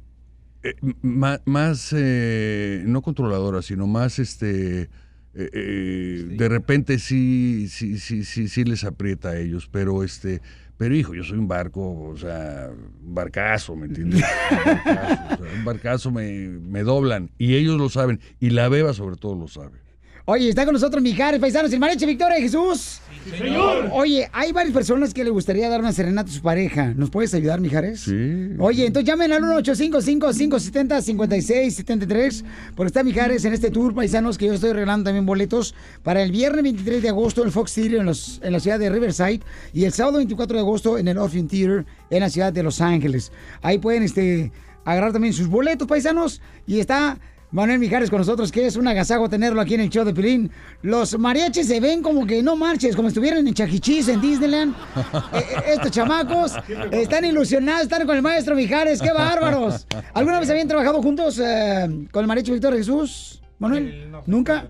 eh, 0.63 0.75
más, 1.03 1.95
eh, 1.97 2.83
no 2.87 3.03
controladora, 3.03 3.63
sino 3.63 3.87
más, 3.87 4.19
este, 4.19 4.89
de 5.35 6.49
repente 6.49 6.99
sí, 6.99 7.67
sí, 7.69 7.99
sí, 7.99 8.25
sí, 8.25 8.49
sí 8.49 8.65
les 8.65 8.85
aprieta 8.85 9.31
a 9.31 9.39
ellos, 9.39 9.69
pero 9.71 10.05
este, 10.05 10.41
pero 10.77 10.95
hijo, 10.95 11.15
yo 11.15 11.23
soy 11.23 11.39
un 11.39 11.49
barco, 11.49 12.09
o 12.09 12.17
sea, 12.17 12.71
un 13.05 13.15
barcazo, 13.15 13.77
¿me 13.77 13.87
entiendes? 13.87 14.23
Un 14.23 14.65
barcazo, 14.85 15.35
o 15.35 15.37
sea, 15.37 15.55
un 15.59 15.65
barcazo 15.65 16.11
me, 16.11 16.49
me 16.49 16.83
doblan 16.83 17.31
y 17.39 17.55
ellos 17.55 17.79
lo 17.79 17.89
saben 17.89 18.21
y 18.41 18.51
la 18.51 18.69
beba 18.69 18.95
sobre 18.95 19.17
todo 19.17 19.35
lo 19.35 19.49
sabe. 19.49 19.84
Oye, 20.27 20.49
está 20.49 20.65
con 20.65 20.73
nosotros 20.73 21.03
Mijares, 21.03 21.39
paisanos, 21.39 21.71
el 21.73 21.79
mariachi 21.81 22.07
Victoria 22.07 22.39
Jesús. 22.39 22.99
señor. 23.39 23.91
Oye, 23.93 24.27
hay 24.33 24.53
varias 24.53 24.73
personas 24.73 25.13
que 25.13 25.23
le 25.23 25.29
gustaría 25.29 25.69
dar 25.69 25.81
una 25.81 25.93
serenata 25.93 26.31
a 26.31 26.33
su 26.33 26.41
pareja. 26.41 26.95
¿Nos 26.97 27.11
puedes 27.11 27.35
ayudar, 27.35 27.61
Mijares? 27.61 28.01
Sí. 28.01 28.53
Oye, 28.59 28.87
entonces 28.87 29.07
llamen 29.07 29.33
al 29.33 29.43
1-855-570-5673, 29.43 32.43
porque 32.75 32.87
está 32.87 33.03
Mijares 33.03 33.45
en 33.45 33.53
este 33.53 33.71
tour, 33.71 33.95
paisanos, 33.95 34.39
que 34.39 34.47
yo 34.47 34.55
estoy 34.55 34.73
regalando 34.73 35.05
también 35.05 35.27
boletos 35.27 35.75
para 36.03 36.23
el 36.23 36.33
viernes 36.33 36.63
23 36.63 37.03
de 37.03 37.09
agosto 37.11 37.43
en 37.43 37.49
el 37.49 37.53
Fox 37.53 37.75
Theater 37.75 38.01
en, 38.01 38.07
los- 38.07 38.41
en 38.43 38.53
la 38.53 38.61
ciudad 38.61 38.79
de 38.79 38.89
Riverside 38.89 39.41
y 39.75 39.85
el 39.85 39.93
sábado 39.93 40.17
24 40.19 40.57
de 40.57 40.61
agosto 40.63 40.97
en 40.99 41.07
el 41.09 41.19
Orpheum 41.19 41.49
Theater 41.49 41.85
en 42.11 42.21
la 42.21 42.31
ciudad 42.31 42.51
de 42.53 42.63
Los 42.63 42.81
Ángeles. 42.81 43.31
Ahí 43.61 43.77
pueden 43.79 44.03
este, 44.03 44.53
agarrar 44.87 45.13
también 45.13 45.35
sus 45.35 45.49
boletos, 45.49 45.87
paisanos, 45.87 46.41
y 46.67 46.81
está... 46.81 47.19
Manuel 47.55 47.79
Mijares 47.79 48.11
con 48.11 48.19
nosotros, 48.19 48.51
que 48.51 48.67
es 48.67 48.75
un 48.75 48.89
agasajo 48.89 49.29
tenerlo 49.29 49.61
aquí 49.61 49.75
en 49.75 49.83
el 49.83 49.89
show 49.89 50.05
de 50.05 50.13
Pilín. 50.13 50.51
Los 50.83 51.17
mariachis 51.17 51.69
se 51.69 51.79
ven 51.79 52.03
como 52.03 52.27
que 52.27 52.43
no 52.43 52.57
marches, 52.57 52.97
como 52.97 53.07
estuvieran 53.07 53.47
en 53.47 53.55
Chaquichis, 53.55 54.09
en 54.09 54.21
Disneyland. 54.21 54.75
Eh, 55.35 55.39
eh, 55.39 55.63
estos 55.75 55.91
chamacos 55.91 56.53
están 56.91 57.25
ilusionados, 57.25 57.83
están 57.83 58.07
con 58.07 58.17
el 58.17 58.23
maestro 58.23 58.55
Mijares, 58.57 59.01
qué 59.01 59.13
bárbaros. 59.13 59.87
¿Alguna 60.13 60.41
vez 60.41 60.51
habían 60.51 60.67
trabajado 60.67 61.01
juntos 61.03 61.39
eh, 61.39 62.07
con 62.11 62.23
el 62.23 62.27
mariachi 62.27 62.51
Víctor 62.51 62.77
Jesús, 62.77 63.41
Manuel? 63.59 64.11
¿Nunca? 64.27 64.67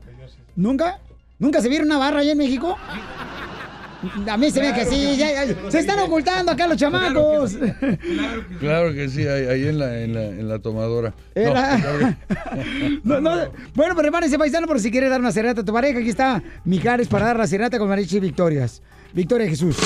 ¿Nunca? 0.57 1.01
¿Nunca 1.39 1.61
se 1.63 1.69
vieron 1.69 1.87
una 1.87 1.99
barra 1.99 2.21
allá 2.21 2.33
en 2.33 2.39
México? 2.39 2.77
A 4.29 4.37
mí 4.37 4.51
se 4.51 4.61
ve 4.61 4.73
que 4.75 4.85
sí, 4.87 5.17
ya- 5.17 5.45
ya- 5.47 5.71
se 5.71 5.79
están 5.79 5.99
ocultando 6.01 6.53
acá 6.53 6.67
los 6.67 6.77
chamacos. 6.77 7.57
Claro 8.61 8.93
que 8.93 9.09
sí, 9.09 9.27
ahí, 9.27 9.47
ahí 9.47 9.69
en, 9.69 9.79
la, 9.79 10.01
en, 10.03 10.15
la, 10.15 10.25
en 10.25 10.49
la 10.49 10.59
tomadora. 10.59 11.15
No, 11.35 11.43
Era- 11.43 11.79
claro 11.81 12.17
No, 13.05 13.21
no, 13.21 13.37
Bueno, 13.75 13.95
prepárense, 13.97 14.39
paisano, 14.39 14.67
por 14.67 14.81
si 14.81 14.91
quieres 14.91 15.11
dar 15.11 15.21
una 15.21 15.33
serenata 15.33 15.63
a 15.63 15.65
tu 15.65 15.73
pareja. 15.73 15.99
Aquí 15.99 16.09
está 16.11 16.43
Mijares 16.65 17.09
para 17.09 17.27
dar 17.27 17.37
la 17.39 17.47
serenata 17.47 17.79
con 17.79 17.89
Mariachi 17.89 18.21
Victorias. 18.21 18.83
Victoria 19.13 19.49
Jesús. 19.49 19.77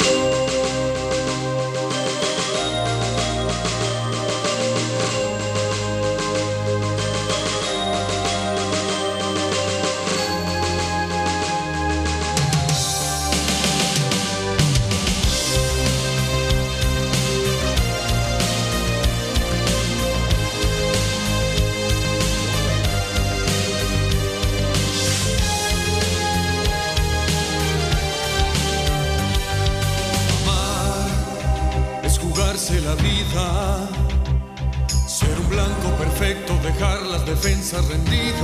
Defensas 37.28 37.84
rendidas. 37.86 38.42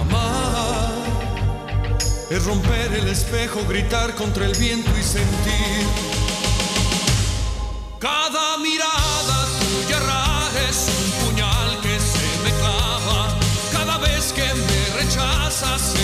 Amar 0.00 0.92
es 2.30 2.44
romper 2.44 2.92
el 2.94 3.08
espejo, 3.08 3.60
gritar 3.68 4.14
contra 4.14 4.46
el 4.46 4.56
viento 4.56 4.90
y 4.98 5.02
sentir. 5.02 5.86
Cada 7.98 8.58
mirada 8.58 9.38
tuya 9.58 9.98
es 10.68 10.86
un 10.98 11.10
puñal 11.26 11.80
que 11.82 11.98
se 11.98 12.28
me 12.44 12.50
clava. 12.60 13.36
Cada 13.72 13.98
vez 13.98 14.32
que 14.32 14.46
me 14.54 15.02
rechazas 15.02 15.97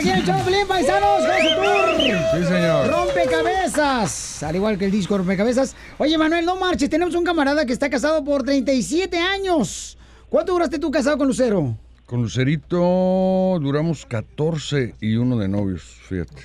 aquí 0.00 0.08
en 0.08 0.16
el 0.16 0.24
show 0.24 0.42
Pelín, 0.44 0.66
paisanos, 0.66 1.26
con 1.26 1.48
su 1.48 1.54
tour. 1.56 2.00
Sí, 2.00 2.44
señor. 2.46 2.88
Rompecabezas. 2.88 4.42
Al 4.42 4.56
igual 4.56 4.78
que 4.78 4.86
el 4.86 4.90
disco 4.90 5.18
Rompecabezas. 5.18 5.76
Oye, 5.98 6.16
Manuel, 6.16 6.46
no 6.46 6.56
marches. 6.56 6.88
Tenemos 6.88 7.14
un 7.14 7.24
camarada 7.24 7.66
que 7.66 7.72
está 7.72 7.90
casado 7.90 8.24
por 8.24 8.42
37 8.42 9.18
años. 9.18 9.98
¿Cuánto 10.30 10.52
duraste 10.52 10.78
tú 10.78 10.90
casado 10.90 11.18
con 11.18 11.26
Lucero? 11.26 11.76
Con 12.06 12.22
Lucerito 12.22 13.58
duramos 13.60 14.06
14 14.06 14.94
y 15.00 15.16
uno 15.16 15.36
de 15.36 15.48
novios, 15.48 15.82
fíjate. 16.08 16.42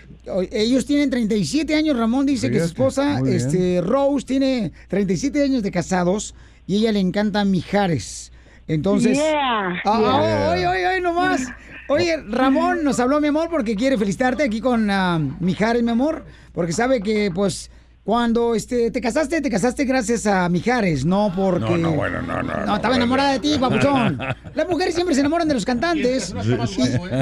Ellos 0.52 0.86
tienen 0.86 1.10
37 1.10 1.76
años. 1.76 1.98
Ramón 1.98 2.26
dice 2.26 2.52
que 2.52 2.60
su 2.60 2.66
esposa, 2.66 3.22
este, 3.26 3.82
Rose, 3.82 4.26
tiene 4.26 4.74
37 4.90 5.42
años 5.44 5.64
de 5.64 5.72
casados 5.72 6.36
y 6.68 6.78
ella 6.78 6.92
le 6.92 7.00
encanta 7.00 7.46
Mijares. 7.46 8.32
Entonces. 8.68 9.18
Yeah. 9.18 9.82
Ah, 9.86 10.00
Yeah. 10.00 10.50
Oye, 10.52 10.68
oye, 10.68 10.88
oye, 10.88 11.02
nomás. 11.02 11.42
Oye, 11.88 12.18
Ramón 12.18 12.84
nos 12.84 13.00
habló, 13.00 13.22
mi 13.22 13.28
amor, 13.28 13.50
porque 13.50 13.76
quiere 13.76 13.98
felicitarte 13.98 14.44
aquí 14.44 14.60
con 14.60 14.90
ah, 14.90 15.20
Mijares, 15.40 15.84
mi 15.84 15.92
amor, 15.92 16.26
porque 16.52 16.74
sabe 16.74 17.02
que, 17.02 17.32
pues, 17.34 17.70
cuando 18.06 18.54
este, 18.54 18.92
te 18.92 19.02
casaste, 19.02 19.42
te 19.42 19.50
casaste 19.50 19.84
gracias 19.84 20.28
a 20.28 20.48
Mijares, 20.48 21.04
no 21.06 21.34
porque... 21.36 21.72
No, 21.72 21.76
no, 21.78 21.92
bueno, 21.94 22.22
no, 22.22 22.44
no. 22.44 22.66
No, 22.66 22.76
estaba 22.76 22.96
enamorada 22.98 23.32
de 23.32 23.40
ti, 23.40 23.58
papuchón. 23.60 24.20
Las 24.54 24.70
mujeres 24.70 24.94
siempre 24.94 25.16
se 25.16 25.22
enamoran 25.22 25.48
de 25.48 25.56
los 25.56 25.66
cantantes 25.66 26.32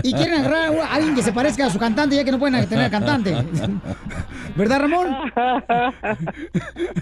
y, 0.04 0.10
y 0.10 0.14
quieren 0.14 0.42
agarrar 0.42 0.76
a 0.78 0.94
alguien 0.94 1.16
que 1.16 1.22
se 1.24 1.32
parezca 1.32 1.68
a 1.68 1.70
su 1.70 1.80
cantante 1.80 2.18
ya 2.18 2.26
que 2.26 2.32
no 2.34 2.38
pueden 2.38 2.68
tener 2.68 2.92
cantante. 2.92 3.34
¿Verdad, 4.58 4.82
Ramón? 4.82 5.08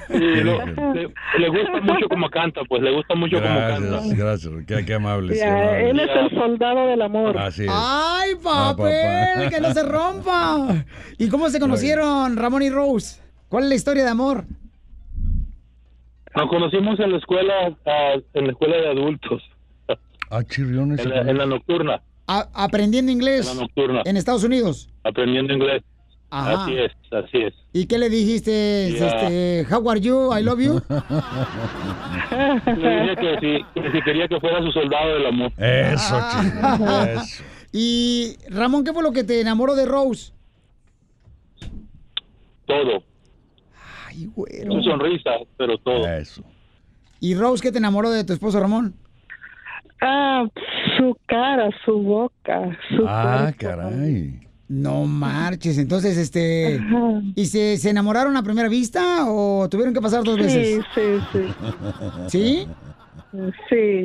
Le, 0.09 0.43
le- 0.43 1.09
le 1.39 1.49
gusta 1.49 1.81
mucho 1.81 2.07
como 2.07 2.29
canta, 2.29 2.61
pues 2.69 2.83
le 2.83 2.91
gusta 2.93 3.15
mucho 3.15 3.37
como 3.41 3.47
canta. 3.55 3.79
Gracias, 3.79 4.17
gracias. 4.17 4.53
Qué, 4.67 4.85
qué 4.85 4.93
amables. 4.93 5.41
él 5.41 5.99
es 5.99 6.09
el 6.15 6.29
soldado 6.39 6.85
del 6.87 7.01
amor. 7.01 7.35
Así 7.37 7.63
es. 7.63 7.69
¡Ay, 7.73 8.35
papel! 8.43 9.49
¡Que 9.49 9.59
no 9.59 9.73
se 9.73 9.83
rompa! 9.83 10.85
¿Y 11.17 11.29
cómo 11.29 11.49
se 11.49 11.59
conocieron 11.59 12.37
Ramón 12.37 12.61
y 12.61 12.69
Rose? 12.69 13.20
¿Cuál 13.51 13.63
es 13.65 13.69
la 13.69 13.75
historia 13.75 14.03
de 14.05 14.09
amor? 14.11 14.45
Nos 16.33 16.49
conocimos 16.49 16.97
en 17.01 17.11
la 17.11 17.17
escuela, 17.17 17.53
ah, 17.85 18.13
en 18.33 18.45
la 18.45 18.51
escuela 18.53 18.77
de 18.77 18.87
adultos, 18.91 19.43
Ah, 20.29 20.41
chirriones. 20.45 21.01
en 21.01 21.09
la, 21.09 21.19
en 21.29 21.37
la 21.37 21.45
nocturna, 21.45 22.01
A- 22.27 22.47
aprendiendo 22.53 23.11
inglés 23.11 23.49
en 23.51 23.57
la 23.57 23.63
nocturna, 23.63 24.01
en 24.05 24.15
Estados 24.15 24.45
Unidos. 24.45 24.89
aprendiendo 25.03 25.53
inglés. 25.53 25.83
Ajá. 26.29 26.63
Así 26.63 26.77
es, 26.77 26.91
así 27.11 27.37
es. 27.39 27.53
¿Y 27.73 27.87
qué 27.87 27.97
le 27.97 28.07
dijiste? 28.09 28.95
Ya. 28.97 29.07
Este, 29.07 29.67
how 29.75 29.89
are 29.91 29.99
you? 29.99 30.33
I 30.33 30.41
love 30.41 30.61
you. 30.61 30.81
Le 32.31 33.01
dije 33.01 33.15
que 33.17 33.37
si, 33.41 33.81
que 33.81 33.91
si 33.91 34.01
quería 34.01 34.29
que 34.29 34.39
fuera 34.39 34.61
su 34.63 34.71
soldado 34.71 35.13
del 35.15 35.25
amor. 35.25 35.51
Eso, 35.57 36.15
Ah. 36.17 37.21
Y 37.73 38.37
Ramón, 38.49 38.85
¿qué 38.85 38.93
fue 38.93 39.03
lo 39.03 39.11
que 39.11 39.25
te 39.25 39.41
enamoró 39.41 39.75
de 39.75 39.85
Rose? 39.85 40.31
todo. 42.65 43.03
Ay, 44.11 44.29
güero. 44.35 44.81
Sonrisa, 44.83 45.31
pero 45.57 45.77
todo. 45.77 46.07
Eso. 46.07 46.43
¿Y 47.19 47.35
Rose 47.35 47.61
qué 47.63 47.71
te 47.71 47.77
enamoró 47.77 48.09
de 48.09 48.23
tu 48.23 48.33
esposo 48.33 48.59
Ramón? 48.59 48.93
Ah, 50.01 50.45
su 50.97 51.15
cara, 51.27 51.69
su 51.85 51.93
boca, 52.01 52.77
su 52.89 53.05
Ah, 53.07 53.51
cuerpo. 53.57 53.57
caray. 53.59 54.39
No 54.67 55.05
marches, 55.05 55.77
entonces, 55.77 56.17
este... 56.17 56.79
¿Y 57.35 57.45
se, 57.45 57.77
se 57.77 57.89
enamoraron 57.89 58.35
a 58.37 58.41
primera 58.43 58.69
vista 58.69 59.25
o 59.29 59.67
tuvieron 59.69 59.93
que 59.93 59.99
pasar 60.01 60.23
dos 60.23 60.37
Sí, 60.37 60.41
veces? 60.41 60.85
sí, 60.95 61.01
sí. 61.31 61.39
¿Sí? 62.27 62.67
Sí. 63.69 64.03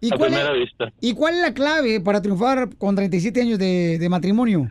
¿Y 0.00 0.12
a 0.14 0.16
cuál, 0.16 0.30
primera 0.30 0.52
es, 0.52 0.58
vista. 0.60 0.92
¿Y 1.00 1.12
cuál 1.14 1.34
es 1.34 1.40
la 1.40 1.52
clave 1.52 2.00
para 2.00 2.22
triunfar 2.22 2.68
con 2.76 2.94
37 2.94 3.40
años 3.42 3.58
de, 3.58 3.98
de 3.98 4.08
matrimonio? 4.08 4.70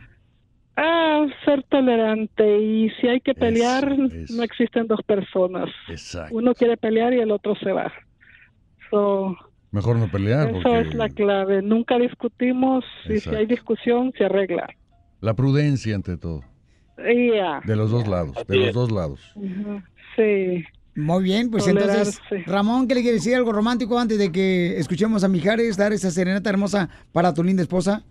Ah, 0.80 1.26
ser 1.44 1.64
tolerante 1.64 2.60
y 2.60 2.88
si 3.00 3.08
hay 3.08 3.20
que 3.20 3.34
pelear, 3.34 3.98
no 3.98 4.42
existen 4.44 4.86
dos 4.86 5.00
personas. 5.02 5.68
Exacto. 5.88 6.36
Uno 6.36 6.54
quiere 6.54 6.76
pelear 6.76 7.12
y 7.14 7.18
el 7.18 7.32
otro 7.32 7.56
se 7.56 7.72
va. 7.72 7.92
So, 8.88 9.36
Mejor 9.72 9.96
no 9.96 10.08
pelear 10.08 10.50
eso 10.50 10.60
porque 10.62 10.80
es 10.80 10.94
la 10.94 11.08
clave. 11.08 11.62
Nunca 11.62 11.98
discutimos 11.98 12.84
y 13.08 13.18
si 13.18 13.34
hay 13.34 13.46
discusión 13.46 14.12
se 14.16 14.26
arregla. 14.26 14.68
la 15.20 15.34
prudencia 15.34 15.96
ante 15.96 16.16
todo. 16.16 16.44
De 16.96 17.76
los 17.76 17.90
dos 17.90 18.06
lados, 18.06 18.36
de 18.46 18.56
los 18.56 18.72
dos 18.72 18.92
lados. 18.92 19.34
Sí. 20.14 20.64
Muy 20.94 21.24
bien, 21.24 21.50
pues 21.50 21.66
entonces. 21.66 22.20
Ramón, 22.46 22.86
¿qué 22.86 22.94
le 22.94 23.02
quiere 23.02 23.16
decir 23.16 23.34
algo 23.34 23.52
romántico 23.52 23.98
antes 23.98 24.16
de 24.16 24.30
que 24.30 24.78
escuchemos 24.78 25.24
a 25.24 25.28
Mijares 25.28 25.76
dar 25.76 25.92
esa 25.92 26.12
serenata 26.12 26.50
hermosa 26.50 26.88
para 27.12 27.34
tu 27.34 27.42
linda 27.42 27.62
esposa? 27.62 28.04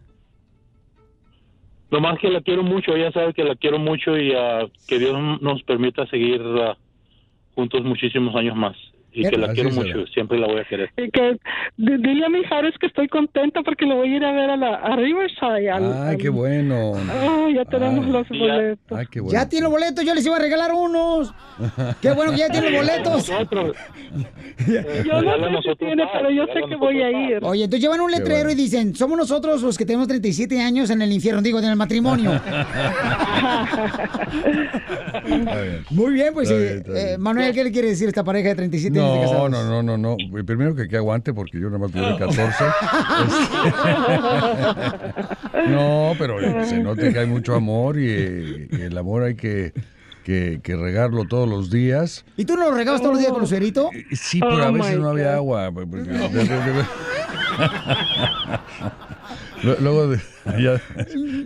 Nomás 1.89 2.19
que 2.19 2.29
la 2.29 2.41
quiero 2.41 2.63
mucho, 2.63 2.95
ella 2.95 3.11
sabe 3.11 3.33
que 3.33 3.43
la 3.43 3.55
quiero 3.55 3.79
mucho 3.79 4.17
y 4.17 4.33
ah, 4.33 4.67
que 4.87 4.99
Dios 4.99 5.41
nos 5.41 5.63
permita 5.63 6.05
seguir 6.07 6.41
ah, 6.61 6.77
juntos 7.55 7.83
muchísimos 7.83 8.35
años 8.35 8.55
más. 8.55 8.75
Y 9.19 9.27
que 9.29 9.37
la 9.37 9.47
Así 9.47 9.55
quiero 9.55 9.71
será. 9.71 9.85
mucho, 9.85 10.07
siempre 10.13 10.37
la 10.37 10.47
voy 10.47 10.59
a 10.59 10.63
querer. 10.65 10.91
Y 10.97 11.09
que 11.09 11.37
dile 11.77 12.25
a 12.25 12.29
mi 12.29 12.43
Jares 12.43 12.75
que 12.79 12.85
estoy 12.87 13.07
contenta 13.07 13.61
porque 13.63 13.85
lo 13.85 13.95
voy 13.95 14.13
a 14.13 14.15
ir 14.17 14.23
a 14.25 14.31
ver 14.31 14.49
a, 14.51 14.57
la, 14.57 14.75
a 14.75 14.95
Riverside. 14.95 15.69
al- 15.71 15.91
Ay, 15.93 16.09
al- 16.09 16.17
qué 16.17 16.29
bueno. 16.29 16.93
Ah, 17.09 17.47
ya 17.53 17.65
tenemos 17.65 18.05
Ay. 18.05 18.11
los 18.11 18.29
boletos. 18.29 18.97
Ay, 18.97 19.05
qué 19.11 19.19
bueno. 19.21 19.33
Ya 19.39 19.49
tiene 19.49 19.63
los 19.63 19.71
boletos, 19.71 20.05
yo 20.05 20.13
les 20.13 20.25
iba 20.25 20.35
a 20.35 20.39
regalar 20.39 20.71
unos. 20.73 21.33
Qué 22.01 22.11
bueno 22.11 22.31
que 22.31 22.37
ya 22.37 22.49
tiene 22.49 22.69
los 22.71 22.81
boletos. 22.85 23.27
Yo 23.27 25.21
no 25.21 25.61
sé 25.61 25.69
si 25.71 25.75
tiene, 25.77 26.03
pero 26.13 26.29
yo 26.29 26.45
sé 26.47 26.59
que 26.69 26.75
voy 26.75 27.01
a 27.01 27.09
ir. 27.11 27.39
Oye, 27.43 27.63
entonces 27.63 27.81
llevan 27.81 28.01
un 28.01 28.11
letrero 28.11 28.45
bueno. 28.45 28.51
y 28.51 28.55
dicen, 28.55 28.95
somos 28.95 29.17
nosotros 29.17 29.61
los 29.63 29.77
que 29.77 29.85
tenemos 29.85 30.07
37 30.07 30.61
años 30.61 30.89
en 30.89 31.01
el 31.01 31.11
infierno, 31.11 31.41
digo, 31.41 31.59
en 31.59 31.65
el 31.65 31.75
matrimonio. 31.75 32.39
Muy 35.91 36.13
bien, 36.13 36.33
pues, 36.33 36.49
Está 36.49 36.59
sí. 36.59 36.65
bien, 36.67 36.77
está 36.79 36.91
bien. 36.93 37.07
Eh, 37.07 37.17
Manuel, 37.17 37.53
¿qué 37.53 37.63
le 37.63 37.71
quiere 37.71 37.89
decir 37.89 38.07
a 38.07 38.09
esta 38.09 38.23
pareja 38.23 38.49
de 38.49 38.55
37 38.55 38.99
años 39.07 39.13
de 39.13 39.19
No, 39.19 39.31
casados? 39.31 39.51
no, 39.51 39.83
no, 39.83 39.97
no, 39.97 40.17
no. 40.17 40.43
Primero 40.45 40.75
que 40.75 40.87
que 40.87 40.97
aguante 40.97 41.33
porque 41.33 41.59
yo 41.59 41.67
nada 41.67 41.79
más 41.79 41.91
tuve 41.91 42.17
14. 42.17 42.63
Este, 45.53 45.69
no, 45.71 46.13
pero 46.17 46.39
se 46.65 46.79
nota 46.79 47.11
que 47.11 47.19
hay 47.19 47.27
mucho 47.27 47.55
amor 47.55 47.97
y, 47.99 48.05
eh, 48.09 48.67
y 48.71 48.81
el 48.81 48.97
amor 48.97 49.23
hay 49.23 49.35
que, 49.35 49.73
que, 50.23 50.59
que 50.63 50.75
regarlo 50.75 51.25
todos 51.25 51.47
los 51.49 51.69
días. 51.71 52.25
¿Y 52.37 52.45
tú 52.45 52.55
no 52.55 52.69
lo 52.69 52.75
regabas 52.75 53.01
todos 53.01 53.13
los 53.13 53.19
días 53.19 53.31
con 53.31 53.41
Lucerito? 53.41 53.89
Sí, 54.11 54.39
pero 54.39 54.63
a 54.63 54.69
Oh, 54.69 54.73
veces 54.73 54.99
no 54.99 55.09
había 55.09 55.35
agua. 55.35 55.71
pues, 55.71 55.87
Lu- 59.63 59.75
Luego 59.81 60.07
de- 60.09 60.19
ya 60.63 60.79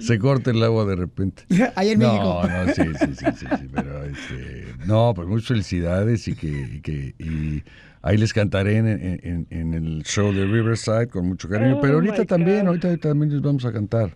se 0.01 0.19
corta 0.19 0.51
el 0.51 0.61
agua 0.63 0.85
de 0.85 0.95
repente. 0.95 1.43
Ahí 1.75 1.89
en 1.91 1.99
no, 1.99 2.07
México. 2.11 2.43
No, 2.47 2.65
sí, 2.73 2.81
sí, 2.99 3.15
sí, 3.15 3.25
sí, 3.37 3.45
sí, 3.57 3.67
pero 3.73 4.03
este, 4.03 4.70
no, 4.85 5.13
pues 5.15 5.27
muchas 5.27 5.47
felicidades 5.47 6.27
y 6.27 6.35
que, 6.35 6.47
y 6.47 6.81
que 6.81 7.13
y 7.19 7.63
ahí 8.01 8.17
les 8.17 8.33
cantaré 8.33 8.77
en, 8.77 8.87
en- 8.87 9.47
en 9.49 9.73
el 9.73 10.03
show 10.03 10.31
de 10.33 10.45
Riverside 10.45 11.07
con 11.07 11.27
mucho 11.27 11.47
cariño. 11.49 11.77
Oh, 11.77 11.81
pero 11.81 11.95
ahorita 11.95 12.25
también, 12.25 12.67
ahorita 12.67 12.97
también 12.97 13.31
les 13.31 13.41
vamos 13.41 13.63
a 13.65 13.71
cantar 13.71 14.11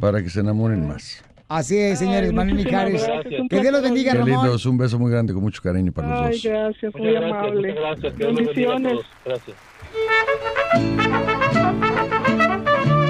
para 0.00 0.22
que 0.22 0.30
se 0.30 0.40
enamoren 0.40 0.86
más. 0.86 1.22
Así 1.48 1.76
es, 1.76 1.98
señores, 1.98 2.30
Ay, 2.30 2.34
Manuel 2.34 2.56
Mijares. 2.64 3.04
gracias, 3.06 3.42
Que 3.50 3.60
Dios 3.60 3.72
los 3.72 3.82
bendiga, 3.82 4.12
Qué 4.12 4.18
Ramón. 4.18 4.30
lindos, 4.42 4.64
un 4.64 4.78
beso 4.78 4.98
muy 4.98 5.10
grande 5.10 5.34
con 5.34 5.42
mucho 5.42 5.60
cariño 5.60 5.92
para 5.92 6.08
los 6.08 6.18
Ay, 6.20 6.32
dos. 6.32 6.42
gracias, 6.44 6.94
muy 6.94 7.02
Muchas 7.08 7.20
gracias, 7.20 7.38
amable. 7.42 7.74
gracias. 7.74 8.12
Que 8.14 8.18
Dios 8.18 8.32
los 8.32 8.46
bendiga 8.46 8.70
a 8.70 8.74
Bendiciones. 8.78 8.92
todos. 8.92 9.06
Gracias. 9.26 9.56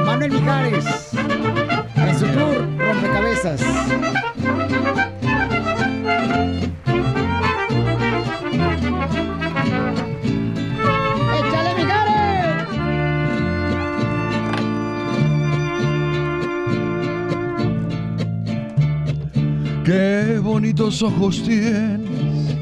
Manuel 0.06 0.30
Mijares. 0.32 1.10
En 1.96 2.18
su 2.18 2.26
tour, 2.26 2.66
rompecabezas. 2.78 3.62
Qué 19.84 20.38
bonitos 20.40 21.02
ojos 21.02 21.42
tienes 21.42 22.56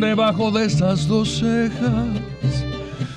debajo 0.00 0.50
de 0.50 0.66
esas 0.66 1.06
dos 1.08 1.38
cejas, 1.38 2.64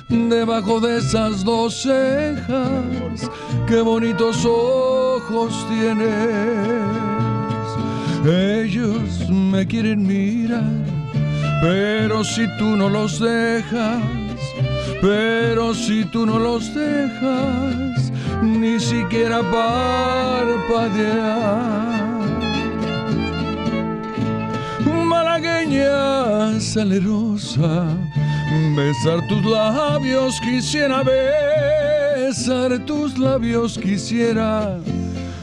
debajo 0.08 0.80
de 0.80 0.98
esas 0.98 1.44
dos 1.44 1.82
cejas. 1.82 3.30
Qué 3.66 3.80
bonitos 3.80 4.44
ojos 4.44 5.66
tienes. 5.68 6.08
Ellos 8.24 9.30
me 9.30 9.66
quieren 9.66 10.06
mirar, 10.06 10.64
pero 11.62 12.24
si 12.24 12.46
tú 12.58 12.76
no 12.76 12.88
los 12.88 13.20
dejas, 13.20 14.02
pero 15.00 15.74
si 15.74 16.04
tú 16.04 16.26
no 16.26 16.38
los 16.38 16.74
dejas, 16.74 18.12
ni 18.42 18.78
siquiera 18.80 19.40
parpadear. 20.70 22.19
Malagueña 25.10 26.60
salerosa, 26.60 27.84
besar 28.76 29.26
tus 29.26 29.44
labios 29.44 30.40
quisiera 30.40 31.02
besar 32.30 32.78
tus 32.86 33.18
labios 33.18 33.76
quisiera. 33.76 34.78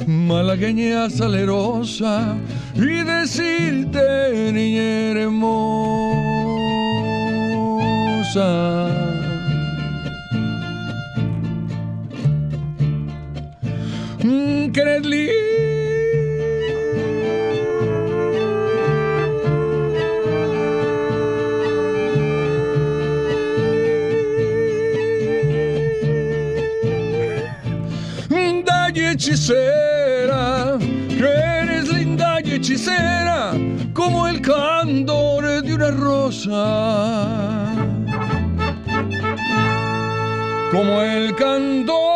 Malagueña 0.08 1.10
salerosa 1.10 2.38
y 2.76 3.04
decirte 3.04 4.54
niña 4.54 5.12
hermosa. 5.12 5.68
Mm, 14.24 14.72
que 14.72 14.80
eres 14.80 15.06
linda 15.06 15.87
hechicera, 29.06 30.78
que 30.80 31.26
eres 31.26 31.88
linda 31.90 32.40
y 32.44 32.54
hechicera, 32.54 33.54
como 33.94 34.28
el 34.28 34.42
candor 34.42 35.62
de 35.64 35.74
una 35.74 35.92
rosa. 35.92 37.74
Como 40.72 41.02
el 41.02 41.36
candor 41.36 42.08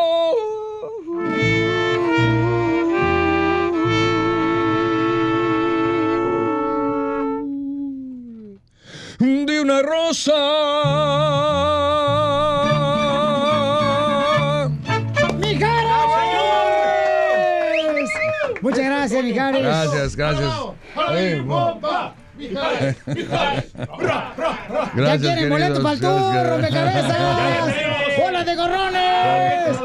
de 9.19 9.61
una 9.61 9.81
rosa. 9.81 10.60
Gracias, 20.39 20.59
gracias. 20.95 21.09
Oye, 21.09 21.41
mo- 21.41 21.79
Ya 22.39 22.95
Gracias, 24.95 25.21
quieren 25.21 25.49
boletos 25.49 25.79
para 25.79 25.93
el 25.93 25.99
tour, 26.01 26.33
Gracias. 26.33 26.49
rompecabezas. 26.49 27.17
¡Bola 28.19 28.43
de 28.43 28.55
gorrones! 28.55 29.77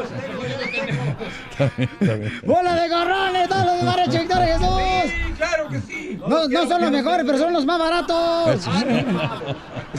¡Bola 2.45 2.75
de 2.75 2.89
gorrones! 2.89 3.49
¡Todos 3.49 3.65
los 3.65 3.85
Barrecho 3.85 4.19
Victoria 4.19 4.57
Jesús! 4.59 5.13
¡Claro 5.37 5.69
que 5.69 5.79
sí! 5.81 6.19
No, 6.27 6.47
no 6.47 6.67
son 6.67 6.81
los 6.81 6.91
mejores, 6.91 7.25
pero 7.25 7.37
son 7.37 7.53
los 7.53 7.65
más 7.65 7.79
baratos. 7.79 8.61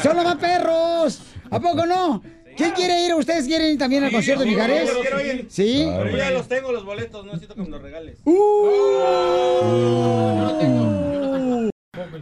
Son 0.03 0.17
los 0.17 0.25
más 0.25 0.37
perros. 0.37 1.21
¿A 1.51 1.61
poco 1.61 1.87
no? 1.87 2.23
¿Quién 2.59 2.73
quiere 2.73 3.07
ir? 3.07 3.15
¿Ustedes 3.15 3.47
quieren 3.47 3.71
ir 3.73 3.79
también 3.79 4.03
al 4.05 4.11
concierto 4.13 4.43
de 4.45 4.51
Mijares? 4.51 4.89
Yo 4.93 5.01
quiero 5.01 5.25
ir. 5.25 5.47
¿Sí? 5.49 5.89
Pero 5.97 6.17
ya 6.17 6.31
los 6.33 6.49
tengo 6.49 6.73
los 6.73 6.85
boletos, 6.85 7.25
no 7.25 7.33
necesito 7.33 7.55
que 7.55 7.63
me 7.63 7.69
los 7.69 7.81
regales. 7.81 8.19
Uh. 8.25 8.35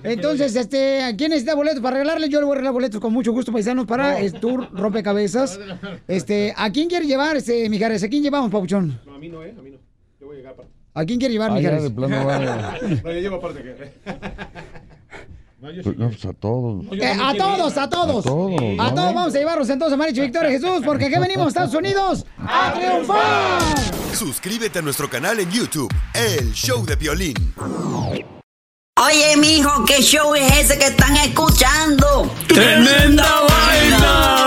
Entonces, 0.03 0.55
este, 0.57 1.03
¿a 1.03 1.17
quién 1.17 1.31
necesita 1.31 1.55
boletos 1.55 1.81
para 1.81 1.97
regalarle? 1.97 2.29
Yo 2.29 2.39
le 2.41 2.45
voy 2.47 2.53
a 2.53 2.57
regalar 2.57 2.73
boletos 2.75 3.01
con 3.01 3.13
mucho 3.13 3.33
gusto, 3.33 3.51
paisanos, 3.53 3.87
para 3.87 4.21
el 4.21 4.33
tour 4.35 4.69
rompecabezas. 4.73 5.59
Este, 6.07 6.53
¿a 6.57 6.71
quién 6.71 6.89
quiere 6.89 7.07
llevar, 7.07 7.37
este, 7.37 7.69
Mijares? 7.69 8.03
¿A 8.03 8.09
quién 8.09 8.23
llevamos, 8.23 8.51
Pabuchón? 8.51 9.01
No, 9.07 9.15
a 9.15 9.19
mí 9.19 9.29
no, 9.29 9.43
¿eh? 9.43 9.55
A 9.59 9.63
mí 9.63 9.71
no. 9.71 9.79
Yo 10.21 10.27
voy 10.27 10.37
a 10.37 10.39
llegar 10.39 10.53
aparte. 10.53 10.73
¿A 10.95 11.05
quién 11.05 11.19
quiere 11.19 11.33
llevar, 11.33 11.51
Ah, 11.51 11.55
Mijares? 11.55 11.93
No, 11.93 13.13
yo 13.13 13.21
llevo 13.21 13.37
aparte. 13.37 13.93
Que- 15.67 15.73
No, 15.73 15.73
yo 15.73 15.83
sí. 15.83 15.95
No, 15.99 16.09
pues, 16.09 16.25
a 16.25 16.33
todos. 16.33 16.85
Eh, 16.93 17.17
a 17.23 17.35
todos, 17.35 17.77
a 17.77 17.89
todos. 17.89 18.27
A 18.27 18.29
todos, 18.29 18.61
A 18.61 18.65
¿no? 18.91 18.95
todos 18.95 19.15
vamos 19.15 19.35
a 19.35 19.39
llevarlos 19.39 19.69
entonces 19.71 19.95
a 19.95 19.97
Maricho 19.97 20.23
Victoria 20.23 20.51
Jesús, 20.51 20.83
porque 20.85 21.07
aquí 21.07 21.19
venimos, 21.19 21.49
Estados 21.49 21.75
Unidos, 21.75 22.25
a 22.39 22.73
triunfar. 22.75 23.61
Suscríbete 24.15 24.79
a 24.79 24.83
nuestro 24.83 25.09
canal 25.11 25.39
en 25.41 25.51
YouTube, 25.51 25.93
El 26.15 26.53
Show 26.53 26.85
de 26.87 26.97
Violín. 26.97 27.35
Oye, 28.99 29.37
mijo, 29.37 29.85
¿qué 29.85 30.01
show 30.01 30.35
es 30.35 30.51
ese 30.59 30.79
que 30.79 30.87
están 30.87 31.15
escuchando? 31.19 32.31
¡Tremenda 32.49 33.27
vaina! 33.47 34.47